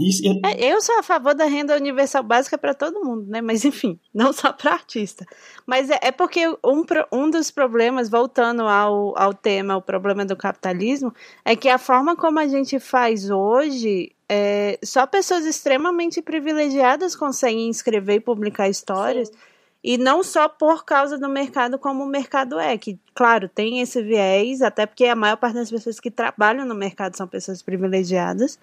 Isso, 0.00 0.22
e- 0.24 0.40
É, 0.44 0.72
eu 0.72 0.80
sou 0.80 0.96
a 0.98 1.02
favor 1.02 1.34
da 1.34 1.46
renda 1.46 1.74
universal 1.76 2.22
básica 2.22 2.56
para 2.56 2.72
todo 2.72 3.04
mundo, 3.04 3.26
né? 3.26 3.40
Mas 3.40 3.64
enfim, 3.64 3.98
não 4.14 4.32
só 4.32 4.52
para 4.52 4.72
artista. 4.74 5.26
Mas 5.66 5.90
é, 5.90 5.98
é 6.02 6.12
porque 6.12 6.48
um, 6.64 6.84
um 7.12 7.30
dos 7.30 7.50
problemas, 7.50 8.08
voltando 8.08 8.62
ao, 8.62 9.18
ao 9.18 9.34
tema, 9.34 9.76
o 9.76 9.82
problema 9.82 10.24
do 10.24 10.36
capitalismo, 10.36 11.12
é 11.44 11.56
que 11.56 11.68
a 11.68 11.78
forma 11.78 12.14
como 12.14 12.38
a 12.38 12.46
gente 12.46 12.78
faz 12.78 13.28
hoje, 13.28 14.12
é, 14.28 14.78
só 14.84 15.06
pessoas 15.06 15.46
extremamente 15.46 16.20
privilegiadas 16.20 17.16
conseguem 17.16 17.70
escrever 17.70 18.16
e 18.16 18.20
publicar 18.20 18.68
histórias. 18.68 19.28
Sim. 19.28 19.34
E 19.82 19.96
não 19.96 20.22
só 20.24 20.48
por 20.48 20.84
causa 20.84 21.16
do 21.16 21.28
mercado 21.28 21.78
como 21.78 22.02
o 22.02 22.06
mercado 22.06 22.58
é, 22.58 22.76
que, 22.76 22.98
claro, 23.14 23.48
tem 23.48 23.80
esse 23.80 24.02
viés, 24.02 24.60
até 24.60 24.84
porque 24.84 25.06
a 25.06 25.14
maior 25.14 25.36
parte 25.36 25.54
das 25.54 25.70
pessoas 25.70 26.00
que 26.00 26.10
trabalham 26.10 26.66
no 26.66 26.74
mercado 26.74 27.16
são 27.16 27.28
pessoas 27.28 27.62
privilegiadas, 27.62 28.58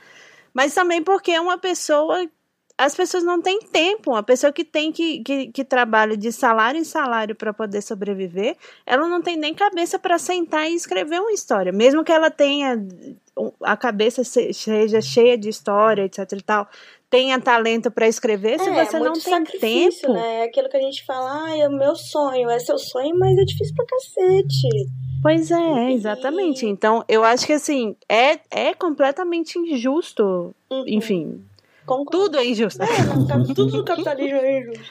mas 0.53 0.73
também 0.73 1.01
porque 1.01 1.31
é 1.31 1.41
uma 1.41 1.57
pessoa. 1.57 2.29
As 2.77 2.93
pessoas 2.93 3.23
não 3.23 3.41
têm 3.41 3.59
tempo. 3.59 4.11
Uma 4.11 4.23
pessoa 4.23 4.51
que 4.51 4.63
tem 4.65 4.91
que, 4.91 5.21
que, 5.23 5.47
que 5.47 5.63
trabalha 5.63 6.17
de 6.17 6.31
salário 6.31 6.79
em 6.79 6.83
salário 6.83 7.33
para 7.35 7.53
poder 7.53 7.81
sobreviver, 7.81 8.57
ela 8.85 9.07
não 9.07 9.21
tem 9.21 9.37
nem 9.37 9.53
cabeça 9.53 9.97
para 9.97 10.17
sentar 10.17 10.69
e 10.69 10.75
escrever 10.75 11.21
uma 11.21 11.31
história. 11.31 11.71
Mesmo 11.71 12.03
que 12.03 12.11
ela 12.11 12.29
tenha 12.29 12.77
a 13.61 13.77
cabeça 13.77 14.23
se- 14.23 14.53
seja 14.53 15.01
cheia 15.01 15.37
de 15.37 15.49
história, 15.49 16.03
etc 16.03 16.29
e 16.33 16.41
tal, 16.41 16.67
tenha 17.09 17.39
talento 17.39 17.89
para 17.91 18.07
escrever, 18.07 18.59
se 18.59 18.69
é, 18.69 18.85
você 18.85 18.99
não 18.99 19.13
tem 19.13 19.43
tempo. 19.59 20.13
né? 20.13 20.41
É 20.41 20.43
aquilo 20.43 20.67
que 20.69 20.77
a 20.77 20.81
gente 20.81 21.05
fala, 21.05 21.45
ah, 21.45 21.57
é 21.57 21.67
o 21.67 21.71
meu 21.71 21.95
sonho, 21.95 22.49
é 22.49 22.59
seu 22.59 22.77
sonho, 22.77 23.17
mas 23.17 23.37
é 23.37 23.43
difícil 23.45 23.73
pra 23.75 23.85
cacete. 23.85 24.67
Pois 25.21 25.49
é, 25.49 25.91
exatamente. 25.91 26.65
Então, 26.65 27.03
eu 27.07 27.23
acho 27.23 27.45
que 27.47 27.53
assim, 27.53 27.95
é, 28.09 28.39
é 28.51 28.73
completamente 28.73 29.57
injusto. 29.57 30.53
Uhum. 30.69 30.83
Enfim, 30.87 31.43
Concordo. 31.85 32.11
tudo 32.11 32.37
é 32.39 32.45
injusto. 32.45 32.81
É, 32.83 32.87
cap- 33.27 33.53
tudo 33.53 33.77
no 33.77 33.85
capitalismo 33.85 34.37
é 34.37 34.59
injusto. 34.59 34.83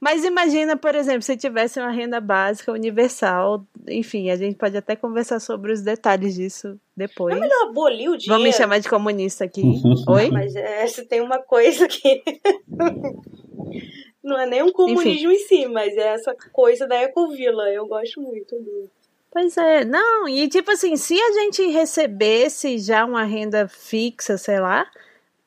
Mas 0.00 0.24
imagina, 0.24 0.76
por 0.76 0.94
exemplo, 0.94 1.22
se 1.22 1.36
tivesse 1.36 1.78
uma 1.80 1.90
renda 1.90 2.20
básica 2.20 2.72
universal. 2.72 3.64
Enfim, 3.88 4.30
a 4.30 4.36
gente 4.36 4.56
pode 4.56 4.76
até 4.76 4.96
conversar 4.96 5.40
sobre 5.40 5.72
os 5.72 5.80
detalhes 5.80 6.34
disso 6.34 6.78
depois. 6.96 7.34
Não 7.34 7.42
é 7.44 7.48
melhor 7.48 7.68
abolir 7.68 8.10
o 8.10 8.16
dinheiro. 8.16 8.26
Vão 8.34 8.42
me 8.42 8.52
chamar 8.52 8.78
de 8.80 8.88
comunista 8.88 9.44
aqui. 9.44 9.62
Oi? 10.08 10.30
Mas 10.30 10.54
é, 10.56 10.86
se 10.86 11.04
tem 11.04 11.20
uma 11.20 11.38
coisa 11.38 11.86
que. 11.88 12.22
não 14.22 14.38
é 14.38 14.46
nem 14.46 14.62
um 14.62 14.72
comunismo 14.72 15.30
em 15.30 15.38
si, 15.38 15.66
mas 15.66 15.96
é 15.96 16.14
essa 16.14 16.34
coisa 16.52 16.86
da 16.86 16.96
ecovila. 17.02 17.70
Eu 17.70 17.86
gosto 17.86 18.20
muito 18.20 18.56
do. 18.56 18.90
Pois 19.30 19.56
é, 19.58 19.84
não, 19.84 20.26
e 20.26 20.48
tipo 20.48 20.70
assim, 20.70 20.96
se 20.96 21.20
a 21.20 21.32
gente 21.32 21.66
recebesse 21.66 22.78
já 22.78 23.04
uma 23.04 23.24
renda 23.24 23.68
fixa, 23.68 24.38
sei 24.38 24.58
lá, 24.58 24.86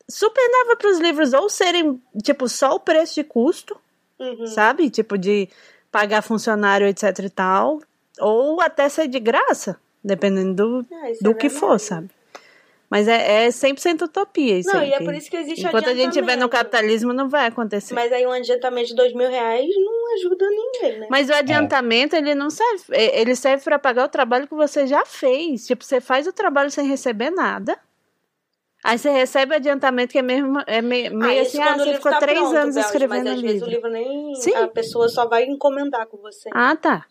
super 0.09 0.41
dava 0.51 0.75
para 0.75 0.89
os 0.89 0.99
livros 0.99 1.33
ou 1.33 1.49
serem, 1.49 2.01
tipo, 2.23 2.47
só 2.49 2.75
o 2.75 2.79
preço 2.79 3.15
de 3.15 3.23
custo, 3.23 3.77
Uhum. 4.19 4.45
sabe? 4.47 4.89
Tipo, 4.89 5.17
de 5.17 5.49
pagar 5.91 6.21
funcionário, 6.21 6.87
etc 6.87 7.17
e 7.23 7.29
tal, 7.29 7.79
ou 8.19 8.61
até 8.61 8.87
ser 8.87 9.07
de 9.07 9.19
graça, 9.19 9.79
dependendo 10.03 10.83
do, 10.83 10.95
É, 10.95 11.11
isso 11.11 11.23
do 11.23 11.31
é 11.31 11.33
que 11.33 11.49
for, 11.49 11.79
sabe? 11.79 12.09
Mas 12.89 13.07
é, 13.07 13.45
é 13.45 13.47
100% 13.51 14.01
utopia 14.01 14.59
isso 14.59 14.69
Não, 14.71 14.81
aí. 14.81 14.89
e 14.89 14.93
é 14.93 14.99
por 14.99 15.13
isso 15.15 15.29
que 15.31 15.37
existe 15.37 15.65
Enquanto 15.65 15.87
a 15.87 15.93
gente 15.93 16.09
estiver 16.09 16.35
no 16.35 16.49
capitalismo, 16.49 17.13
não 17.13 17.29
vai 17.29 17.47
acontecer. 17.47 17.93
Mas 17.93 18.11
aí 18.11 18.27
um 18.27 18.31
adiantamento 18.33 18.89
de 18.89 18.95
dois 18.95 19.13
mil 19.13 19.29
reais 19.29 19.65
não 19.77 20.13
ajuda 20.15 20.45
ninguém, 20.49 20.99
né? 20.99 21.07
Mas 21.09 21.29
o 21.29 21.33
adiantamento, 21.33 22.17
ele 22.17 22.35
não 22.35 22.49
serve. 22.49 22.83
é, 22.91 23.21
Ele 23.21 23.33
serve 23.33 23.63
para 23.63 23.79
pagar 23.79 24.03
o 24.05 24.09
trabalho 24.09 24.45
que 24.45 24.53
você 24.53 24.85
já 24.87 25.05
fez. 25.05 25.65
Tipo, 25.65 25.85
você 25.85 26.01
faz 26.01 26.27
o 26.27 26.33
trabalho 26.33 26.69
sem 26.69 26.85
receber 26.85 27.29
nada. 27.29 27.79
Aí 28.83 28.97
você 28.97 29.11
recebe 29.11 29.55
adiantamento, 29.55 30.11
que 30.11 30.17
é 30.17 30.21
mesmo, 30.23 30.59
é 30.65 30.81
meio, 30.81 31.15
meio 31.15 31.39
ah, 31.39 31.41
assim, 31.43 31.59
ah, 31.59 31.63
quando 31.67 31.75
o 31.75 31.83
você 31.83 31.85
livro 31.85 31.97
ficou 31.97 32.11
tá 32.11 32.19
três 32.19 32.39
pronto, 32.39 32.55
anos 32.57 32.75
Belge, 32.75 32.87
escrevendo 32.87 33.23
Mas 33.25 33.33
às 33.33 33.39
o 33.39 33.41
vezes 33.41 33.61
o 33.61 33.65
livro. 33.65 33.89
livro 33.89 33.91
nem. 33.91 34.35
Sim. 34.35 34.55
A 34.55 34.67
pessoa 34.67 35.07
só 35.07 35.27
vai 35.27 35.45
encomendar 35.45 36.07
com 36.07 36.17
você. 36.17 36.49
Ah, 36.53 36.75
tá. 36.75 37.05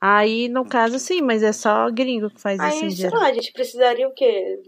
Aí, 0.00 0.48
no 0.48 0.64
caso, 0.64 0.98
sim, 0.98 1.20
mas 1.20 1.42
é 1.42 1.52
só 1.52 1.90
gringo 1.90 2.30
que 2.30 2.40
faz 2.40 2.58
isso 2.60 2.64
Aí, 2.84 2.90
sei 2.90 2.90
geral. 2.90 3.20
lá, 3.20 3.26
a 3.28 3.32
gente 3.34 3.52
precisaria 3.52 4.08
o 4.08 4.14
quê? 4.14 4.60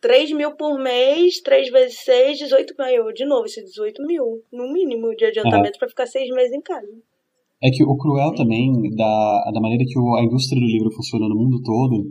3 0.00 0.30
mil 0.30 0.52
por 0.54 0.78
mês, 0.78 1.40
3 1.40 1.70
vezes 1.70 1.98
6, 2.04 2.38
18 2.38 2.74
mil. 2.78 3.12
De 3.12 3.24
novo, 3.24 3.46
esse 3.46 3.64
18 3.64 4.00
mil, 4.06 4.44
no 4.52 4.72
mínimo, 4.72 5.14
de 5.16 5.24
adiantamento 5.24 5.78
pra 5.78 5.88
ficar 5.88 6.06
seis 6.06 6.30
meses 6.30 6.52
em 6.52 6.60
casa. 6.60 6.86
É 7.60 7.68
que 7.70 7.82
o 7.82 7.96
cruel 7.96 8.32
também 8.36 8.70
da, 8.94 9.50
da 9.52 9.60
maneira 9.60 9.82
que 9.84 9.98
o- 9.98 10.14
a 10.14 10.22
indústria 10.22 10.60
do 10.60 10.66
livro 10.66 10.92
funciona 10.92 11.28
no 11.28 11.34
mundo 11.34 11.60
todo, 11.64 12.04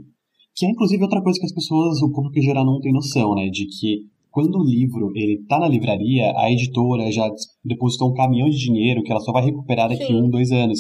que 0.57 0.65
é 0.65 0.69
inclusive 0.71 1.03
outra 1.03 1.21
coisa 1.21 1.39
que 1.39 1.45
as 1.45 1.53
pessoas, 1.53 2.01
o 2.01 2.11
público 2.11 2.39
em 2.39 2.41
geral 2.41 2.65
não 2.65 2.79
tem 2.79 2.91
noção, 2.91 3.35
né? 3.35 3.47
De 3.47 3.67
que 3.67 4.07
quando 4.31 4.55
o 4.55 4.63
livro 4.63 5.11
ele 5.15 5.45
tá 5.47 5.59
na 5.59 5.67
livraria, 5.67 6.33
a 6.35 6.51
editora 6.51 7.11
já 7.11 7.29
depositou 7.63 8.09
um 8.09 8.13
caminhão 8.15 8.49
de 8.49 8.57
dinheiro 8.57 9.03
que 9.03 9.11
ela 9.11 9.21
só 9.21 9.31
vai 9.31 9.45
recuperar 9.45 9.87
daqui 9.87 10.07
Sim. 10.07 10.15
um, 10.15 10.29
dois 10.29 10.51
anos. 10.51 10.79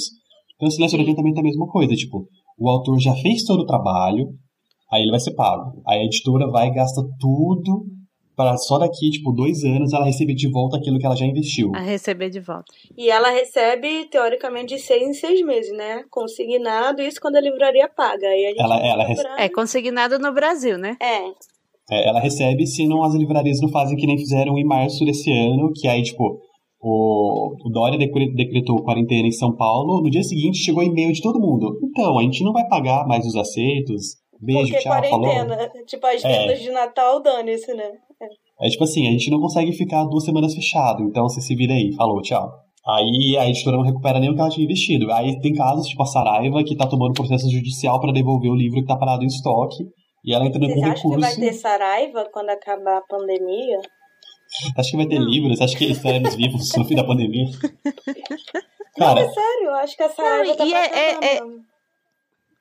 Então, 0.55 0.67
do 0.67 0.71
Sim. 0.71 0.83
adiantamento 0.83 1.37
é 1.37 1.41
a 1.41 1.43
mesma 1.43 1.67
coisa, 1.67 1.93
tipo, 1.93 2.27
o 2.57 2.67
autor 2.67 2.99
já 2.99 3.13
fez 3.17 3.43
todo 3.43 3.61
o 3.61 3.65
trabalho, 3.67 4.27
aí 4.91 5.03
ele 5.03 5.11
vai 5.11 5.19
ser 5.19 5.35
pago. 5.35 5.79
Aí 5.87 5.99
a 5.99 6.05
editora 6.05 6.49
vai 6.49 6.69
e 6.69 6.73
gasta 6.73 7.03
tudo 7.19 7.85
para 8.37 8.55
só 8.55 8.77
daqui, 8.77 9.09
tipo, 9.09 9.31
dois 9.33 9.63
anos 9.63 9.91
ela 9.93 10.05
receber 10.05 10.35
de 10.35 10.47
volta 10.47 10.77
aquilo 10.77 10.99
que 10.99 11.05
ela 11.07 11.15
já 11.15 11.25
investiu. 11.25 11.71
A 11.73 11.79
receber 11.81 12.29
de 12.29 12.39
volta. 12.39 12.71
E 12.95 13.09
ela 13.09 13.31
recebe, 13.31 14.05
teoricamente, 14.11 14.75
de 14.75 14.79
seis 14.79 15.01
em 15.01 15.13
seis 15.13 15.41
meses, 15.43 15.75
né? 15.75 16.03
Consignado, 16.11 17.01
isso 17.01 17.19
quando 17.19 17.35
a 17.37 17.41
livraria 17.41 17.89
paga. 17.89 18.27
Aí 18.27 18.45
a 18.45 18.49
gente 18.49 18.61
Ela- 18.61 18.79
ela 18.85 19.05
cobrar. 19.07 19.41
É 19.41 19.49
consignado 19.49 20.19
no 20.19 20.31
Brasil, 20.31 20.77
né? 20.77 20.95
É, 21.01 21.31
É, 21.89 22.07
ela 22.09 22.19
recebe 22.19 22.67
se 22.67 22.85
não 22.85 23.01
as 23.03 23.15
livrarias 23.15 23.59
não 23.61 23.69
fazem 23.69 23.97
que 23.97 24.05
nem 24.05 24.17
fizeram 24.17 24.57
em 24.57 24.63
março 24.65 25.03
desse 25.05 25.31
ano, 25.31 25.71
que 25.73 25.87
aí, 25.87 26.03
tipo, 26.03 26.39
o, 26.81 27.55
o 27.65 27.69
Dória 27.71 27.97
decre- 27.97 28.33
decretou 28.35 28.83
quarentena 28.83 29.27
em 29.27 29.31
São 29.31 29.55
Paulo, 29.55 30.01
no 30.03 30.09
dia 30.09 30.21
seguinte 30.21 30.57
chegou 30.59 30.83
e-mail 30.83 31.11
de 31.11 31.21
todo 31.21 31.39
mundo. 31.39 31.79
Então, 31.83 32.19
a 32.19 32.21
gente 32.23 32.43
não 32.43 32.53
vai 32.53 32.67
pagar 32.67 33.07
mais 33.07 33.25
os 33.25 33.35
aceitos, 33.35 34.17
Beijo, 34.39 34.67
Porque 34.67 34.83
tchau, 34.83 34.91
quarentena, 34.91 35.57
falou. 35.57 35.85
tipo, 35.87 36.05
as 36.05 36.23
É. 36.23 36.27
vendas 36.41 36.61
de 36.61 36.69
Natal, 36.69 37.19
dane-se, 37.23 37.73
né? 37.73 37.91
É 38.59 38.67
tipo 38.69 38.83
assim, 38.83 39.07
a 39.07 39.11
gente 39.11 39.29
não 39.29 39.39
consegue 39.39 39.71
ficar 39.71 40.03
duas 40.05 40.23
semanas 40.25 40.53
fechado, 40.55 41.03
então 41.03 41.23
você 41.29 41.41
se 41.41 41.55
vira 41.55 41.73
aí, 41.73 41.93
falou, 41.95 42.21
tchau. 42.21 42.49
Aí 42.87 43.37
a 43.37 43.47
editora 43.49 43.75
não 43.77 43.83
recupera 43.83 44.19
nem 44.19 44.29
o 44.29 44.33
que 44.33 44.39
ela 44.39 44.49
tinha 44.49 44.63
investido. 44.63 45.11
Aí 45.11 45.39
tem 45.41 45.53
casos, 45.53 45.87
tipo 45.87 46.01
a 46.01 46.05
Saraiva, 46.05 46.63
que 46.63 46.75
tá 46.75 46.87
tomando 46.87 47.13
processo 47.13 47.49
judicial 47.51 47.99
pra 47.99 48.13
devolver 48.13 48.49
o 48.49 48.55
livro 48.55 48.79
que 48.79 48.87
tá 48.87 48.95
parado 48.95 49.23
em 49.23 49.27
estoque. 49.27 49.83
E 50.23 50.33
ela 50.33 50.45
entrando 50.45 50.67
Vocês 50.67 50.79
com 50.79 50.85
acham 50.85 50.95
que 50.95 51.07
recurso. 51.09 51.35
vai 51.39 51.47
ter 51.49 51.53
Saraiva 51.53 52.29
quando 52.31 52.49
acabar 52.49 52.97
a 52.97 53.01
pandemia? 53.01 53.79
Acho 54.77 54.91
que 54.91 54.97
vai 54.97 55.05
ter 55.05 55.19
livro, 55.19 55.49
você 55.53 55.63
acha 55.65 55.77
que 55.77 55.83
eles 55.83 55.97
estaremos 55.97 56.33
vivos 56.35 56.71
no 56.77 56.85
fim 56.85 56.95
da 56.95 57.03
pandemia? 57.03 57.45
Não, 58.97 59.05
Cara, 59.07 59.19
é 59.19 59.29
sério, 59.29 59.63
eu 59.65 59.75
acho 59.75 59.95
que 59.95 60.03
a 60.03 60.09
Saraiva 60.09 60.45
Não, 60.49 60.55
tá 60.55 60.65
e 60.65 60.73
é- 60.73 60.77
é- 60.87 61.35
é-. 61.35 61.41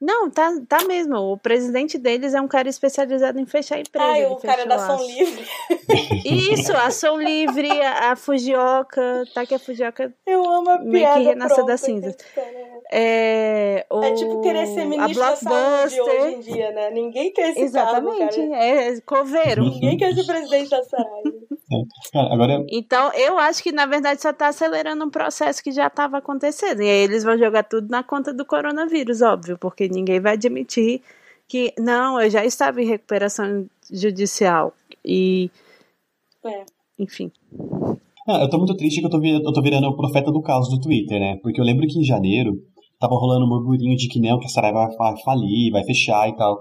Não, 0.06 0.30
tá, 0.30 0.52
tá 0.68 0.84
mesmo. 0.84 1.16
O 1.16 1.36
presidente 1.36 1.98
deles 1.98 2.32
é 2.32 2.40
um 2.40 2.46
cara 2.46 2.68
especializado 2.68 3.40
em 3.40 3.44
fechar 3.46 3.80
empresa. 3.80 4.16
Ele 4.18 4.26
o 4.26 4.36
cara 4.36 4.64
da 4.64 4.74
a- 4.76 4.78
Ação 4.78 5.04
Livre. 5.06 5.44
Isso, 6.24 6.72
a 6.76 6.86
Ação 6.86 7.20
Livre, 7.20 7.68
a, 7.82 8.12
a 8.12 8.16
Fujioka, 8.16 9.24
tá 9.34 9.44
que 9.44 9.54
a 9.54 9.58
Fujioka 9.58 10.12
Eu 10.24 10.44
amo 10.48 10.70
a 10.70 10.78
Meio 10.78 11.12
que 11.14 11.18
renasceu 11.24 11.56
pronta 11.56 11.72
das 11.72 11.80
que 11.80 11.86
cinzas. 11.86 12.16
é. 12.92 13.84
O, 13.90 14.02
É 14.02 14.14
tipo 14.14 14.40
querer 14.42 14.66
ser 14.68 14.82
a 14.82 14.84
ministro 14.86 15.18
da 15.20 15.36
saúde 15.36 15.96
Blockbuster. 15.96 16.22
hoje 16.22 16.34
em 16.34 16.40
dia, 16.40 16.70
né? 16.70 16.90
Ninguém 16.90 17.32
quer 17.32 17.50
esse 17.50 17.72
cargo, 17.72 18.10
Exatamente, 18.10 18.48
cara. 18.48 18.64
é 18.64 19.00
coveiro. 19.00 19.62
Ninguém 19.64 19.96
quer 19.96 20.14
ser 20.14 20.24
presidente 20.24 20.70
da 20.70 20.82
Saraiva. 20.84 21.32
Cara, 22.12 22.32
agora 22.32 22.64
Então, 22.70 23.12
eu 23.14 23.38
acho 23.38 23.62
que 23.62 23.72
na 23.72 23.86
verdade 23.86 24.20
só 24.22 24.32
tá 24.32 24.48
acelerando 24.48 25.04
um 25.04 25.10
processo 25.10 25.62
que 25.62 25.72
já 25.72 25.86
estava 25.88 26.18
acontecendo. 26.18 26.82
E 26.82 26.88
aí 26.88 26.98
eles 27.04 27.24
vão 27.24 27.36
jogar 27.38 27.64
tudo 27.64 27.88
na 27.88 28.02
conta 28.02 28.32
do 28.32 28.44
coronavírus, 28.44 29.22
óbvio, 29.22 29.58
porque 29.58 29.88
ninguém 29.88 30.20
vai 30.20 30.34
admitir 30.34 31.02
que 31.48 31.72
não, 31.78 32.20
eu 32.20 32.28
já 32.30 32.44
estava 32.44 32.80
em 32.82 32.86
recuperação 32.86 33.66
judicial. 33.90 34.72
E, 35.04 35.50
É. 36.44 36.64
enfim. 36.98 37.30
Ah, 38.28 38.40
eu 38.42 38.50
tô 38.50 38.58
muito 38.58 38.76
triste 38.76 39.00
que 39.00 39.06
eu 39.06 39.10
tô, 39.10 39.20
vi- 39.20 39.30
eu 39.44 39.52
tô 39.52 39.62
virando 39.62 39.86
o 39.86 39.96
profeta 39.96 40.32
do 40.32 40.42
caos 40.42 40.68
do 40.68 40.80
Twitter, 40.80 41.20
né? 41.20 41.36
Porque 41.42 41.60
eu 41.60 41.64
lembro 41.64 41.86
que 41.86 41.98
em 42.00 42.04
janeiro 42.04 42.52
tava 42.98 43.14
rolando 43.14 43.44
um 43.44 43.48
murmurinho 43.48 43.96
de 43.96 44.08
que 44.08 44.18
não, 44.18 44.38
que 44.40 44.46
a 44.46 44.48
Saraiva 44.48 44.88
vai 44.98 45.14
falir, 45.22 45.70
vai 45.70 45.84
fechar 45.84 46.28
e 46.28 46.36
tal. 46.36 46.58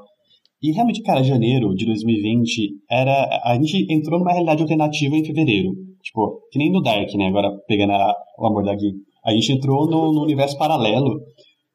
E 0.64 0.72
realmente, 0.72 1.02
cara, 1.04 1.24
janeiro 1.24 1.74
de 1.76 1.86
2020 1.86 2.72
era. 2.90 3.42
A 3.44 3.56
gente 3.56 3.86
entrou 3.92 4.20
numa 4.20 4.32
realidade 4.32 4.62
alternativa 4.62 5.16
em 5.16 5.24
fevereiro. 5.26 5.72
Tipo, 6.02 6.40
que 6.52 6.58
nem 6.60 6.72
no 6.72 6.82
Dark, 6.82 7.14
né? 7.16 7.28
Agora 7.28 7.50
pegando 7.68 7.92
a- 7.94 8.14
o 8.40 8.46
amor 8.48 8.64
da 8.64 8.76
Gui. 8.76 8.94
A 9.26 9.32
gente 9.32 9.52
entrou 9.54 9.88
no, 9.90 10.12
no 10.14 10.24
universo 10.24 10.58
paralelo. 10.58 11.20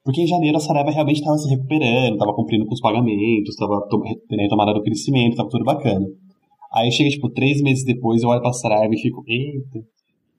Porque 0.03 0.23
em 0.23 0.27
janeiro 0.27 0.57
a 0.57 0.61
Saraiva 0.61 0.91
realmente 0.91 1.23
tava 1.23 1.37
se 1.37 1.49
recuperando, 1.51 2.17
tava 2.17 2.35
cumprindo 2.35 2.65
com 2.65 2.73
os 2.73 2.81
pagamentos, 2.81 3.55
tava 3.57 3.87
to- 3.91 4.01
tendo 4.29 4.41
a 4.41 4.43
retomada 4.45 4.73
do 4.73 4.83
crescimento, 4.83 5.37
tava 5.37 5.51
tudo 5.51 5.63
bacana. 5.63 6.07
Aí 6.73 6.91
chega, 6.91 7.11
tipo, 7.11 7.29
três 7.29 7.61
meses 7.61 7.85
depois, 7.85 8.23
eu 8.23 8.31
olho 8.31 8.41
pra 8.41 8.51
Saraiva 8.53 8.95
e 8.95 8.99
fico, 8.99 9.23
eita. 9.29 9.87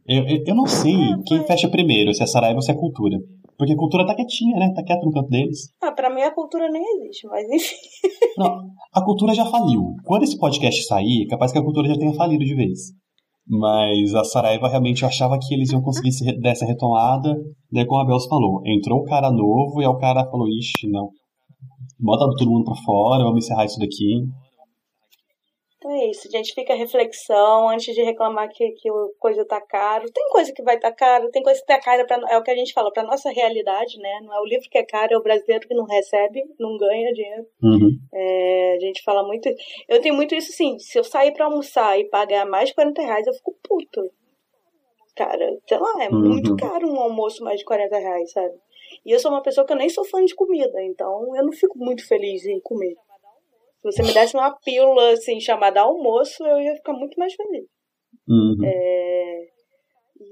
Eu, 0.08 0.24
eu, 0.28 0.44
eu 0.48 0.56
não 0.56 0.66
sei 0.66 0.96
quem 1.28 1.46
fecha 1.46 1.70
primeiro, 1.70 2.12
se 2.12 2.22
é 2.22 2.24
a 2.24 2.28
Saraiva 2.28 2.56
ou 2.56 2.62
se 2.64 2.72
é 2.72 2.74
a 2.74 2.78
cultura. 2.78 3.18
Porque 3.62 3.74
a 3.74 3.78
cultura 3.78 4.07
tá 4.07 4.16
quietinha, 4.16 4.57
né? 4.57 4.74
Tá 4.74 4.82
quieta 4.84 5.05
no 5.05 5.12
canto 5.12 5.30
deles. 5.30 5.70
Ah, 5.84 5.91
pra 5.91 6.09
mim 6.09 6.22
a 6.24 6.34
cultura 6.34 6.68
nem 6.68 6.82
existe, 6.95 7.28
mas 7.28 7.47
enfim. 7.47 7.76
Não, 8.36 8.57
a 8.91 9.05
cultura 9.05 9.36
já 9.36 9.45
faliu. 9.45 9.84
Quando 10.03 10.24
esse 10.24 10.36
podcast 10.39 10.84
sair, 10.88 11.28
capaz 11.28 11.51
que 11.51 11.59
a 11.59 11.64
cultura 11.64 11.88
já 11.88 11.95
tenha 11.95 12.12
falido 12.16 12.43
de 12.43 12.55
vez. 12.55 12.80
Mas 13.47 14.16
a 14.16 14.24
Saraiva 14.24 14.68
realmente 14.68 15.05
achava 15.05 15.38
que 15.39 15.53
eles 15.53 15.72
iam 15.72 15.80
conseguir 15.84 16.12
se 16.12 16.26
re- 16.26 16.39
dar 16.39 16.49
essa 16.49 16.66
retomada. 16.66 17.36
Daí, 17.72 17.86
como 17.86 18.01
a 18.01 18.05
Bels 18.05 18.26
falou, 18.26 18.64
entrou 18.66 19.01
o 19.01 19.03
cara 19.03 19.30
novo 19.32 19.80
e 19.80 19.86
aí 19.86 19.88
o 19.91 19.97
cara 19.99 20.26
falou: 20.32 20.47
ixi, 20.49 20.89
não. 20.89 21.09
Bota 21.99 22.26
todo 22.39 22.49
mundo 22.49 22.66
pra 22.66 22.74
fora, 22.84 23.24
vamos 23.24 23.45
encerrar 23.45 23.66
isso 23.66 23.78
daqui. 23.78 24.24
Então 25.82 25.91
é 25.95 26.11
isso, 26.11 26.29
gente. 26.29 26.53
Fica 26.53 26.73
a 26.73 26.75
reflexão 26.75 27.67
antes 27.69 27.95
de 27.95 28.03
reclamar 28.03 28.47
que, 28.49 28.69
que 28.73 28.91
o 28.91 29.15
coisa 29.17 29.43
tá 29.43 29.59
caro. 29.59 30.11
Tem 30.11 30.23
coisa 30.29 30.53
que 30.53 30.61
vai 30.61 30.75
estar 30.75 30.91
tá 30.91 30.95
caro, 30.95 31.32
tem 31.32 31.41
coisa 31.41 31.59
que 31.59 31.65
tá 31.65 31.79
cara, 31.79 32.05
pra, 32.05 32.21
é 32.29 32.38
o 32.38 32.43
que 32.43 32.51
a 32.51 32.55
gente 32.55 32.71
fala, 32.71 32.93
pra 32.93 33.01
nossa 33.01 33.32
realidade, 33.32 33.97
né? 33.97 34.19
Não 34.21 34.32
é 34.32 34.39
o 34.39 34.45
livro 34.45 34.69
que 34.69 34.77
é 34.77 34.86
caro, 34.86 35.11
é 35.11 35.17
o 35.17 35.23
brasileiro 35.23 35.67
que 35.67 35.73
não 35.73 35.86
recebe, 35.86 36.43
não 36.59 36.77
ganha 36.77 37.11
dinheiro. 37.13 37.47
Uhum. 37.63 37.97
É, 38.13 38.75
a 38.75 38.79
gente 38.79 39.01
fala 39.03 39.23
muito. 39.25 39.49
Eu 39.89 39.99
tenho 39.99 40.13
muito 40.13 40.36
isso 40.36 40.51
assim, 40.51 40.77
se 40.77 40.99
eu 40.99 41.03
sair 41.03 41.34
pra 41.34 41.45
almoçar 41.45 41.99
e 41.99 42.05
pagar 42.05 42.45
mais 42.45 42.69
de 42.69 42.75
40 42.75 43.01
reais, 43.01 43.25
eu 43.25 43.34
fico 43.34 43.57
puto. 43.63 44.11
Cara, 45.15 45.57
sei 45.67 45.79
lá, 45.79 46.03
é 46.03 46.09
Uhum. 46.09 46.19
muito 46.19 46.55
caro 46.57 46.88
um 46.88 46.99
almoço 46.99 47.43
mais 47.43 47.57
de 47.57 47.65
40 47.65 47.97
reais, 47.97 48.32
sabe? 48.32 48.53
E 49.03 49.11
eu 49.11 49.19
sou 49.19 49.32
uma 49.32 49.41
pessoa 49.41 49.65
que 49.65 49.73
eu 49.73 49.77
nem 49.77 49.89
sou 49.89 50.05
fã 50.05 50.23
de 50.23 50.36
comida, 50.36 50.79
então 50.84 51.36
eu 51.36 51.43
não 51.43 51.51
fico 51.51 51.75
muito 51.79 52.07
feliz 52.07 52.45
em 52.45 52.59
comer. 52.59 52.95
Se 53.82 53.91
você 53.91 54.03
me 54.03 54.13
desse 54.13 54.38
uma 54.38 54.55
pílula 54.59 55.13
assim 55.13 55.39
chamada 55.39 55.82
almoço, 55.82 56.45
eu 56.45 56.61
ia 56.61 56.75
ficar 56.75 56.93
muito 56.93 57.17
mais 57.17 57.34
feliz. 57.34 57.65
Uhum. 58.27 58.57
É, 58.63 59.47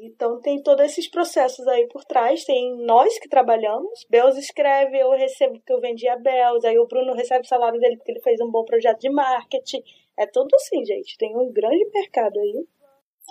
Então 0.03 0.39
tem 0.39 0.61
todos 0.61 0.85
esses 0.85 1.09
processos 1.09 1.67
aí 1.67 1.87
por 1.87 2.03
trás. 2.05 2.45
Tem 2.45 2.77
nós 2.85 3.17
que 3.17 3.27
trabalhamos. 3.27 4.05
Beus 4.09 4.37
escreve, 4.37 4.99
eu 4.99 5.09
recebo 5.11 5.53
porque 5.53 5.73
eu 5.73 5.81
vendi 5.81 6.07
a 6.07 6.15
Beus. 6.15 6.63
Aí 6.63 6.77
o 6.77 6.87
Bruno 6.87 7.13
recebe 7.13 7.43
o 7.43 7.47
salário 7.47 7.79
dele 7.79 7.97
porque 7.97 8.11
ele 8.11 8.21
fez 8.21 8.39
um 8.39 8.51
bom 8.51 8.63
projeto 8.63 8.99
de 8.99 9.09
marketing. 9.09 9.81
É 10.17 10.27
tudo 10.27 10.53
assim, 10.53 10.85
gente. 10.85 11.17
Tem 11.17 11.35
um 11.35 11.51
grande 11.51 11.89
mercado 11.91 12.39
aí. 12.39 12.65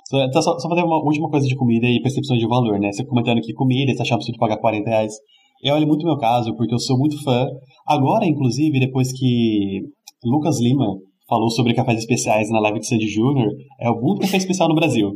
Só, 0.08 0.18
então, 0.24 0.42
só, 0.42 0.58
só 0.58 0.68
fazer 0.68 0.82
uma 0.82 1.02
última 1.02 1.30
coisa 1.30 1.46
de 1.46 1.56
comida 1.56 1.86
e 1.86 2.02
percepção 2.02 2.36
de 2.36 2.46
valor, 2.48 2.78
né? 2.80 2.90
Você 2.90 3.04
comentando 3.04 3.40
que 3.40 3.52
comida, 3.52 3.92
você 3.92 4.02
achava 4.02 4.16
absurdo 4.16 4.38
pagar 4.38 4.58
40 4.58 4.88
reais. 4.88 5.14
Eu 5.62 5.74
olho 5.74 5.86
muito 5.88 6.02
o 6.02 6.06
meu 6.06 6.16
caso, 6.16 6.56
porque 6.56 6.72
eu 6.72 6.78
sou 6.78 6.96
muito 6.96 7.22
fã. 7.22 7.46
Agora, 7.86 8.24
inclusive, 8.24 8.78
depois 8.78 9.12
que 9.12 9.82
Lucas 10.24 10.60
Lima 10.60 10.86
falou 11.28 11.50
sobre 11.50 11.74
cafés 11.74 11.98
especiais 11.98 12.50
na 12.50 12.60
live 12.60 12.80
de 12.80 12.88
Sandy 12.88 13.06
Júnior, 13.08 13.50
é 13.80 13.90
o 13.90 13.94
único 13.94 14.20
café 14.22 14.38
especial 14.38 14.68
no 14.68 14.74
Brasil. 14.74 15.12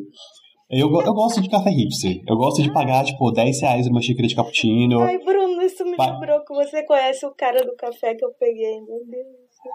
Eu, 0.71 0.89
eu 0.89 1.13
gosto 1.13 1.41
de 1.41 1.51
café 1.51 1.69
hipster. 1.69 2.23
Eu 2.27 2.37
gosto 2.37 2.63
de 2.63 2.73
pagar, 2.73 3.05
tipo, 3.05 3.31
10 3.31 3.61
reais 3.61 3.87
numa 3.89 4.01
xícara 4.01 4.27
de 4.27 4.35
cappuccino. 4.35 5.01
Ai, 5.01 5.19
Bruno, 5.19 5.61
isso 5.61 5.85
me 5.85 5.97
Vai. 5.97 6.11
lembrou 6.11 6.43
que 6.45 6.55
você 6.55 6.83
conhece 6.85 7.27
o 7.27 7.35
cara 7.35 7.63
do 7.63 7.77
café 7.77 8.15
que 8.15 8.25
eu 8.25 8.31
peguei. 8.39 8.81
Meu 8.81 9.05
Deus. 9.07 9.27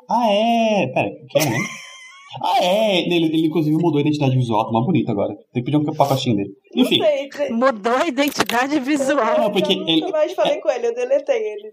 Ah, 0.09 0.31
é? 0.31 0.87
Pera, 0.87 1.09
quem 1.29 1.41
é? 1.41 1.57
Ah, 2.43 2.63
é! 2.63 2.99
Ele, 3.05 3.25
ele, 3.25 3.47
inclusive, 3.47 3.75
mudou 3.77 3.97
a 3.97 4.01
identidade 4.01 4.35
visual, 4.35 4.65
tá 4.65 4.71
mais 4.71 4.85
bonito 4.85 5.09
agora. 5.09 5.33
Tem 5.53 5.63
que 5.63 5.71
pedir 5.71 5.77
um 5.77 5.83
pacotinho 5.95 6.35
dele. 6.35 6.49
Não 6.75 6.83
Enfim, 6.83 6.99
sei. 7.01 7.49
Mudou 7.51 7.93
a 7.95 8.07
identidade 8.07 8.79
visual. 8.79 9.39
Não, 9.39 9.51
porque 9.51 9.73
eu 9.73 9.77
nunca 9.77 9.91
ele- 9.91 10.11
mais 10.11 10.33
falei 10.33 10.57
com 10.57 10.69
ele, 10.69 10.87
eu 10.87 10.93
deletei 10.95 11.37
ele. 11.37 11.71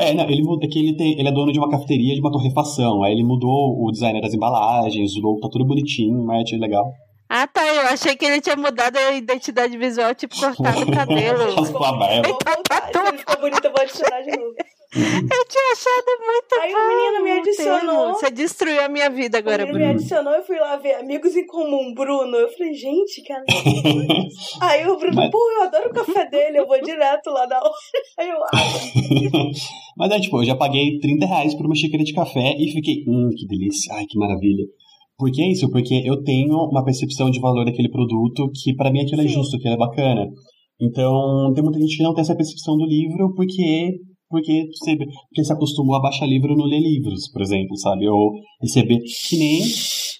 É, 0.00 0.14
não, 0.14 0.24
ele 0.28 0.42
muda 0.42 0.66
que 0.66 0.78
ele 0.78 0.96
tem, 0.96 1.18
ele 1.18 1.28
é 1.28 1.32
dono 1.32 1.52
de 1.52 1.58
uma 1.58 1.70
cafeteria 1.70 2.14
de 2.14 2.20
uma 2.20 2.32
torrefação. 2.32 3.02
Aí 3.02 3.12
ele 3.12 3.22
mudou 3.22 3.76
o 3.84 3.90
design 3.92 4.20
das 4.20 4.32
embalagens, 4.34 5.14
o 5.16 5.20
logo 5.20 5.40
tá 5.40 5.48
tudo 5.50 5.66
bonitinho, 5.66 6.24
marketing 6.24 6.58
legal. 6.58 6.90
Ah, 7.28 7.46
tá. 7.46 7.66
Eu 7.66 7.80
achei 7.88 8.14
que 8.16 8.24
ele 8.24 8.40
tinha 8.40 8.56
mudado 8.56 8.96
a 8.96 9.12
identidade 9.12 9.76
visual, 9.76 10.14
tipo, 10.14 10.38
cortado 10.38 10.82
o 10.82 10.92
cabelo. 10.92 11.54
Raspou 11.54 11.84
a 11.84 11.92
barba. 11.92 12.28
Vou 12.28 12.38
voltar, 12.54 12.90
Se 12.92 12.98
ele 13.08 13.18
ficou 13.18 13.36
bonito, 13.40 13.64
eu 13.64 13.72
vou 13.72 13.80
adicionar 13.82 14.20
de 14.22 14.30
novo. 14.30 14.54
Eu 14.96 15.44
tinha 15.48 15.72
achado 15.72 16.06
muito 16.24 16.60
Aí 16.60 16.72
bom. 16.72 16.78
o 16.78 16.88
menino 16.88 17.24
me 17.24 17.30
adicionou. 17.40 18.14
Você 18.14 18.30
destruiu 18.30 18.80
a 18.80 18.88
minha 18.88 19.10
vida 19.10 19.38
agora, 19.38 19.62
Ele 19.64 19.72
me 19.72 19.78
Bruno. 19.78 19.90
adicionou, 19.90 20.32
eu 20.34 20.44
fui 20.44 20.56
lá 20.56 20.76
ver 20.76 20.94
amigos 20.94 21.34
em 21.34 21.44
comum, 21.46 21.92
Bruno. 21.92 22.36
Eu 22.36 22.48
falei, 22.52 22.74
gente, 22.74 23.20
cara. 23.26 23.42
Aí 24.60 24.86
o 24.86 24.96
Bruno, 24.96 25.16
Mas- 25.16 25.30
pô, 25.32 25.38
eu 25.56 25.62
adoro 25.64 25.90
o 25.90 25.94
café 25.94 26.30
dele, 26.30 26.58
eu 26.60 26.66
vou 26.68 26.80
direto 26.80 27.30
lá 27.30 27.44
na 27.48 27.58
hora. 27.58 27.72
Aí 28.18 28.28
eu, 28.28 28.36
ah, 28.44 28.50
Mas 29.98 30.12
é, 30.12 30.20
tipo, 30.20 30.40
eu 30.40 30.44
já 30.44 30.54
paguei 30.54 30.98
30 31.00 31.26
reais 31.26 31.54
por 31.56 31.66
uma 31.66 31.74
xícara 31.74 32.04
de 32.04 32.12
café 32.14 32.54
e 32.56 32.70
fiquei, 32.72 33.02
hum, 33.08 33.30
que 33.36 33.48
delícia, 33.48 33.92
ai, 33.96 34.04
que 34.08 34.16
maravilha. 34.16 34.64
Por 35.16 35.30
que 35.30 35.44
isso? 35.44 35.70
Porque 35.70 36.02
eu 36.04 36.22
tenho 36.22 36.56
uma 36.56 36.84
percepção 36.84 37.30
de 37.30 37.40
valor 37.40 37.64
daquele 37.64 37.88
produto 37.88 38.50
que 38.54 38.74
pra 38.74 38.90
mim 38.90 39.00
aquilo 39.00 39.22
é 39.22 39.28
Sim. 39.28 39.34
justo, 39.34 39.56
aquilo 39.56 39.74
é 39.74 39.78
bacana. 39.78 40.26
Então, 40.80 41.52
tem 41.54 41.62
muita 41.62 41.78
gente 41.78 41.96
que 41.96 42.02
não 42.02 42.12
tem 42.14 42.22
essa 42.22 42.34
percepção 42.34 42.76
do 42.76 42.84
livro 42.84 43.32
porque 43.34 43.92
porque 44.28 44.66
você 44.72 44.96
porque 44.96 45.44
se 45.44 45.52
acostumou 45.52 45.94
a 45.94 46.00
baixar 46.00 46.26
livro 46.26 46.56
não 46.56 46.66
ler 46.66 46.80
livros, 46.80 47.30
por 47.30 47.40
exemplo, 47.40 47.76
sabe? 47.76 48.08
Ou 48.08 48.32
receber 48.60 48.98
que 49.28 49.36
nem 49.38 49.60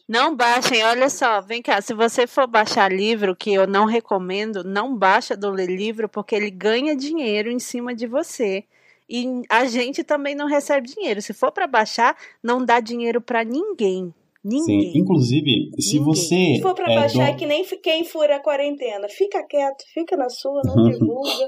Não 0.08 0.36
baixem, 0.36 0.84
olha 0.84 1.08
só, 1.08 1.40
vem 1.40 1.60
cá. 1.60 1.80
Se 1.80 1.94
você 1.94 2.26
for 2.26 2.46
baixar 2.46 2.92
livro, 2.92 3.34
que 3.34 3.52
eu 3.52 3.66
não 3.66 3.86
recomendo, 3.86 4.62
não 4.62 4.96
baixa 4.96 5.36
do 5.36 5.50
Ler 5.50 5.70
Livro, 5.70 6.08
porque 6.08 6.34
ele 6.34 6.50
ganha 6.50 6.94
dinheiro 6.94 7.50
em 7.50 7.58
cima 7.58 7.94
de 7.94 8.06
você. 8.06 8.64
E 9.08 9.42
a 9.50 9.64
gente 9.64 10.04
também 10.04 10.34
não 10.34 10.46
recebe 10.46 10.86
dinheiro. 10.86 11.20
Se 11.20 11.32
for 11.32 11.50
para 11.50 11.66
baixar, 11.66 12.16
não 12.42 12.64
dá 12.64 12.80
dinheiro 12.80 13.20
para 13.20 13.44
ninguém. 13.44 14.14
Ninguém. 14.44 14.92
Sim, 14.92 14.98
inclusive, 14.98 15.70
se 15.80 15.98
Ninguém. 15.98 16.04
você 16.04 16.54
se 16.56 16.60
for 16.62 16.74
pra 16.74 16.92
é 16.92 16.94
baixar, 16.96 17.28
é 17.30 17.32
do- 17.32 17.38
que 17.38 17.46
nem 17.46 17.64
quem 17.82 18.04
fura 18.04 18.36
a 18.36 18.40
quarentena. 18.40 19.08
Fica 19.08 19.42
quieto, 19.46 19.82
fica 19.94 20.16
na 20.16 20.28
sua, 20.28 20.60
não 20.64 20.90
divulga. 20.90 21.46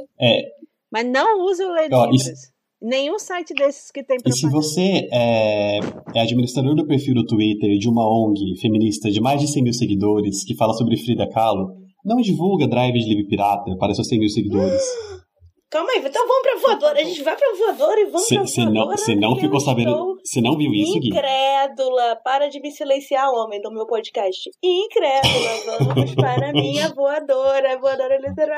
Mas 0.91 1.05
não 1.07 1.45
use 1.47 1.63
o 1.63 1.73
Ler 1.73 1.93
Ó, 1.93 2.07
Livros. 2.07 2.57
Nenhum 2.81 3.19
site 3.19 3.53
desses 3.55 3.91
que 3.91 4.03
tem 4.05 4.17
E 4.25 4.33
se 4.33 4.43
propaganda. 4.43 4.63
você 4.63 5.09
é, 5.13 5.79
é 6.15 6.21
administrador 6.21 6.75
do 6.75 6.87
perfil 6.87 7.15
do 7.15 7.27
Twitter 7.27 7.77
de 7.79 7.89
uma 7.89 8.07
ONG 8.07 8.39
feminista 8.61 9.11
de 9.11 9.21
mais 9.21 9.41
de 9.41 9.49
100 9.51 9.63
mil 9.63 9.73
seguidores 9.73 10.45
que 10.45 10.55
fala 10.55 10.73
sobre 10.75 10.97
Frida 10.97 11.29
Kahlo, 11.29 11.75
não 12.05 12.17
divulga 12.21 12.69
drive 12.69 12.95
de 12.99 13.09
livre 13.09 13.27
pirata 13.29 13.77
para 13.79 13.95
seus 13.95 14.09
100 14.09 14.19
mil 14.21 14.29
seguidores. 14.29 14.81
Calma 15.69 15.91
aí, 15.91 15.99
então 15.99 16.27
vamos 16.29 16.43
pra 16.43 16.57
voadora. 16.61 17.01
A 17.01 17.05
gente 17.05 17.23
vai 17.25 17.37
pra 17.37 17.49
voadora 17.59 18.01
e 18.01 18.05
vamos 18.05 18.29
Cê, 18.29 18.37
pra 18.37 18.47
cê 18.47 18.65
voadora. 18.65 18.97
não, 19.17 19.31
não 19.31 19.37
ficou 19.37 19.61
sabendo. 19.61 20.17
Você 20.25 20.41
não 20.41 20.57
viu 20.57 20.73
isso, 20.73 20.99
Gui? 21.01 21.09
Incrédula, 21.09 22.17
para 22.25 22.49
de 22.49 22.61
me 22.61 22.71
silenciar, 22.71 23.29
homem, 23.31 23.61
do 23.61 23.73
meu 23.73 23.85
podcast. 23.87 24.49
Incrédula, 24.63 25.85
vamos 25.89 26.15
para 26.15 26.51
a 26.51 26.53
minha 26.53 26.89
voadora, 26.95 27.79
voadora 27.79 28.17
literal. 28.19 28.57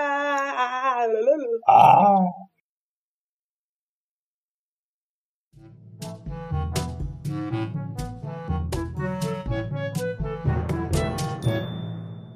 Ah! 1.67 2.25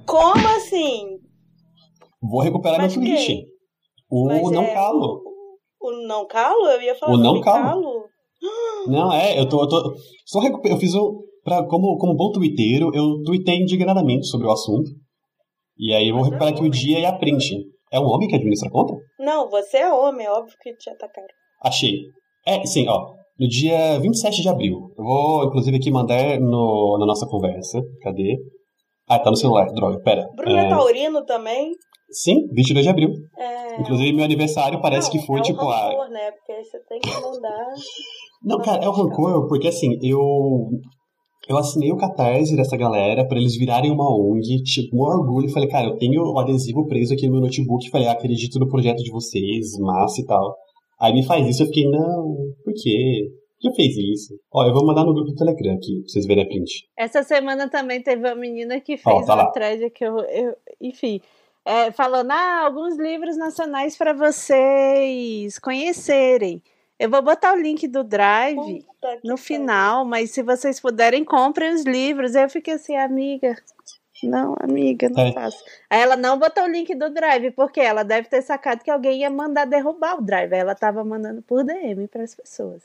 Como 0.06 0.48
assim? 0.56 1.18
Vou 2.20 2.40
recuperar 2.40 2.78
Mas 2.78 2.96
meu 2.96 3.06
Twitch. 3.06 3.51
O 4.12 4.26
Mas 4.26 4.42
não 4.50 4.62
é 4.62 4.74
calo. 4.74 5.22
O, 5.80 5.88
o 5.88 6.06
não 6.06 6.26
calo? 6.26 6.66
Eu 6.66 6.82
ia 6.82 6.94
falar 6.94 7.14
O 7.14 7.16
não 7.16 7.24
nome 7.32 7.40
calo. 7.42 8.02
Não, 8.88 9.12
é, 9.12 9.38
eu 9.38 9.48
tô. 9.48 9.62
Eu, 9.62 9.68
tô, 9.68 9.94
só 10.26 10.40
eu 10.64 10.76
fiz 10.76 10.94
um. 10.96 11.22
Pra, 11.44 11.64
como, 11.64 11.96
como 11.96 12.16
bom 12.16 12.32
twitteiro, 12.32 12.90
eu 12.92 13.22
tuitei 13.24 13.56
indignadamente 13.56 14.26
sobre 14.26 14.48
o 14.48 14.50
assunto. 14.50 14.90
E 15.78 15.94
aí 15.94 16.08
eu 16.08 16.16
vou 16.16 16.24
é 16.24 16.26
recuperar 16.26 16.52
aqui 16.52 16.64
o 16.64 16.70
dia 16.70 16.98
e 16.98 17.06
a 17.06 17.16
print. 17.16 17.54
É 17.92 18.00
um 18.00 18.06
homem 18.06 18.28
que 18.28 18.34
administra 18.34 18.68
a 18.68 18.72
conta? 18.72 18.94
Não, 19.20 19.48
você 19.48 19.78
é 19.78 19.92
homem, 19.92 20.26
é 20.26 20.30
óbvio 20.30 20.56
que 20.60 20.74
te 20.74 20.90
atacaram. 20.90 21.28
Achei. 21.62 21.92
É, 22.44 22.64
sim, 22.66 22.88
ó. 22.88 23.14
No 23.38 23.48
dia 23.48 23.98
27 24.00 24.42
de 24.42 24.48
abril. 24.48 24.92
Eu 24.98 25.04
vou, 25.04 25.44
inclusive, 25.44 25.76
aqui 25.76 25.90
mandar 25.90 26.40
no, 26.40 26.98
na 26.98 27.06
nossa 27.06 27.26
conversa. 27.26 27.80
Cadê? 28.02 28.36
Ah, 29.08 29.20
tá 29.20 29.30
no 29.30 29.36
celular. 29.36 29.66
Droga, 29.72 30.00
pera. 30.02 30.28
Bruno 30.34 30.58
é 30.58 30.68
taurino 30.68 31.24
também. 31.24 31.72
Sim, 32.12 32.46
22 32.52 32.84
de 32.84 32.90
abril. 32.90 33.10
É... 33.38 33.80
Inclusive, 33.80 34.12
meu 34.12 34.24
aniversário 34.24 34.80
parece 34.80 35.12
Não, 35.12 35.20
que 35.20 35.26
foi, 35.26 35.40
é 35.40 35.42
tipo, 35.42 35.64
o 35.64 35.70
a, 35.70 35.88
rancor, 35.88 36.08
né? 36.10 36.30
Porque 36.32 36.52
aí 36.52 36.64
você 36.64 36.78
tem 36.80 37.00
que 37.00 37.20
mandar. 37.20 37.66
Não, 38.44 38.58
cara, 38.58 38.84
é 38.84 38.88
o 38.88 38.92
rancor, 38.92 39.48
porque 39.48 39.68
assim, 39.68 39.98
eu. 40.02 40.18
Eu 41.48 41.56
assinei 41.56 41.90
o 41.90 41.96
catarse 41.96 42.54
dessa 42.54 42.76
galera 42.76 43.26
pra 43.26 43.36
eles 43.36 43.56
virarem 43.56 43.90
uma 43.90 44.08
ONG, 44.08 44.62
tipo, 44.62 44.96
um 44.96 45.00
orgulho. 45.00 45.50
Falei, 45.50 45.68
cara, 45.68 45.88
eu 45.88 45.96
tenho 45.98 46.22
o 46.22 46.38
adesivo 46.38 46.86
preso 46.86 47.12
aqui 47.14 47.26
no 47.26 47.32
meu 47.32 47.40
notebook. 47.40 47.90
Falei, 47.90 48.06
ah, 48.06 48.12
acredito 48.12 48.60
no 48.60 48.68
projeto 48.68 48.98
de 48.98 49.10
vocês, 49.10 49.76
massa 49.80 50.20
e 50.20 50.24
tal. 50.24 50.54
Aí 51.00 51.12
me 51.12 51.24
faz 51.26 51.44
isso, 51.48 51.64
eu 51.64 51.66
fiquei, 51.66 51.84
não, 51.90 52.36
por 52.64 52.72
quê? 52.80 53.26
Por 53.60 53.70
que 53.70 53.74
fez 53.74 53.96
isso? 53.96 54.34
Ó, 54.54 54.64
eu 54.64 54.72
vou 54.72 54.86
mandar 54.86 55.04
no 55.04 55.12
grupo 55.12 55.32
do 55.32 55.34
Telegram 55.34 55.74
aqui, 55.74 56.00
pra 56.00 56.08
vocês 56.08 56.26
verem 56.26 56.44
a 56.44 56.46
print. 56.46 56.84
Essa 56.96 57.24
semana 57.24 57.68
também 57.68 58.00
teve 58.00 58.24
uma 58.24 58.36
menina 58.36 58.80
que 58.80 58.94
Ó, 59.04 59.16
fez 59.16 59.26
tá 59.26 59.34
uma 59.34 59.42
lá. 59.42 59.50
thread 59.50 59.90
que 59.90 60.04
eu, 60.04 60.16
eu 60.18 60.54
enfim, 60.80 61.20
é, 61.64 61.90
falando, 61.92 62.30
ah, 62.30 62.60
alguns 62.64 62.96
livros 62.96 63.36
nacionais 63.36 63.96
para 63.96 64.12
vocês 64.12 65.58
conhecerem. 65.58 66.62
Eu 66.98 67.10
vou 67.10 67.22
botar 67.22 67.52
o 67.54 67.56
link 67.60 67.88
do 67.88 68.04
Drive 68.04 68.84
no 69.24 69.36
final, 69.36 70.04
mas 70.04 70.30
se 70.30 70.42
vocês 70.42 70.78
puderem, 70.80 71.24
comprem 71.24 71.72
os 71.74 71.82
livros. 71.84 72.34
Eu 72.34 72.48
fiquei 72.48 72.74
assim, 72.74 72.96
amiga. 72.96 73.56
Não, 74.22 74.54
amiga, 74.60 75.08
não 75.08 75.26
É. 75.26 75.32
faço. 75.32 75.64
Aí 75.90 76.00
ela 76.00 76.16
não 76.16 76.38
botou 76.38 76.62
o 76.62 76.68
link 76.68 76.94
do 76.94 77.10
Drive, 77.10 77.50
porque 77.52 77.80
ela 77.80 78.04
deve 78.04 78.28
ter 78.28 78.40
sacado 78.42 78.84
que 78.84 78.90
alguém 78.90 79.20
ia 79.20 79.30
mandar 79.30 79.64
derrubar 79.64 80.16
o 80.18 80.22
Drive. 80.22 80.52
Aí 80.52 80.60
ela 80.60 80.76
tava 80.76 81.02
mandando 81.02 81.42
por 81.42 81.64
DM 81.64 82.06
para 82.06 82.22
as 82.22 82.34
pessoas. 82.34 82.82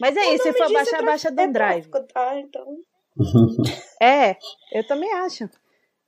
Mas 0.00 0.16
é 0.16 0.32
isso, 0.34 0.44
se 0.44 0.52
for 0.54 0.62
disso 0.66 0.72
baixar, 0.74 1.02
é 1.02 1.04
baixa 1.04 1.30
do 1.30 1.40
é 1.40 1.46
Drive. 1.46 1.86
tá? 2.12 2.38
Então, 2.38 2.78
É, 4.00 4.36
eu 4.72 4.86
também 4.86 5.12
acho. 5.12 5.48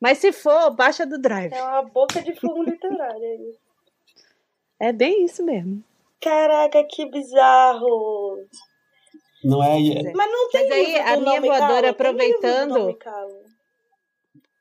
Mas 0.07 0.19
se 0.19 0.31
for, 0.31 0.71
baixa 0.71 1.05
do 1.05 1.21
Drive. 1.21 1.53
é 1.53 1.61
uma 1.61 1.83
boca 1.83 2.23
de 2.23 2.33
fumo 2.37 2.63
literário. 2.63 3.21
aí. 3.21 3.55
É 4.79 4.93
bem 4.93 5.25
isso 5.25 5.45
mesmo. 5.45 5.83
Caraca, 6.21 6.85
que 6.89 7.11
bizarro. 7.11 8.39
Não 9.43 9.61
é. 9.61 9.83
É. 9.83 10.13
Mas 10.13 10.31
não 10.31 10.49
tem 10.49 10.69
Mas 10.69 10.79
aí, 10.79 10.97
a 10.97 11.17
minha 11.17 11.41
voadora, 11.41 11.91
aproveitando-? 11.91 12.97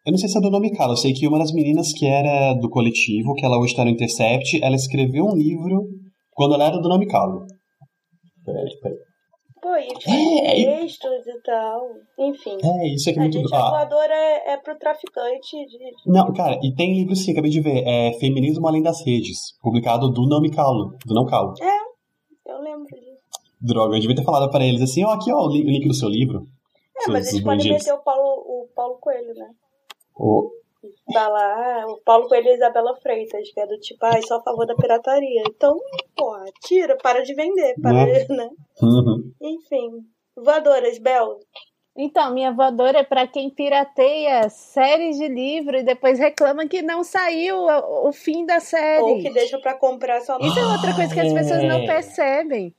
Eu 0.03 0.11
não 0.11 0.17
sei 0.17 0.29
se 0.29 0.35
é 0.35 0.41
do 0.41 0.49
nome 0.49 0.75
Cala, 0.75 0.93
eu 0.93 0.97
sei 0.97 1.13
que 1.13 1.27
uma 1.27 1.37
das 1.37 1.53
meninas 1.53 1.93
que 1.93 2.07
era 2.07 2.55
do 2.55 2.67
coletivo, 2.67 3.35
que 3.35 3.45
ela 3.45 3.59
hoje 3.59 3.75
tá 3.75 3.85
no 3.85 3.91
Intercept, 3.91 4.63
ela 4.63 4.75
escreveu 4.75 5.25
um 5.25 5.35
livro 5.35 5.87
quando 6.31 6.55
ela 6.55 6.65
era 6.65 6.79
do 6.79 6.89
nome 6.89 7.05
Calo. 7.05 7.45
Peraí, 8.43 8.79
peraí. 8.81 8.97
Pô, 9.65 9.75
e 9.77 9.87
tinha 9.97 10.49
É, 10.51 10.59
e- 10.59 10.65
textos 10.65 11.25
e 11.25 11.41
tal. 11.43 11.89
Enfim. 12.19 12.55
É, 12.63 12.87
isso 12.93 13.09
aqui 13.09 13.17
é 13.17 13.21
A 13.21 13.23
muito. 13.25 13.39
gente, 13.39 13.51
ah, 13.55 13.65
a 13.65 13.69
voadora 13.71 14.13
é, 14.13 14.51
é 14.53 14.57
pro 14.57 14.77
traficante 14.77 15.57
de. 15.65 15.77
de- 15.79 15.91
Não, 16.05 16.31
cara, 16.33 16.59
e 16.61 16.71
tem 16.75 16.93
livro 16.93 17.15
sim, 17.15 17.31
acabei 17.31 17.49
de 17.49 17.61
ver. 17.61 17.83
É 17.83 18.13
Feminismo 18.19 18.67
Além 18.67 18.83
das 18.83 19.03
Redes, 19.03 19.57
publicado 19.63 20.11
do 20.11 20.27
Não 20.27 20.39
Me 20.39 20.51
Calo, 20.51 20.95
do 21.03 21.15
Não 21.15 21.25
Calo. 21.25 21.55
Eu 22.45 22.61
lembro 22.61 22.85
disso. 22.85 23.15
Droga, 23.59 23.95
eu 23.95 23.99
devia 24.01 24.15
ter 24.15 24.23
falado 24.23 24.51
pra 24.51 24.63
eles 24.63 24.83
assim, 24.83 25.03
ó, 25.03 25.09
aqui 25.13 25.31
ó, 25.33 25.47
o 25.47 25.49
li- 25.49 25.63
o 25.65 25.69
link 25.71 25.87
do 25.87 25.95
seu 25.95 26.09
livro. 26.09 26.45
É, 27.01 27.09
mas 27.11 27.29
eles 27.29 27.43
podem 27.43 27.71
meter 27.73 27.91
o 27.91 28.03
Paulo, 28.03 28.41
o 28.45 28.67
Paulo 28.75 28.97
Coelho, 29.01 29.33
né? 29.33 29.49
O- 30.15 30.51
Tá 31.13 31.27
lá, 31.27 31.85
o 31.87 31.97
Paulo 32.03 32.27
Coelho 32.27 32.47
e 32.47 32.51
a 32.51 32.55
Isabela 32.55 32.95
Freitas, 33.01 33.49
que 33.51 33.59
é 33.59 33.65
do 33.67 33.77
tipo, 33.79 34.05
ai, 34.05 34.21
só 34.23 34.37
a 34.37 34.43
favor 34.43 34.65
da 34.65 34.75
pirataria. 34.75 35.43
Então, 35.47 35.77
porra, 36.15 36.45
tira, 36.65 36.97
para 36.97 37.21
de 37.23 37.33
vender, 37.33 37.75
para, 37.81 37.93
Né? 38.05 38.25
né? 38.29 38.49
Uhum. 38.81 39.31
Enfim. 39.41 39.89
Voadoras, 40.37 40.97
Bel. 40.99 41.39
Então, 41.97 42.33
minha 42.33 42.51
voadora 42.51 42.99
é 42.99 43.03
para 43.03 43.25
quem 43.25 43.49
pirateia 43.49 44.49
séries 44.49 45.17
de 45.17 45.29
livro 45.29 45.77
e 45.77 45.83
depois 45.83 46.19
reclama 46.19 46.67
que 46.67 46.81
não 46.81 47.05
saiu 47.05 47.55
o, 47.55 48.09
o 48.09 48.11
fim 48.11 48.45
da 48.45 48.55
Ou 48.55 48.59
série. 48.61 49.21
que 49.21 49.29
deixa 49.29 49.57
pra 49.59 49.75
comprar 49.75 50.19
só. 50.21 50.37
Isso 50.39 50.59
é 50.59 50.65
outra 50.65 50.93
coisa 50.93 51.13
que 51.13 51.19
as 51.21 51.31
pessoas 51.31 51.63
não 51.63 51.77
É. 51.83 51.85
percebem. 51.85 52.75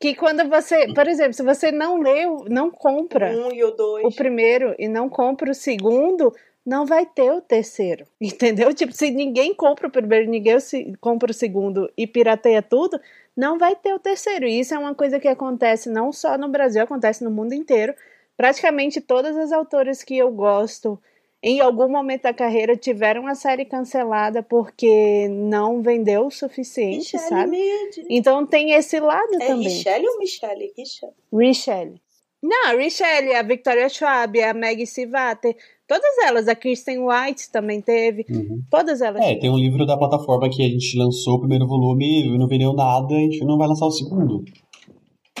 Que 0.00 0.14
quando 0.16 0.46
você, 0.50 0.92
por 0.92 1.06
exemplo, 1.06 1.32
se 1.32 1.42
você 1.44 1.70
não 1.72 1.98
leu, 1.98 2.44
não 2.50 2.70
compra 2.70 3.30
Um 3.30 3.50
e 3.52 3.62
o 3.64 3.70
dois. 3.70 4.04
o 4.04 4.14
primeiro 4.14 4.74
e 4.78 4.88
não 4.88 5.08
compra 5.08 5.50
o 5.50 5.54
segundo, 5.54 6.34
não 6.66 6.84
vai 6.84 7.06
ter 7.06 7.30
o 7.30 7.40
terceiro. 7.40 8.04
Entendeu? 8.20 8.74
Tipo, 8.74 8.92
se 8.92 9.10
ninguém 9.10 9.54
compra 9.54 9.86
o 9.86 9.90
primeiro, 9.90 10.28
ninguém 10.28 10.56
compra 11.00 11.30
o 11.30 11.34
segundo 11.34 11.90
e 11.96 12.06
pirateia 12.06 12.60
tudo, 12.60 13.00
não 13.36 13.56
vai 13.56 13.76
ter 13.76 13.94
o 13.94 13.98
terceiro. 14.00 14.46
E 14.46 14.58
isso 14.58 14.74
é 14.74 14.78
uma 14.78 14.94
coisa 14.94 15.20
que 15.20 15.28
acontece 15.28 15.88
não 15.88 16.12
só 16.12 16.36
no 16.36 16.48
Brasil, 16.48 16.82
acontece 16.82 17.22
no 17.22 17.30
mundo 17.30 17.52
inteiro. 17.54 17.94
Praticamente 18.36 19.00
todas 19.00 19.36
as 19.36 19.52
autoras 19.52 20.02
que 20.02 20.18
eu 20.18 20.30
gosto, 20.30 21.00
em 21.42 21.60
algum 21.60 21.88
momento 21.88 22.22
da 22.22 22.34
carreira, 22.34 22.76
tiveram 22.76 23.26
a 23.26 23.34
série 23.34 23.64
cancelada 23.64 24.42
porque 24.42 25.28
não 25.28 25.80
vendeu 25.80 26.26
o 26.26 26.30
suficiente, 26.30 27.14
Michelle 27.14 27.28
sabe? 27.28 27.50
Mid. 27.50 28.06
Então 28.10 28.44
tem 28.44 28.72
esse 28.72 28.98
lado 28.98 29.34
É 29.36 29.46
também. 29.46 29.68
Richelle 29.68 30.08
ou 30.08 30.18
Michelle? 30.18 30.72
Richelle. 30.76 31.14
Richelle. 31.32 32.02
Não, 32.42 32.66
a 32.66 32.72
Richelle, 32.72 33.34
a 33.34 33.42
Victoria 33.42 33.88
Schwab, 33.88 34.40
a 34.42 34.52
Maggie 34.54 34.86
Sivater, 34.86 35.56
todas 35.88 36.18
elas, 36.26 36.48
a 36.48 36.54
Kristen 36.54 36.98
White 37.00 37.50
também 37.52 37.80
teve, 37.80 38.24
Uhum. 38.30 38.60
todas 38.70 39.00
elas. 39.00 39.22
É, 39.24 39.36
tem 39.36 39.50
um 39.50 39.56
livro 39.56 39.84
da 39.86 39.96
plataforma 39.96 40.48
que 40.50 40.62
a 40.62 40.68
gente 40.68 40.96
lançou 40.98 41.34
o 41.34 41.40
primeiro 41.40 41.66
volume, 41.66 42.36
não 42.38 42.46
vendeu 42.48 42.72
nada, 42.74 43.14
a 43.14 43.18
gente 43.20 43.44
não 43.44 43.56
vai 43.58 43.68
lançar 43.68 43.86
o 43.86 43.90
segundo. 43.90 44.42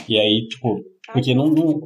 E 0.08 0.18
aí, 0.18 0.46
tipo, 0.48 0.80
porque 1.12 1.34
não, 1.34 1.46
não- 1.48 1.80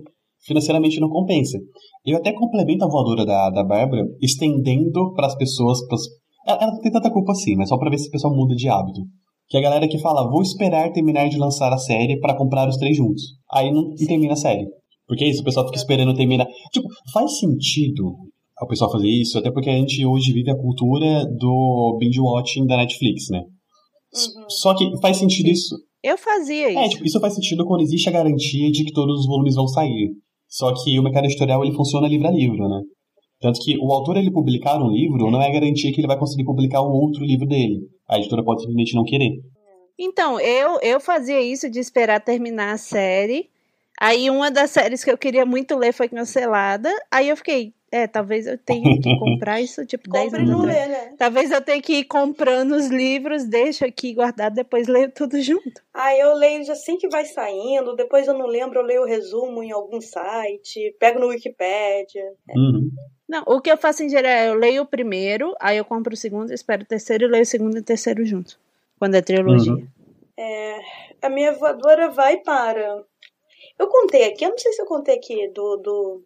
financeiramente 0.46 1.00
não 1.00 1.08
compensa. 1.08 1.58
Eu 2.04 2.16
até 2.18 2.32
complemento 2.32 2.84
a 2.84 2.88
voadora 2.88 3.24
da, 3.26 3.50
da 3.50 3.62
Bárbara, 3.64 4.02
estendendo 4.20 5.12
para 5.14 5.26
as 5.26 5.36
pessoas. 5.36 5.86
pras- 5.86 6.06
ela, 6.46 6.58
ela 6.62 6.72
não 6.72 6.80
tem 6.80 6.90
tanta 6.92 7.10
culpa 7.10 7.32
assim, 7.32 7.54
mas 7.56 7.68
só 7.68 7.76
pra 7.78 7.90
ver 7.90 7.98
se 7.98 8.08
o 8.08 8.10
pessoal 8.10 8.34
muda 8.34 8.54
de 8.54 8.68
hábito. 8.68 9.00
Que 9.48 9.56
a 9.58 9.60
galera 9.60 9.88
que 9.88 9.98
fala, 9.98 10.30
vou 10.30 10.42
esperar 10.42 10.92
terminar 10.92 11.28
de 11.28 11.36
lançar 11.36 11.72
a 11.72 11.78
série 11.78 12.18
para 12.20 12.36
comprar 12.36 12.68
os 12.68 12.76
três 12.76 12.96
juntos. 12.96 13.22
Aí 13.52 13.70
não, 13.72 13.82
não 13.88 14.06
termina 14.06 14.32
a 14.32 14.36
série. 14.36 14.64
Porque 15.06 15.24
é 15.24 15.28
isso, 15.28 15.42
o 15.42 15.44
pessoal 15.44 15.66
fica 15.66 15.76
esperando 15.78 16.14
terminar. 16.14 16.46
Tipo, 16.72 16.88
faz 17.12 17.38
sentido 17.38 18.14
o 18.62 18.66
pessoal 18.66 18.90
fazer 18.90 19.08
isso, 19.08 19.38
até 19.38 19.50
porque 19.50 19.70
a 19.70 19.74
gente 19.76 20.04
hoje 20.04 20.32
vive 20.32 20.50
a 20.50 20.56
cultura 20.56 21.24
do 21.26 21.96
binge-watching 21.98 22.66
da 22.66 22.76
Netflix, 22.76 23.28
né? 23.30 23.40
Uhum. 23.40 24.50
Só 24.50 24.74
que 24.74 24.84
faz 25.00 25.16
sentido 25.16 25.48
isso. 25.48 25.76
Eu 26.02 26.16
fazia 26.18 26.66
É, 26.68 26.82
isso. 26.82 26.90
tipo, 26.90 27.06
isso 27.06 27.20
faz 27.20 27.34
sentido 27.34 27.64
quando 27.66 27.82
existe 27.82 28.08
a 28.08 28.12
garantia 28.12 28.70
de 28.70 28.84
que 28.84 28.92
todos 28.92 29.20
os 29.20 29.26
volumes 29.26 29.54
vão 29.54 29.68
sair. 29.68 30.10
Só 30.48 30.72
que 30.74 30.98
o 30.98 31.02
mercado 31.02 31.26
editorial 31.26 31.64
ele 31.64 31.74
funciona 31.74 32.08
livro 32.08 32.26
a 32.26 32.30
livro, 32.30 32.68
né? 32.68 32.80
Tanto 33.40 33.60
que 33.60 33.76
o 33.78 33.92
autor 33.92 34.16
ele 34.16 34.30
publicar 34.30 34.82
um 34.82 34.90
livro 34.90 35.30
não 35.30 35.40
é 35.40 35.50
garantia 35.50 35.92
que 35.92 36.00
ele 36.00 36.06
vai 36.06 36.18
conseguir 36.18 36.44
publicar 36.44 36.82
um 36.82 36.90
outro 36.92 37.24
livro 37.24 37.46
dele. 37.46 37.80
A 38.08 38.18
editora 38.18 38.44
pode 38.44 38.60
simplesmente 38.60 38.94
não 38.94 39.04
querer. 39.04 39.30
Então, 39.98 40.40
eu, 40.40 40.78
eu 40.82 41.00
fazia 41.00 41.40
isso 41.40 41.70
de 41.70 41.78
esperar 41.78 42.20
terminar 42.20 42.72
a 42.72 42.78
série. 42.78 43.48
Aí 44.00 44.30
uma 44.30 44.50
das 44.50 44.70
séries 44.70 45.04
que 45.04 45.10
eu 45.10 45.18
queria 45.18 45.44
muito 45.44 45.76
ler 45.76 45.92
foi 45.92 46.08
cancelada. 46.08 46.90
Aí 47.10 47.28
eu 47.28 47.36
fiquei, 47.36 47.74
é, 47.92 48.06
talvez 48.06 48.46
eu 48.46 48.56
tenha 48.56 48.98
que 48.98 49.18
comprar 49.18 49.60
isso, 49.60 49.84
tipo, 49.84 50.08
10 50.08 50.24
Compre 50.24 50.40
e 50.40 50.42
anos 50.42 50.58
não 50.58 50.64
lê, 50.64 50.86
né? 50.86 51.14
Talvez 51.18 51.50
eu 51.50 51.60
tenha 51.60 51.82
que 51.82 51.98
ir 51.98 52.04
comprando 52.04 52.72
os 52.72 52.86
livros, 52.86 53.44
deixo 53.44 53.84
aqui 53.84 54.14
guardado, 54.14 54.54
depois 54.54 54.88
leio 54.88 55.12
tudo 55.12 55.38
junto. 55.42 55.82
Ah, 55.92 56.16
eu 56.16 56.32
leio 56.34 56.62
assim 56.72 56.96
que 56.96 57.08
vai 57.08 57.26
saindo, 57.26 57.94
depois 57.94 58.26
eu 58.26 58.32
não 58.32 58.46
lembro, 58.46 58.78
eu 58.78 58.84
leio 58.84 59.02
o 59.02 59.06
resumo 59.06 59.62
em 59.62 59.70
algum 59.70 60.00
site, 60.00 60.96
pego 60.98 61.18
no 61.18 61.26
Wikipédia. 61.26 62.32
Uhum. 62.56 62.90
Não, 63.28 63.42
o 63.46 63.60
que 63.60 63.70
eu 63.70 63.76
faço 63.76 64.02
em 64.02 64.08
geral 64.08 64.32
é 64.32 64.48
eu 64.48 64.54
leio 64.54 64.82
o 64.82 64.86
primeiro, 64.86 65.54
aí 65.60 65.76
eu 65.76 65.84
compro 65.84 66.14
o 66.14 66.16
segundo, 66.16 66.54
espero 66.54 66.84
o 66.84 66.86
terceiro 66.86 67.24
e 67.24 67.28
leio 67.28 67.42
o 67.42 67.46
segundo 67.46 67.76
e 67.76 67.80
o 67.80 67.84
terceiro 67.84 68.24
junto. 68.24 68.58
quando 68.98 69.14
é 69.14 69.20
trilogia. 69.20 69.72
Uhum. 69.72 69.86
É, 70.38 70.80
a 71.20 71.28
minha 71.28 71.52
voadora 71.52 72.08
vai 72.08 72.38
para. 72.38 73.04
Eu 73.80 73.88
contei 73.88 74.24
aqui, 74.24 74.44
eu 74.44 74.50
não 74.50 74.58
sei 74.58 74.72
se 74.74 74.82
eu 74.82 74.86
contei 74.86 75.14
aqui 75.14 75.48
do. 75.48 75.76
do... 75.78 76.22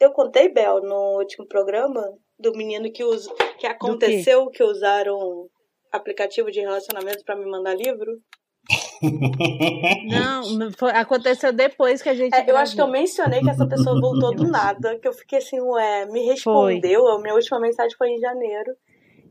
Eu 0.00 0.10
contei, 0.10 0.48
Bel, 0.48 0.82
no 0.82 1.18
último 1.18 1.46
programa, 1.46 2.02
do 2.36 2.50
menino 2.50 2.90
que, 2.90 3.04
us... 3.04 3.28
que 3.60 3.64
aconteceu 3.64 4.50
que 4.50 4.64
usaram 4.64 5.48
aplicativo 5.92 6.50
de 6.50 6.58
relacionamento 6.58 7.24
para 7.24 7.36
me 7.36 7.48
mandar 7.48 7.76
livro. 7.76 8.20
Não, 10.10 10.72
foi, 10.76 10.90
aconteceu 10.90 11.52
depois 11.52 12.02
que 12.02 12.08
a 12.08 12.14
gente. 12.14 12.34
É, 12.34 12.50
eu 12.50 12.56
acho 12.56 12.74
que 12.74 12.82
eu 12.82 12.88
mencionei 12.88 13.40
que 13.40 13.50
essa 13.50 13.66
pessoa 13.68 14.00
voltou 14.00 14.34
do 14.34 14.44
nada, 14.44 14.98
que 14.98 15.06
eu 15.06 15.12
fiquei 15.12 15.38
assim, 15.38 15.60
ué, 15.60 16.06
me 16.06 16.26
respondeu. 16.26 17.02
Foi. 17.02 17.14
A 17.14 17.18
minha 17.20 17.34
última 17.34 17.60
mensagem 17.60 17.96
foi 17.96 18.10
em 18.10 18.18
janeiro. 18.18 18.74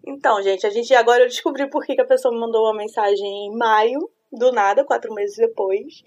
Então, 0.08 0.42
gente, 0.42 0.66
a 0.66 0.70
gente 0.70 0.94
agora 0.96 1.24
eu 1.24 1.28
descobri 1.28 1.70
por 1.70 1.86
que, 1.86 1.94
que 1.94 2.02
a 2.02 2.08
pessoa 2.08 2.34
me 2.34 2.40
mandou 2.40 2.64
uma 2.64 2.78
mensagem 2.78 3.48
em 3.48 3.58
maio, 3.58 4.00
do 4.32 4.54
nada, 4.54 4.86
quatro 4.86 5.14
meses 5.14 5.36
depois. 5.36 6.02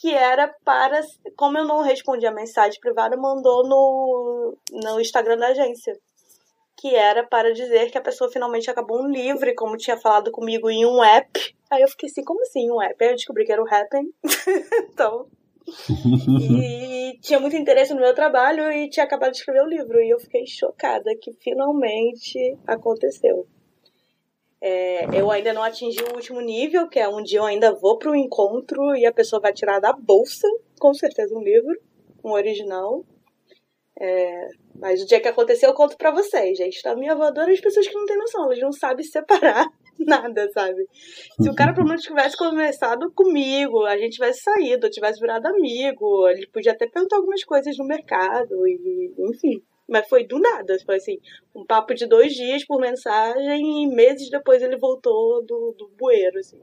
Que 0.00 0.14
era 0.14 0.48
para. 0.64 1.00
Como 1.36 1.58
eu 1.58 1.64
não 1.64 1.82
respondi 1.82 2.26
a 2.26 2.32
mensagem 2.32 2.80
privada, 2.80 3.16
mandou 3.16 3.66
no, 3.66 4.56
no 4.72 5.00
Instagram 5.00 5.36
da 5.36 5.48
agência 5.48 5.94
que 6.78 6.94
era 6.94 7.26
para 7.26 7.52
dizer 7.52 7.90
que 7.90 7.98
a 7.98 8.00
pessoa 8.00 8.30
finalmente 8.30 8.70
acabou 8.70 9.02
um 9.02 9.08
livro, 9.08 9.52
como 9.56 9.76
tinha 9.76 9.96
falado 9.96 10.30
comigo 10.30 10.70
em 10.70 10.86
um 10.86 11.02
app. 11.02 11.56
Aí 11.70 11.82
eu 11.82 11.88
fiquei 11.88 12.08
assim, 12.08 12.22
como 12.22 12.40
assim 12.42 12.70
um 12.70 12.80
app? 12.80 13.04
Aí 13.04 13.10
eu 13.10 13.16
descobri 13.16 13.44
que 13.44 13.52
era 13.52 13.62
o 13.62 13.66
Happen. 13.66 14.08
então. 14.92 15.26
e 16.40 17.18
tinha 17.20 17.40
muito 17.40 17.56
interesse 17.56 17.92
no 17.92 18.00
meu 18.00 18.14
trabalho 18.14 18.70
e 18.72 18.88
tinha 18.88 19.04
acabado 19.04 19.32
de 19.32 19.38
escrever 19.38 19.62
o 19.62 19.68
livro. 19.68 20.00
E 20.00 20.08
eu 20.08 20.20
fiquei 20.20 20.46
chocada 20.46 21.10
que 21.20 21.32
finalmente 21.42 22.56
aconteceu. 22.64 23.44
É, 24.60 25.06
eu 25.18 25.30
ainda 25.30 25.52
não 25.52 25.62
atingi 25.62 26.02
o 26.02 26.16
último 26.16 26.40
nível, 26.40 26.88
que 26.88 26.98
é 26.98 27.08
um 27.08 27.22
dia 27.22 27.38
eu 27.38 27.44
ainda 27.44 27.72
vou 27.72 27.96
para 27.96 28.10
o 28.10 28.16
encontro 28.16 28.96
e 28.96 29.06
a 29.06 29.12
pessoa 29.12 29.40
vai 29.40 29.52
tirar 29.52 29.78
da 29.78 29.92
bolsa, 29.92 30.48
com 30.80 30.92
certeza, 30.92 31.34
um 31.34 31.42
livro, 31.42 31.78
um 32.24 32.32
original. 32.32 33.04
É, 34.00 34.48
mas 34.80 35.02
o 35.02 35.06
dia 35.06 35.20
que 35.20 35.28
aconteceu, 35.28 35.70
eu 35.70 35.74
conto 35.74 35.96
pra 35.96 36.10
vocês, 36.10 36.56
gente. 36.56 36.82
Tá? 36.82 36.94
Minha 36.94 37.14
voadora 37.14 37.52
as 37.52 37.60
pessoas 37.60 37.86
que 37.86 37.94
não 37.94 38.06
têm 38.06 38.16
noção, 38.16 38.44
elas 38.44 38.58
não 38.60 38.72
sabem 38.72 39.04
separar 39.04 39.66
nada, 39.98 40.48
sabe? 40.52 40.86
Se 41.40 41.48
o 41.48 41.54
cara 41.54 41.74
pelo 41.74 41.86
menos 41.86 42.02
tivesse 42.02 42.36
começado 42.36 43.10
comigo, 43.12 43.84
a 43.84 43.96
gente 43.96 44.14
tivesse 44.14 44.40
saído, 44.42 44.86
eu 44.86 44.90
tivesse 44.90 45.20
virado 45.20 45.46
amigo, 45.46 46.28
ele 46.28 46.46
podia 46.48 46.72
até 46.72 46.86
perguntar 46.86 47.16
algumas 47.16 47.44
coisas 47.44 47.76
no 47.76 47.84
mercado, 47.84 48.66
e 48.66 49.12
enfim. 49.18 49.62
Mas 49.88 50.08
foi 50.08 50.24
do 50.24 50.38
nada, 50.38 50.76
foi 50.84 50.96
assim, 50.96 51.18
um 51.54 51.64
papo 51.64 51.94
de 51.94 52.06
dois 52.06 52.34
dias 52.34 52.64
por 52.64 52.80
mensagem 52.80 53.84
e 53.84 53.86
meses 53.86 54.28
depois 54.30 54.62
ele 54.62 54.76
voltou 54.76 55.42
do, 55.44 55.74
do 55.78 55.88
bueiro, 55.98 56.38
assim. 56.38 56.60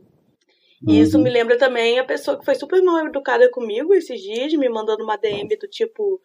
E 0.87 0.91
uhum. 0.91 1.01
isso 1.01 1.17
me 1.17 1.29
lembra 1.29 1.57
também 1.57 1.97
a 1.97 2.03
pessoa 2.03 2.37
que 2.37 2.45
foi 2.45 2.53
super 2.53 2.81
mal 2.83 3.07
educada 3.07 3.49
comigo 3.49 3.93
esses 3.93 4.21
dias, 4.21 4.53
me 4.53 4.69
mandando 4.69 5.03
uma 5.03 5.17
DM 5.17 5.55
do 5.57 5.67
tipo 5.67 6.21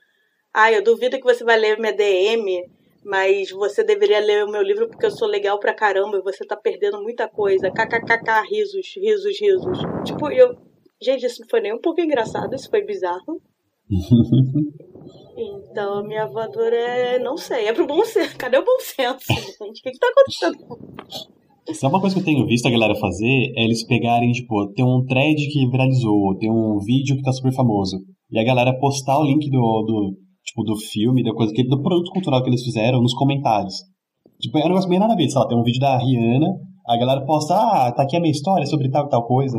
ah, 0.53 0.72
eu 0.72 0.82
duvido 0.82 1.16
que 1.16 1.24
você 1.24 1.44
vai 1.44 1.57
ler 1.57 1.78
minha 1.78 1.92
DM, 1.92 2.68
mas 3.05 3.51
você 3.51 3.84
deveria 3.84 4.18
ler 4.18 4.44
o 4.44 4.51
meu 4.51 4.62
livro 4.62 4.88
porque 4.88 5.07
eu 5.07 5.11
sou 5.11 5.28
legal 5.28 5.59
pra 5.61 5.72
caramba 5.72 6.18
e 6.18 6.22
você 6.22 6.44
tá 6.44 6.57
perdendo 6.57 7.01
muita 7.01 7.28
coisa. 7.28 7.70
KKKK, 7.70 8.48
risos, 8.51 8.94
risos, 8.96 9.40
risos. 9.40 9.78
Tipo, 10.05 10.30
eu. 10.30 10.57
Gente, 11.01 11.24
isso 11.24 11.40
não 11.40 11.48
foi 11.48 11.61
nem 11.61 11.72
um 11.72 11.80
pouco 11.80 12.01
engraçado, 12.01 12.55
isso 12.55 12.68
foi 12.68 12.82
bizarro. 12.82 13.40
então, 15.37 16.03
minha 16.05 16.26
voadora 16.26 16.76
é. 16.76 17.18
Não 17.18 17.37
sei, 17.37 17.66
é 17.66 17.72
pro 17.72 17.87
bom 17.87 18.03
senso. 18.07 18.37
Cadê 18.37 18.59
o 18.59 18.64
bom 18.64 18.78
senso, 18.81 19.26
gente? 19.28 19.81
O 19.81 19.83
que, 19.83 19.91
que 19.91 19.99
tá 19.99 20.09
acontecendo? 20.09 21.11
Se 21.72 21.85
é 21.85 21.89
uma 21.89 22.01
coisa 22.01 22.16
que 22.16 22.20
eu 22.20 22.24
tenho 22.24 22.47
visto 22.47 22.66
a 22.66 22.70
galera 22.70 22.95
fazer, 22.97 23.53
é 23.57 23.64
eles 23.64 23.87
pegarem, 23.87 24.33
tipo, 24.33 24.72
tem 24.74 24.85
um 24.85 25.05
thread 25.07 25.37
que 25.53 25.68
viralizou, 25.68 26.37
tem 26.39 26.51
um 26.51 26.78
vídeo 26.78 27.16
que 27.16 27.22
tá 27.22 27.33
super 27.33 27.53
famoso, 27.53 27.99
e 28.31 28.39
a 28.41 28.45
galera 28.45 28.76
postar 28.81 29.20
o 29.20 29.24
link 29.24 29.49
do, 29.49 29.83
do 29.87 30.16
tipo, 30.45 30.64
do 30.64 30.76
filme, 30.76 31.22
da 31.22 31.33
coisa 31.33 31.53
que, 31.53 31.62
do 31.62 31.81
produto 31.81 32.11
cultural 32.11 32.43
que 32.43 32.51
eles 32.51 32.64
fizeram 32.64 33.01
nos 33.01 33.14
comentários. 33.14 33.74
Tipo, 34.41 34.59
é 34.59 34.64
um 34.64 34.68
negócio 34.68 34.89
bem 34.89 34.99
nada 34.99 35.12
a 35.12 35.16
ver, 35.16 35.28
sei 35.28 35.41
lá, 35.41 35.47
tem 35.47 35.57
um 35.57 35.62
vídeo 35.62 35.81
da 35.81 35.97
Rihanna, 35.97 36.59
a 36.89 36.97
galera 36.97 37.24
posta, 37.24 37.55
ah, 37.55 37.93
tá 37.93 38.03
aqui 38.03 38.16
a 38.16 38.20
minha 38.20 38.33
história 38.33 38.66
sobre 38.66 38.91
tal 38.91 39.07
e 39.07 39.09
tal 39.09 39.24
coisa. 39.26 39.59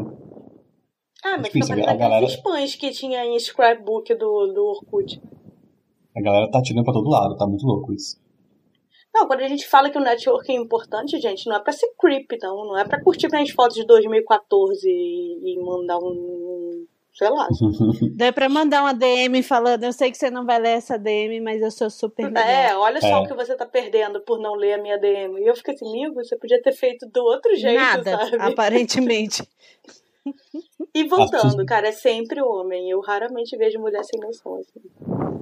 Ah, 1.24 1.38
mas 1.38 1.50
tipo, 1.50 1.66
fica 1.66 1.92
a 1.92 1.96
galera... 1.96 2.26
spams 2.26 2.76
que 2.76 2.90
tinha 2.92 3.24
em 3.26 3.40
scrapbook 3.40 4.14
do, 4.16 4.48
do 4.48 4.66
Orkut. 4.66 5.22
A 6.16 6.22
galera 6.22 6.50
tá 6.50 6.62
tirando 6.62 6.84
pra 6.84 6.94
todo 6.94 7.10
lado, 7.10 7.38
tá 7.38 7.46
muito 7.46 7.66
louco 7.66 7.94
isso. 7.94 8.20
Não, 9.14 9.28
quando 9.28 9.42
a 9.42 9.48
gente 9.48 9.68
fala 9.68 9.90
que 9.90 9.98
o 9.98 10.02
network 10.02 10.50
é 10.50 10.56
importante, 10.56 11.20
gente, 11.20 11.48
não 11.48 11.58
é 11.58 11.60
pra 11.60 11.74
ser 11.74 11.88
creep, 12.00 12.32
não. 12.42 12.66
Não 12.66 12.78
é 12.78 12.86
pra 12.86 13.02
curtir 13.04 13.28
minhas 13.30 13.50
fotos 13.50 13.76
de 13.76 13.86
2014 13.86 14.88
e, 14.88 15.54
e 15.54 15.60
mandar 15.60 15.98
um 15.98 16.86
sei 17.14 17.30
lá. 17.30 17.48
Dá 18.16 18.32
pra 18.32 18.48
mandar 18.48 18.84
uma 18.84 18.94
DM 18.94 19.44
falando, 19.44 19.84
eu 19.84 19.92
sei 19.92 20.12
que 20.12 20.18
você 20.18 20.30
não 20.30 20.46
vai 20.46 20.60
ler 20.60 20.78
essa 20.78 20.98
DM, 20.98 21.42
mas 21.42 21.62
eu 21.62 21.70
sou 21.70 21.90
super 21.90 22.26
legal. 22.28 22.44
É, 22.44 22.76
olha 22.76 23.02
só 23.02 23.08
é. 23.08 23.20
o 23.20 23.28
que 23.28 23.34
você 23.34 23.56
tá 23.56 23.66
perdendo 23.66 24.22
por 24.22 24.40
não 24.40 24.56
ler 24.56 24.74
a 24.74 24.82
minha 24.82 24.98
DM. 24.98 25.42
E 25.42 25.48
eu 25.48 25.56
fiquei 25.56 25.74
assim, 25.74 25.90
amigo, 25.90 26.16
você 26.16 26.38
podia 26.38 26.62
ter 26.62 26.72
feito 26.72 27.06
do 27.08 27.22
outro 27.22 27.54
jeito, 27.56 27.80
Nada, 27.80 28.18
sabe? 28.18 28.38
aparentemente. 28.40 29.44
e 30.94 31.04
voltando, 31.04 31.66
cara, 31.66 31.88
é 31.88 31.92
sempre 31.92 32.42
homem. 32.42 32.90
Eu 32.90 33.02
raramente 33.02 33.58
vejo 33.58 33.80
mulher 33.80 34.04
sem 34.04 34.20
noção, 34.20 34.56
assim. 34.56 35.41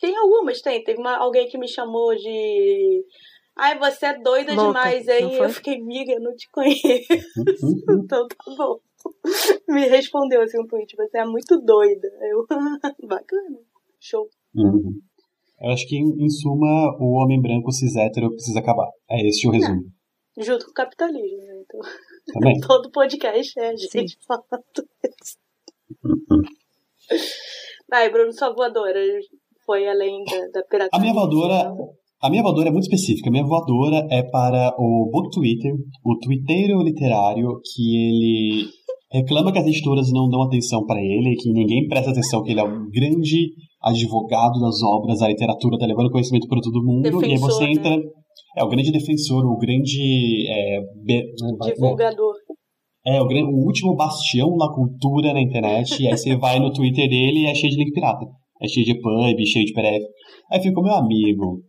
Tem 0.00 0.16
algumas, 0.16 0.60
tem. 0.60 0.82
Teve 0.82 1.00
uma, 1.00 1.16
alguém 1.16 1.48
que 1.48 1.58
me 1.58 1.68
chamou 1.68 2.14
de... 2.14 3.04
Ai, 3.56 3.78
você 3.78 4.06
é 4.06 4.18
doida 4.18 4.54
Louca, 4.54 4.80
demais, 4.80 5.08
hein? 5.08 5.34
Eu 5.34 5.48
fiquei, 5.48 5.80
amiga, 5.80 6.12
eu 6.12 6.20
não 6.20 6.34
te 6.34 6.48
conheço. 6.50 7.12
então 7.88 8.28
tá 8.28 8.54
bom. 8.56 8.78
me 9.68 9.86
respondeu 9.86 10.42
assim 10.42 10.60
um 10.60 10.66
tweet, 10.66 10.94
você 10.94 11.18
é 11.18 11.24
muito 11.24 11.58
doida. 11.62 12.08
Eu, 12.22 12.46
bacana, 13.08 13.58
show. 13.98 14.28
Uhum. 14.54 15.00
Eu 15.60 15.70
acho 15.70 15.88
que, 15.88 15.96
em, 15.96 16.24
em, 16.24 16.28
suma, 16.28 16.96
o 17.00 17.14
homem 17.14 17.40
branco 17.40 17.72
cis 17.72 17.96
hétero 17.96 18.30
precisa 18.30 18.58
acabar. 18.58 18.90
É 19.10 19.26
esse 19.26 19.48
o 19.48 19.50
resumo. 19.50 19.90
É. 20.38 20.42
Junto 20.42 20.66
com 20.66 20.70
o 20.70 20.74
capitalismo, 20.74 21.38
né? 21.38 21.62
Então, 21.62 21.80
Também. 22.34 22.60
todo 22.66 22.90
podcast 22.90 23.58
é 23.58 23.70
a 23.70 23.76
gente 23.76 24.18
falando 24.26 24.86
isso. 25.02 25.38
Vai, 27.88 28.10
Bruno, 28.10 28.32
sua 28.32 28.52
voadora 28.52 28.98
foi 29.66 29.86
além 29.86 30.24
da, 30.24 30.60
da 30.60 30.66
pirataria. 30.66 30.90
A 30.92 30.98
minha 31.00 31.12
voadora... 31.12 31.72
A 32.22 32.30
minha 32.30 32.42
voadora 32.42 32.70
é 32.70 32.72
muito 32.72 32.84
específica. 32.84 33.28
A 33.28 33.30
minha 33.30 33.44
voadora 33.44 34.06
é 34.10 34.22
para 34.22 34.74
o 34.78 35.10
Book 35.12 35.28
Twitter, 35.30 35.70
o 36.02 36.18
twitteiro 36.18 36.82
literário 36.82 37.60
que 37.62 37.94
ele 37.94 38.68
reclama 39.12 39.52
que 39.52 39.58
as 39.58 39.66
editoras 39.66 40.10
não 40.10 40.28
dão 40.28 40.42
atenção 40.42 40.84
para 40.84 41.00
ele, 41.00 41.36
que 41.36 41.52
ninguém 41.52 41.86
presta 41.86 42.10
atenção, 42.10 42.42
que 42.42 42.52
ele 42.52 42.60
é 42.60 42.64
um 42.64 42.88
grande 42.90 43.52
advogado 43.82 44.58
das 44.60 44.82
obras, 44.82 45.22
a 45.22 45.28
literatura 45.28 45.78
tá 45.78 45.86
levando 45.86 46.10
conhecimento 46.10 46.48
para 46.48 46.60
todo 46.60 46.84
mundo, 46.84 47.02
defensor, 47.02 47.28
e 47.28 47.32
aí 47.32 47.38
você 47.38 47.64
entra. 47.66 47.96
Né? 47.96 48.02
É 48.56 48.64
o 48.64 48.68
grande 48.68 48.90
defensor, 48.90 49.44
o 49.44 49.58
grande. 49.58 50.46
É, 50.48 50.80
be, 51.04 51.22
Divulgador. 51.74 52.34
É, 53.06 53.22
o, 53.22 53.26
o, 53.26 53.66
último 53.66 53.94
bastião 53.94 54.56
da 54.56 54.68
cultura 54.72 55.32
na 55.32 55.40
internet, 55.40 56.02
e 56.02 56.08
aí 56.08 56.16
você 56.16 56.34
vai 56.36 56.58
no 56.58 56.72
Twitter 56.72 57.08
dele 57.08 57.40
e 57.42 57.46
é 57.46 57.54
cheio 57.54 57.70
de 57.70 57.78
link 57.78 57.92
pirata. 57.92 58.26
É 58.62 58.68
cheio 58.68 58.86
de 58.86 59.00
pub, 59.00 59.46
cheio 59.46 59.66
de 59.66 59.72
PDF. 59.72 60.04
Aí 60.50 60.60
fica, 60.60 60.80
meu 60.80 60.94
amigo, 60.94 61.62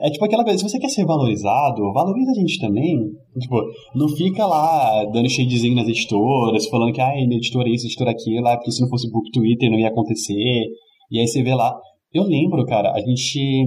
é 0.00 0.10
tipo 0.10 0.24
aquela 0.24 0.42
coisa, 0.42 0.58
se 0.58 0.68
você 0.68 0.78
quer 0.78 0.88
ser 0.88 1.04
valorizado, 1.04 1.92
valoriza 1.92 2.30
a 2.30 2.34
gente 2.34 2.58
também. 2.58 2.96
Tipo, 3.38 3.62
não 3.94 4.08
fica 4.08 4.46
lá 4.46 5.04
dando 5.12 5.28
shadezinho 5.28 5.74
nas 5.74 5.86
editoras, 5.86 6.66
falando 6.68 6.94
que, 6.94 7.00
ai, 7.00 7.24
editora 7.24 7.68
é 7.68 7.72
isso, 7.72 7.86
editora 7.86 8.10
aquilo, 8.10 8.46
ah, 8.48 8.56
porque 8.56 8.72
se 8.72 8.80
não 8.80 8.88
fosse 8.88 9.10
book 9.10 9.30
Twitter 9.30 9.70
não 9.70 9.78
ia 9.78 9.88
acontecer. 9.88 10.34
E 11.10 11.20
aí 11.20 11.26
você 11.26 11.42
vê 11.42 11.54
lá. 11.54 11.78
Eu 12.12 12.24
lembro, 12.24 12.64
cara, 12.64 12.90
a 12.92 13.00
gente. 13.00 13.66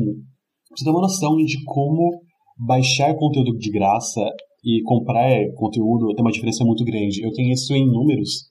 Você 0.71 0.83
tem 0.83 0.93
uma 0.93 1.01
noção 1.01 1.35
de 1.35 1.63
como 1.65 2.21
baixar 2.57 3.15
conteúdo 3.15 3.55
de 3.57 3.71
graça 3.71 4.21
e 4.65 4.81
comprar 4.83 5.29
conteúdo 5.55 6.13
tem 6.15 6.23
uma 6.23 6.31
diferença 6.31 6.65
muito 6.65 6.83
grande. 6.83 7.23
Eu 7.23 7.31
tenho 7.31 7.53
isso 7.53 7.73
em 7.75 7.85
números, 7.85 8.48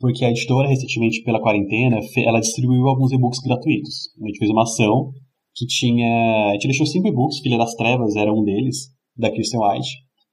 porque 0.00 0.24
a 0.24 0.30
editora, 0.30 0.66
recentemente, 0.66 1.22
pela 1.22 1.40
quarentena, 1.40 2.00
ela 2.26 2.40
distribuiu 2.40 2.88
alguns 2.88 3.12
e-books 3.12 3.38
gratuitos. 3.40 4.08
A 4.20 4.26
gente 4.26 4.38
fez 4.38 4.50
uma 4.50 4.62
ação 4.62 5.12
que 5.54 5.66
tinha. 5.66 6.48
A 6.48 6.52
gente 6.54 6.68
deixou 6.68 6.86
cinco 6.86 7.06
e-books, 7.06 7.40
Filha 7.40 7.58
das 7.58 7.74
Trevas 7.74 8.16
era 8.16 8.32
um 8.32 8.42
deles, 8.42 8.88
da 9.14 9.30
Kristen 9.30 9.60
White, 9.60 9.88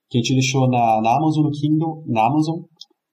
que 0.09 0.17
a 0.17 0.21
gente 0.21 0.33
deixou 0.33 0.69
na, 0.69 1.01
na 1.01 1.17
Amazon, 1.17 1.43
no 1.43 1.51
Kindle, 1.51 2.03
na 2.07 2.25
Amazon, 2.27 2.59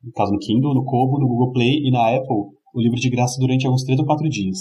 no 0.03 0.13
caso 0.13 0.33
no 0.33 0.39
Kindle, 0.39 0.75
no 0.75 0.85
Kobo, 0.85 1.19
no 1.19 1.27
Google 1.27 1.53
Play 1.53 1.81
e 1.83 1.91
na 1.91 2.15
Apple, 2.15 2.55
o 2.73 2.81
livro 2.81 3.01
de 3.01 3.11
graça 3.11 3.37
durante 3.41 3.67
alguns 3.67 3.83
três 3.83 3.99
ou 3.99 4.07
quatro 4.07 4.29
dias. 4.29 4.59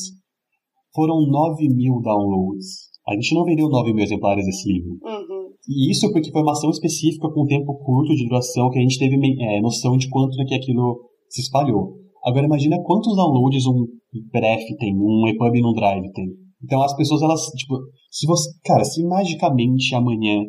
Foram 0.96 1.22
9 1.28 1.68
mil 1.70 2.02
downloads. 2.02 2.92
A 3.08 3.14
gente 3.14 3.36
não 3.36 3.44
vendeu 3.44 3.70
9 3.70 3.94
mil 3.94 4.04
exemplares 4.04 4.46
desse 4.46 4.72
livro. 4.72 4.92
Uhum. 5.04 5.50
E 5.68 5.92
isso 5.92 6.12
porque 6.12 6.32
foi 6.32 6.42
uma 6.42 6.54
ação 6.54 6.70
específica 6.70 7.30
com 7.30 7.44
um 7.44 7.48
tempo 7.48 7.74
curto 7.84 8.16
de 8.16 8.26
duração 8.26 8.70
que 8.70 8.80
a 8.80 8.82
gente 8.82 8.98
teve 8.98 9.16
é, 9.42 9.62
noção 9.62 9.96
de 9.98 10.10
quanto 10.10 10.36
que 10.46 10.56
aquilo 10.56 11.13
se 11.34 11.42
espalhou. 11.42 11.96
Agora 12.24 12.46
imagina 12.46 12.82
quantos 12.84 13.16
downloads 13.16 13.66
um 13.66 13.86
Bref 14.32 14.64
tem, 14.80 14.96
um 14.96 15.28
EPUB 15.28 15.62
no 15.62 15.74
Drive 15.74 16.12
tem. 16.14 16.28
Então 16.64 16.82
as 16.82 16.96
pessoas, 16.96 17.22
elas, 17.22 17.42
tipo, 17.58 17.76
se 18.10 18.28
você, 18.28 18.50
cara, 18.64 18.84
se 18.84 19.04
magicamente 19.04 19.94
amanhã 19.96 20.40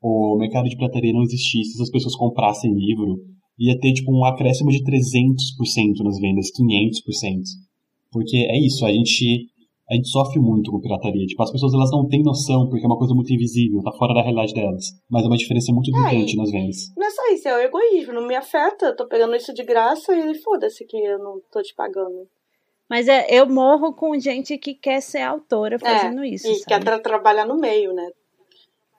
o 0.00 0.36
mercado 0.38 0.68
de 0.68 0.76
pirataria 0.76 1.12
não 1.12 1.22
existisse, 1.22 1.72
se 1.72 1.82
as 1.82 1.90
pessoas 1.90 2.14
comprassem 2.14 2.72
livro, 2.72 3.16
ia 3.58 3.78
ter 3.80 3.92
tipo 3.94 4.12
um 4.12 4.24
acréscimo 4.24 4.70
de 4.70 4.84
300% 4.84 6.04
nas 6.04 6.18
vendas, 6.20 6.46
500%. 6.52 7.40
Porque 8.12 8.36
é 8.36 8.58
isso, 8.64 8.84
a 8.84 8.92
gente 8.92 9.46
a 9.88 9.94
gente 9.94 10.08
sofre 10.08 10.40
muito 10.40 10.70
com 10.70 10.80
pirataria. 10.80 11.26
Tipo, 11.26 11.42
as 11.42 11.52
pessoas 11.52 11.72
elas 11.72 11.90
não 11.90 12.08
têm 12.08 12.22
noção 12.22 12.68
porque 12.68 12.84
é 12.84 12.88
uma 12.88 12.98
coisa 12.98 13.14
muito 13.14 13.32
invisível, 13.32 13.82
tá 13.82 13.92
fora 13.92 14.14
da 14.14 14.22
realidade 14.22 14.52
delas. 14.52 14.86
Mas 15.08 15.24
é 15.24 15.26
uma 15.26 15.36
diferença 15.36 15.72
muito 15.72 15.92
gritante 15.92 16.36
nas 16.36 16.50
vendas. 16.50 16.76
Não 16.96 17.06
é 17.06 17.10
só 17.10 17.22
isso, 17.32 17.48
é 17.48 17.54
o 17.54 17.60
egoísmo, 17.60 18.12
não 18.12 18.26
me 18.26 18.34
afeta. 18.34 18.86
Eu 18.86 18.96
tô 18.96 19.06
pegando 19.06 19.36
isso 19.36 19.54
de 19.54 19.62
graça 19.62 20.14
e 20.14 20.34
foda-se 20.42 20.84
que 20.84 20.96
eu 20.96 21.18
não 21.18 21.40
tô 21.52 21.62
te 21.62 21.74
pagando. 21.74 22.28
Mas 22.88 23.08
é, 23.08 23.26
eu 23.30 23.46
morro 23.48 23.92
com 23.92 24.18
gente 24.18 24.56
que 24.58 24.74
quer 24.74 25.00
ser 25.00 25.22
autora 25.22 25.78
fazendo 25.78 26.22
é, 26.22 26.28
isso. 26.28 26.46
E 26.48 26.54
sabe? 26.54 26.66
quer 26.66 26.84
tra 26.84 26.98
trabalhar 26.98 27.46
no 27.46 27.56
meio, 27.56 27.92
né? 27.92 28.10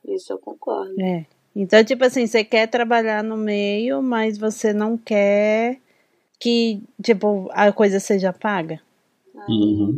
Isso 0.06 0.32
eu 0.32 0.38
concordo. 0.38 0.94
É. 1.02 1.26
Então, 1.56 1.84
tipo 1.84 2.06
assim, 2.06 2.28
você 2.28 2.44
quer 2.44 2.68
trabalhar 2.68 3.24
no 3.24 3.36
meio, 3.36 4.02
mas 4.02 4.38
você 4.38 4.74
não 4.74 4.98
quer 4.98 5.80
que, 6.40 6.84
tipo, 7.02 7.50
a 7.52 7.72
coisa 7.72 8.00
seja 8.00 8.32
paga. 8.32 8.80
Ah, 9.36 9.46
uhum. 9.50 9.96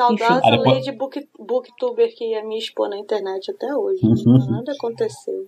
Saudosa 0.00 0.40
Enfim. 0.46 0.70
lei 0.70 0.80
de 0.80 0.92
book, 0.92 1.28
booktuber 1.38 2.16
que 2.16 2.24
ia 2.24 2.42
me 2.42 2.56
expor 2.56 2.88
na 2.88 2.98
internet 2.98 3.50
até 3.50 3.76
hoje. 3.76 4.00
Uhum. 4.02 4.38
Nada 4.50 4.72
aconteceu. 4.72 5.46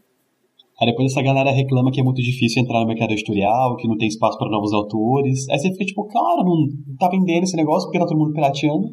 Aí 0.78 0.86
depois 0.86 1.10
essa 1.10 1.22
galera 1.22 1.50
reclama 1.50 1.90
que 1.90 2.00
é 2.00 2.04
muito 2.04 2.20
difícil 2.20 2.62
entrar 2.62 2.80
no 2.80 2.86
mercado 2.86 3.12
editorial, 3.12 3.76
que 3.76 3.88
não 3.88 3.96
tem 3.96 4.08
espaço 4.08 4.36
para 4.36 4.50
novos 4.50 4.74
autores. 4.74 5.48
Aí 5.48 5.58
você 5.58 5.72
fica 5.72 5.86
tipo, 5.86 6.04
cara, 6.06 6.44
não 6.44 6.68
tá 6.98 7.08
vendendo 7.08 7.44
esse 7.44 7.56
negócio 7.56 7.86
porque 7.86 7.98
tá 7.98 8.06
todo 8.06 8.18
mundo 8.18 8.34
pirateando. 8.34 8.88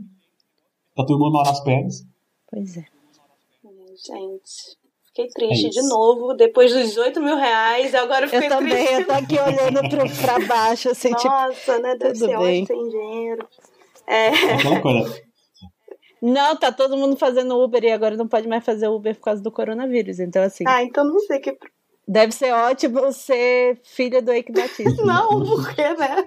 Tá 0.95 1.03
todo 1.05 1.19
mundo 1.19 1.33
mal 1.33 1.43
nas 1.43 1.61
pernas. 1.61 2.05
Pois 2.49 2.77
é. 2.77 2.85
Gente, 4.07 4.77
fiquei 5.07 5.27
triste 5.27 5.65
é 5.65 5.69
de 5.69 5.89
novo. 5.89 6.33
Depois 6.35 6.73
dos 6.73 6.95
8 6.95 7.19
mil 7.19 7.35
reais, 7.35 7.93
agora 7.93 8.25
eu 8.25 8.29
fiquei 8.29 8.47
eu 8.47 8.49
também, 8.49 8.71
triste. 8.71 8.93
Eu 8.93 9.05
tô 9.07 9.11
aqui 9.11 9.37
olhando 9.37 9.89
pro, 9.89 10.21
pra 10.21 10.39
baixo, 10.47 10.89
assim, 10.89 11.09
Nossa, 11.09 11.21
tipo... 11.21 11.35
Nossa, 11.35 11.79
né? 11.79 11.95
Deve 11.97 12.15
ser 12.15 12.37
bem. 12.37 12.65
sem 12.65 12.87
dinheiro. 12.87 13.45
É. 14.07 14.29
Aquela 14.29 14.79
coisa. 14.79 15.28
Não, 16.21 16.55
tá 16.55 16.71
todo 16.71 16.97
mundo 16.97 17.15
fazendo 17.15 17.57
Uber 17.57 17.83
e 17.83 17.91
agora 17.91 18.17
não 18.17 18.27
pode 18.27 18.47
mais 18.47 18.63
fazer 18.63 18.87
Uber 18.87 19.15
por 19.15 19.23
causa 19.23 19.41
do 19.41 19.51
coronavírus. 19.51 20.19
Então, 20.19 20.43
assim. 20.43 20.63
Ah, 20.67 20.83
então 20.83 21.03
não 21.03 21.19
sei 21.19 21.39
que. 21.39 21.57
Deve 22.07 22.31
ser 22.31 22.51
ótimo 22.51 23.11
ser 23.11 23.79
filha 23.83 24.21
do 24.21 24.31
Eike 24.31 24.51
Batista. 24.51 25.01
não, 25.05 25.43
por 25.43 25.73
quê, 25.73 25.93
né? 25.93 26.25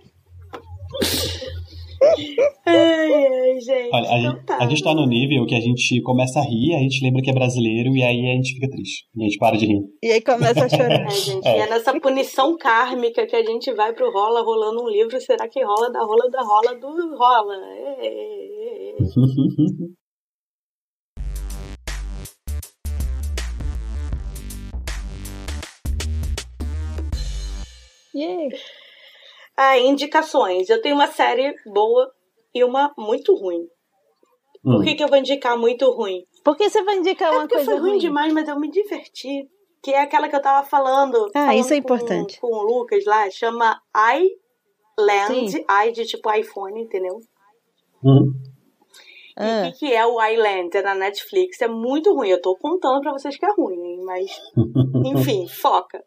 Ai, 2.67 3.25
ai, 3.25 3.61
gente. 3.61 3.91
Olha, 3.93 4.11
a, 4.11 4.19
então 4.19 4.45
tá. 4.45 4.59
a 4.59 4.67
gente 4.67 4.83
tá 4.83 4.95
no 4.95 5.07
nível 5.07 5.47
que 5.47 5.55
a 5.55 5.61
gente 5.61 6.01
começa 6.03 6.41
a 6.41 6.43
rir, 6.43 6.75
a 6.75 6.79
gente 6.79 7.03
lembra 7.05 7.23
que 7.23 7.31
é 7.31 7.35
brasileiro 7.35 7.97
e 7.97 8.03
aí 8.03 8.31
a 8.31 8.35
gente 8.35 8.55
fica 8.55 8.69
triste. 8.71 9.07
E 9.17 9.23
a 9.23 9.25
gente 9.25 9.39
para 9.39 9.57
de 9.57 9.67
rir. 9.67 9.83
E 10.03 10.11
aí 10.11 10.21
começa 10.21 10.65
a 10.65 10.69
chorar. 10.69 11.03
É, 11.03 11.11
gente, 11.11 11.49
é. 11.49 11.59
E 11.59 11.61
é 11.61 11.69
nessa 11.69 11.99
punição 11.99 12.57
kármica 12.57 13.27
que 13.27 13.37
a 13.37 13.45
gente 13.45 13.73
vai 13.73 13.93
pro 13.93 14.13
rola 14.13 14.43
rolando 14.43 14.83
um 14.83 14.89
livro. 14.89 15.21
Será 15.21 15.49
que 15.49 15.63
rola 15.65 15.91
da 15.91 16.01
rola 16.05 16.31
da 16.31 16.43
rola 16.43 16.75
do 16.79 17.17
rola? 17.17 17.55
É, 18.01 18.07
é, 18.07 18.91
é. 18.91 20.03
Yeah. 28.15 28.59
Ah, 29.57 29.79
indicações. 29.79 30.69
Eu 30.69 30.81
tenho 30.81 30.95
uma 30.95 31.07
série 31.07 31.55
boa 31.67 32.11
e 32.55 32.65
uma 32.65 32.93
muito 32.97 33.35
ruim. 33.35 33.67
Hum. 34.65 34.77
Por 34.77 34.85
que, 34.85 34.95
que 34.95 35.05
eu 35.05 35.09
vou 35.09 35.19
indicar 35.19 35.59
muito 35.59 35.91
ruim? 35.91 36.25
Porque 36.45 36.69
você 36.69 36.83
vai 36.83 36.97
indicar 36.97 37.33
é 37.33 37.37
uma 37.37 37.49
coisa 37.49 37.65
foi 37.65 37.79
ruim, 37.79 37.91
ruim 37.91 37.99
demais, 37.99 38.33
mas 38.33 38.49
eu 38.49 38.59
me 38.59 38.71
diverti. 38.71 39.49
Que 39.83 39.93
é 39.93 40.01
aquela 40.01 40.29
que 40.29 40.37
eu 40.37 40.43
tava 40.43 40.67
falando. 40.67 41.27
Ah, 41.35 41.47
falando 41.47 41.59
isso 41.59 41.75
é 41.75 41.77
com, 41.77 41.83
importante. 41.83 42.41
Com 42.41 42.47
o 42.47 42.63
Lucas 42.63 43.05
lá, 43.05 43.29
chama 43.31 43.81
iLand, 43.97 45.49
Sim. 45.49 45.65
i 45.69 45.93
de 45.93 46.07
tipo 46.07 46.33
iPhone, 46.33 46.81
entendeu? 46.81 47.21
Hum. 48.05 48.33
E 49.39 49.43
o 49.43 49.45
ah. 49.45 49.73
que, 49.73 49.79
que, 49.79 49.95
é 49.95 50.07
o 50.07 50.23
Island? 50.23 50.77
É 50.77 50.83
na 50.83 50.95
Netflix. 50.95 51.61
É 51.61 51.69
muito 51.69 52.15
ruim. 52.15 52.29
Eu 52.29 52.41
tô 52.41 52.57
contando 52.57 53.01
pra 53.01 53.13
vocês 53.13 53.37
que 53.37 53.45
é 53.45 53.53
ruim, 53.53 54.03
mas. 54.05 54.31
Enfim, 55.05 55.49
foca. 55.49 56.05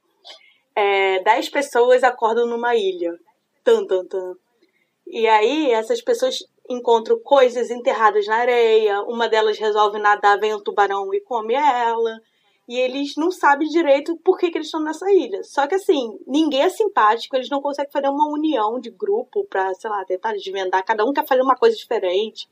É, 0.75 1.23
dez 1.23 1.49
pessoas 1.49 2.03
acordam 2.03 2.47
numa 2.47 2.75
ilha. 2.75 3.13
Tan, 3.65 3.85
tan, 3.87 4.05
tan. 4.05 4.35
E 5.07 5.27
aí, 5.27 5.71
essas 5.71 5.99
pessoas 5.99 6.37
encontram 6.69 7.19
coisas 7.19 7.71
enterradas 7.71 8.27
na 8.27 8.35
areia. 8.35 9.01
Uma 9.01 9.27
delas 9.27 9.57
resolve 9.57 9.97
nadar, 9.99 10.39
vem 10.39 10.53
um 10.53 10.61
tubarão 10.61 11.11
e 11.13 11.19
come 11.21 11.55
ela. 11.55 12.21
E 12.67 12.79
eles 12.79 13.15
não 13.17 13.31
sabem 13.31 13.67
direito 13.67 14.15
por 14.23 14.37
que, 14.37 14.51
que 14.51 14.57
eles 14.59 14.67
estão 14.67 14.83
nessa 14.83 15.11
ilha. 15.11 15.43
Só 15.43 15.65
que 15.67 15.75
assim, 15.75 16.17
ninguém 16.27 16.61
é 16.61 16.69
simpático, 16.69 17.35
eles 17.35 17.49
não 17.49 17.59
conseguem 17.61 17.91
fazer 17.91 18.07
uma 18.07 18.27
união 18.29 18.79
de 18.79 18.91
grupo 18.91 19.45
pra, 19.45 19.73
sei 19.73 19.89
lá, 19.89 20.05
tentar 20.05 20.33
desvendar. 20.33 20.85
Cada 20.85 21.03
um 21.03 21.11
quer 21.11 21.25
fazer 21.27 21.41
uma 21.41 21.55
coisa 21.55 21.75
diferente. 21.75 22.47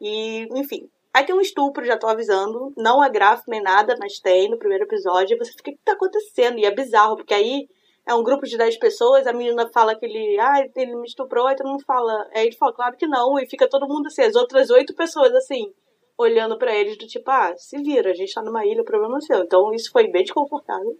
E, 0.00 0.48
enfim. 0.58 0.88
Aí 1.12 1.24
tem 1.24 1.34
um 1.34 1.40
estupro, 1.40 1.84
já 1.84 1.98
tô 1.98 2.06
avisando. 2.06 2.72
Não 2.74 3.04
é 3.04 3.10
gráfico 3.10 3.50
nem 3.50 3.62
nada, 3.62 3.96
mas 4.00 4.18
tem 4.18 4.50
no 4.50 4.58
primeiro 4.58 4.84
episódio. 4.84 5.34
E 5.34 5.38
você 5.38 5.52
fica, 5.52 5.70
o 5.70 5.74
que 5.74 5.80
tá 5.84 5.92
acontecendo? 5.92 6.58
E 6.58 6.64
é 6.64 6.74
bizarro, 6.74 7.16
porque 7.16 7.34
aí 7.34 7.68
é 8.06 8.14
um 8.14 8.22
grupo 8.22 8.44
de 8.44 8.58
10 8.58 8.78
pessoas, 8.78 9.26
a 9.26 9.32
menina 9.32 9.68
fala 9.72 9.94
que 9.94 10.04
ele, 10.04 10.38
ah, 10.38 10.66
ele 10.76 10.94
me 10.96 11.06
estuprou, 11.06 11.46
aí 11.46 11.56
todo 11.56 11.70
mundo 11.70 11.84
fala. 11.84 12.28
Aí 12.34 12.46
ele 12.46 12.56
fala, 12.56 12.72
claro 12.72 12.96
que 12.96 13.06
não. 13.06 13.38
E 13.38 13.46
fica 13.46 13.68
todo 13.68 13.88
mundo 13.88 14.08
assim, 14.08 14.22
as 14.22 14.34
outras 14.34 14.68
oito 14.70 14.94
pessoas 14.94 15.32
assim, 15.34 15.72
olhando 16.18 16.58
para 16.58 16.74
eles 16.74 16.98
do 16.98 17.06
tipo, 17.06 17.30
ah, 17.30 17.54
se 17.56 17.78
vira, 17.78 18.10
a 18.10 18.14
gente 18.14 18.34
tá 18.34 18.42
numa 18.42 18.66
ilha, 18.66 18.82
o 18.82 18.84
problema 18.84 19.16
é 19.16 19.20
seu. 19.20 19.38
Então 19.42 19.72
isso 19.72 19.90
foi 19.90 20.08
bem 20.08 20.22
desconfortável. 20.22 20.98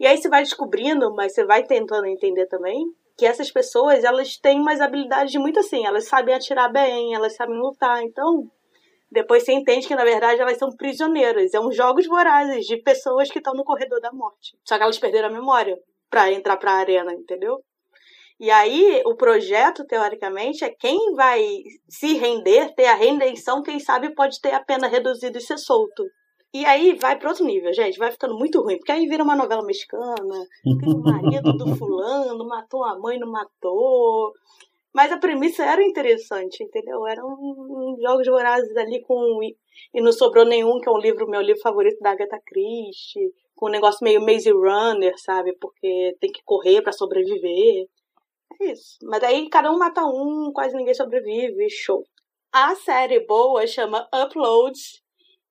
E 0.00 0.06
aí 0.06 0.16
você 0.16 0.28
vai 0.28 0.42
descobrindo, 0.42 1.14
mas 1.14 1.34
você 1.34 1.44
vai 1.44 1.64
tentando 1.64 2.06
entender 2.06 2.46
também, 2.46 2.84
que 3.16 3.26
essas 3.26 3.50
pessoas, 3.50 4.04
elas 4.04 4.36
têm 4.36 4.60
umas 4.60 4.80
habilidades 4.80 5.34
muito 5.36 5.58
assim, 5.58 5.84
elas 5.84 6.06
sabem 6.06 6.34
atirar 6.34 6.72
bem, 6.72 7.14
elas 7.14 7.34
sabem 7.34 7.56
lutar, 7.56 8.02
então 8.02 8.48
depois 9.10 9.42
você 9.42 9.52
entende 9.52 9.88
que 9.88 9.96
na 9.96 10.04
verdade 10.04 10.40
elas 10.40 10.56
são 10.56 10.70
prisioneiras, 10.70 11.52
é 11.52 11.58
um 11.58 11.72
jogos 11.72 12.06
vorazes 12.06 12.64
de 12.64 12.76
pessoas 12.76 13.28
que 13.28 13.38
estão 13.38 13.54
no 13.54 13.64
corredor 13.64 14.00
da 14.00 14.12
morte. 14.12 14.56
Só 14.64 14.76
que 14.76 14.84
elas 14.84 14.98
perderam 14.98 15.28
a 15.28 15.32
memória 15.32 15.76
para 16.10 16.32
entrar 16.32 16.56
para 16.56 16.72
a 16.72 16.78
arena, 16.78 17.12
entendeu? 17.12 17.62
E 18.40 18.50
aí, 18.52 19.02
o 19.04 19.16
projeto, 19.16 19.84
teoricamente, 19.84 20.64
é 20.64 20.70
quem 20.70 21.12
vai 21.14 21.44
se 21.88 22.14
render, 22.14 22.72
ter 22.74 22.86
a 22.86 22.94
redenção, 22.94 23.62
quem 23.62 23.80
sabe 23.80 24.14
pode 24.14 24.40
ter 24.40 24.54
a 24.54 24.62
pena 24.62 24.86
reduzida 24.86 25.38
e 25.38 25.40
ser 25.40 25.58
solto. 25.58 26.04
E 26.54 26.64
aí 26.64 26.94
vai 26.94 27.18
para 27.18 27.28
outro 27.28 27.44
nível, 27.44 27.72
gente, 27.74 27.98
vai 27.98 28.10
ficando 28.10 28.38
muito 28.38 28.62
ruim, 28.62 28.78
porque 28.78 28.92
aí 28.92 29.06
vira 29.06 29.22
uma 29.22 29.36
novela 29.36 29.62
mexicana, 29.64 30.46
tem 30.64 30.94
o 30.94 30.98
marido 30.98 31.52
do 31.52 31.66
fulano, 31.76 32.46
matou 32.46 32.84
a 32.84 32.98
mãe, 32.98 33.18
não 33.18 33.30
matou. 33.30 34.32
Mas 34.94 35.12
a 35.12 35.18
premissa 35.18 35.64
era 35.64 35.84
interessante, 35.84 36.62
entendeu? 36.62 37.06
Eram 37.06 37.96
jogos 38.00 38.26
vorazes 38.26 38.74
ali 38.76 39.02
com. 39.02 39.40
E 39.42 40.00
não 40.00 40.12
sobrou 40.12 40.46
nenhum, 40.46 40.80
que 40.80 40.88
é 40.88 40.92
um 40.92 40.98
livro, 40.98 41.28
meu 41.28 41.42
livro 41.42 41.60
favorito 41.60 42.00
da 42.00 42.12
Agatha 42.12 42.40
Christie, 42.46 43.32
com 43.58 43.66
um 43.66 43.70
negócio 43.70 44.04
meio 44.04 44.20
Maze 44.20 44.50
Runner, 44.52 45.12
sabe? 45.18 45.52
Porque 45.60 46.16
tem 46.20 46.30
que 46.30 46.42
correr 46.44 46.80
para 46.80 46.92
sobreviver. 46.92 47.86
É 48.60 48.72
isso. 48.72 48.98
Mas 49.02 49.22
aí 49.24 49.48
cada 49.50 49.70
um 49.72 49.78
mata 49.78 50.00
um, 50.06 50.52
quase 50.54 50.76
ninguém 50.76 50.94
sobrevive, 50.94 51.68
show. 51.68 52.04
A 52.52 52.76
série 52.76 53.26
boa 53.26 53.66
chama 53.66 54.08
Uploads, 54.14 55.02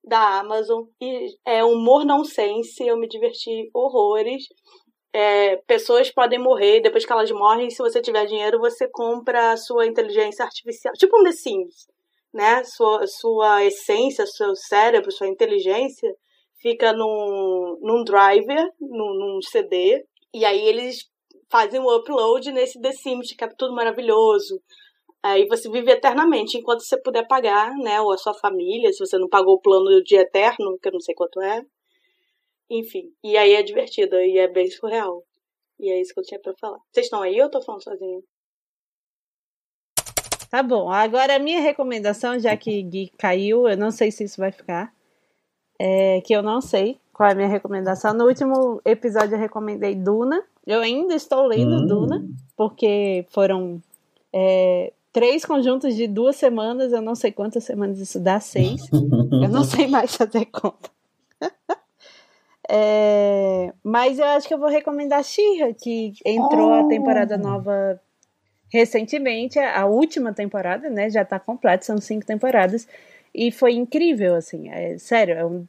da 0.04 0.40
Amazon. 0.40 0.86
E 1.02 1.36
é 1.46 1.64
humor 1.66 2.06
nonsense, 2.06 2.82
eu 2.82 2.98
me 2.98 3.10
diverti 3.10 3.70
horrores. 3.74 4.46
É, 5.14 5.58
pessoas 5.68 6.10
podem 6.10 6.40
morrer, 6.40 6.80
depois 6.80 7.06
que 7.06 7.12
elas 7.12 7.32
morrem, 7.32 7.70
se 7.70 7.80
você 7.80 8.02
tiver 8.02 8.26
dinheiro, 8.26 8.60
você 8.60 8.88
compra 8.90 9.52
a 9.52 9.58
sua 9.58 9.86
inteligência 9.86 10.46
artificial. 10.46 10.94
Tipo 10.94 11.20
um 11.20 11.24
The 11.24 11.32
Sims, 11.34 11.88
né? 12.34 12.64
Sua, 12.64 13.06
sua 13.06 13.66
essência, 13.66 14.26
seu 14.26 14.56
cérebro, 14.56 15.12
sua 15.12 15.28
inteligência 15.28 16.16
fica 16.58 16.94
num, 16.94 17.78
num 17.82 18.04
driver, 18.04 18.72
num, 18.80 19.14
num 19.14 19.42
CD, 19.42 20.06
e 20.34 20.46
aí 20.46 20.62
eles 20.68 21.10
fazem 21.50 21.80
o 21.80 21.96
upload 21.96 22.52
nesse 22.52 22.80
The 22.82 22.92
Sims, 22.92 23.34
que 23.36 23.44
é 23.44 23.48
tudo 23.48 23.74
maravilhoso. 23.74 24.62
Aí 25.24 25.48
você 25.48 25.70
vive 25.70 25.92
eternamente, 25.92 26.58
enquanto 26.58 26.82
você 26.82 27.02
puder 27.02 27.28
pagar, 27.28 27.76
né? 27.78 28.00
Ou 28.02 28.12
a 28.12 28.18
sua 28.18 28.34
família, 28.34 28.92
se 28.92 29.00
você 29.00 29.18
não 29.18 29.28
pagou 29.28 29.56
o 29.56 29.62
plano 29.62 30.02
de 30.04 30.16
eterno, 30.16 30.78
que 30.82 30.88
eu 30.88 30.94
não 30.94 31.00
sei 31.00 31.16
quanto 31.16 31.42
é. 31.42 31.62
Enfim, 32.70 33.14
e 33.24 33.38
aí 33.38 33.54
é 33.54 33.64
divertido, 33.64 34.16
e 34.18 34.38
é 34.38 34.48
bem 34.48 34.70
surreal. 34.70 35.24
E 35.80 35.92
é 35.92 36.00
isso 36.02 36.14
que 36.14 36.20
eu 36.20 36.24
tinha 36.24 36.40
pra 36.40 36.54
falar. 36.60 36.80
Vocês 36.92 37.06
estão 37.06 37.22
aí 37.22 37.36
ou 37.36 37.44
eu 37.48 37.52
tô 37.52 37.62
falando 37.62 37.84
sozinha? 37.84 38.20
Tá 40.50 40.64
bom, 40.64 40.90
agora 40.90 41.36
a 41.36 41.40
minha 41.40 41.60
recomendação, 41.60 42.40
já 42.40 42.56
que 42.56 42.82
Gui 42.82 43.12
caiu, 43.18 43.68
eu 43.68 43.76
não 43.76 43.92
sei 43.92 44.12
se 44.12 44.24
isso 44.24 44.40
vai 44.40 44.52
ficar, 44.52 44.94
é 45.80 46.22
que 46.22 46.34
eu 46.34 46.42
não 46.42 46.62
sei 46.62 46.98
qual 47.14 47.30
é 47.30 47.32
a 47.32 47.36
minha 47.36 47.48
recomendação. 47.48 48.14
No 48.14 48.26
último 48.26 48.82
episódio 48.86 49.36
eu 49.36 49.40
recomendei 49.40 49.96
Duna. 49.96 50.44
Eu 50.66 50.82
ainda 50.82 51.16
estou 51.16 51.46
lendo 51.46 51.84
hum. 51.84 51.88
Duna, 51.88 52.28
porque 52.56 53.26
foram 53.30 53.82
é, 54.34 54.92
três 55.12 55.44
conjuntos 55.46 55.96
de 55.96 56.08
duas 56.08 56.36
semanas, 56.36 56.92
eu 56.92 57.02
não 57.02 57.16
sei 57.16 57.32
quantas 57.32 57.64
semanas 57.64 58.00
isso 58.00 58.20
dá, 58.20 58.40
seis. 58.40 58.88
eu 58.94 59.50
não 59.50 59.64
sei 59.64 59.88
mais 59.88 60.16
fazer 60.16 60.46
conta. 60.46 60.90
É, 62.70 63.74
mas 63.82 64.20
eu 64.20 64.26
acho 64.26 64.46
que 64.46 64.54
eu 64.54 64.58
vou 64.58 64.68
recomendar 64.68 65.24
Shira, 65.24 65.74
que 65.74 66.12
entrou 66.26 66.72
oh. 66.72 66.74
a 66.74 66.88
temporada 66.90 67.38
nova 67.38 67.98
recentemente, 68.70 69.58
a 69.58 69.86
última 69.86 70.34
temporada, 70.34 70.90
né? 70.90 71.10
Já 71.10 71.24
tá 71.24 71.40
completa, 71.40 71.86
são 71.86 71.98
cinco 72.02 72.26
temporadas. 72.26 72.86
E 73.38 73.52
foi 73.52 73.74
incrível, 73.74 74.34
assim, 74.34 74.68
é, 74.68 74.98
sério, 74.98 75.36
é 75.36 75.46
um, 75.46 75.64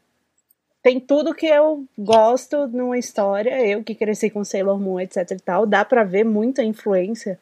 tem 0.83 0.99
tudo 0.99 1.35
que 1.35 1.45
eu 1.45 1.85
gosto 1.99 2.67
numa 2.69 2.97
história. 2.97 3.61
Eu 3.67 3.85
que 3.85 3.95
cresci 3.95 4.31
com 4.31 4.43
Sailor 4.43 4.81
Moon, 4.81 4.99
etc 4.99 5.33
e 5.33 5.37
tal, 5.37 5.67
dá 5.67 5.85
pra 5.85 6.03
ver 6.03 6.25
muita 6.25 6.65
influência 6.65 7.39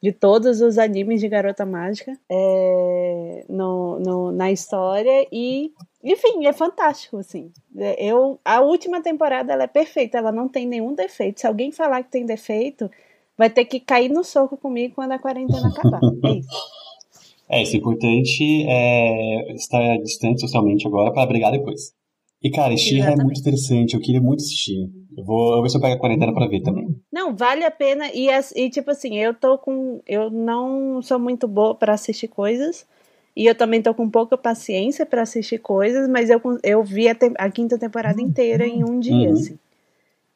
de 0.00 0.12
todos 0.12 0.60
os 0.60 0.78
animes 0.78 1.20
de 1.20 1.28
Garota 1.28 1.66
Mágica 1.66 2.16
é, 2.30 3.44
no, 3.48 3.98
no, 3.98 4.30
na 4.30 4.52
história 4.52 5.26
e 5.32 5.72
enfim, 6.04 6.46
é 6.46 6.52
fantástico, 6.52 7.16
assim. 7.16 7.50
É, 7.76 8.04
eu, 8.04 8.38
a 8.44 8.60
última 8.60 9.02
temporada 9.02 9.52
ela 9.52 9.64
é 9.64 9.66
perfeita, 9.66 10.18
ela 10.18 10.30
não 10.30 10.46
tem 10.46 10.66
nenhum 10.66 10.94
defeito. 10.94 11.40
Se 11.40 11.46
alguém 11.48 11.72
falar 11.72 12.04
que 12.04 12.10
tem 12.10 12.24
defeito, 12.24 12.88
vai 13.36 13.50
ter 13.50 13.64
que 13.64 13.80
cair 13.80 14.08
no 14.08 14.22
soco 14.22 14.56
comigo 14.56 14.94
quando 14.94 15.12
a 15.12 15.18
quarentena 15.18 15.68
acabar. 15.68 16.00
É 16.26 16.30
isso. 16.38 16.83
É, 17.48 17.62
isso 17.62 17.76
é 17.76 17.78
importante 17.78 18.64
é 18.66 19.52
estar 19.54 19.98
distante 19.98 20.40
socialmente 20.40 20.86
agora 20.86 21.12
para 21.12 21.26
brigar 21.26 21.52
depois. 21.52 21.92
E, 22.42 22.50
cara, 22.50 22.76
She-Ra 22.76 23.12
é 23.12 23.16
muito 23.16 23.40
interessante, 23.40 23.94
eu 23.94 24.00
queria 24.00 24.20
muito 24.20 24.40
assistir. 24.40 24.90
Eu 25.16 25.24
vou, 25.24 25.46
eu 25.46 25.54
vou 25.54 25.62
ver 25.62 25.70
se 25.70 25.78
eu 25.78 25.80
pego 25.80 25.94
a 25.94 25.98
quarentena 25.98 26.34
pra 26.34 26.46
ver 26.46 26.60
também. 26.60 26.86
Não, 27.10 27.34
vale 27.34 27.64
a 27.64 27.70
pena. 27.70 28.10
E, 28.12 28.28
e 28.54 28.68
tipo 28.68 28.90
assim, 28.90 29.16
eu 29.16 29.32
tô 29.32 29.56
com. 29.56 30.02
Eu 30.06 30.30
não 30.30 31.00
sou 31.00 31.18
muito 31.18 31.48
boa 31.48 31.74
para 31.74 31.94
assistir 31.94 32.28
coisas. 32.28 32.86
E 33.36 33.46
eu 33.46 33.54
também 33.54 33.82
tô 33.82 33.92
com 33.94 34.08
pouca 34.08 34.36
paciência 34.36 35.04
para 35.04 35.22
assistir 35.22 35.58
coisas, 35.58 36.08
mas 36.08 36.30
eu, 36.30 36.40
eu 36.62 36.84
vi 36.84 37.08
a, 37.08 37.14
te, 37.14 37.32
a, 37.36 37.50
quinta 37.50 37.78
temporada 37.78 38.20
inteira 38.20 38.66
em 38.66 38.84
um 38.84 39.00
dia, 39.00 39.28
uhum. 39.28 39.32
assim. 39.32 39.58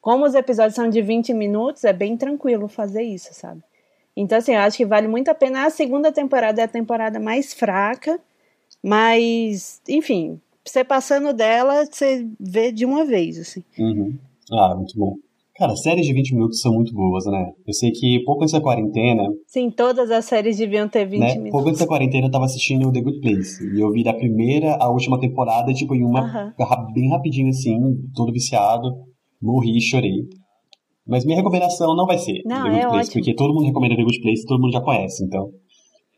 Como 0.01 0.25
os 0.25 0.33
episódios 0.33 0.75
são 0.75 0.89
de 0.89 1.01
20 1.01 1.33
minutos, 1.33 1.83
é 1.83 1.93
bem 1.93 2.17
tranquilo 2.17 2.67
fazer 2.67 3.03
isso, 3.03 3.29
sabe? 3.33 3.61
Então, 4.21 4.37
assim, 4.37 4.53
eu 4.53 4.59
acho 4.59 4.75
que 4.75 4.85
vale 4.85 5.07
muito 5.07 5.29
a 5.29 5.33
pena. 5.33 5.65
A 5.65 5.69
segunda 5.69 6.11
temporada 6.11 6.61
é 6.61 6.65
a 6.65 6.67
temporada 6.67 7.19
mais 7.21 7.53
fraca, 7.53 8.19
mas, 8.83 9.81
enfim, 9.87 10.41
você 10.65 10.83
passando 10.83 11.31
dela, 11.31 11.85
você 11.85 12.27
vê 12.37 12.69
de 12.69 12.85
uma 12.85 13.05
vez, 13.05 13.39
assim. 13.39 13.63
Uhum. 13.79 14.17
Ah, 14.51 14.75
muito 14.75 14.97
bom. 14.99 15.15
Cara, 15.55 15.73
séries 15.75 16.05
de 16.05 16.13
20 16.13 16.35
minutos 16.35 16.59
são 16.59 16.73
muito 16.73 16.93
boas, 16.93 17.25
né? 17.25 17.51
Eu 17.65 17.73
sei 17.73 17.91
que 17.91 18.21
pouco 18.25 18.43
antes 18.43 18.53
da 18.53 18.61
quarentena. 18.61 19.23
Sim, 19.47 19.71
todas 19.71 20.11
as 20.11 20.25
séries 20.25 20.57
deviam 20.57 20.87
ter 20.89 21.05
20 21.05 21.19
né? 21.19 21.27
minutos. 21.35 21.51
Pouco 21.51 21.69
antes 21.69 21.79
da 21.81 21.87
quarentena 21.87 22.27
eu 22.27 22.31
tava 22.31 22.45
assistindo 22.45 22.91
The 22.91 23.01
Good 23.01 23.21
Place. 23.21 23.65
E 23.73 23.79
eu 23.79 23.89
vi 23.91 24.03
da 24.03 24.13
primeira 24.13 24.75
à 24.79 24.89
última 24.89 25.19
temporada, 25.19 25.73
tipo, 25.73 25.95
em 25.95 26.03
uma. 26.03 26.21
Uh 26.21 26.55
-huh. 26.57 26.93
bem 26.93 27.09
rapidinho 27.09 27.49
assim, 27.49 27.77
todo 28.13 28.33
viciado. 28.33 28.89
Morri 29.41 29.77
e 29.77 29.81
chorei. 29.81 30.27
Mas 31.09 31.25
minha 31.25 31.37
recomendação 31.37 31.95
não 31.95 32.05
vai 32.05 32.19
ser 32.19 32.39
não, 32.45 32.63
The 32.63 32.69
Good 32.69 32.75
é 32.75 32.87
Place, 32.87 33.09
ótimo. 33.09 33.13
porque 33.13 33.33
todo 33.33 33.53
mundo 33.53 33.65
recomenda 33.65 33.95
The 33.95 34.03
Good 34.03 34.21
Place, 34.21 34.45
todo 34.45 34.61
mundo 34.61 34.71
já 34.71 34.81
conhece, 34.81 35.25
então. 35.25 35.49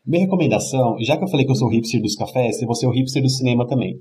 Minha 0.06 0.24
recomendação, 0.24 0.96
já 1.00 1.16
que 1.16 1.24
eu 1.24 1.28
falei 1.28 1.46
que 1.46 1.52
eu 1.52 1.56
sou 1.56 1.68
o 1.68 1.70
hipster 1.70 2.02
dos 2.02 2.14
cafés, 2.14 2.60
eu 2.60 2.66
vou 2.66 2.74
ser 2.74 2.86
o 2.86 2.90
hipster 2.90 3.22
do 3.22 3.30
cinema 3.30 3.66
também. 3.66 3.94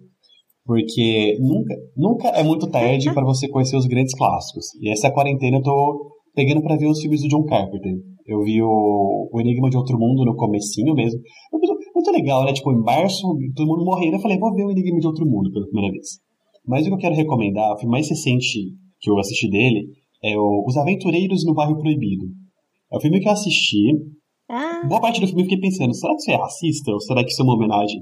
Porque 0.66 1.38
nunca, 1.39 1.76
nunca 1.96 2.28
é 2.30 2.44
muito 2.44 2.70
tarde 2.70 3.12
para 3.14 3.24
você 3.24 3.48
conhecer 3.48 3.78
os 3.78 3.88
grandes 3.88 4.14
clássicos. 4.14 4.66
E 4.82 4.89
essa 4.92 5.10
quarentena 5.10 5.58
eu 5.58 5.62
tô 5.62 6.12
pegando 6.36 6.62
para 6.62 6.76
ver 6.76 6.88
os 6.88 7.00
filmes 7.00 7.22
do 7.22 7.30
John 7.30 7.46
Carpenter. 7.46 7.94
Eu 8.28 8.44
vi 8.44 8.62
o, 8.62 9.30
o 9.32 9.39
Enigma 9.39 9.70
de 9.70 9.78
Outro 9.78 9.98
Mundo 9.98 10.26
no 10.26 10.36
comecinho 10.36 10.94
mesmo. 10.94 11.20
Muito, 11.52 11.74
muito 11.96 12.12
legal, 12.12 12.44
né? 12.46 12.54
Tipo, 12.54 12.72
em 12.74 12.82
março, 12.82 13.22
todo 13.56 13.68
mundo 13.68 13.86
morrendo. 13.86 14.16
Eu 14.18 14.22
falei, 14.22 14.38
vou 14.38 14.54
ver 14.54 14.66
o 14.66 14.72
Enigma 14.72 15.00
de 15.00 15.08
Outro 15.08 15.26
Mundo 15.26 15.52
pela 15.52 15.66
primeira 15.66 15.92
vez. 15.92 16.20
Mas 16.66 16.86
o 16.86 16.89
que 16.89 16.94
eu 16.96 17.00
quero 17.00 17.16
recomendar, 17.16 17.74
o 17.74 17.78
filme 17.78 17.92
mais 17.92 18.10
recente 18.10 18.60
que 19.00 19.10
eu 19.10 19.18
assisti 19.18 19.50
dele, 19.50 19.88
é 20.24 20.38
o 20.38 20.63
Os 20.67 20.78
Aventureiros 20.78 21.45
no 21.45 21.53
Bairro 21.53 21.78
Proibido. 21.78 22.26
É 22.91 22.97
o 22.97 23.01
filme 23.01 23.19
que 23.19 23.28
eu 23.28 23.32
assisti. 23.32 23.93
Ah. 24.49 24.86
Boa 24.88 25.01
parte 25.01 25.19
do 25.19 25.28
filme 25.28 25.43
eu 25.43 25.45
fiquei 25.45 25.59
pensando, 25.59 25.93
será 25.93 26.13
que 26.13 26.22
isso 26.22 26.32
é 26.32 26.36
racista? 26.36 26.91
Ou 26.91 26.99
será 27.01 27.24
que 27.24 27.32
isso 27.32 27.41
é 27.41 27.45
uma 27.45 27.55
homenagem? 27.55 28.01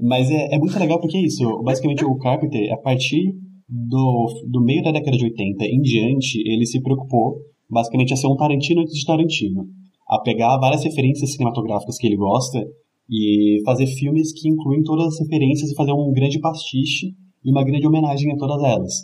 Mas 0.00 0.30
é, 0.30 0.54
é 0.54 0.58
muito 0.58 0.78
legal 0.78 1.00
porque 1.00 1.16
é 1.16 1.22
isso. 1.22 1.62
Basicamente, 1.62 2.04
o 2.04 2.16
Carpenter, 2.18 2.72
a 2.72 2.76
partir 2.76 3.34
do, 3.68 4.26
do 4.48 4.62
meio 4.62 4.82
da 4.82 4.92
década 4.92 5.16
de 5.16 5.24
80 5.24 5.64
em 5.64 5.80
diante, 5.80 6.40
ele 6.46 6.64
se 6.66 6.80
preocupou 6.80 7.36
basicamente 7.68 8.12
a 8.12 8.16
ser 8.16 8.28
um 8.28 8.36
Tarantino 8.36 8.82
antes 8.82 8.94
de 8.94 9.04
Tarantino. 9.04 9.66
A 10.08 10.20
pegar 10.20 10.56
várias 10.58 10.84
referências 10.84 11.32
cinematográficas 11.32 11.98
que 11.98 12.06
ele 12.06 12.16
gosta 12.16 12.64
e 13.10 13.60
fazer 13.64 13.86
filmes 13.86 14.32
que 14.32 14.48
incluem 14.48 14.82
todas 14.82 15.06
as 15.08 15.20
referências 15.20 15.70
e 15.70 15.74
fazer 15.74 15.92
um 15.92 16.12
grande 16.12 16.38
pastiche 16.38 17.08
e 17.44 17.50
uma 17.50 17.64
grande 17.64 17.86
homenagem 17.86 18.32
a 18.32 18.36
todas 18.36 18.62
elas. 18.62 18.94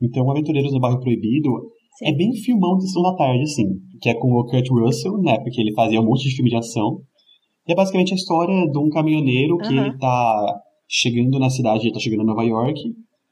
Então, 0.00 0.30
Aventureiros 0.30 0.72
no 0.72 0.80
Bairro 0.80 1.00
Proibido 1.00 1.50
Sim. 1.98 2.06
é 2.06 2.12
bem 2.14 2.32
filmão 2.34 2.76
de 2.76 2.86
Sessão 2.86 3.02
da 3.02 3.14
Tarde, 3.16 3.42
assim, 3.42 3.80
que 4.00 4.08
é 4.08 4.14
com 4.14 4.32
o 4.32 4.46
Kurt 4.46 4.68
Russell, 4.70 5.18
né, 5.18 5.38
porque 5.38 5.60
ele 5.60 5.72
fazia 5.74 6.00
um 6.00 6.04
monte 6.04 6.28
de 6.28 6.34
filme 6.34 6.50
de 6.50 6.56
ação, 6.56 7.00
e 7.66 7.72
é 7.72 7.74
basicamente 7.74 8.12
a 8.12 8.16
história 8.16 8.70
de 8.70 8.78
um 8.78 8.88
caminhoneiro 8.88 9.56
que 9.58 9.74
uhum. 9.74 9.86
ele 9.86 9.98
tá 9.98 10.60
chegando 10.88 11.38
na 11.38 11.48
cidade, 11.48 11.84
ele 11.84 11.94
tá 11.94 12.00
chegando 12.00 12.22
em 12.22 12.26
Nova 12.26 12.44
York, 12.44 12.80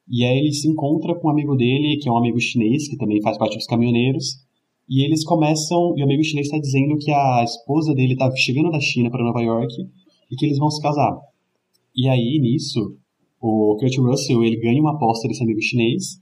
e 0.09 0.25
aí 0.25 0.39
ele 0.39 0.53
se 0.53 0.69
encontra 0.69 1.15
com 1.15 1.29
um 1.29 1.31
amigo 1.31 1.55
dele, 1.57 1.99
que 2.01 2.09
é 2.09 2.13
um 2.13 2.19
amigo 2.19 2.41
chinês, 2.41 2.89
que 2.89 2.97
também 2.97 3.23
faz 3.23 3.39
parte 3.39 3.57
dos 3.57 3.67
caminhoneiros, 3.67 4.41
e 4.89 5.05
eles 5.05 5.25
começam, 5.25 5.95
e 5.97 6.03
o 6.03 6.05
amigo 6.05 6.25
chinês 6.25 6.49
está 6.49 6.59
dizendo 6.59 6.99
que 6.99 7.13
a 7.13 7.45
esposa 7.45 7.95
dele 7.95 8.17
tá 8.17 8.29
chegando 8.35 8.71
da 8.71 8.81
China 8.81 9.09
para 9.09 9.25
Nova 9.25 9.41
York 9.41 9.73
e 10.31 10.37
que 10.37 10.47
eles 10.47 10.59
vão 10.59 10.69
se 10.69 10.83
casar. 10.83 11.17
E 11.95 12.09
aí, 12.09 12.41
nisso, 12.41 12.97
o 13.41 13.77
Kurt 13.79 13.97
Russell, 13.99 14.43
ele 14.43 14.57
ganha 14.57 14.81
uma 14.81 14.95
aposta 14.95 15.29
desse 15.29 15.45
amigo 15.45 15.61
chinês, 15.63 16.21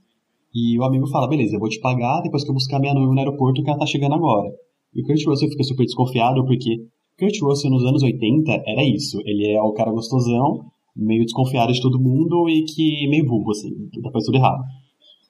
e 0.53 0.77
o 0.79 0.83
amigo 0.83 1.07
fala, 1.07 1.27
beleza, 1.27 1.55
eu 1.55 1.59
vou 1.59 1.69
te 1.69 1.79
pagar 1.79 2.21
depois 2.21 2.43
que 2.43 2.49
eu 2.49 2.53
buscar 2.53 2.79
minha 2.79 2.93
noiva 2.93 3.13
no 3.13 3.19
aeroporto 3.19 3.61
que 3.61 3.69
ela 3.69 3.79
tá 3.79 3.85
chegando 3.85 4.15
agora. 4.15 4.49
E 4.93 5.01
o 5.01 5.05
Kurt 5.05 5.23
Russell 5.25 5.49
fica 5.49 5.63
super 5.63 5.85
desconfiado 5.85 6.43
porque 6.45 6.77
Kurt 7.19 7.39
Russell 7.41 7.69
nos 7.71 7.85
anos 7.85 8.01
80 8.01 8.51
era 8.65 8.83
isso. 8.83 9.19
Ele 9.25 9.51
é 9.51 9.61
o 9.61 9.73
cara 9.73 9.91
gostosão, 9.91 10.65
meio 10.95 11.23
desconfiado 11.23 11.71
de 11.71 11.81
todo 11.81 12.01
mundo 12.01 12.49
e 12.49 12.63
que 12.63 13.07
meio 13.09 13.25
burro, 13.25 13.51
assim, 13.51 13.69
tá 14.01 14.09
fazendo 14.11 14.25
tudo 14.25 14.37
errado. 14.37 14.63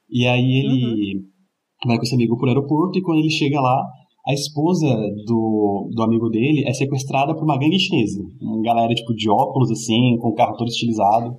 E 0.10 0.26
aí 0.26 0.60
ele 0.60 1.18
uhum. 1.18 1.24
vai 1.86 1.98
com 1.98 2.04
esse 2.04 2.16
amigo 2.16 2.38
pro 2.38 2.48
aeroporto 2.48 2.98
e 2.98 3.02
quando 3.02 3.20
ele 3.20 3.30
chega 3.30 3.60
lá, 3.60 3.84
a 4.26 4.34
esposa 4.34 4.88
do, 5.26 5.90
do 5.94 6.04
amigo 6.04 6.30
dele 6.30 6.64
é 6.68 6.74
sequestrada 6.74 7.34
por 7.34 7.44
uma 7.44 7.58
gangue 7.58 7.80
chinesa. 7.80 8.22
Uma 8.42 8.62
galera, 8.62 8.94
tipo, 8.94 9.14
de 9.14 9.30
óculos, 9.30 9.72
assim, 9.72 10.18
com 10.20 10.30
o 10.30 10.36
carro 10.36 10.56
todo 10.56 10.68
estilizado. 10.68 11.36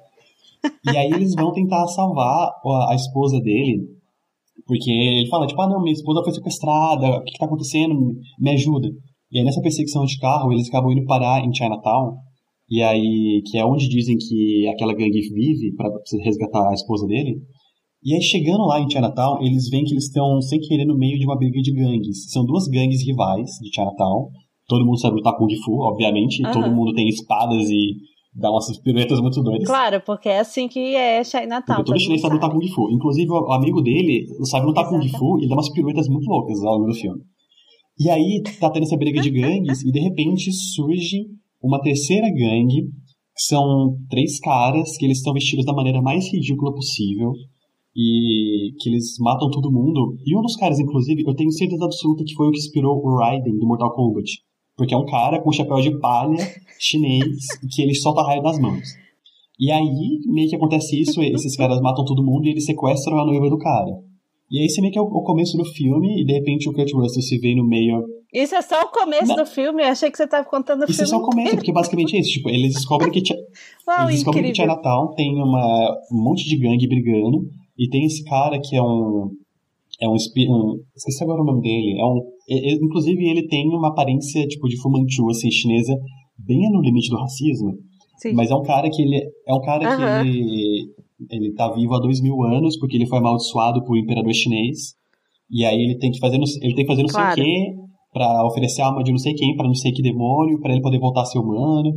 E 0.84 0.96
aí 0.96 1.10
eles 1.12 1.34
vão 1.34 1.52
tentar 1.52 1.86
salvar 1.88 2.48
a, 2.64 2.92
a 2.92 2.94
esposa 2.94 3.40
dele, 3.40 3.80
porque 4.66 4.90
ele 4.90 5.28
fala, 5.28 5.46
tipo, 5.46 5.60
ah, 5.60 5.68
não, 5.68 5.82
minha 5.82 5.92
esposa 5.92 6.22
foi 6.22 6.32
sequestrada, 6.32 7.06
o 7.08 7.24
que, 7.24 7.32
que 7.32 7.38
tá 7.38 7.46
acontecendo? 7.46 7.94
Me 8.38 8.50
ajuda. 8.50 8.88
E 9.30 9.38
aí 9.38 9.44
nessa 9.44 9.60
perseguição 9.60 10.04
de 10.04 10.18
carro, 10.18 10.52
eles 10.52 10.68
acabam 10.68 10.92
indo 10.92 11.06
parar 11.06 11.44
em 11.44 11.54
Chinatown, 11.54 12.16
e 12.70 12.80
aí, 12.82 13.42
que 13.46 13.58
é 13.58 13.64
onde 13.64 13.88
dizem 13.88 14.16
que 14.16 14.68
aquela 14.68 14.94
gangue 14.94 15.20
vive 15.34 15.74
para 15.74 15.90
resgatar 16.22 16.70
a 16.70 16.74
esposa 16.74 17.04
dele. 17.04 17.36
E 18.02 18.14
aí 18.14 18.22
chegando 18.22 18.64
lá 18.64 18.80
em 18.80 18.88
Chinatown, 18.88 19.42
eles 19.42 19.68
veem 19.68 19.84
que 19.84 19.92
eles 19.92 20.04
estão 20.04 20.40
sem 20.40 20.60
querer 20.60 20.84
no 20.84 20.96
meio 20.96 21.18
de 21.18 21.26
uma 21.26 21.36
briga 21.36 21.60
de 21.60 21.72
gangues. 21.72 22.30
São 22.30 22.44
duas 22.44 22.68
gangues 22.68 23.04
rivais 23.04 23.50
de 23.60 23.74
Chinatown. 23.74 24.30
Todo 24.68 24.86
mundo 24.86 25.00
sabe 25.00 25.16
lutar 25.16 25.36
Kung 25.36 25.52
Fu, 25.64 25.80
obviamente. 25.80 26.46
Uhum. 26.46 26.52
Todo 26.52 26.70
mundo 26.70 26.94
tem 26.94 27.08
espadas 27.08 27.68
e 27.68 27.96
dá 28.34 28.50
umas 28.50 28.78
piruetas 28.78 29.20
muito 29.20 29.42
doidas. 29.42 29.66
Claro, 29.66 30.00
porque 30.04 30.28
é 30.28 30.40
assim 30.40 30.68
que 30.68 30.94
é 30.94 31.22
Chinatown. 31.24 31.76
Porque 31.76 31.92
todo 31.92 32.00
chinês 32.00 32.20
sabe 32.20 32.34
lutar 32.34 32.50
Kung 32.50 32.66
Fu. 32.68 32.90
Inclusive, 32.90 33.30
o 33.30 33.52
amigo 33.52 33.80
dele 33.82 34.26
sabe 34.44 34.66
lutar 34.66 34.84
Exatamente. 34.84 35.12
Kung 35.12 35.18
Fu 35.18 35.40
e 35.42 35.48
dá 35.48 35.54
umas 35.54 35.70
piruetas 35.72 36.08
muito 36.08 36.28
loucas 36.28 36.62
ao 36.62 36.74
longo 36.74 36.86
do 36.86 36.94
filme. 36.94 37.20
E 37.98 38.08
aí 38.08 38.42
tá 38.58 38.70
tendo 38.70 38.84
essa 38.84 38.96
briga 38.96 39.20
de 39.20 39.30
gangues 39.30 39.82
e 39.82 39.92
de 39.92 40.00
repente 40.00 40.50
surge 40.52 41.26
uma 41.62 41.80
terceira 41.82 42.28
gangue, 42.30 42.84
que 43.36 43.42
são 43.42 43.96
três 44.08 44.38
caras 44.40 44.96
que 44.96 45.04
eles 45.04 45.18
estão 45.18 45.34
vestidos 45.34 45.66
da 45.66 45.74
maneira 45.74 46.00
mais 46.00 46.32
ridícula 46.32 46.72
possível 46.72 47.32
e 47.94 48.72
que 48.78 48.88
eles 48.88 49.18
matam 49.18 49.50
todo 49.50 49.70
mundo. 49.70 50.16
E 50.24 50.36
um 50.36 50.40
dos 50.40 50.56
caras, 50.56 50.78
inclusive, 50.78 51.22
eu 51.26 51.34
tenho 51.34 51.52
certeza 51.52 51.84
absoluta 51.84 52.24
que 52.24 52.34
foi 52.34 52.48
o 52.48 52.50
que 52.50 52.58
inspirou 52.58 52.96
o 52.96 53.18
Raiden 53.18 53.58
do 53.58 53.66
Mortal 53.66 53.92
Kombat. 53.92 54.30
Porque 54.80 54.94
é 54.94 54.96
um 54.96 55.04
cara 55.04 55.38
com 55.42 55.52
chapéu 55.52 55.78
de 55.78 55.90
palha 55.98 56.38
chinês 56.80 57.48
que 57.70 57.82
ele 57.82 57.94
solta 57.94 58.22
raio 58.22 58.42
das 58.42 58.58
mãos. 58.58 58.80
E 59.58 59.70
aí, 59.70 60.20
meio 60.24 60.48
que 60.48 60.56
acontece 60.56 60.98
isso, 60.98 61.20
esses 61.20 61.54
caras 61.54 61.82
matam 61.82 62.02
todo 62.02 62.24
mundo 62.24 62.46
e 62.46 62.50
eles 62.50 62.64
sequestram 62.64 63.20
a 63.20 63.26
noiva 63.26 63.50
do 63.50 63.58
cara. 63.58 63.90
E 64.50 64.58
aí 64.58 64.66
você 64.70 64.80
meio 64.80 64.90
que 64.90 64.98
é 64.98 65.02
o, 65.02 65.06
começo 65.06 65.54
do 65.58 65.66
filme 65.66 66.22
e 66.22 66.24
de 66.24 66.32
repente 66.32 66.66
o 66.66 66.72
Kurt 66.72 66.90
Russell 66.94 67.20
se 67.20 67.38
vê 67.38 67.54
no 67.54 67.68
meio. 67.68 68.02
Isso 68.32 68.54
é 68.54 68.62
só 68.62 68.80
o 68.80 68.88
começo 68.88 69.26
Não. 69.26 69.36
do 69.36 69.44
filme? 69.44 69.82
Eu 69.82 69.88
achei 69.88 70.10
que 70.10 70.16
você 70.16 70.24
estava 70.24 70.46
contando 70.48 70.80
o 70.80 70.84
isso 70.84 70.94
filme. 70.94 71.04
Isso 71.04 71.14
é 71.14 71.18
só 71.18 71.22
o 71.22 71.28
começo, 71.28 71.56
porque 71.56 71.72
basicamente 71.72 72.16
é 72.16 72.20
isso. 72.20 72.30
Tipo, 72.30 72.48
eles 72.48 72.72
descobrem 72.72 73.12
que, 73.12 73.20
Uau, 73.86 74.04
eles 74.04 74.14
descobrem 74.14 74.50
que 74.50 74.56
Chinatown 74.56 75.12
tem 75.14 75.34
uma, 75.34 75.94
um 76.10 76.24
monte 76.24 76.48
de 76.48 76.56
gangue 76.56 76.88
brigando 76.88 77.42
e 77.78 77.86
tem 77.90 78.06
esse 78.06 78.24
cara 78.24 78.58
que 78.58 78.74
é 78.74 78.82
um. 78.82 79.28
É 80.00 80.08
um, 80.08 80.14
um 80.14 80.76
esqueci 80.96 81.22
agora 81.22 81.42
o 81.42 81.44
nome 81.44 81.60
dele. 81.60 81.98
É 81.98 82.04
um, 82.04 82.20
é, 82.48 82.72
inclusive 82.74 83.28
ele 83.28 83.46
tem 83.46 83.68
uma 83.68 83.88
aparência 83.88 84.46
tipo 84.46 84.68
de 84.68 84.80
Fu 84.80 84.90
Manchu, 84.90 85.28
assim, 85.30 85.50
chinesa, 85.50 85.94
bem 86.38 86.70
no 86.70 86.80
limite 86.80 87.10
do 87.10 87.18
racismo. 87.18 87.72
Sim. 88.18 88.32
Mas 88.34 88.50
é 88.50 88.54
um 88.54 88.62
cara 88.62 88.88
que 88.90 89.02
ele 89.02 89.16
é 89.46 89.54
um 89.54 89.60
cara 89.60 89.90
uhum. 89.90 90.22
que 90.22 90.28
ele 90.28 90.86
Ele 91.30 91.54
tá 91.54 91.70
vivo 91.72 91.94
há 91.94 92.00
dois 92.00 92.20
mil 92.22 92.42
anos 92.42 92.78
porque 92.78 92.96
ele 92.96 93.06
foi 93.06 93.18
amaldiçoado 93.18 93.82
por 93.84 93.96
um 93.96 94.00
imperador 94.00 94.32
chinês. 94.32 94.94
E 95.50 95.64
aí 95.64 95.76
ele 95.76 95.98
tem 95.98 96.10
que 96.10 96.18
fazer, 96.18 96.36
ele 96.36 96.74
tem 96.74 96.84
que 96.84 96.90
fazer 96.90 97.02
não 97.02 97.08
claro. 97.08 97.34
sei 97.34 97.42
o 97.42 97.46
quê 97.46 97.80
pra 98.12 98.44
oferecer 98.44 98.82
a 98.82 98.86
alma 98.86 99.02
de 99.02 99.10
não 99.10 99.18
sei 99.18 99.34
quem, 99.34 99.54
para 99.56 99.66
não 99.66 99.74
sei 99.74 99.92
que 99.92 100.02
demônio, 100.02 100.60
para 100.60 100.72
ele 100.72 100.82
poder 100.82 100.98
voltar 100.98 101.22
a 101.22 101.24
ser 101.24 101.38
humano. 101.38 101.90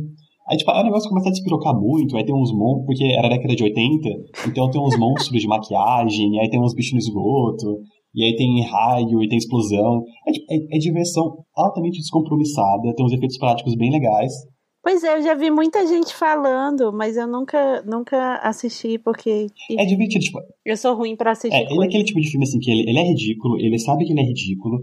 Aí, 0.48 0.56
tipo, 0.56 0.70
aí 0.70 0.82
o 0.82 0.84
negócio 0.84 1.08
começa 1.08 1.28
a 1.28 1.32
despirocar 1.32 1.74
muito, 1.74 2.16
aí 2.16 2.24
tem 2.24 2.34
uns 2.34 2.52
monstros, 2.52 2.84
porque 2.84 3.04
era 3.04 3.28
década 3.28 3.56
de 3.56 3.64
80, 3.64 4.08
então 4.46 4.70
tem 4.70 4.80
uns 4.80 4.96
monstros 4.98 5.40
de 5.40 5.48
maquiagem, 5.48 6.38
aí 6.38 6.50
tem 6.50 6.60
uns 6.60 6.74
bichos 6.74 6.92
no 6.92 6.98
esgoto, 6.98 7.80
e 8.14 8.24
aí 8.24 8.36
tem 8.36 8.62
raio, 8.62 9.22
e 9.22 9.28
tem 9.28 9.38
explosão. 9.38 10.04
É, 10.26 10.32
tipo, 10.32 10.46
é, 10.52 10.76
é 10.76 10.78
diversão 10.78 11.44
altamente 11.56 11.98
descompromissada, 11.98 12.94
tem 12.94 13.04
uns 13.04 13.12
efeitos 13.12 13.38
práticos 13.38 13.74
bem 13.76 13.90
legais. 13.90 14.32
Pois 14.82 15.02
é, 15.02 15.16
eu 15.16 15.22
já 15.22 15.34
vi 15.34 15.50
muita 15.50 15.86
gente 15.86 16.14
falando, 16.14 16.92
mas 16.92 17.16
eu 17.16 17.26
nunca, 17.26 17.82
nunca 17.82 18.36
assisti 18.36 18.98
porque. 18.98 19.46
É 19.70 19.84
divertido, 19.86 20.22
tipo. 20.22 20.38
Eu 20.64 20.76
sou 20.76 20.94
ruim 20.94 21.16
pra 21.16 21.32
assistir. 21.32 21.56
É, 21.56 21.72
ele 21.72 21.82
é 21.82 21.86
aquele 21.86 22.04
tipo 22.04 22.20
de 22.20 22.30
filme 22.30 22.44
assim 22.44 22.58
que 22.58 22.70
ele, 22.70 22.88
ele 22.88 22.98
é 22.98 23.02
ridículo, 23.02 23.58
ele 23.58 23.78
sabe 23.78 24.04
que 24.04 24.12
ele 24.12 24.20
é 24.20 24.24
ridículo, 24.24 24.78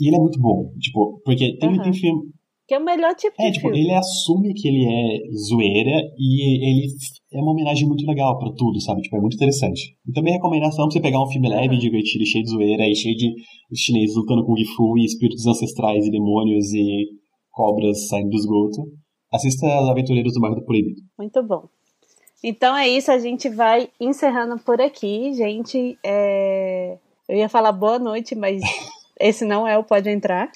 e 0.00 0.08
ele 0.08 0.16
é 0.16 0.18
muito 0.20 0.40
bom. 0.40 0.72
Tipo, 0.80 1.20
porque 1.24 1.56
tem, 1.58 1.68
uhum. 1.68 1.82
tem 1.82 1.92
filme. 1.92 2.22
Que 2.66 2.74
é 2.74 2.78
o 2.78 2.84
melhor 2.84 3.14
tipo 3.14 3.34
é, 3.40 3.46
de 3.46 3.52
tipo, 3.52 3.68
filme. 3.68 3.80
ele 3.80 3.94
assume 3.94 4.52
que 4.54 4.66
ele 4.66 4.84
é 4.84 5.18
zoeira 5.48 6.02
e 6.18 6.68
ele 6.68 6.86
é 7.32 7.40
uma 7.40 7.52
homenagem 7.52 7.86
muito 7.86 8.04
legal 8.06 8.38
para 8.38 8.52
tudo, 8.52 8.80
sabe? 8.80 9.02
Tipo, 9.02 9.16
é 9.16 9.20
muito 9.20 9.34
interessante. 9.34 9.96
E 10.06 10.12
também 10.12 10.32
recomendação 10.32 10.86
pra 10.86 10.92
você 10.92 11.00
pegar 11.00 11.22
um 11.22 11.28
filme 11.28 11.48
uhum. 11.48 11.56
leve, 11.56 11.78
divertido, 11.78 12.26
cheio 12.26 12.44
de 12.44 12.50
zoeira 12.50 12.88
e 12.88 12.94
cheio 12.94 13.16
de 13.16 13.34
chineses 13.74 14.16
lutando 14.16 14.44
com 14.44 14.56
Gifu 14.56 14.98
e 14.98 15.04
espíritos 15.04 15.46
ancestrais 15.46 16.06
e 16.06 16.10
demônios 16.10 16.72
e 16.72 17.06
cobras 17.50 18.08
saindo 18.08 18.30
do 18.30 18.36
esgoto. 18.36 18.82
Assista 19.32 19.66
As 19.66 19.88
Aventureiros 19.88 20.34
do 20.34 20.40
Bairro 20.40 20.56
do 20.56 20.64
Proibido. 20.64 21.00
Muito 21.16 21.42
bom. 21.42 21.68
Então 22.42 22.76
é 22.76 22.88
isso, 22.88 23.12
a 23.12 23.18
gente 23.18 23.48
vai 23.48 23.88
encerrando 24.00 24.58
por 24.64 24.80
aqui, 24.80 25.32
gente. 25.34 25.96
É... 26.04 26.98
Eu 27.28 27.36
ia 27.36 27.48
falar 27.48 27.70
boa 27.70 27.98
noite, 27.98 28.34
mas 28.34 28.60
esse 29.20 29.44
não 29.44 29.68
é 29.68 29.78
o 29.78 29.84
Pode 29.84 30.08
Entrar. 30.10 30.50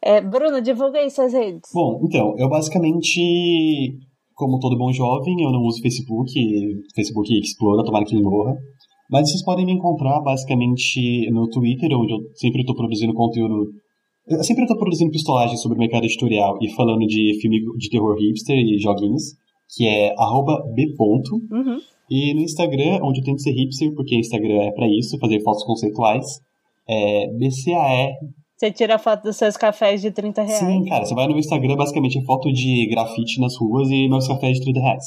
É, 0.00 0.20
Bruno, 0.20 0.60
divulga 0.60 0.98
aí 0.98 1.10
suas 1.10 1.32
redes. 1.32 1.70
Bom, 1.72 2.02
então, 2.04 2.34
eu 2.36 2.46
basicamente, 2.48 3.98
como 4.34 4.58
todo 4.58 4.76
bom 4.76 4.92
jovem, 4.92 5.42
eu 5.42 5.50
não 5.50 5.62
uso 5.62 5.80
Facebook, 5.80 6.32
Facebook 6.94 7.38
explora, 7.38 7.84
tomara 7.84 8.04
que 8.04 8.14
ele 8.14 8.24
morra. 8.24 8.56
Mas 9.10 9.30
vocês 9.30 9.44
podem 9.44 9.66
me 9.66 9.72
encontrar 9.72 10.20
basicamente 10.20 11.30
no 11.30 11.48
Twitter, 11.48 11.90
onde 11.96 12.12
eu 12.12 12.18
sempre 12.34 12.62
estou 12.62 12.74
produzindo 12.74 13.12
conteúdo. 13.14 13.66
Eu 14.26 14.42
sempre 14.42 14.64
estou 14.64 14.78
produzindo 14.78 15.10
pistolagem 15.10 15.56
sobre 15.56 15.76
o 15.76 15.80
mercado 15.80 16.04
editorial 16.04 16.56
e 16.60 16.70
falando 16.70 17.06
de 17.06 17.38
filme 17.40 17.60
de 17.76 17.90
terror 17.90 18.16
hipster 18.18 18.56
e 18.56 18.78
joguinhos, 18.78 19.34
que 19.76 19.86
é 19.86 20.14
b. 20.74 20.94
Uhum. 20.98 21.78
E 22.10 22.34
no 22.34 22.40
Instagram, 22.40 23.00
onde 23.02 23.20
eu 23.20 23.24
tento 23.24 23.42
ser 23.42 23.52
hipster, 23.52 23.94
porque 23.94 24.16
Instagram 24.16 24.62
é 24.62 24.72
para 24.72 24.88
isso, 24.88 25.18
fazer 25.18 25.42
fotos 25.42 25.64
conceituais, 25.64 26.40
é 26.88 27.26
BCAR 27.28 28.12
você 28.56 28.70
tira 28.70 28.98
foto 28.98 29.22
dos 29.24 29.36
seus 29.36 29.56
cafés 29.56 30.00
de 30.00 30.10
30 30.10 30.42
reais. 30.42 30.58
Sim, 30.58 30.84
cara, 30.84 31.04
você 31.04 31.14
vai 31.14 31.26
no 31.26 31.38
Instagram, 31.38 31.76
basicamente 31.76 32.18
é 32.18 32.22
foto 32.22 32.52
de 32.52 32.86
grafite 32.88 33.40
nas 33.40 33.56
ruas 33.56 33.88
e 33.90 34.08
meus 34.08 34.28
cafés 34.28 34.58
de 34.58 34.64
30 34.64 34.80
reais. 34.80 35.04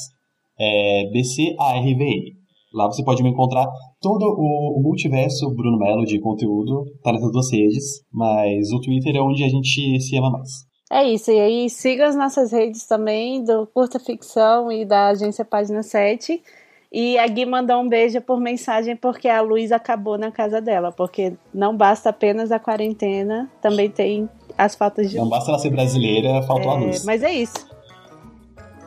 É 0.58 1.04
BCARVN. 1.12 2.38
Lá 2.74 2.86
você 2.86 3.02
pode 3.02 3.22
me 3.22 3.30
encontrar 3.30 3.66
todo 4.00 4.24
o, 4.24 4.78
o 4.78 4.82
multiverso 4.82 5.48
Bruno 5.54 5.78
Melo 5.78 6.04
de 6.04 6.20
conteúdo, 6.20 6.84
tá 7.02 7.12
nessas 7.12 7.32
duas 7.32 7.50
redes, 7.50 8.04
mas 8.12 8.70
o 8.72 8.80
Twitter 8.80 9.16
é 9.16 9.22
onde 9.22 9.42
a 9.42 9.48
gente 9.48 10.00
se 10.00 10.16
ama 10.16 10.30
mais. 10.30 10.68
É 10.90 11.04
isso, 11.04 11.30
e 11.30 11.38
aí 11.38 11.70
siga 11.70 12.06
as 12.06 12.16
nossas 12.16 12.52
redes 12.52 12.86
também 12.86 13.42
do 13.44 13.66
Curta 13.66 13.98
Ficção 13.98 14.70
e 14.72 14.84
da 14.84 15.08
Agência 15.08 15.44
Página 15.44 15.82
7. 15.82 16.42
E 16.90 17.18
a 17.18 17.26
Gui 17.26 17.44
mandou 17.44 17.82
um 17.82 17.88
beijo 17.88 18.20
por 18.22 18.40
mensagem 18.40 18.96
porque 18.96 19.28
a 19.28 19.42
luz 19.42 19.72
acabou 19.72 20.16
na 20.16 20.30
casa 20.30 20.60
dela. 20.60 20.90
Porque 20.90 21.34
não 21.52 21.76
basta 21.76 22.08
apenas 22.10 22.50
a 22.50 22.58
quarentena, 22.58 23.50
também 23.60 23.90
tem 23.90 24.28
as 24.56 24.74
faltas 24.74 25.10
de. 25.10 25.16
Não 25.16 25.28
basta 25.28 25.50
ela 25.50 25.58
ser 25.58 25.70
brasileira, 25.70 26.42
faltou 26.42 26.72
é, 26.72 26.74
a 26.74 26.78
luz. 26.78 27.04
Mas 27.04 27.22
é 27.22 27.32
isso. 27.32 27.68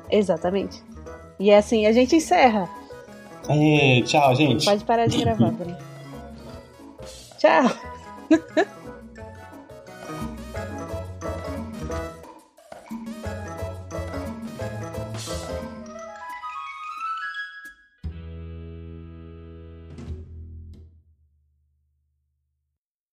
Exatamente. 0.09 0.81
E 1.39 1.51
é 1.51 1.57
assim, 1.57 1.85
a 1.85 1.91
gente 1.91 2.15
encerra. 2.15 2.67
É, 3.47 4.01
tchau, 4.01 4.35
gente. 4.35 4.65
Pode 4.65 4.83
parar 4.83 5.07
de 5.07 5.17
gravar, 5.17 5.49
Bruno. 5.51 5.77
tchau. 7.37 7.71